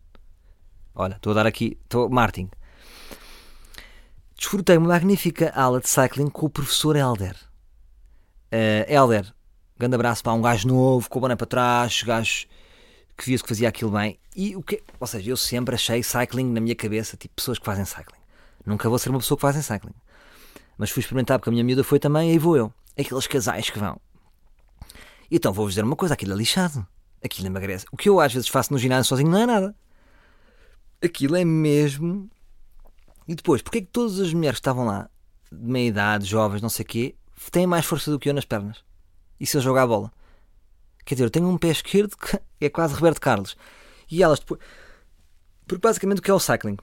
Olha, 1.01 1.15
estou 1.15 1.31
a 1.31 1.33
dar 1.33 1.47
aqui, 1.47 1.77
estou 1.85 2.09
Martin. 2.09 2.49
Desfrutei 4.35 4.75
uma 4.75 4.89
magnífica 4.89 5.49
aula 5.55 5.79
de 5.79 5.87
cycling 5.87 6.29
com 6.29 6.47
o 6.47 6.49
professor 6.49 6.93
Helder. 6.93 7.37
Uh, 8.51 8.83
Helder, 8.85 9.33
grande 9.77 9.95
abraço 9.95 10.21
para 10.21 10.33
um 10.33 10.41
gajo 10.41 10.67
novo, 10.67 11.09
com 11.09 11.19
o 11.19 11.21
boné 11.21 11.37
para 11.37 11.47
trás, 11.47 12.03
gajo 12.03 12.47
que 13.15 13.25
via-se 13.25 13.41
que 13.41 13.47
fazia 13.47 13.69
aquilo 13.69 13.91
bem. 13.91 14.19
E 14.35 14.57
o 14.57 14.61
que, 14.61 14.83
ou 14.99 15.07
seja, 15.07 15.29
eu 15.29 15.37
sempre 15.37 15.73
achei 15.73 16.03
cycling 16.03 16.51
na 16.51 16.59
minha 16.59 16.75
cabeça, 16.75 17.15
tipo 17.15 17.33
pessoas 17.33 17.57
que 17.57 17.65
fazem 17.65 17.85
cycling. 17.85 18.19
Nunca 18.65 18.89
vou 18.89 18.99
ser 18.99 19.09
uma 19.09 19.19
pessoa 19.19 19.37
que 19.37 19.41
fazem 19.43 19.61
cycling. 19.61 19.95
Mas 20.77 20.89
fui 20.89 20.99
experimentar 20.99 21.39
porque 21.39 21.49
a 21.49 21.53
minha 21.53 21.63
miúda 21.63 21.81
foi 21.81 21.97
também, 21.97 22.27
e 22.27 22.31
aí 22.33 22.37
vou 22.37 22.57
eu. 22.57 22.73
Aqueles 22.99 23.25
casais 23.25 23.69
que 23.69 23.79
vão. 23.79 24.01
Então 25.31 25.53
vou-vos 25.53 25.75
dizer 25.75 25.85
uma 25.85 25.95
coisa: 25.95 26.13
aquilo 26.13 26.33
é 26.33 26.35
lixado. 26.35 26.85
Aquilo 27.23 27.47
emagrece. 27.47 27.85
O 27.89 27.95
que 27.95 28.09
eu 28.09 28.19
às 28.19 28.33
vezes 28.33 28.49
faço 28.49 28.73
no 28.73 28.77
ginásio 28.77 29.07
sozinho 29.07 29.29
não 29.29 29.39
é 29.39 29.45
nada 29.45 29.73
aquilo 31.03 31.35
é 31.35 31.45
mesmo. 31.45 32.29
E 33.27 33.35
depois, 33.35 33.61
porque 33.61 33.79
é 33.79 33.81
que 33.81 33.87
todas 33.87 34.19
as 34.19 34.33
mulheres 34.33 34.57
que 34.57 34.61
estavam 34.61 34.85
lá, 34.85 35.09
de 35.51 35.71
meia 35.71 35.87
idade, 35.87 36.25
jovens, 36.25 36.61
não 36.61 36.69
sei 36.69 36.83
o 36.83 36.87
quê, 36.87 37.15
têm 37.51 37.67
mais 37.67 37.85
força 37.85 38.11
do 38.11 38.19
que 38.19 38.29
eu 38.29 38.33
nas 38.33 38.45
pernas? 38.45 38.83
E 39.39 39.45
se 39.45 39.57
eu 39.57 39.61
jogar 39.61 39.83
a 39.83 39.87
bola? 39.87 40.11
Quer 41.05 41.15
dizer, 41.15 41.25
eu 41.25 41.29
tenho 41.29 41.47
um 41.47 41.57
pé 41.57 41.69
esquerdo 41.69 42.15
que 42.17 42.39
é 42.65 42.69
quase 42.69 42.93
Roberto 42.93 43.21
Carlos. 43.21 43.55
E 44.11 44.23
elas 44.23 44.39
depois. 44.39 44.59
Porque 45.67 45.87
basicamente 45.87 46.19
o 46.19 46.21
que 46.21 46.31
é 46.31 46.33
o 46.33 46.39
cycling? 46.39 46.77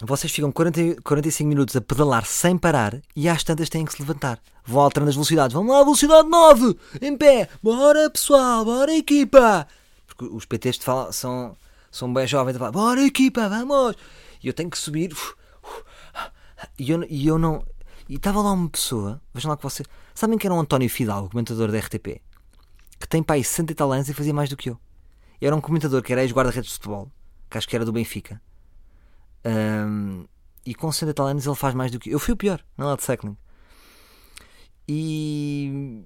Vocês 0.00 0.32
ficam 0.32 0.50
40, 0.50 1.00
45 1.02 1.48
minutos 1.48 1.76
a 1.76 1.80
pedalar 1.80 2.24
sem 2.24 2.56
parar 2.58 3.00
e 3.14 3.28
às 3.28 3.44
tantas 3.44 3.68
têm 3.68 3.84
que 3.84 3.92
se 3.92 4.02
levantar. 4.02 4.38
Vão 4.64 4.82
alterando 4.82 5.10
as 5.10 5.14
velocidades. 5.14 5.54
Vamos 5.54 5.72
lá, 5.72 5.82
velocidade 5.82 6.28
9! 6.28 6.76
Em 7.00 7.16
pé! 7.16 7.48
Bora 7.62 8.10
pessoal! 8.10 8.64
Bora 8.64 8.92
equipa! 8.94 9.66
Porque 10.06 10.24
os 10.24 10.44
PTs 10.44 10.78
falam, 10.78 11.12
são 11.12 11.56
são 11.92 12.12
bem 12.12 12.26
jovens 12.26 12.56
a 12.56 12.58
falar, 12.58 12.72
bora 12.72 13.04
equipa, 13.04 13.48
vamos! 13.50 13.94
E 14.42 14.48
eu 14.48 14.54
tenho 14.54 14.70
que 14.70 14.78
subir. 14.78 15.14
E 16.78 16.90
eu, 16.90 17.04
e 17.08 17.26
eu 17.26 17.38
não. 17.38 17.64
E 18.08 18.14
estava 18.14 18.40
lá 18.40 18.52
uma 18.52 18.68
pessoa, 18.68 19.20
vejam 19.34 19.50
lá 19.50 19.56
que 19.56 19.62
você. 19.62 19.84
Sabem 20.14 20.38
que 20.38 20.46
era 20.46 20.54
um 20.54 20.60
António 20.60 20.88
Fidalgo, 20.88 21.28
comentador 21.28 21.70
da 21.70 21.78
RTP, 21.78 22.22
que 22.98 23.08
tem 23.08 23.22
pai 23.22 23.42
60 23.42 23.72
e 23.72 24.10
e 24.10 24.14
fazia 24.14 24.32
mais 24.32 24.48
do 24.48 24.56
que 24.56 24.70
eu. 24.70 24.78
Era 25.40 25.54
um 25.54 25.60
comentador 25.60 26.02
que 26.02 26.12
era 26.12 26.22
ex-guarda-redes 26.22 26.70
de 26.70 26.74
futebol, 26.76 27.10
que 27.50 27.58
acho 27.58 27.68
que 27.68 27.74
era 27.74 27.84
do 27.84 27.92
Benfica. 27.92 28.40
Um, 29.44 30.24
e 30.64 30.74
com 30.74 30.90
60 30.90 31.20
e 31.20 31.46
ele 31.48 31.56
faz 31.56 31.74
mais 31.74 31.90
do 31.90 31.98
que 31.98 32.10
eu. 32.10 32.14
Eu 32.14 32.18
fui 32.20 32.32
o 32.32 32.36
pior 32.36 32.64
na 32.78 32.86
lá 32.86 32.96
de 32.96 33.02
cycling. 33.02 33.36
E 34.88 36.04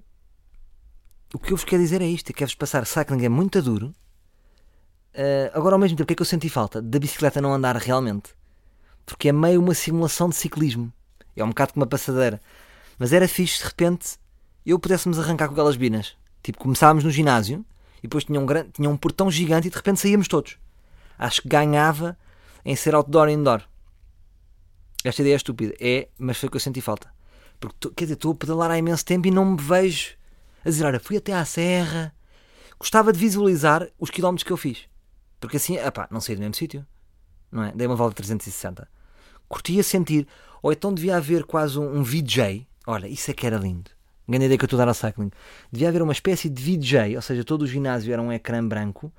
o 1.33 1.39
que 1.39 1.53
eu 1.53 1.57
vos 1.57 1.63
quero 1.63 1.81
dizer 1.81 2.01
é 2.01 2.07
isto: 2.07 2.31
é 2.31 2.33
que 2.33 2.43
é-vos 2.43 2.55
passar 2.55 2.85
cycling 2.85 3.23
é 3.23 3.29
muito 3.29 3.61
duro 3.61 3.93
Uh, 5.17 5.49
agora, 5.51 5.73
ao 5.73 5.79
mesmo 5.79 5.97
tempo, 5.97 6.03
o 6.03 6.07
que 6.07 6.13
é 6.13 6.15
que 6.15 6.21
eu 6.21 6.25
senti 6.25 6.47
falta? 6.47 6.79
Da 6.79 6.99
bicicleta 6.99 7.41
não 7.41 7.51
andar 7.51 7.75
realmente. 7.75 8.35
Porque 9.03 9.29
é 9.29 9.31
meio 9.31 9.59
uma 9.59 9.73
simulação 9.73 10.29
de 10.29 10.35
ciclismo. 10.35 10.93
É 11.35 11.43
um 11.43 11.49
bocado 11.49 11.73
como 11.73 11.83
uma 11.83 11.89
passadeira. 11.89 12.39
Mas 12.99 13.11
era 13.11 13.27
fixe, 13.27 13.57
de 13.57 13.65
repente, 13.65 14.19
eu 14.63 14.77
pudéssemos 14.77 15.17
arrancar 15.17 15.47
com 15.47 15.53
aquelas 15.53 15.75
binas. 15.75 16.15
Tipo, 16.43 16.59
começávamos 16.59 17.03
no 17.03 17.09
ginásio 17.09 17.65
e 17.97 18.03
depois 18.03 18.25
tinha 18.25 18.39
um, 18.39 18.45
grande, 18.45 18.69
tinha 18.73 18.89
um 18.89 18.95
portão 18.95 19.31
gigante 19.31 19.67
e 19.67 19.71
de 19.71 19.75
repente 19.75 19.99
saíamos 19.99 20.27
todos. 20.27 20.57
Acho 21.17 21.41
que 21.41 21.49
ganhava 21.49 22.15
em 22.63 22.75
ser 22.75 22.93
outdoor 22.93 23.27
e 23.29 23.33
indoor. 23.33 23.63
Esta 25.03 25.21
ideia 25.21 25.33
é 25.33 25.37
estúpida. 25.37 25.73
É, 25.79 26.09
mas 26.17 26.37
foi 26.37 26.47
o 26.47 26.51
que 26.51 26.57
eu 26.57 26.61
senti 26.61 26.79
falta. 26.79 27.11
Porque, 27.59 27.89
quer 27.95 28.05
dizer, 28.05 28.13
estou 28.15 28.33
a 28.33 28.35
pedalar 28.35 28.69
há 28.69 28.77
imenso 28.77 29.03
tempo 29.03 29.27
e 29.27 29.31
não 29.31 29.45
me 29.45 29.57
vejo 29.57 30.15
a 30.63 30.69
dizer, 30.69 30.85
olha, 30.85 30.99
fui 30.99 31.17
até 31.17 31.33
à 31.33 31.43
serra. 31.43 32.13
Gostava 32.77 33.11
de 33.11 33.17
visualizar 33.17 33.87
os 33.97 34.11
quilómetros 34.11 34.43
que 34.43 34.51
eu 34.51 34.57
fiz. 34.57 34.87
Porque 35.39 35.57
assim, 35.57 35.77
epá, 35.77 36.07
não 36.11 36.21
saí 36.21 36.35
do 36.35 36.39
mesmo 36.39 36.55
sítio. 36.55 36.85
Não 37.51 37.63
é? 37.63 37.71
Dei 37.73 37.87
uma 37.87 37.95
volta 37.95 38.11
de 38.11 38.17
360. 38.17 38.87
Curtia 39.47 39.83
sentir. 39.83 40.27
Ou 40.61 40.71
então 40.71 40.93
devia 40.93 41.17
haver 41.17 41.43
quase 41.43 41.79
um, 41.79 41.99
um 41.99 42.03
VJ. 42.03 42.67
Olha, 42.85 43.07
isso 43.07 43.29
é 43.31 43.33
que 43.33 43.45
era 43.45 43.57
lindo. 43.57 43.91
Grande 44.27 44.45
ideia 44.45 44.57
que 44.57 44.65
eu 44.65 44.67
estou 44.67 44.77
a 44.77 44.85
dar 44.85 44.89
ao 44.89 44.93
cycling. 44.93 45.31
Devia 45.71 45.87
haver 45.87 46.01
uma 46.01 46.11
espécie 46.11 46.49
de 46.49 46.61
VJ, 46.61 47.15
ou 47.15 47.21
seja, 47.21 47.43
todo 47.43 47.61
o 47.61 47.67
ginásio 47.67 48.11
era 48.11 48.21
um 48.21 48.31
ecrã 48.31 48.65
branco 48.65 49.11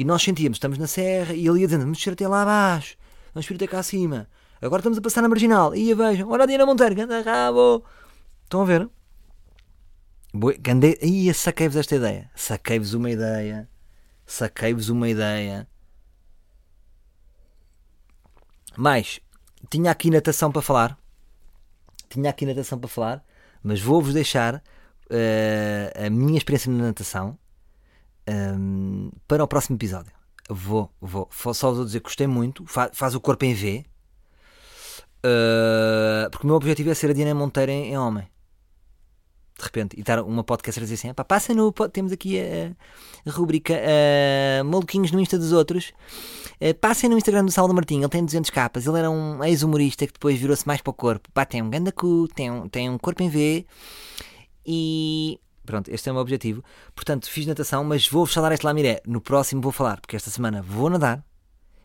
e 0.00 0.04
nós 0.04 0.22
sentíamos, 0.22 0.56
estamos 0.56 0.78
na 0.78 0.86
serra 0.86 1.34
e 1.34 1.46
ele 1.46 1.60
ia 1.60 1.66
dizendo, 1.66 1.82
vamos 1.82 1.98
descer 1.98 2.14
até 2.14 2.26
lá 2.26 2.42
abaixo, 2.42 2.96
vamos 3.34 3.46
subir 3.46 3.56
até 3.56 3.66
cá 3.66 3.78
acima. 3.80 4.26
Agora 4.60 4.80
estamos 4.80 4.98
a 4.98 5.02
passar 5.02 5.22
na 5.22 5.28
marginal. 5.28 5.74
E 5.74 5.94
vejam, 5.94 6.28
olha 6.30 6.44
a 6.44 6.46
Diana 6.46 6.66
Monteiro, 6.66 6.94
ganda 6.94 7.22
rabo. 7.22 7.84
Estão 8.44 8.62
a 8.62 8.64
ver? 8.64 8.88
Gande... 10.60 10.98
Ia, 11.02 11.32
saquei-vos 11.32 11.76
esta 11.76 11.96
ideia. 11.96 12.30
Saquei-vos 12.34 12.94
uma 12.94 13.10
ideia. 13.10 13.68
Saquei-vos 14.30 14.88
uma 14.88 15.08
ideia. 15.08 15.66
Mas, 18.76 19.18
tinha 19.68 19.90
aqui 19.90 20.08
natação 20.08 20.52
para 20.52 20.62
falar. 20.62 20.96
Tinha 22.08 22.30
aqui 22.30 22.46
natação 22.46 22.78
para 22.78 22.88
falar. 22.88 23.24
Mas 23.60 23.80
vou-vos 23.80 24.14
deixar 24.14 24.54
uh, 24.54 26.06
a 26.06 26.08
minha 26.08 26.38
experiência 26.38 26.70
na 26.70 26.84
natação 26.84 27.36
um, 28.28 29.08
ehm, 29.08 29.10
para 29.26 29.42
o 29.42 29.48
próximo 29.48 29.76
episódio. 29.76 30.12
Vou, 30.48 30.94
vou. 31.00 31.28
Só 31.52 31.72
vou 31.72 31.84
dizer 31.84 31.98
que 31.98 32.04
gostei 32.04 32.28
muito. 32.28 32.64
Faz, 32.66 32.92
faz 32.94 33.16
o 33.16 33.20
corpo 33.20 33.44
em 33.44 33.52
V. 33.52 33.84
Uh, 35.26 36.30
porque 36.30 36.44
o 36.44 36.46
meu 36.46 36.54
objetivo 36.54 36.88
é 36.88 36.94
ser 36.94 37.10
a 37.10 37.12
Diana 37.12 37.34
Monteiro 37.34 37.72
em, 37.72 37.90
em 37.90 37.98
homem 37.98 38.28
de 39.60 39.64
repente, 39.64 39.96
e 39.96 40.00
estar 40.00 40.22
uma 40.22 40.42
podcast 40.42 40.80
a 40.80 40.82
dizer 40.82 40.94
assim: 40.94 41.14
passa 41.26 41.54
no. 41.54 41.72
Temos 41.92 42.12
aqui 42.12 42.38
a, 42.40 42.72
a 43.28 43.32
rubrica 43.32 43.74
uh, 43.74 44.64
Maluquinhos 44.64 45.12
no 45.12 45.20
Insta 45.20 45.38
dos 45.38 45.52
Outros. 45.52 45.92
Uh, 46.60 46.74
passem 46.80 47.08
no 47.08 47.16
Instagram 47.16 47.44
do 47.44 47.50
Saulo 47.50 47.74
Martinho, 47.74 48.02
ele 48.02 48.08
tem 48.08 48.24
200 48.24 48.50
capas. 48.50 48.86
Ele 48.86 48.98
era 48.98 49.10
um 49.10 49.42
ex-humorista 49.44 50.06
que 50.06 50.12
depois 50.12 50.38
virou-se 50.38 50.66
mais 50.66 50.80
para 50.80 50.90
o 50.90 50.94
corpo. 50.94 51.30
Pá, 51.32 51.44
tem 51.44 51.62
um 51.62 51.70
ganda 51.70 51.92
cu, 51.92 52.28
tem 52.28 52.50
um, 52.50 52.68
tem 52.68 52.90
um 52.90 52.98
corpo 52.98 53.22
em 53.22 53.28
V. 53.28 53.66
E 54.66 55.38
pronto, 55.64 55.88
este 55.90 56.08
é 56.08 56.12
o 56.12 56.14
meu 56.14 56.22
objetivo. 56.22 56.64
Portanto, 56.94 57.30
fiz 57.30 57.46
natação, 57.46 57.84
mas 57.84 58.08
vou-vos 58.08 58.34
falar 58.34 58.52
este 58.52 58.64
Lamiré. 58.64 59.00
No 59.06 59.20
próximo 59.20 59.60
vou 59.60 59.72
falar, 59.72 60.00
porque 60.00 60.16
esta 60.16 60.30
semana 60.30 60.62
vou 60.62 60.90
nadar 60.90 61.24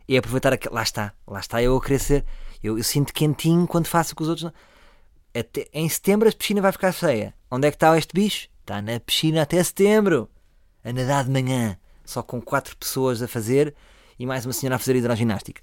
e 0.08 0.16
aproveitar 0.16 0.52
aquele. 0.52 0.74
Lá 0.74 0.82
está, 0.82 1.12
lá 1.26 1.40
está 1.40 1.62
eu 1.62 1.80
a 1.80 1.98
ser. 1.98 2.24
Eu, 2.62 2.78
eu 2.78 2.84
sinto 2.84 3.12
quentinho 3.12 3.66
quando 3.66 3.86
faço 3.86 4.14
com 4.14 4.24
os 4.24 4.28
outros 4.30 4.50
até, 5.38 5.68
em 5.72 5.88
setembro 5.88 6.28
a 6.28 6.32
piscina 6.32 6.62
vai 6.62 6.72
ficar 6.72 6.92
cheia. 6.92 7.34
Onde 7.50 7.68
é 7.68 7.70
que 7.70 7.76
está 7.76 7.96
este 7.96 8.12
bicho? 8.12 8.48
Está 8.60 8.82
na 8.82 8.98
piscina 8.98 9.42
até 9.42 9.62
setembro. 9.62 10.28
A 10.82 10.92
nadar 10.92 11.24
de 11.24 11.30
manhã. 11.30 11.78
Só 12.04 12.22
com 12.22 12.40
quatro 12.40 12.76
pessoas 12.76 13.22
a 13.22 13.28
fazer 13.28 13.74
e 14.18 14.26
mais 14.26 14.44
uma 14.44 14.52
senhora 14.52 14.76
a 14.76 14.78
fazer 14.78 14.96
hidroginástica. 14.96 15.62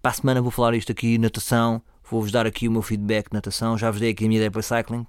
Para 0.00 0.12
a 0.12 0.14
semana 0.14 0.40
vou 0.40 0.50
falar 0.52 0.74
isto 0.74 0.92
aqui, 0.92 1.18
natação. 1.18 1.82
Vou-vos 2.08 2.30
dar 2.30 2.46
aqui 2.46 2.68
o 2.68 2.70
meu 2.70 2.82
feedback 2.82 3.28
de 3.28 3.34
natação. 3.34 3.76
Já 3.76 3.90
vos 3.90 4.00
dei 4.00 4.10
aqui 4.10 4.24
a 4.24 4.28
minha 4.28 4.38
ideia 4.38 4.50
para 4.50 4.62
cycling. 4.62 5.04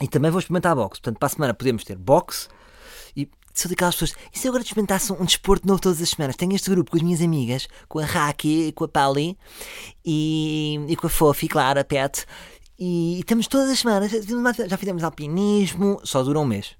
E 0.00 0.08
também 0.08 0.30
vou 0.30 0.38
experimentar 0.38 0.74
boxe. 0.74 1.00
Portanto, 1.00 1.18
para 1.18 1.26
a 1.26 1.30
semana 1.30 1.54
podemos 1.54 1.84
ter 1.84 1.96
boxe. 1.96 2.48
E 3.14 3.28
sou 3.52 3.68
daquelas 3.68 3.94
pessoas. 3.94 4.14
E 4.32 4.38
se 4.38 4.46
eu 4.46 4.52
agora 4.52 4.62
experimentasse 4.62 5.12
um 5.12 5.24
desporto 5.24 5.66
novo 5.66 5.80
todas 5.82 6.00
as 6.00 6.08
semanas? 6.08 6.36
Tenho 6.36 6.54
este 6.54 6.70
grupo 6.70 6.90
com 6.90 6.96
as 6.96 7.02
minhas 7.02 7.20
amigas, 7.20 7.68
com 7.88 7.98
a 7.98 8.04
Raki, 8.06 8.72
com 8.72 8.84
a 8.84 8.88
Pauli 8.88 9.36
e, 10.02 10.80
e 10.88 10.96
com 10.96 11.06
a 11.06 11.10
Fofi, 11.10 11.46
claro, 11.46 11.78
a 11.78 11.84
Pet. 11.84 12.24
E, 12.78 13.18
estamos 13.18 13.48
todas 13.48 13.70
as 13.70 13.80
semanas, 13.80 14.12
já 14.12 14.76
fizemos 14.76 15.02
alpinismo, 15.02 16.00
só 16.04 16.22
dura 16.22 16.38
um 16.38 16.44
mês. 16.44 16.76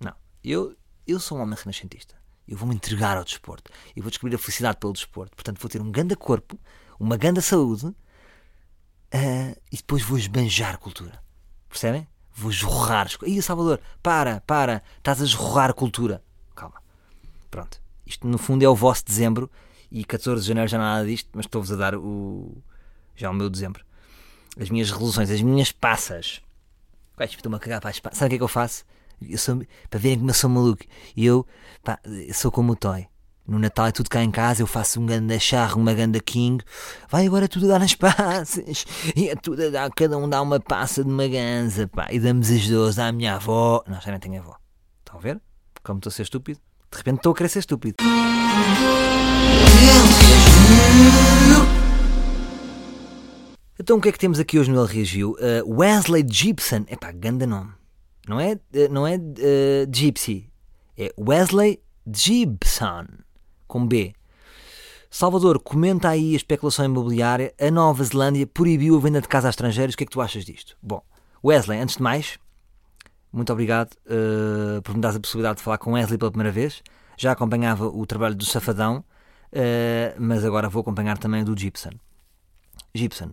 Não, 0.00 0.12
eu, 0.42 0.76
eu 1.06 1.20
sou 1.20 1.38
um 1.38 1.42
homem 1.42 1.56
renascentista. 1.56 2.16
Eu 2.48 2.56
vou 2.56 2.68
me 2.68 2.74
entregar 2.74 3.16
ao 3.16 3.24
desporto. 3.24 3.70
Eu 3.94 4.02
vou 4.02 4.10
descobrir 4.10 4.34
a 4.34 4.38
felicidade 4.38 4.78
pelo 4.78 4.92
desporto. 4.92 5.36
Portanto, 5.36 5.60
vou 5.60 5.68
ter 5.70 5.80
um 5.80 5.90
grande 5.90 6.16
corpo, 6.16 6.58
uma 6.98 7.16
grande 7.16 7.40
saúde 7.42 7.86
uh, 7.86 7.96
e 9.70 9.76
depois 9.76 10.02
vou 10.02 10.18
esbanjar 10.18 10.78
cultura. 10.78 11.22
Percebem? 11.68 12.08
Vou 12.34 12.50
jorrar. 12.50 13.08
Ih, 13.24 13.40
Salvador, 13.40 13.80
para, 14.02 14.40
para, 14.40 14.82
estás 14.98 15.22
a 15.22 15.24
jorrar 15.24 15.74
cultura. 15.74 16.22
Calma. 16.56 16.82
Pronto. 17.50 17.80
Isto 18.04 18.26
no 18.26 18.38
fundo 18.38 18.64
é 18.64 18.68
o 18.68 18.74
vosso 18.74 19.04
dezembro 19.04 19.50
e 19.90 20.04
14 20.04 20.42
de 20.42 20.48
janeiro 20.48 20.68
já 20.68 20.78
não 20.78 20.84
há 20.84 20.94
nada 20.96 21.06
disto, 21.06 21.30
mas 21.32 21.46
estou-vos 21.46 21.70
a 21.70 21.76
dar 21.76 21.94
o 21.94 22.56
já 23.14 23.30
o 23.30 23.34
meu 23.34 23.48
dezembro 23.48 23.86
as 24.58 24.70
minhas 24.70 24.90
resoluções, 24.90 25.30
as 25.30 25.42
minhas 25.42 25.72
passas. 25.72 26.40
Estou-me 27.18 27.56
a 27.56 27.60
cagar 27.60 27.80
para 27.80 27.90
as 27.90 28.00
passas. 28.00 28.18
Sabe 28.18 28.26
o 28.26 28.30
que 28.30 28.34
é 28.36 28.38
que 28.38 28.44
eu 28.44 28.48
faço? 28.48 28.84
Eu 29.22 29.38
sou, 29.38 29.62
para 29.88 29.98
verem 29.98 30.18
como 30.18 30.30
eu 30.30 30.34
sou 30.34 30.50
maluco. 30.50 30.84
Eu, 31.16 31.46
pá, 31.82 31.98
sou 32.34 32.50
como 32.50 32.72
o 32.72 32.76
Toy. 32.76 33.06
No 33.46 33.60
Natal 33.60 33.86
é 33.86 33.92
tudo 33.92 34.10
cá 34.10 34.24
em 34.24 34.30
casa, 34.30 34.60
eu 34.60 34.66
faço 34.66 35.00
um 35.00 35.06
ganda 35.06 35.38
charro, 35.38 35.80
uma 35.80 35.94
ganda 35.94 36.18
king. 36.18 36.62
Vai 37.08 37.26
agora 37.26 37.46
tudo 37.48 37.68
dar 37.68 37.80
as 37.80 37.94
passas. 37.96 38.84
E 39.14 39.28
é 39.28 39.36
tudo 39.36 39.66
a 39.66 39.70
dar, 39.70 39.90
cada 39.92 40.18
um 40.18 40.28
dá 40.28 40.42
uma 40.42 40.58
passa 40.58 41.04
de 41.04 41.10
uma 41.10 41.28
ganza, 41.28 41.86
pá. 41.86 42.08
E 42.10 42.18
damos 42.18 42.50
as 42.50 42.66
duas 42.66 42.98
à 42.98 43.12
minha 43.12 43.36
avó. 43.36 43.84
Não, 43.86 44.00
já 44.00 44.10
nem 44.10 44.18
tenho 44.18 44.40
avó. 44.40 44.56
Estão 44.98 45.18
a 45.18 45.22
ver? 45.22 45.40
Como 45.82 45.98
estou 45.98 46.10
a 46.10 46.12
ser 46.12 46.22
estúpido? 46.22 46.58
De 46.90 46.98
repente 46.98 47.18
estou 47.18 47.32
a 47.32 47.36
querer 47.36 47.48
ser 47.48 47.60
estúpido. 47.60 47.96
Então 53.78 53.98
o 53.98 54.00
que 54.00 54.08
é 54.08 54.12
que 54.12 54.18
temos 54.18 54.40
aqui 54.40 54.58
hoje 54.58 54.70
no 54.70 54.82
Ele 54.82 54.94
Reagiu? 54.94 55.32
Uh, 55.32 55.80
Wesley 55.80 56.24
Gibson. 56.28 56.86
Epá, 56.88 57.12
ganda 57.12 57.46
nome. 57.46 57.72
Não 58.26 58.40
é, 58.40 58.54
uh, 58.54 58.90
não 58.90 59.06
é 59.06 59.16
uh, 59.16 59.94
Gypsy. 59.94 60.50
É 60.96 61.12
Wesley 61.18 61.80
Gibson. 62.10 63.06
Com 63.68 63.86
B. 63.86 64.14
Salvador, 65.10 65.60
comenta 65.60 66.08
aí 66.08 66.32
a 66.32 66.36
especulação 66.36 66.84
imobiliária. 66.86 67.54
A 67.60 67.70
Nova 67.70 68.02
Zelândia 68.02 68.46
proibiu 68.46 68.96
a 68.96 69.00
venda 69.00 69.20
de 69.20 69.28
casa 69.28 69.48
a 69.48 69.50
estrangeiros. 69.50 69.94
O 69.94 69.98
que 69.98 70.04
é 70.04 70.06
que 70.06 70.12
tu 70.12 70.20
achas 70.20 70.44
disto? 70.44 70.76
Bom, 70.82 71.02
Wesley, 71.44 71.78
antes 71.78 71.96
de 71.96 72.02
mais, 72.02 72.38
muito 73.32 73.52
obrigado 73.52 73.92
uh, 74.06 74.80
por 74.82 74.94
me 74.94 75.00
dar 75.00 75.14
a 75.14 75.20
possibilidade 75.20 75.58
de 75.58 75.62
falar 75.62 75.78
com 75.78 75.92
Wesley 75.92 76.16
pela 76.16 76.30
primeira 76.30 76.52
vez. 76.52 76.82
Já 77.18 77.32
acompanhava 77.32 77.86
o 77.86 78.06
trabalho 78.06 78.34
do 78.34 78.44
Safadão, 78.44 79.04
uh, 79.52 80.16
mas 80.18 80.44
agora 80.44 80.68
vou 80.68 80.80
acompanhar 80.80 81.18
também 81.18 81.42
o 81.42 81.44
do 81.44 81.58
Gibson. 81.58 81.90
Gibson. 82.94 83.32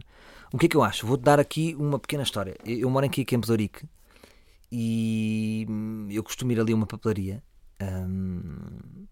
O 0.54 0.58
que 0.60 0.68
é 0.68 0.70
que 0.70 0.78
eu 0.78 0.84
acho? 0.84 1.08
Vou-te 1.08 1.24
dar 1.24 1.40
aqui 1.40 1.76
uma 1.80 1.98
pequena 1.98 2.22
história. 2.22 2.56
Eu 2.64 2.88
moro 2.88 3.04
aqui 3.04 3.22
em 3.22 3.26
Campos 3.26 3.50
Ourique 3.50 3.90
e 4.72 5.66
hum, 5.68 6.08
eu 6.12 6.24
costumo 6.24 6.52
ir 6.52 6.60
ali 6.60 6.74
a 6.74 6.76
uma 6.76 6.86
papelaria. 6.86 7.42
Um, 7.82 9.08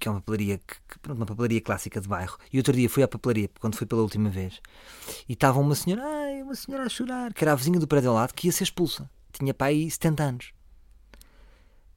que 0.00 0.08
é 0.08 0.10
uma 0.10 0.20
papelaria, 0.20 0.58
que, 0.58 0.98
pronto, 1.00 1.18
uma 1.18 1.26
papelaria 1.26 1.60
clássica 1.60 2.00
de 2.00 2.08
bairro. 2.08 2.36
E 2.52 2.58
outro 2.58 2.72
dia 2.72 2.90
fui 2.90 3.04
à 3.04 3.08
papelaria, 3.08 3.48
quando 3.60 3.76
fui 3.76 3.86
pela 3.86 4.02
última 4.02 4.28
vez, 4.30 4.60
e 5.28 5.32
estava 5.32 5.60
uma 5.60 5.76
senhora, 5.76 6.02
ai, 6.04 6.42
uma 6.42 6.56
senhora 6.56 6.86
a 6.86 6.88
chorar, 6.88 7.32
que 7.32 7.44
era 7.44 7.52
a 7.52 7.54
vizinha 7.54 7.78
do 7.78 7.86
prédio 7.86 8.10
ao 8.10 8.16
lado, 8.16 8.34
que 8.34 8.48
ia 8.48 8.52
ser 8.52 8.64
expulsa. 8.64 9.08
Tinha 9.32 9.54
aí 9.60 9.88
70 9.88 10.22
anos. 10.24 10.52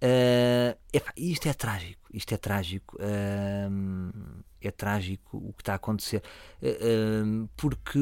Uh, 0.03 0.78
epá, 0.91 1.11
isto 1.18 1.47
é 1.47 1.53
trágico. 1.53 2.09
Isto 2.14 2.36
é 2.36 2.38
trágico. 2.38 2.95
Uh, 2.97 4.43
é 4.68 4.72
trágico 4.72 5.38
o 5.38 5.53
que 5.53 5.61
está 5.61 5.74
a 5.74 5.76
acontecer. 5.76 6.22
Uh, 6.61 7.47
porque 7.55 7.99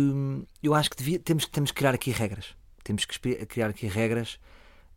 eu 0.61 0.73
acho 0.73 0.89
que 0.89 0.97
devia, 0.97 1.19
temos, 1.19 1.45
temos 1.45 1.71
que 1.71 1.77
criar 1.77 1.93
aqui 1.93 2.11
regras. 2.11 2.55
Temos 2.83 3.05
que 3.05 3.45
criar 3.45 3.69
aqui 3.69 3.87
regras. 3.87 4.39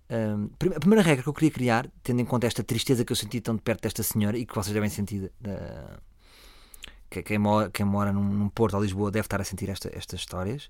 a 0.09 0.81
primeira 0.81 1.03
regra 1.03 1.23
que 1.23 1.29
eu 1.29 1.35
queria 1.35 1.51
criar, 1.51 1.91
tendo 2.03 2.21
em 2.21 2.25
conta 2.25 2.47
esta 2.47 2.63
tristeza 2.63 3.05
que 3.05 3.13
eu 3.13 3.17
senti 3.17 3.41
tão 3.41 3.57
de 3.57 3.63
perto 3.63 3.83
desta 3.83 4.03
senhora 4.03 4.39
e 4.39 4.47
que 4.47 4.55
vocês 4.55 4.73
devem 4.73 4.89
sentir. 4.89 5.31
que 7.11 7.23
quem 7.23 7.39
mora, 7.39 7.71
quem 7.71 7.85
mora 7.85 8.13
num, 8.13 8.25
num 8.25 8.49
Porto 8.49 8.75
ou 8.75 8.83
Lisboa 8.83 9.11
deve 9.11 9.27
estar 9.27 9.41
a 9.41 9.45
sentir 9.45 9.69
esta, 9.69 9.91
estas 9.95 10.21
histórias. 10.21 10.69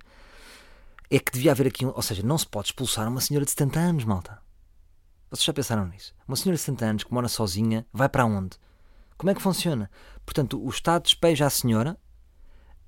É 1.10 1.18
que 1.18 1.32
devia 1.32 1.52
haver 1.52 1.68
aqui. 1.68 1.86
Ou 1.86 2.02
seja, 2.02 2.22
não 2.22 2.36
se 2.36 2.46
pode 2.46 2.68
expulsar 2.68 3.06
uma 3.08 3.20
senhora 3.20 3.44
de 3.44 3.52
70 3.52 3.78
anos, 3.78 4.04
malta 4.04 4.44
vocês 5.36 5.46
já 5.46 5.52
pensaram 5.52 5.86
nisso? 5.86 6.14
Uma 6.28 6.36
senhora 6.36 6.56
de 6.56 6.62
60 6.62 6.84
anos 6.84 7.04
que 7.04 7.12
mora 7.12 7.28
sozinha 7.28 7.84
vai 7.92 8.08
para 8.08 8.24
onde? 8.24 8.56
Como 9.16 9.30
é 9.30 9.34
que 9.34 9.42
funciona? 9.42 9.90
Portanto, 10.24 10.62
o 10.62 10.68
Estado 10.68 11.02
despeja 11.04 11.46
a 11.46 11.50
senhora, 11.50 11.96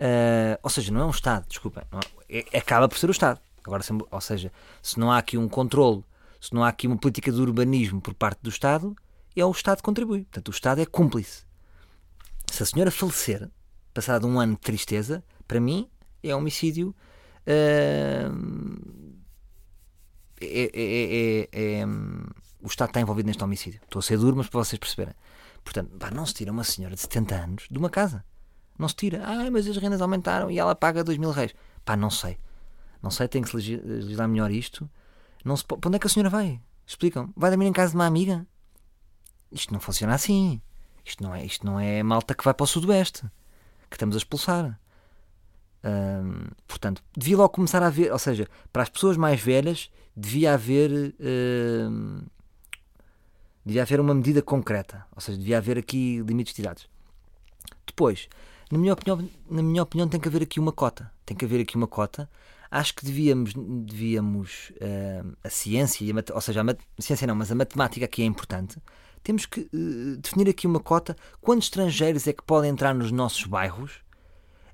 uh, 0.00 0.58
ou 0.62 0.70
seja, 0.70 0.92
não 0.92 1.00
é 1.00 1.04
um 1.04 1.10
Estado, 1.10 1.46
desculpem, 1.48 1.84
é, 2.28 2.44
é, 2.52 2.58
acaba 2.58 2.88
por 2.88 2.98
ser 2.98 3.08
o 3.08 3.12
Estado. 3.12 3.40
Agora, 3.64 3.82
ou 4.10 4.20
seja, 4.20 4.52
se 4.82 4.98
não 4.98 5.10
há 5.10 5.18
aqui 5.18 5.36
um 5.36 5.48
controle, 5.48 6.04
se 6.40 6.54
não 6.54 6.62
há 6.62 6.68
aqui 6.68 6.86
uma 6.86 6.96
política 6.96 7.32
de 7.32 7.40
urbanismo 7.40 8.00
por 8.00 8.14
parte 8.14 8.40
do 8.42 8.48
Estado, 8.48 8.94
é 9.34 9.44
o 9.44 9.50
Estado 9.50 9.78
que 9.78 9.82
contribui. 9.82 10.22
Portanto, 10.24 10.48
o 10.48 10.50
Estado 10.50 10.80
é 10.80 10.86
cúmplice. 10.86 11.44
Se 12.50 12.62
a 12.62 12.66
senhora 12.66 12.90
falecer, 12.90 13.50
passado 13.92 14.26
um 14.26 14.38
ano 14.38 14.54
de 14.54 14.60
tristeza, 14.60 15.22
para 15.46 15.60
mim 15.60 15.88
é 16.22 16.34
homicídio. 16.34 16.94
Uh, 17.46 18.76
é, 20.40 20.70
é, 20.74 21.48
é, 21.52 21.86
o 22.62 22.66
Estado 22.66 22.88
está 22.88 23.00
envolvido 23.00 23.26
neste 23.26 23.42
homicídio. 23.42 23.80
Estou 23.84 24.00
a 24.00 24.02
ser 24.02 24.18
duro, 24.18 24.36
mas 24.36 24.48
para 24.48 24.60
vocês 24.62 24.78
perceberem. 24.78 25.14
Portanto, 25.66 25.90
pá, 25.98 26.12
não 26.12 26.24
se 26.24 26.32
tira 26.32 26.52
uma 26.52 26.62
senhora 26.62 26.94
de 26.94 27.00
70 27.00 27.34
anos 27.34 27.66
de 27.68 27.76
uma 27.76 27.90
casa. 27.90 28.24
Não 28.78 28.88
se 28.88 28.94
tira. 28.94 29.20
Ah, 29.24 29.50
mas 29.50 29.66
as 29.66 29.76
rendas 29.76 30.00
aumentaram 30.00 30.48
e 30.48 30.60
ela 30.60 30.76
paga 30.76 31.02
2 31.02 31.18
mil 31.18 31.32
reais. 31.32 31.52
Pá, 31.84 31.96
não 31.96 32.08
sei. 32.08 32.38
Não 33.02 33.10
sei, 33.10 33.26
tem 33.26 33.42
que 33.42 33.48
se 33.50 33.56
legislar 33.56 34.28
melhor 34.28 34.52
isto. 34.52 34.88
Não 35.44 35.56
se. 35.56 35.64
Para 35.64 35.76
onde 35.84 35.96
é 35.96 35.98
que 35.98 36.06
a 36.06 36.10
senhora 36.10 36.30
vai? 36.30 36.60
Explicam. 36.86 37.32
Vai 37.36 37.50
dormir 37.50 37.66
em 37.66 37.72
casa 37.72 37.90
de 37.90 37.96
uma 37.96 38.06
amiga? 38.06 38.46
Isto 39.50 39.72
não 39.72 39.80
funciona 39.80 40.14
assim. 40.14 40.62
Isto 41.04 41.24
não 41.24 41.34
é, 41.34 41.44
isto 41.44 41.66
não 41.66 41.80
é 41.80 42.00
malta 42.00 42.32
que 42.32 42.44
vai 42.44 42.54
para 42.54 42.64
o 42.64 42.66
sudoeste. 42.66 43.22
Que 43.90 43.96
estamos 43.96 44.14
a 44.14 44.18
expulsar. 44.18 44.78
Hum, 45.84 46.46
portanto, 46.68 47.02
devia 47.16 47.36
logo 47.36 47.48
começar 47.50 47.82
a 47.82 47.88
haver, 47.88 48.12
ou 48.12 48.18
seja, 48.20 48.46
para 48.72 48.82
as 48.84 48.88
pessoas 48.88 49.16
mais 49.16 49.40
velhas, 49.40 49.90
devia 50.16 50.54
haver. 50.54 51.12
Hum, 51.20 52.22
devia 53.66 53.82
haver 53.82 54.00
uma 54.00 54.14
medida 54.14 54.40
concreta. 54.40 55.04
Ou 55.14 55.20
seja, 55.20 55.36
devia 55.36 55.58
haver 55.58 55.76
aqui 55.76 56.22
limites 56.26 56.54
de 56.54 56.62
idades. 56.62 56.88
Depois, 57.86 58.28
na 58.70 58.78
minha 58.78 58.94
opinião, 58.94 59.28
na 59.50 59.62
minha 59.62 59.82
opinião 59.82 60.08
tem 60.08 60.18
que 60.18 60.28
haver 60.28 60.42
aqui 60.42 60.58
uma 60.58 60.72
cota. 60.72 61.12
Tem 61.26 61.36
que 61.36 61.44
haver 61.44 61.60
aqui 61.60 61.76
uma 61.76 61.86
cota 61.86 62.28
acho 62.70 62.94
que 62.94 63.04
devíamos, 63.04 63.52
devíamos 63.54 64.72
uh, 64.76 65.36
a 65.42 65.50
ciência, 65.50 66.04
e 66.04 66.10
a 66.10 66.34
ou 66.34 66.40
seja, 66.40 66.62
a, 66.62 67.02
ciência 67.02 67.26
não, 67.26 67.34
mas 67.34 67.50
a 67.50 67.54
matemática 67.54 68.04
aqui 68.04 68.22
é 68.22 68.24
importante. 68.24 68.78
Temos 69.22 69.46
que 69.46 69.60
uh, 69.72 70.16
definir 70.18 70.48
aqui 70.48 70.66
uma 70.66 70.80
cota. 70.80 71.16
Quantos 71.40 71.66
estrangeiros 71.66 72.26
é 72.26 72.32
que 72.32 72.42
podem 72.42 72.70
entrar 72.70 72.94
nos 72.94 73.10
nossos 73.10 73.44
bairros? 73.44 74.04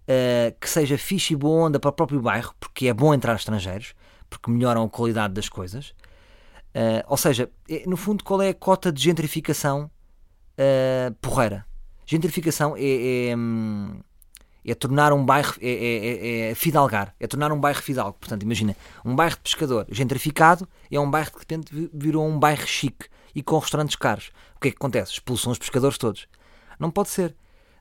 Uh, 0.03 0.59
que 0.61 0.68
seja 0.68 0.99
fixe 0.99 1.32
e 1.32 1.36
boa 1.36 1.66
onda 1.66 1.78
para 1.78 1.90
o 1.90 1.93
próprio 1.93 2.20
bairro, 2.20 2.53
porque 2.59 2.88
é 2.88 2.95
bom 2.95 3.14
entrar 3.14 3.36
estrangeiros, 3.36 3.95
porque 4.28 4.51
melhoram 4.51 4.82
a 4.84 4.88
qualidade 4.88 5.34
das 5.34 5.49
coisas. 5.49 5.95
Ou 7.07 7.16
seja, 7.16 7.51
é, 7.68 7.85
no 7.87 7.97
fundo, 7.97 8.25
qual 8.25 8.41
é 8.43 8.51
a 8.51 8.55
cota 8.55 8.93
de 8.93 9.03
gentrificação 9.03 9.91
porreira? 11.20 11.66
Gentrificação 12.07 12.77
é, 12.77 13.31
é 13.31 13.37
hum, 13.37 14.01
é 14.64 14.75
tornar 14.75 15.12
um 15.12 15.25
bairro, 15.25 15.55
é, 15.61 15.68
é, 15.68 16.07
é, 16.07 16.51
é, 16.51 16.55
fidalgar, 16.55 17.14
é 17.18 17.27
tornar 17.27 17.53
um 17.53 17.59
bairro 17.59 17.83
fidalgo. 17.83 18.16
Portanto, 18.18 18.43
imagina, 18.43 18.77
um 19.05 19.14
bairro 19.14 19.37
de 19.37 19.43
pescador 19.43 19.87
gentrificado 19.91 20.68
é 20.91 21.01
um 21.01 21.11
bairro 21.11 21.33
que 21.33 21.39
de 21.39 21.41
repente 21.41 21.91
virou 21.93 22.27
um 22.27 22.39
bairro 22.39 22.66
chique 22.66 23.07
e 23.35 23.43
com 23.43 23.59
restaurantes 23.59 23.97
caros. 23.97 24.31
O 24.57 24.61
que 24.61 24.68
é 24.68 24.70
que 24.70 24.77
acontece? 24.77 25.12
Expulsam 25.12 25.53
os 25.53 25.59
pescadores 25.59 25.99
todos. 25.99 26.29
Não 26.79 26.91
pode 26.91 27.09
ser. 27.09 27.35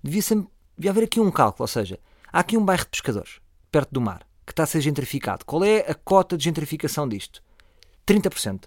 Devia, 0.04 0.22
ser, 0.22 0.44
devia 0.76 0.92
haver 0.92 1.04
aqui 1.04 1.20
um 1.20 1.30
cálculo, 1.30 1.64
ou 1.64 1.68
seja, 1.68 2.00
há 2.34 2.39
aqui 2.39 2.58
um 2.58 2.66
bairro 2.66 2.84
de 2.86 2.89
pescadores, 2.89 3.39
perto 3.72 3.92
do 3.92 4.02
mar, 4.02 4.26
que 4.46 4.52
está 4.52 4.64
a 4.64 4.66
ser 4.66 4.82
gentrificado. 4.82 5.46
Qual 5.46 5.64
é 5.64 5.80
a 5.80 5.94
cota 5.94 6.36
de 6.36 6.44
gentrificação 6.46 7.08
disto? 7.08 7.44
30%. 8.08 8.64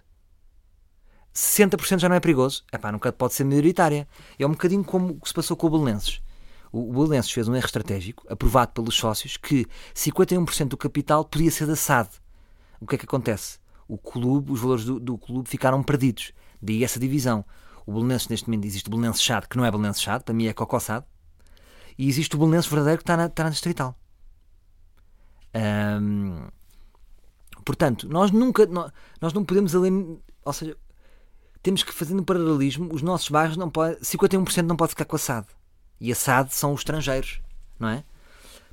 60% 1.34 1.98
já 1.98 2.08
não 2.08 2.16
é 2.16 2.20
perigoso? 2.20 2.64
Epá, 2.72 2.92
nunca 2.92 3.12
pode 3.12 3.34
ser 3.34 3.44
maioritária. 3.44 4.06
É 4.38 4.46
um 4.46 4.50
bocadinho 4.50 4.84
como 4.84 5.12
o 5.12 5.20
que 5.20 5.28
se 5.28 5.34
passou 5.34 5.56
com 5.56 5.66
o 5.66 5.70
Belenenses 5.70 6.22
o 6.74 6.92
Belenenses 6.92 7.30
fez 7.30 7.46
um 7.46 7.54
erro 7.54 7.66
estratégico, 7.66 8.26
aprovado 8.28 8.72
pelos 8.72 8.96
sócios, 8.96 9.36
que 9.36 9.64
51% 9.94 10.68
do 10.68 10.76
capital 10.76 11.24
podia 11.24 11.50
ser 11.50 11.66
da 11.66 11.76
SAD. 11.76 12.10
O 12.80 12.86
que 12.86 12.96
é 12.96 12.98
que 12.98 13.04
acontece? 13.04 13.60
O 13.86 13.96
clube, 13.96 14.50
os 14.50 14.60
valores 14.60 14.84
do, 14.84 14.98
do 14.98 15.16
clube 15.16 15.48
ficaram 15.48 15.82
perdidos. 15.84 16.32
Daí 16.60 16.82
essa 16.82 16.98
divisão. 16.98 17.44
O 17.86 17.92
Belenenses, 17.92 18.26
neste 18.26 18.48
momento, 18.48 18.64
existe 18.64 18.88
o 18.88 18.90
Belenenses 18.90 19.22
Chade, 19.22 19.46
que 19.46 19.56
não 19.56 19.64
é 19.64 19.70
Belenenses 19.70 20.02
Chade, 20.02 20.24
para 20.24 20.34
mim 20.34 20.46
é 20.46 20.52
Cocó 20.52 20.80
Sade. 20.80 21.06
E 21.96 22.08
existe 22.08 22.34
o 22.34 22.38
Belenenses 22.38 22.68
verdadeiro 22.68 22.98
que 22.98 23.04
está 23.04 23.16
na, 23.16 23.26
está 23.26 23.44
na 23.44 23.50
Distrital. 23.50 23.96
Portanto, 27.64 28.08
nós 28.08 28.32
nunca, 28.32 28.66
nós, 28.66 28.90
nós 29.20 29.32
não 29.32 29.44
podemos 29.44 29.76
além, 29.76 30.18
ou 30.44 30.52
seja, 30.52 30.76
temos 31.64 31.82
que 31.82 31.94
fazer 31.94 32.14
um 32.14 32.22
paralelismo, 32.22 32.92
os 32.92 33.00
nossos 33.00 33.30
bairros 33.30 33.56
não 33.56 33.70
podem, 33.70 33.96
51% 33.96 34.62
não 34.62 34.76
pode 34.76 34.90
ficar 34.90 35.06
com 35.06 35.16
a 35.16 35.18
SAD 35.18 35.46
e 35.98 36.12
a 36.12 36.14
SAD 36.14 36.54
são 36.54 36.74
os 36.74 36.80
estrangeiros, 36.80 37.40
não 37.80 37.88
é? 37.88 38.04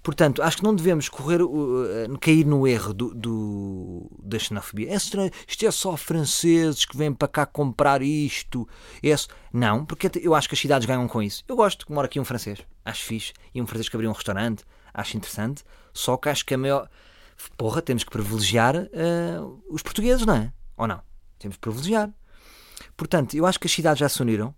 Portanto, 0.03 0.41
acho 0.41 0.57
que 0.57 0.63
não 0.63 0.75
devemos 0.75 1.07
correr, 1.07 1.41
uh, 1.41 2.17
cair 2.19 2.43
no 2.45 2.67
erro 2.67 2.93
do, 2.93 3.13
do 3.13 4.11
da 4.21 4.37
xenofobia. 4.37 4.91
É 4.91 4.95
isto 4.95 5.65
é 5.65 5.71
só 5.71 5.95
franceses 5.95 6.85
que 6.85 6.97
vêm 6.97 7.13
para 7.13 7.27
cá 7.27 7.45
comprar 7.45 8.01
isto. 8.01 8.67
É 9.01 9.15
não, 9.53 9.85
porque 9.85 10.09
eu 10.19 10.35
acho 10.35 10.49
que 10.49 10.55
as 10.55 10.59
cidades 10.59 10.87
ganham 10.87 11.07
com 11.07 11.21
isso. 11.21 11.43
Eu 11.47 11.55
gosto 11.55 11.85
que 11.85 11.93
mora 11.93 12.07
aqui 12.07 12.19
um 12.19 12.25
francês, 12.25 12.59
acho 12.83 13.05
fixe, 13.05 13.31
e 13.53 13.61
um 13.61 13.67
francês 13.67 13.87
que 13.87 13.95
abriu 13.95 14.09
um 14.09 14.13
restaurante, 14.13 14.65
acho 14.93 15.15
interessante. 15.15 15.63
Só 15.93 16.17
que 16.17 16.27
acho 16.27 16.45
que 16.45 16.55
a 16.55 16.57
maior. 16.57 16.89
Porra, 17.55 17.81
temos 17.81 18.03
que 18.03 18.11
privilegiar 18.11 18.75
uh, 18.75 19.63
os 19.69 19.81
portugueses, 19.81 20.25
não 20.25 20.35
é? 20.35 20.51
Ou 20.75 20.87
não? 20.87 21.01
Temos 21.37 21.57
que 21.57 21.61
privilegiar. 21.61 22.11
Portanto, 23.01 23.33
eu 23.33 23.47
acho 23.47 23.59
que 23.59 23.65
as 23.65 23.73
cidades 23.73 23.99
já 23.99 24.07
se 24.07 24.21
uniram. 24.21 24.53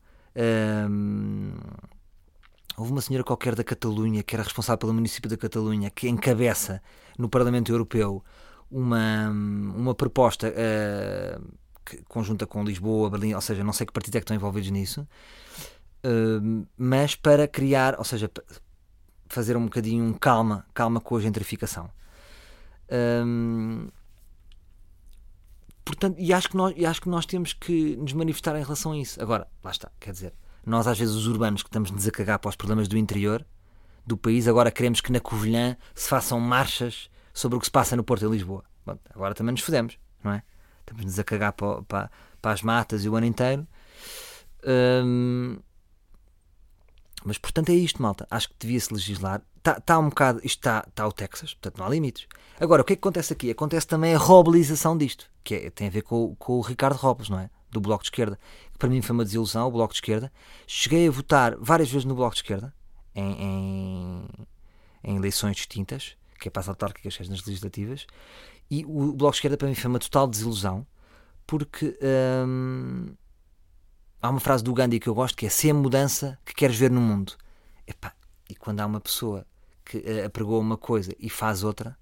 Houve 2.76 2.92
uma 2.92 3.00
senhora 3.00 3.24
qualquer 3.24 3.56
da 3.56 3.64
Catalunha, 3.64 4.22
que 4.22 4.36
era 4.36 4.44
responsável 4.44 4.80
pelo 4.80 4.94
município 4.94 5.30
da 5.30 5.38
Catalunha, 5.38 5.90
que 5.90 6.10
encabeça 6.10 6.84
no 7.18 7.30
Parlamento 7.30 7.72
Europeu 7.72 8.22
uma, 8.70 9.30
uma 9.30 9.96
proposta 9.96 10.50
uh, 10.50 11.54
que, 11.86 12.04
conjunta 12.04 12.46
com 12.46 12.66
Lisboa, 12.66 13.10
Berlim, 13.10 13.34
ou 13.34 13.40
seja, 13.40 13.64
não 13.64 13.72
sei 13.72 13.88
que 13.88 13.94
partidos 13.94 14.18
é 14.18 14.20
que 14.20 14.24
estão 14.26 14.36
envolvidos 14.36 14.70
nisso, 14.72 15.08
uh, 16.04 16.68
mas 16.78 17.16
para 17.16 17.48
criar, 17.48 17.98
ou 17.98 18.04
seja, 18.04 18.30
fazer 19.30 19.56
um 19.56 19.64
bocadinho 19.64 20.04
um 20.04 20.12
calma, 20.12 20.66
calma 20.74 21.00
com 21.00 21.16
a 21.16 21.22
gentrificação. 21.22 21.90
Um, 22.92 23.88
portanto, 25.84 26.16
e 26.20 26.34
acho, 26.34 26.50
que 26.50 26.58
nós, 26.58 26.74
e 26.76 26.86
acho 26.86 27.02
que 27.02 27.10
nós 27.10 27.26
temos 27.26 27.54
que 27.54 27.96
nos 27.98 28.14
manifestar 28.14 28.56
em 28.58 28.64
relação 28.64 28.92
a 28.92 28.98
isso. 28.98 29.22
Agora, 29.22 29.48
lá 29.64 29.72
está, 29.72 29.92
quer 30.00 30.12
dizer, 30.12 30.34
nós, 30.66 30.88
às 30.88 30.98
vezes, 30.98 31.16
os 31.16 31.28
urbanos 31.28 31.62
que 31.62 31.70
estamos 31.70 32.08
a 32.08 32.12
cagar 32.12 32.40
para 32.40 32.50
os 32.50 32.56
problemas 32.56 32.88
do 32.88 32.98
interior 32.98 33.46
do 34.06 34.18
país, 34.18 34.48
agora 34.48 34.72
queremos 34.72 35.02
que 35.02 35.12
na 35.12 35.20
Covilhã 35.20 35.78
se 35.94 36.08
façam 36.08 36.40
marchas 36.40 37.10
sobre 37.34 37.58
o 37.58 37.60
que 37.60 37.66
se 37.66 37.72
passa 37.72 37.96
no 37.96 38.04
Porto 38.04 38.26
e 38.26 38.30
Lisboa. 38.30 38.64
Bom, 38.86 38.98
agora 39.14 39.34
também 39.34 39.52
nos 39.52 39.62
fodemos, 39.62 39.98
não 40.24 40.34
é? 40.34 40.44
Estamos-nos 40.82 41.18
a 41.18 41.24
cagar 41.24 41.54
para, 41.54 41.82
para, 41.84 42.12
para, 42.42 42.52
as 42.52 42.62
matas 42.62 43.06
e 43.06 43.10
o 43.10 43.16
ano 43.16 43.26
inteiro. 43.26 43.66
Hum, 44.66 45.58
mas, 47.26 47.38
portanto, 47.38 47.70
é 47.70 47.74
isto, 47.74 48.02
malta. 48.02 48.28
Acho 48.30 48.50
que 48.50 48.56
devia-se 48.60 48.94
legislar. 48.94 49.42
Está 49.58 49.80
tá 49.80 50.00
um 50.00 50.10
bocado. 50.10 50.40
Isto 50.44 50.60
está 50.60 50.82
tá 50.94 51.08
o 51.08 51.12
Texas, 51.12 51.54
portanto, 51.54 51.78
não 51.78 51.86
há 51.86 51.90
limites. 51.90 52.28
Agora, 52.60 52.82
o 52.82 52.86
que 52.86 52.94
é 52.94 52.96
que 52.96 53.00
acontece 53.00 53.34
aqui? 53.34 53.50
Acontece 53.52 53.88
também 53.88 54.14
a 54.14 54.18
robilização 54.18 54.98
disto, 54.98 55.30
que 55.44 55.56
é, 55.56 55.70
tem 55.70 55.88
a 55.88 55.92
ver 55.92 56.02
com, 56.02 56.36
com 56.36 56.54
o 56.54 56.62
Ricardo 56.62 56.98
Robles, 56.98 57.30
não 57.30 57.40
é? 57.40 57.50
Do 57.72 57.82
Bloco 57.82 58.04
de 58.04 58.08
Esquerda 58.08 58.38
que 58.74 58.80
para 58.80 58.90
mim 58.90 59.02
foi 59.02 59.14
uma 59.14 59.24
desilusão, 59.24 59.68
o 59.68 59.72
Bloco 59.72 59.94
de 59.94 59.98
Esquerda. 59.98 60.32
Cheguei 60.68 61.08
a 61.08 61.12
votar 61.12 61.56
várias 61.58 61.90
vezes 61.90 62.06
no 62.06 62.16
Bloco 62.16 62.34
de 62.34 62.42
Esquerda, 62.42 62.74
em, 63.16 63.32
em, 63.32 64.28
em 65.04 65.16
eleições 65.16 65.56
distintas, 65.56 66.18
que 66.40 66.48
é 66.48 66.52
para 66.52 66.62
as 66.62 66.68
autárquicas, 66.68 67.16
que 67.16 67.24
é 67.24 67.28
nas 67.28 67.46
legislativas, 67.46 68.06
e 68.70 68.84
o 68.86 69.14
Bloco 69.14 69.32
de 69.32 69.38
Esquerda 69.38 69.58
para 69.58 69.68
mim 69.68 69.76
foi 69.76 69.90
uma 69.90 70.00
total 70.00 70.28
desilusão, 70.28 70.86
porque 71.46 71.98
hum, 72.46 73.14
há 74.24 74.30
uma 74.30 74.40
frase 74.40 74.64
do 74.64 74.74
Gandhi 74.74 75.02
que 75.02 75.10
eu 75.10 75.14
gosto, 75.14 75.36
que 75.36 75.46
é 75.46 75.50
ser 75.50 75.72
a 75.72 75.74
mudança 75.74 76.40
que 76.46 76.56
queres 76.56 76.78
ver 76.78 76.90
no 76.90 77.02
mundo. 77.02 77.34
Epá, 77.86 78.14
e 78.50 78.56
quando 78.56 78.80
há 78.80 78.86
uma 78.86 79.02
pessoa 79.02 79.46
que 79.84 79.98
uh, 79.98 80.26
apregou 80.26 80.62
uma 80.62 80.78
coisa 80.78 81.14
e 81.20 81.30
faz 81.30 81.62
outra, 81.62 81.98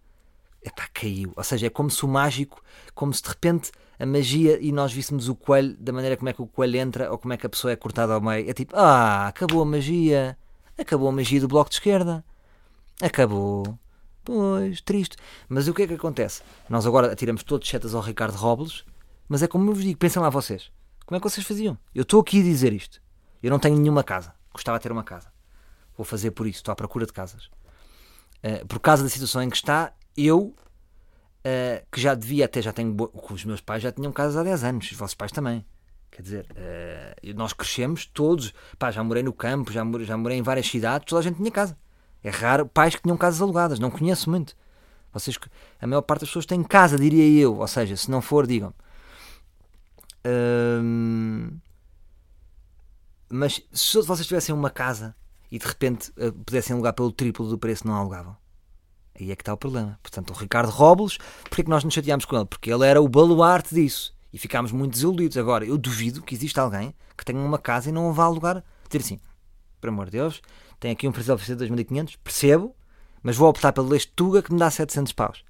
epá, 0.63 0.87
caiu. 0.93 1.33
Ou 1.35 1.43
seja, 1.43 1.65
é 1.65 1.69
como 1.69 1.89
se 1.89 2.05
o 2.05 2.07
mágico, 2.07 2.63
como 2.93 3.11
se 3.11 3.23
de 3.23 3.29
repente 3.29 3.71
a 3.99 4.05
magia 4.05 4.59
e 4.61 4.71
nós 4.71 4.93
víssemos 4.93 5.29
o 5.29 5.35
coelho 5.35 5.75
da 5.79 5.91
maneira 5.91 6.15
como 6.15 6.29
é 6.29 6.33
que 6.33 6.41
o 6.43 6.47
coelho 6.47 6.77
entra 6.77 7.11
ou 7.11 7.17
como 7.17 7.33
é 7.33 7.37
que 7.37 7.45
a 7.47 7.49
pessoa 7.49 7.73
é 7.73 7.75
cortada 7.75 8.13
ao 8.13 8.21
meio. 8.21 8.47
É 8.47 8.53
tipo, 8.53 8.75
ah, 8.77 9.27
acabou 9.27 9.63
a 9.63 9.65
magia. 9.65 10.37
Acabou 10.77 11.09
a 11.09 11.11
magia 11.11 11.41
do 11.41 11.47
bloco 11.47 11.71
de 11.71 11.77
esquerda. 11.77 12.23
Acabou. 13.01 13.77
Pois, 14.23 14.79
triste. 14.81 15.17
Mas 15.49 15.67
o 15.67 15.73
que 15.73 15.83
é 15.83 15.87
que 15.87 15.95
acontece? 15.95 16.43
Nós 16.69 16.85
agora 16.85 17.11
atiramos 17.11 17.41
todos 17.43 17.67
setas 17.67 17.95
ao 17.95 18.01
Ricardo 18.01 18.35
Robles, 18.35 18.85
mas 19.27 19.41
é 19.41 19.47
como 19.47 19.69
eu 19.69 19.73
vos 19.73 19.83
digo, 19.83 19.97
pensem 19.97 20.21
lá 20.21 20.29
vocês. 20.29 20.71
Como 21.11 21.17
é 21.17 21.19
que 21.19 21.29
vocês 21.29 21.45
faziam? 21.45 21.77
Eu 21.93 22.03
estou 22.03 22.21
aqui 22.21 22.39
a 22.39 22.43
dizer 22.43 22.71
isto. 22.71 23.01
Eu 23.43 23.51
não 23.51 23.59
tenho 23.59 23.77
nenhuma 23.77 24.01
casa. 24.01 24.33
Gostava 24.53 24.77
de 24.79 24.83
ter 24.83 24.93
uma 24.93 25.03
casa. 25.03 25.29
Vou 25.97 26.05
fazer 26.05 26.31
por 26.31 26.47
isso. 26.47 26.59
Estou 26.59 26.71
à 26.71 26.75
procura 26.75 27.05
de 27.05 27.11
casas. 27.11 27.49
Uh, 28.41 28.65
por 28.65 28.79
causa 28.79 29.03
da 29.03 29.09
situação 29.09 29.43
em 29.43 29.49
que 29.49 29.57
está, 29.57 29.91
eu 30.15 30.39
uh, 30.39 31.85
que 31.91 31.99
já 31.99 32.15
devia, 32.15 32.45
até 32.45 32.61
já 32.61 32.71
tenho. 32.71 32.95
Os 33.29 33.43
meus 33.43 33.59
pais 33.59 33.83
já 33.83 33.91
tinham 33.91 34.09
casas 34.13 34.37
há 34.37 34.43
10 34.43 34.63
anos, 34.63 34.89
os 34.89 34.97
vossos 34.97 35.13
pais 35.13 35.33
também. 35.33 35.65
Quer 36.09 36.21
dizer, 36.21 36.45
uh, 36.51 37.33
nós 37.35 37.51
crescemos 37.51 38.05
todos. 38.05 38.53
Pá, 38.79 38.89
já 38.89 39.03
morei 39.03 39.21
no 39.21 39.33
campo, 39.33 39.69
já 39.69 39.83
morei, 39.83 40.07
já 40.07 40.15
morei 40.15 40.37
em 40.37 40.41
várias 40.41 40.67
cidades, 40.67 41.07
toda 41.09 41.19
a 41.19 41.23
gente 41.23 41.35
tinha 41.35 41.51
casa. 41.51 41.77
É 42.23 42.29
raro 42.29 42.65
pais 42.69 42.95
que 42.95 43.01
tinham 43.01 43.17
casas 43.17 43.41
alugadas, 43.41 43.79
não 43.79 43.91
conheço 43.91 44.29
muito. 44.29 44.55
Vocês, 45.11 45.37
a 45.81 45.85
maior 45.85 46.03
parte 46.03 46.21
das 46.21 46.29
pessoas 46.29 46.45
tem 46.45 46.63
casa, 46.63 46.97
diria 46.97 47.41
eu. 47.43 47.57
Ou 47.57 47.67
seja, 47.67 47.97
se 47.97 48.09
não 48.09 48.21
for, 48.21 48.47
digam. 48.47 48.73
Mas 53.29 53.61
se 53.71 54.01
vocês 54.01 54.27
tivessem 54.27 54.53
uma 54.53 54.69
casa 54.69 55.15
e 55.51 55.57
de 55.57 55.65
repente 55.65 56.11
uh, 56.11 56.33
pudessem 56.33 56.73
alugar 56.73 56.93
pelo 56.93 57.11
triplo 57.11 57.47
do 57.47 57.57
preço, 57.57 57.87
não 57.87 57.95
alugavam. 57.95 58.35
Aí 59.19 59.31
é 59.31 59.35
que 59.35 59.41
está 59.41 59.53
o 59.53 59.57
problema. 59.57 59.99
Portanto, 60.01 60.31
o 60.31 60.33
Ricardo 60.33 60.69
Robles, 60.69 61.17
porque 61.43 61.61
é 61.61 61.63
que 61.63 61.69
nós 61.69 61.83
nos 61.83 61.93
chateámos 61.93 62.25
com 62.25 62.35
ele? 62.35 62.45
Porque 62.45 62.71
ele 62.71 62.85
era 62.85 63.01
o 63.01 63.07
baluarte 63.07 63.73
disso. 63.73 64.13
E 64.33 64.37
ficámos 64.37 64.71
muito 64.71 64.93
desiludidos. 64.93 65.37
Agora, 65.37 65.65
eu 65.65 65.77
duvido 65.77 66.21
que 66.21 66.33
exista 66.33 66.61
alguém 66.61 66.93
que 67.17 67.25
tenha 67.25 67.39
uma 67.39 67.57
casa 67.57 67.89
e 67.89 67.91
não 67.91 68.13
vá 68.13 68.23
alugar. 68.23 68.63
Dizer 68.89 69.03
assim, 69.03 69.19
por 69.79 69.89
amor 69.89 70.05
de 70.05 70.11
Deus, 70.11 70.41
tem 70.79 70.91
aqui 70.91 71.07
um 71.07 71.11
preço 71.11 71.27
de 71.27 71.31
oferecer 71.31 71.53
de 71.53 71.67
2500, 71.67 72.15
percebo, 72.17 72.75
mas 73.21 73.35
vou 73.35 73.49
optar 73.49 73.73
pelo 73.73 73.87
leite 73.87 74.11
Tuga 74.15 74.41
que 74.41 74.51
me 74.51 74.59
dá 74.59 74.69
700 74.71 75.13
paus. 75.13 75.43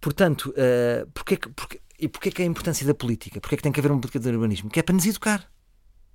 Portanto, 0.00 0.50
uh, 0.50 1.10
porquê, 1.10 1.36
porquê, 1.36 1.80
e 1.98 2.08
porquê 2.08 2.30
que 2.30 2.42
é 2.42 2.44
a 2.44 2.48
importância 2.48 2.86
da 2.86 2.94
política? 2.94 3.40
Porquê 3.40 3.56
que 3.56 3.62
tem 3.62 3.72
que 3.72 3.80
haver 3.80 3.90
uma 3.90 4.00
política 4.00 4.20
de 4.20 4.28
urbanismo? 4.28 4.70
Que 4.70 4.80
é 4.80 4.82
para 4.82 4.94
nos 4.94 5.06
educar. 5.06 5.50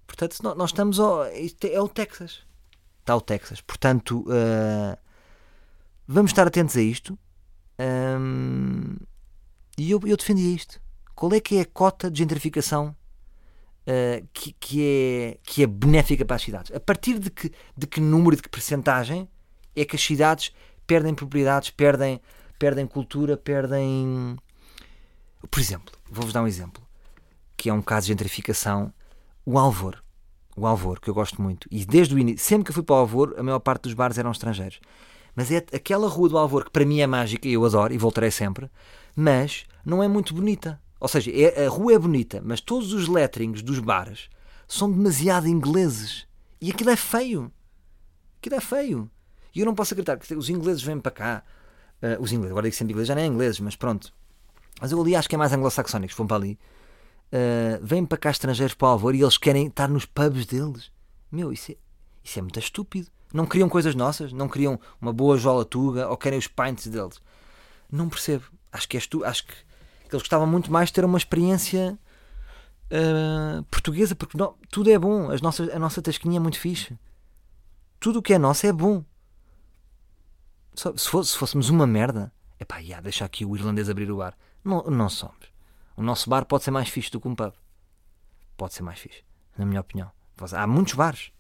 Portanto, 0.08 0.42
nós 0.56 0.70
estamos. 0.70 1.00
Ao, 1.00 1.26
é 1.26 1.82
o 1.82 1.90
Texas. 1.90 2.44
Está 3.00 3.16
o 3.16 3.22
Texas. 3.22 3.60
Portanto, 3.62 4.26
uh, 4.28 4.98
vamos 6.08 6.32
estar 6.32 6.48
atentos 6.48 6.78
a 6.78 6.82
isto. 6.82 7.18
Um, 7.80 8.96
e 9.78 9.92
eu, 9.92 10.00
eu 10.06 10.16
defendia 10.16 10.56
isto. 10.56 10.80
Qual 11.16 11.34
é 11.34 11.40
que 11.40 11.58
é 11.58 11.62
a 11.62 11.66
cota 11.66 12.10
de 12.10 12.20
gentrificação 12.20 12.96
uh, 13.82 14.28
que, 14.34 14.54
que, 14.54 14.84
é, 14.84 15.38
que 15.44 15.64
é 15.64 15.68
benéfica 15.68 16.24
para 16.24 16.36
as 16.38 16.42
cidades? 16.42 16.72
A 16.76 16.80
partir 16.80 17.20
de 17.20 17.30
que, 17.30 17.52
de 17.76 17.88
que 17.88 18.00
número, 18.00 18.36
de 18.36 18.42
que 18.42 18.50
percentagem 18.50 19.28
é 19.76 19.84
que 19.84 19.96
as 19.96 20.02
cidades 20.02 20.54
perdem 20.86 21.14
propriedades, 21.14 21.70
perdem, 21.72 22.22
perdem 22.58 22.88
cultura, 22.88 23.36
perdem. 23.36 24.38
Por 25.50 25.60
exemplo, 25.60 25.94
vou-vos 26.10 26.34
dar 26.34 26.42
um 26.42 26.48
exemplo, 26.48 26.84
que 27.56 27.70
é 27.70 27.74
um 27.74 27.82
caso 27.82 28.08
de 28.08 28.14
gentrificação, 28.14 28.94
o 29.46 29.58
Alvor. 29.58 30.02
O 30.56 30.68
Alvor, 30.68 31.00
que 31.00 31.10
eu 31.10 31.14
gosto 31.14 31.42
muito. 31.42 31.68
E 31.72 31.86
desde 31.86 32.14
o 32.14 32.20
início, 32.20 32.46
sempre 32.46 32.68
que 32.68 32.74
fui 32.74 32.84
para 32.84 32.96
o 32.96 33.00
Alvor, 33.00 33.36
a 33.38 33.44
maior 33.44 33.60
parte 33.60 33.84
dos 33.84 33.94
bares 33.94 34.18
eram 34.18 34.32
estrangeiros. 34.32 34.80
Mas 35.36 35.52
é 35.52 35.58
aquela 35.58 36.08
rua 36.08 36.30
do 36.30 36.38
Alvor 36.38 36.66
que 36.66 36.72
para 36.72 36.86
mim 36.86 37.00
é 37.00 37.08
mágica 37.08 37.48
e 37.48 37.54
eu 37.54 37.66
adoro 37.66 37.94
e 37.94 37.98
voltarei 37.98 38.30
sempre, 38.30 38.70
mas 39.16 39.66
não 39.84 40.04
é 40.04 40.08
muito 40.08 40.34
bonita. 40.34 40.80
Ou 41.00 41.08
seja, 41.08 41.32
é, 41.34 41.66
a 41.66 41.70
rua 41.70 41.94
é 41.94 42.00
bonita, 42.00 42.42
mas 42.44 42.62
todos 42.62 42.94
os 42.94 43.08
letterings 43.08 43.62
dos 43.62 43.80
bares 43.80 44.30
são 44.68 44.92
demasiado 44.92 45.48
ingleses. 45.48 46.28
E 46.62 46.72
aquilo 46.72 46.92
é 46.92 46.96
feio. 46.96 47.52
Aquilo 48.38 48.56
é 48.56 48.62
feio. 48.62 49.10
E 49.54 49.60
eu 49.60 49.66
não 49.66 49.76
posso 49.76 49.94
acreditar 49.94 50.18
que 50.18 50.34
os 50.34 50.50
ingleses 50.50 50.82
vêm 50.82 51.00
para 51.00 51.12
cá. 51.12 51.44
Uh, 52.02 52.22
os 52.22 52.32
ingleses, 52.32 52.52
agora 52.52 52.66
digo 52.66 52.76
sempre 52.76 52.94
ingleses, 52.94 53.08
já 53.08 53.16
nem 53.16 53.26
é 53.26 53.28
ingleses, 53.28 53.60
mas 53.60 53.76
pronto. 53.76 54.14
Mas 54.84 54.92
eu 54.92 55.00
ali 55.00 55.16
acho 55.16 55.30
que 55.30 55.36
é 55.36 55.38
mais 55.38 55.54
anglo-saxónicos, 55.54 56.14
vão 56.14 56.28
para 56.28 56.36
ali. 56.36 56.60
Uh, 57.32 57.80
vêm 57.82 58.06
para 58.06 58.18
cá 58.18 58.30
estrangeiros 58.30 58.76
para 58.76 58.90
o 58.90 58.92
Alvor 58.92 59.16
e 59.16 59.22
eles 59.22 59.38
querem 59.38 59.68
estar 59.68 59.88
nos 59.88 60.04
pubs 60.04 60.46
deles. 60.46 60.92
Meu, 61.32 61.54
isso 61.54 61.72
é, 61.72 61.78
isso 62.22 62.38
é 62.38 62.42
muito 62.42 62.60
estúpido. 62.60 63.08
Não 63.34 63.46
queriam 63.46 63.70
coisas 63.70 63.96
nossas? 63.96 64.34
Não 64.34 64.50
queriam 64.50 64.78
uma 65.00 65.14
boa 65.14 65.38
jola 65.38 65.64
tuga 65.64 66.10
ou 66.10 66.18
querem 66.18 66.38
os 66.38 66.48
pints 66.48 66.88
deles? 66.88 67.22
Não 67.90 68.10
percebo. 68.10 68.44
Acho 68.74 68.90
que 68.90 68.98
és 68.98 69.08
tu, 69.08 69.24
acho 69.24 69.48
que, 69.48 69.54
que 69.54 70.16
eles 70.16 70.22
gostavam 70.22 70.46
muito 70.46 70.70
mais 70.70 70.90
de 70.90 70.96
ter 70.96 71.06
uma 71.06 71.18
experiência 71.18 71.98
uh, 72.92 73.64
portuguesa, 73.72 74.14
porque 74.18 74.38
não, 74.38 74.54
tudo 74.70 74.92
é 74.92 75.00
bom. 75.00 75.32
As 75.32 75.40
nossas, 75.40 75.70
a 75.70 75.80
nossa 75.80 76.02
tasquinha 76.02 76.36
é 76.36 76.42
muito 76.42 76.60
fixe. 76.60 76.94
Tudo 78.02 78.20
o 78.20 78.22
que 78.22 78.34
é 78.34 78.38
nosso 78.38 78.68
é 78.68 78.74
bom 78.74 79.02
se, 80.76 81.08
fosse, 81.08 81.32
se 81.32 81.38
fôssemos 81.38 81.70
uma 81.70 81.88
merda, 81.88 82.34
é 82.60 82.66
pá, 82.66 82.80
yeah, 82.80 83.02
deixa 83.02 83.24
aqui 83.24 83.46
o 83.46 83.56
irlandês 83.56 83.90
abrir 83.90 84.12
o 84.12 84.18
bar. 84.18 84.36
Não, 84.64 84.84
não 84.84 85.10
somos. 85.10 85.52
O 85.96 86.02
nosso 86.02 86.30
bar 86.30 86.46
pode 86.46 86.64
ser 86.64 86.72
mais 86.72 86.90
fixe 86.90 87.12
do 87.12 87.20
que 87.20 87.28
um 87.28 87.36
pub. 87.36 87.54
Pode 88.58 88.74
ser 88.74 88.84
mais 88.84 89.00
fixe, 89.00 89.24
na 89.58 89.66
minha 89.66 89.82
opinião. 89.82 90.12
Há 90.54 90.68
muitos 90.68 90.94
bares. 90.94 91.32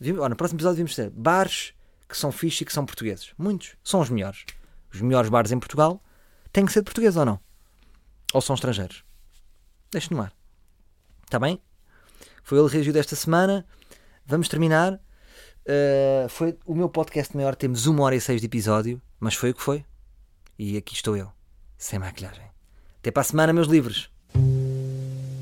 Olha, 0.00 0.28
no 0.28 0.36
próximo 0.36 0.58
episódio 0.58 0.76
vimos 0.76 0.94
ter 0.94 1.10
bares 1.10 1.74
que 2.08 2.16
são 2.16 2.30
fixe 2.30 2.62
e 2.62 2.66
que 2.66 2.72
são 2.72 2.84
portugueses. 2.84 3.32
Muitos. 3.38 3.76
São 3.82 4.00
os 4.00 4.10
melhores. 4.10 4.44
Os 4.92 5.00
melhores 5.00 5.30
bares 5.30 5.52
em 5.52 5.58
Portugal 5.58 6.02
têm 6.52 6.66
que 6.66 6.72
ser 6.72 6.82
portugueses 6.82 7.16
ou 7.16 7.24
não? 7.24 7.40
Ou 8.32 8.40
são 8.40 8.54
estrangeiros? 8.54 9.04
Deixe 9.90 10.12
no 10.12 10.20
ar. 10.20 10.32
Está 11.24 11.38
bem? 11.38 11.60
Foi 12.42 12.58
ele 12.58 12.68
reagiu 12.68 12.92
desta 12.92 13.16
semana. 13.16 13.66
Vamos 14.26 14.48
terminar. 14.48 14.94
Uh, 14.94 16.28
foi 16.28 16.58
o 16.66 16.74
meu 16.74 16.88
podcast 16.88 17.36
maior. 17.36 17.54
Temos 17.54 17.86
uma 17.86 18.02
hora 18.02 18.16
e 18.16 18.20
seis 18.20 18.40
de 18.40 18.46
episódio, 18.46 19.00
mas 19.20 19.34
foi 19.34 19.50
o 19.50 19.54
que 19.54 19.62
foi. 19.62 19.84
E 20.58 20.76
aqui 20.76 20.94
estou 20.94 21.16
eu, 21.16 21.32
sem 21.82 21.98
maquilhagem. 21.98 22.44
Até 23.00 23.10
para 23.10 23.22
a 23.22 23.24
semana, 23.24 23.52
meus 23.52 23.66
livros. 23.66 24.08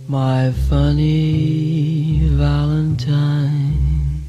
My 0.09 0.51
funny 0.69 2.29
Valentine, 2.37 4.25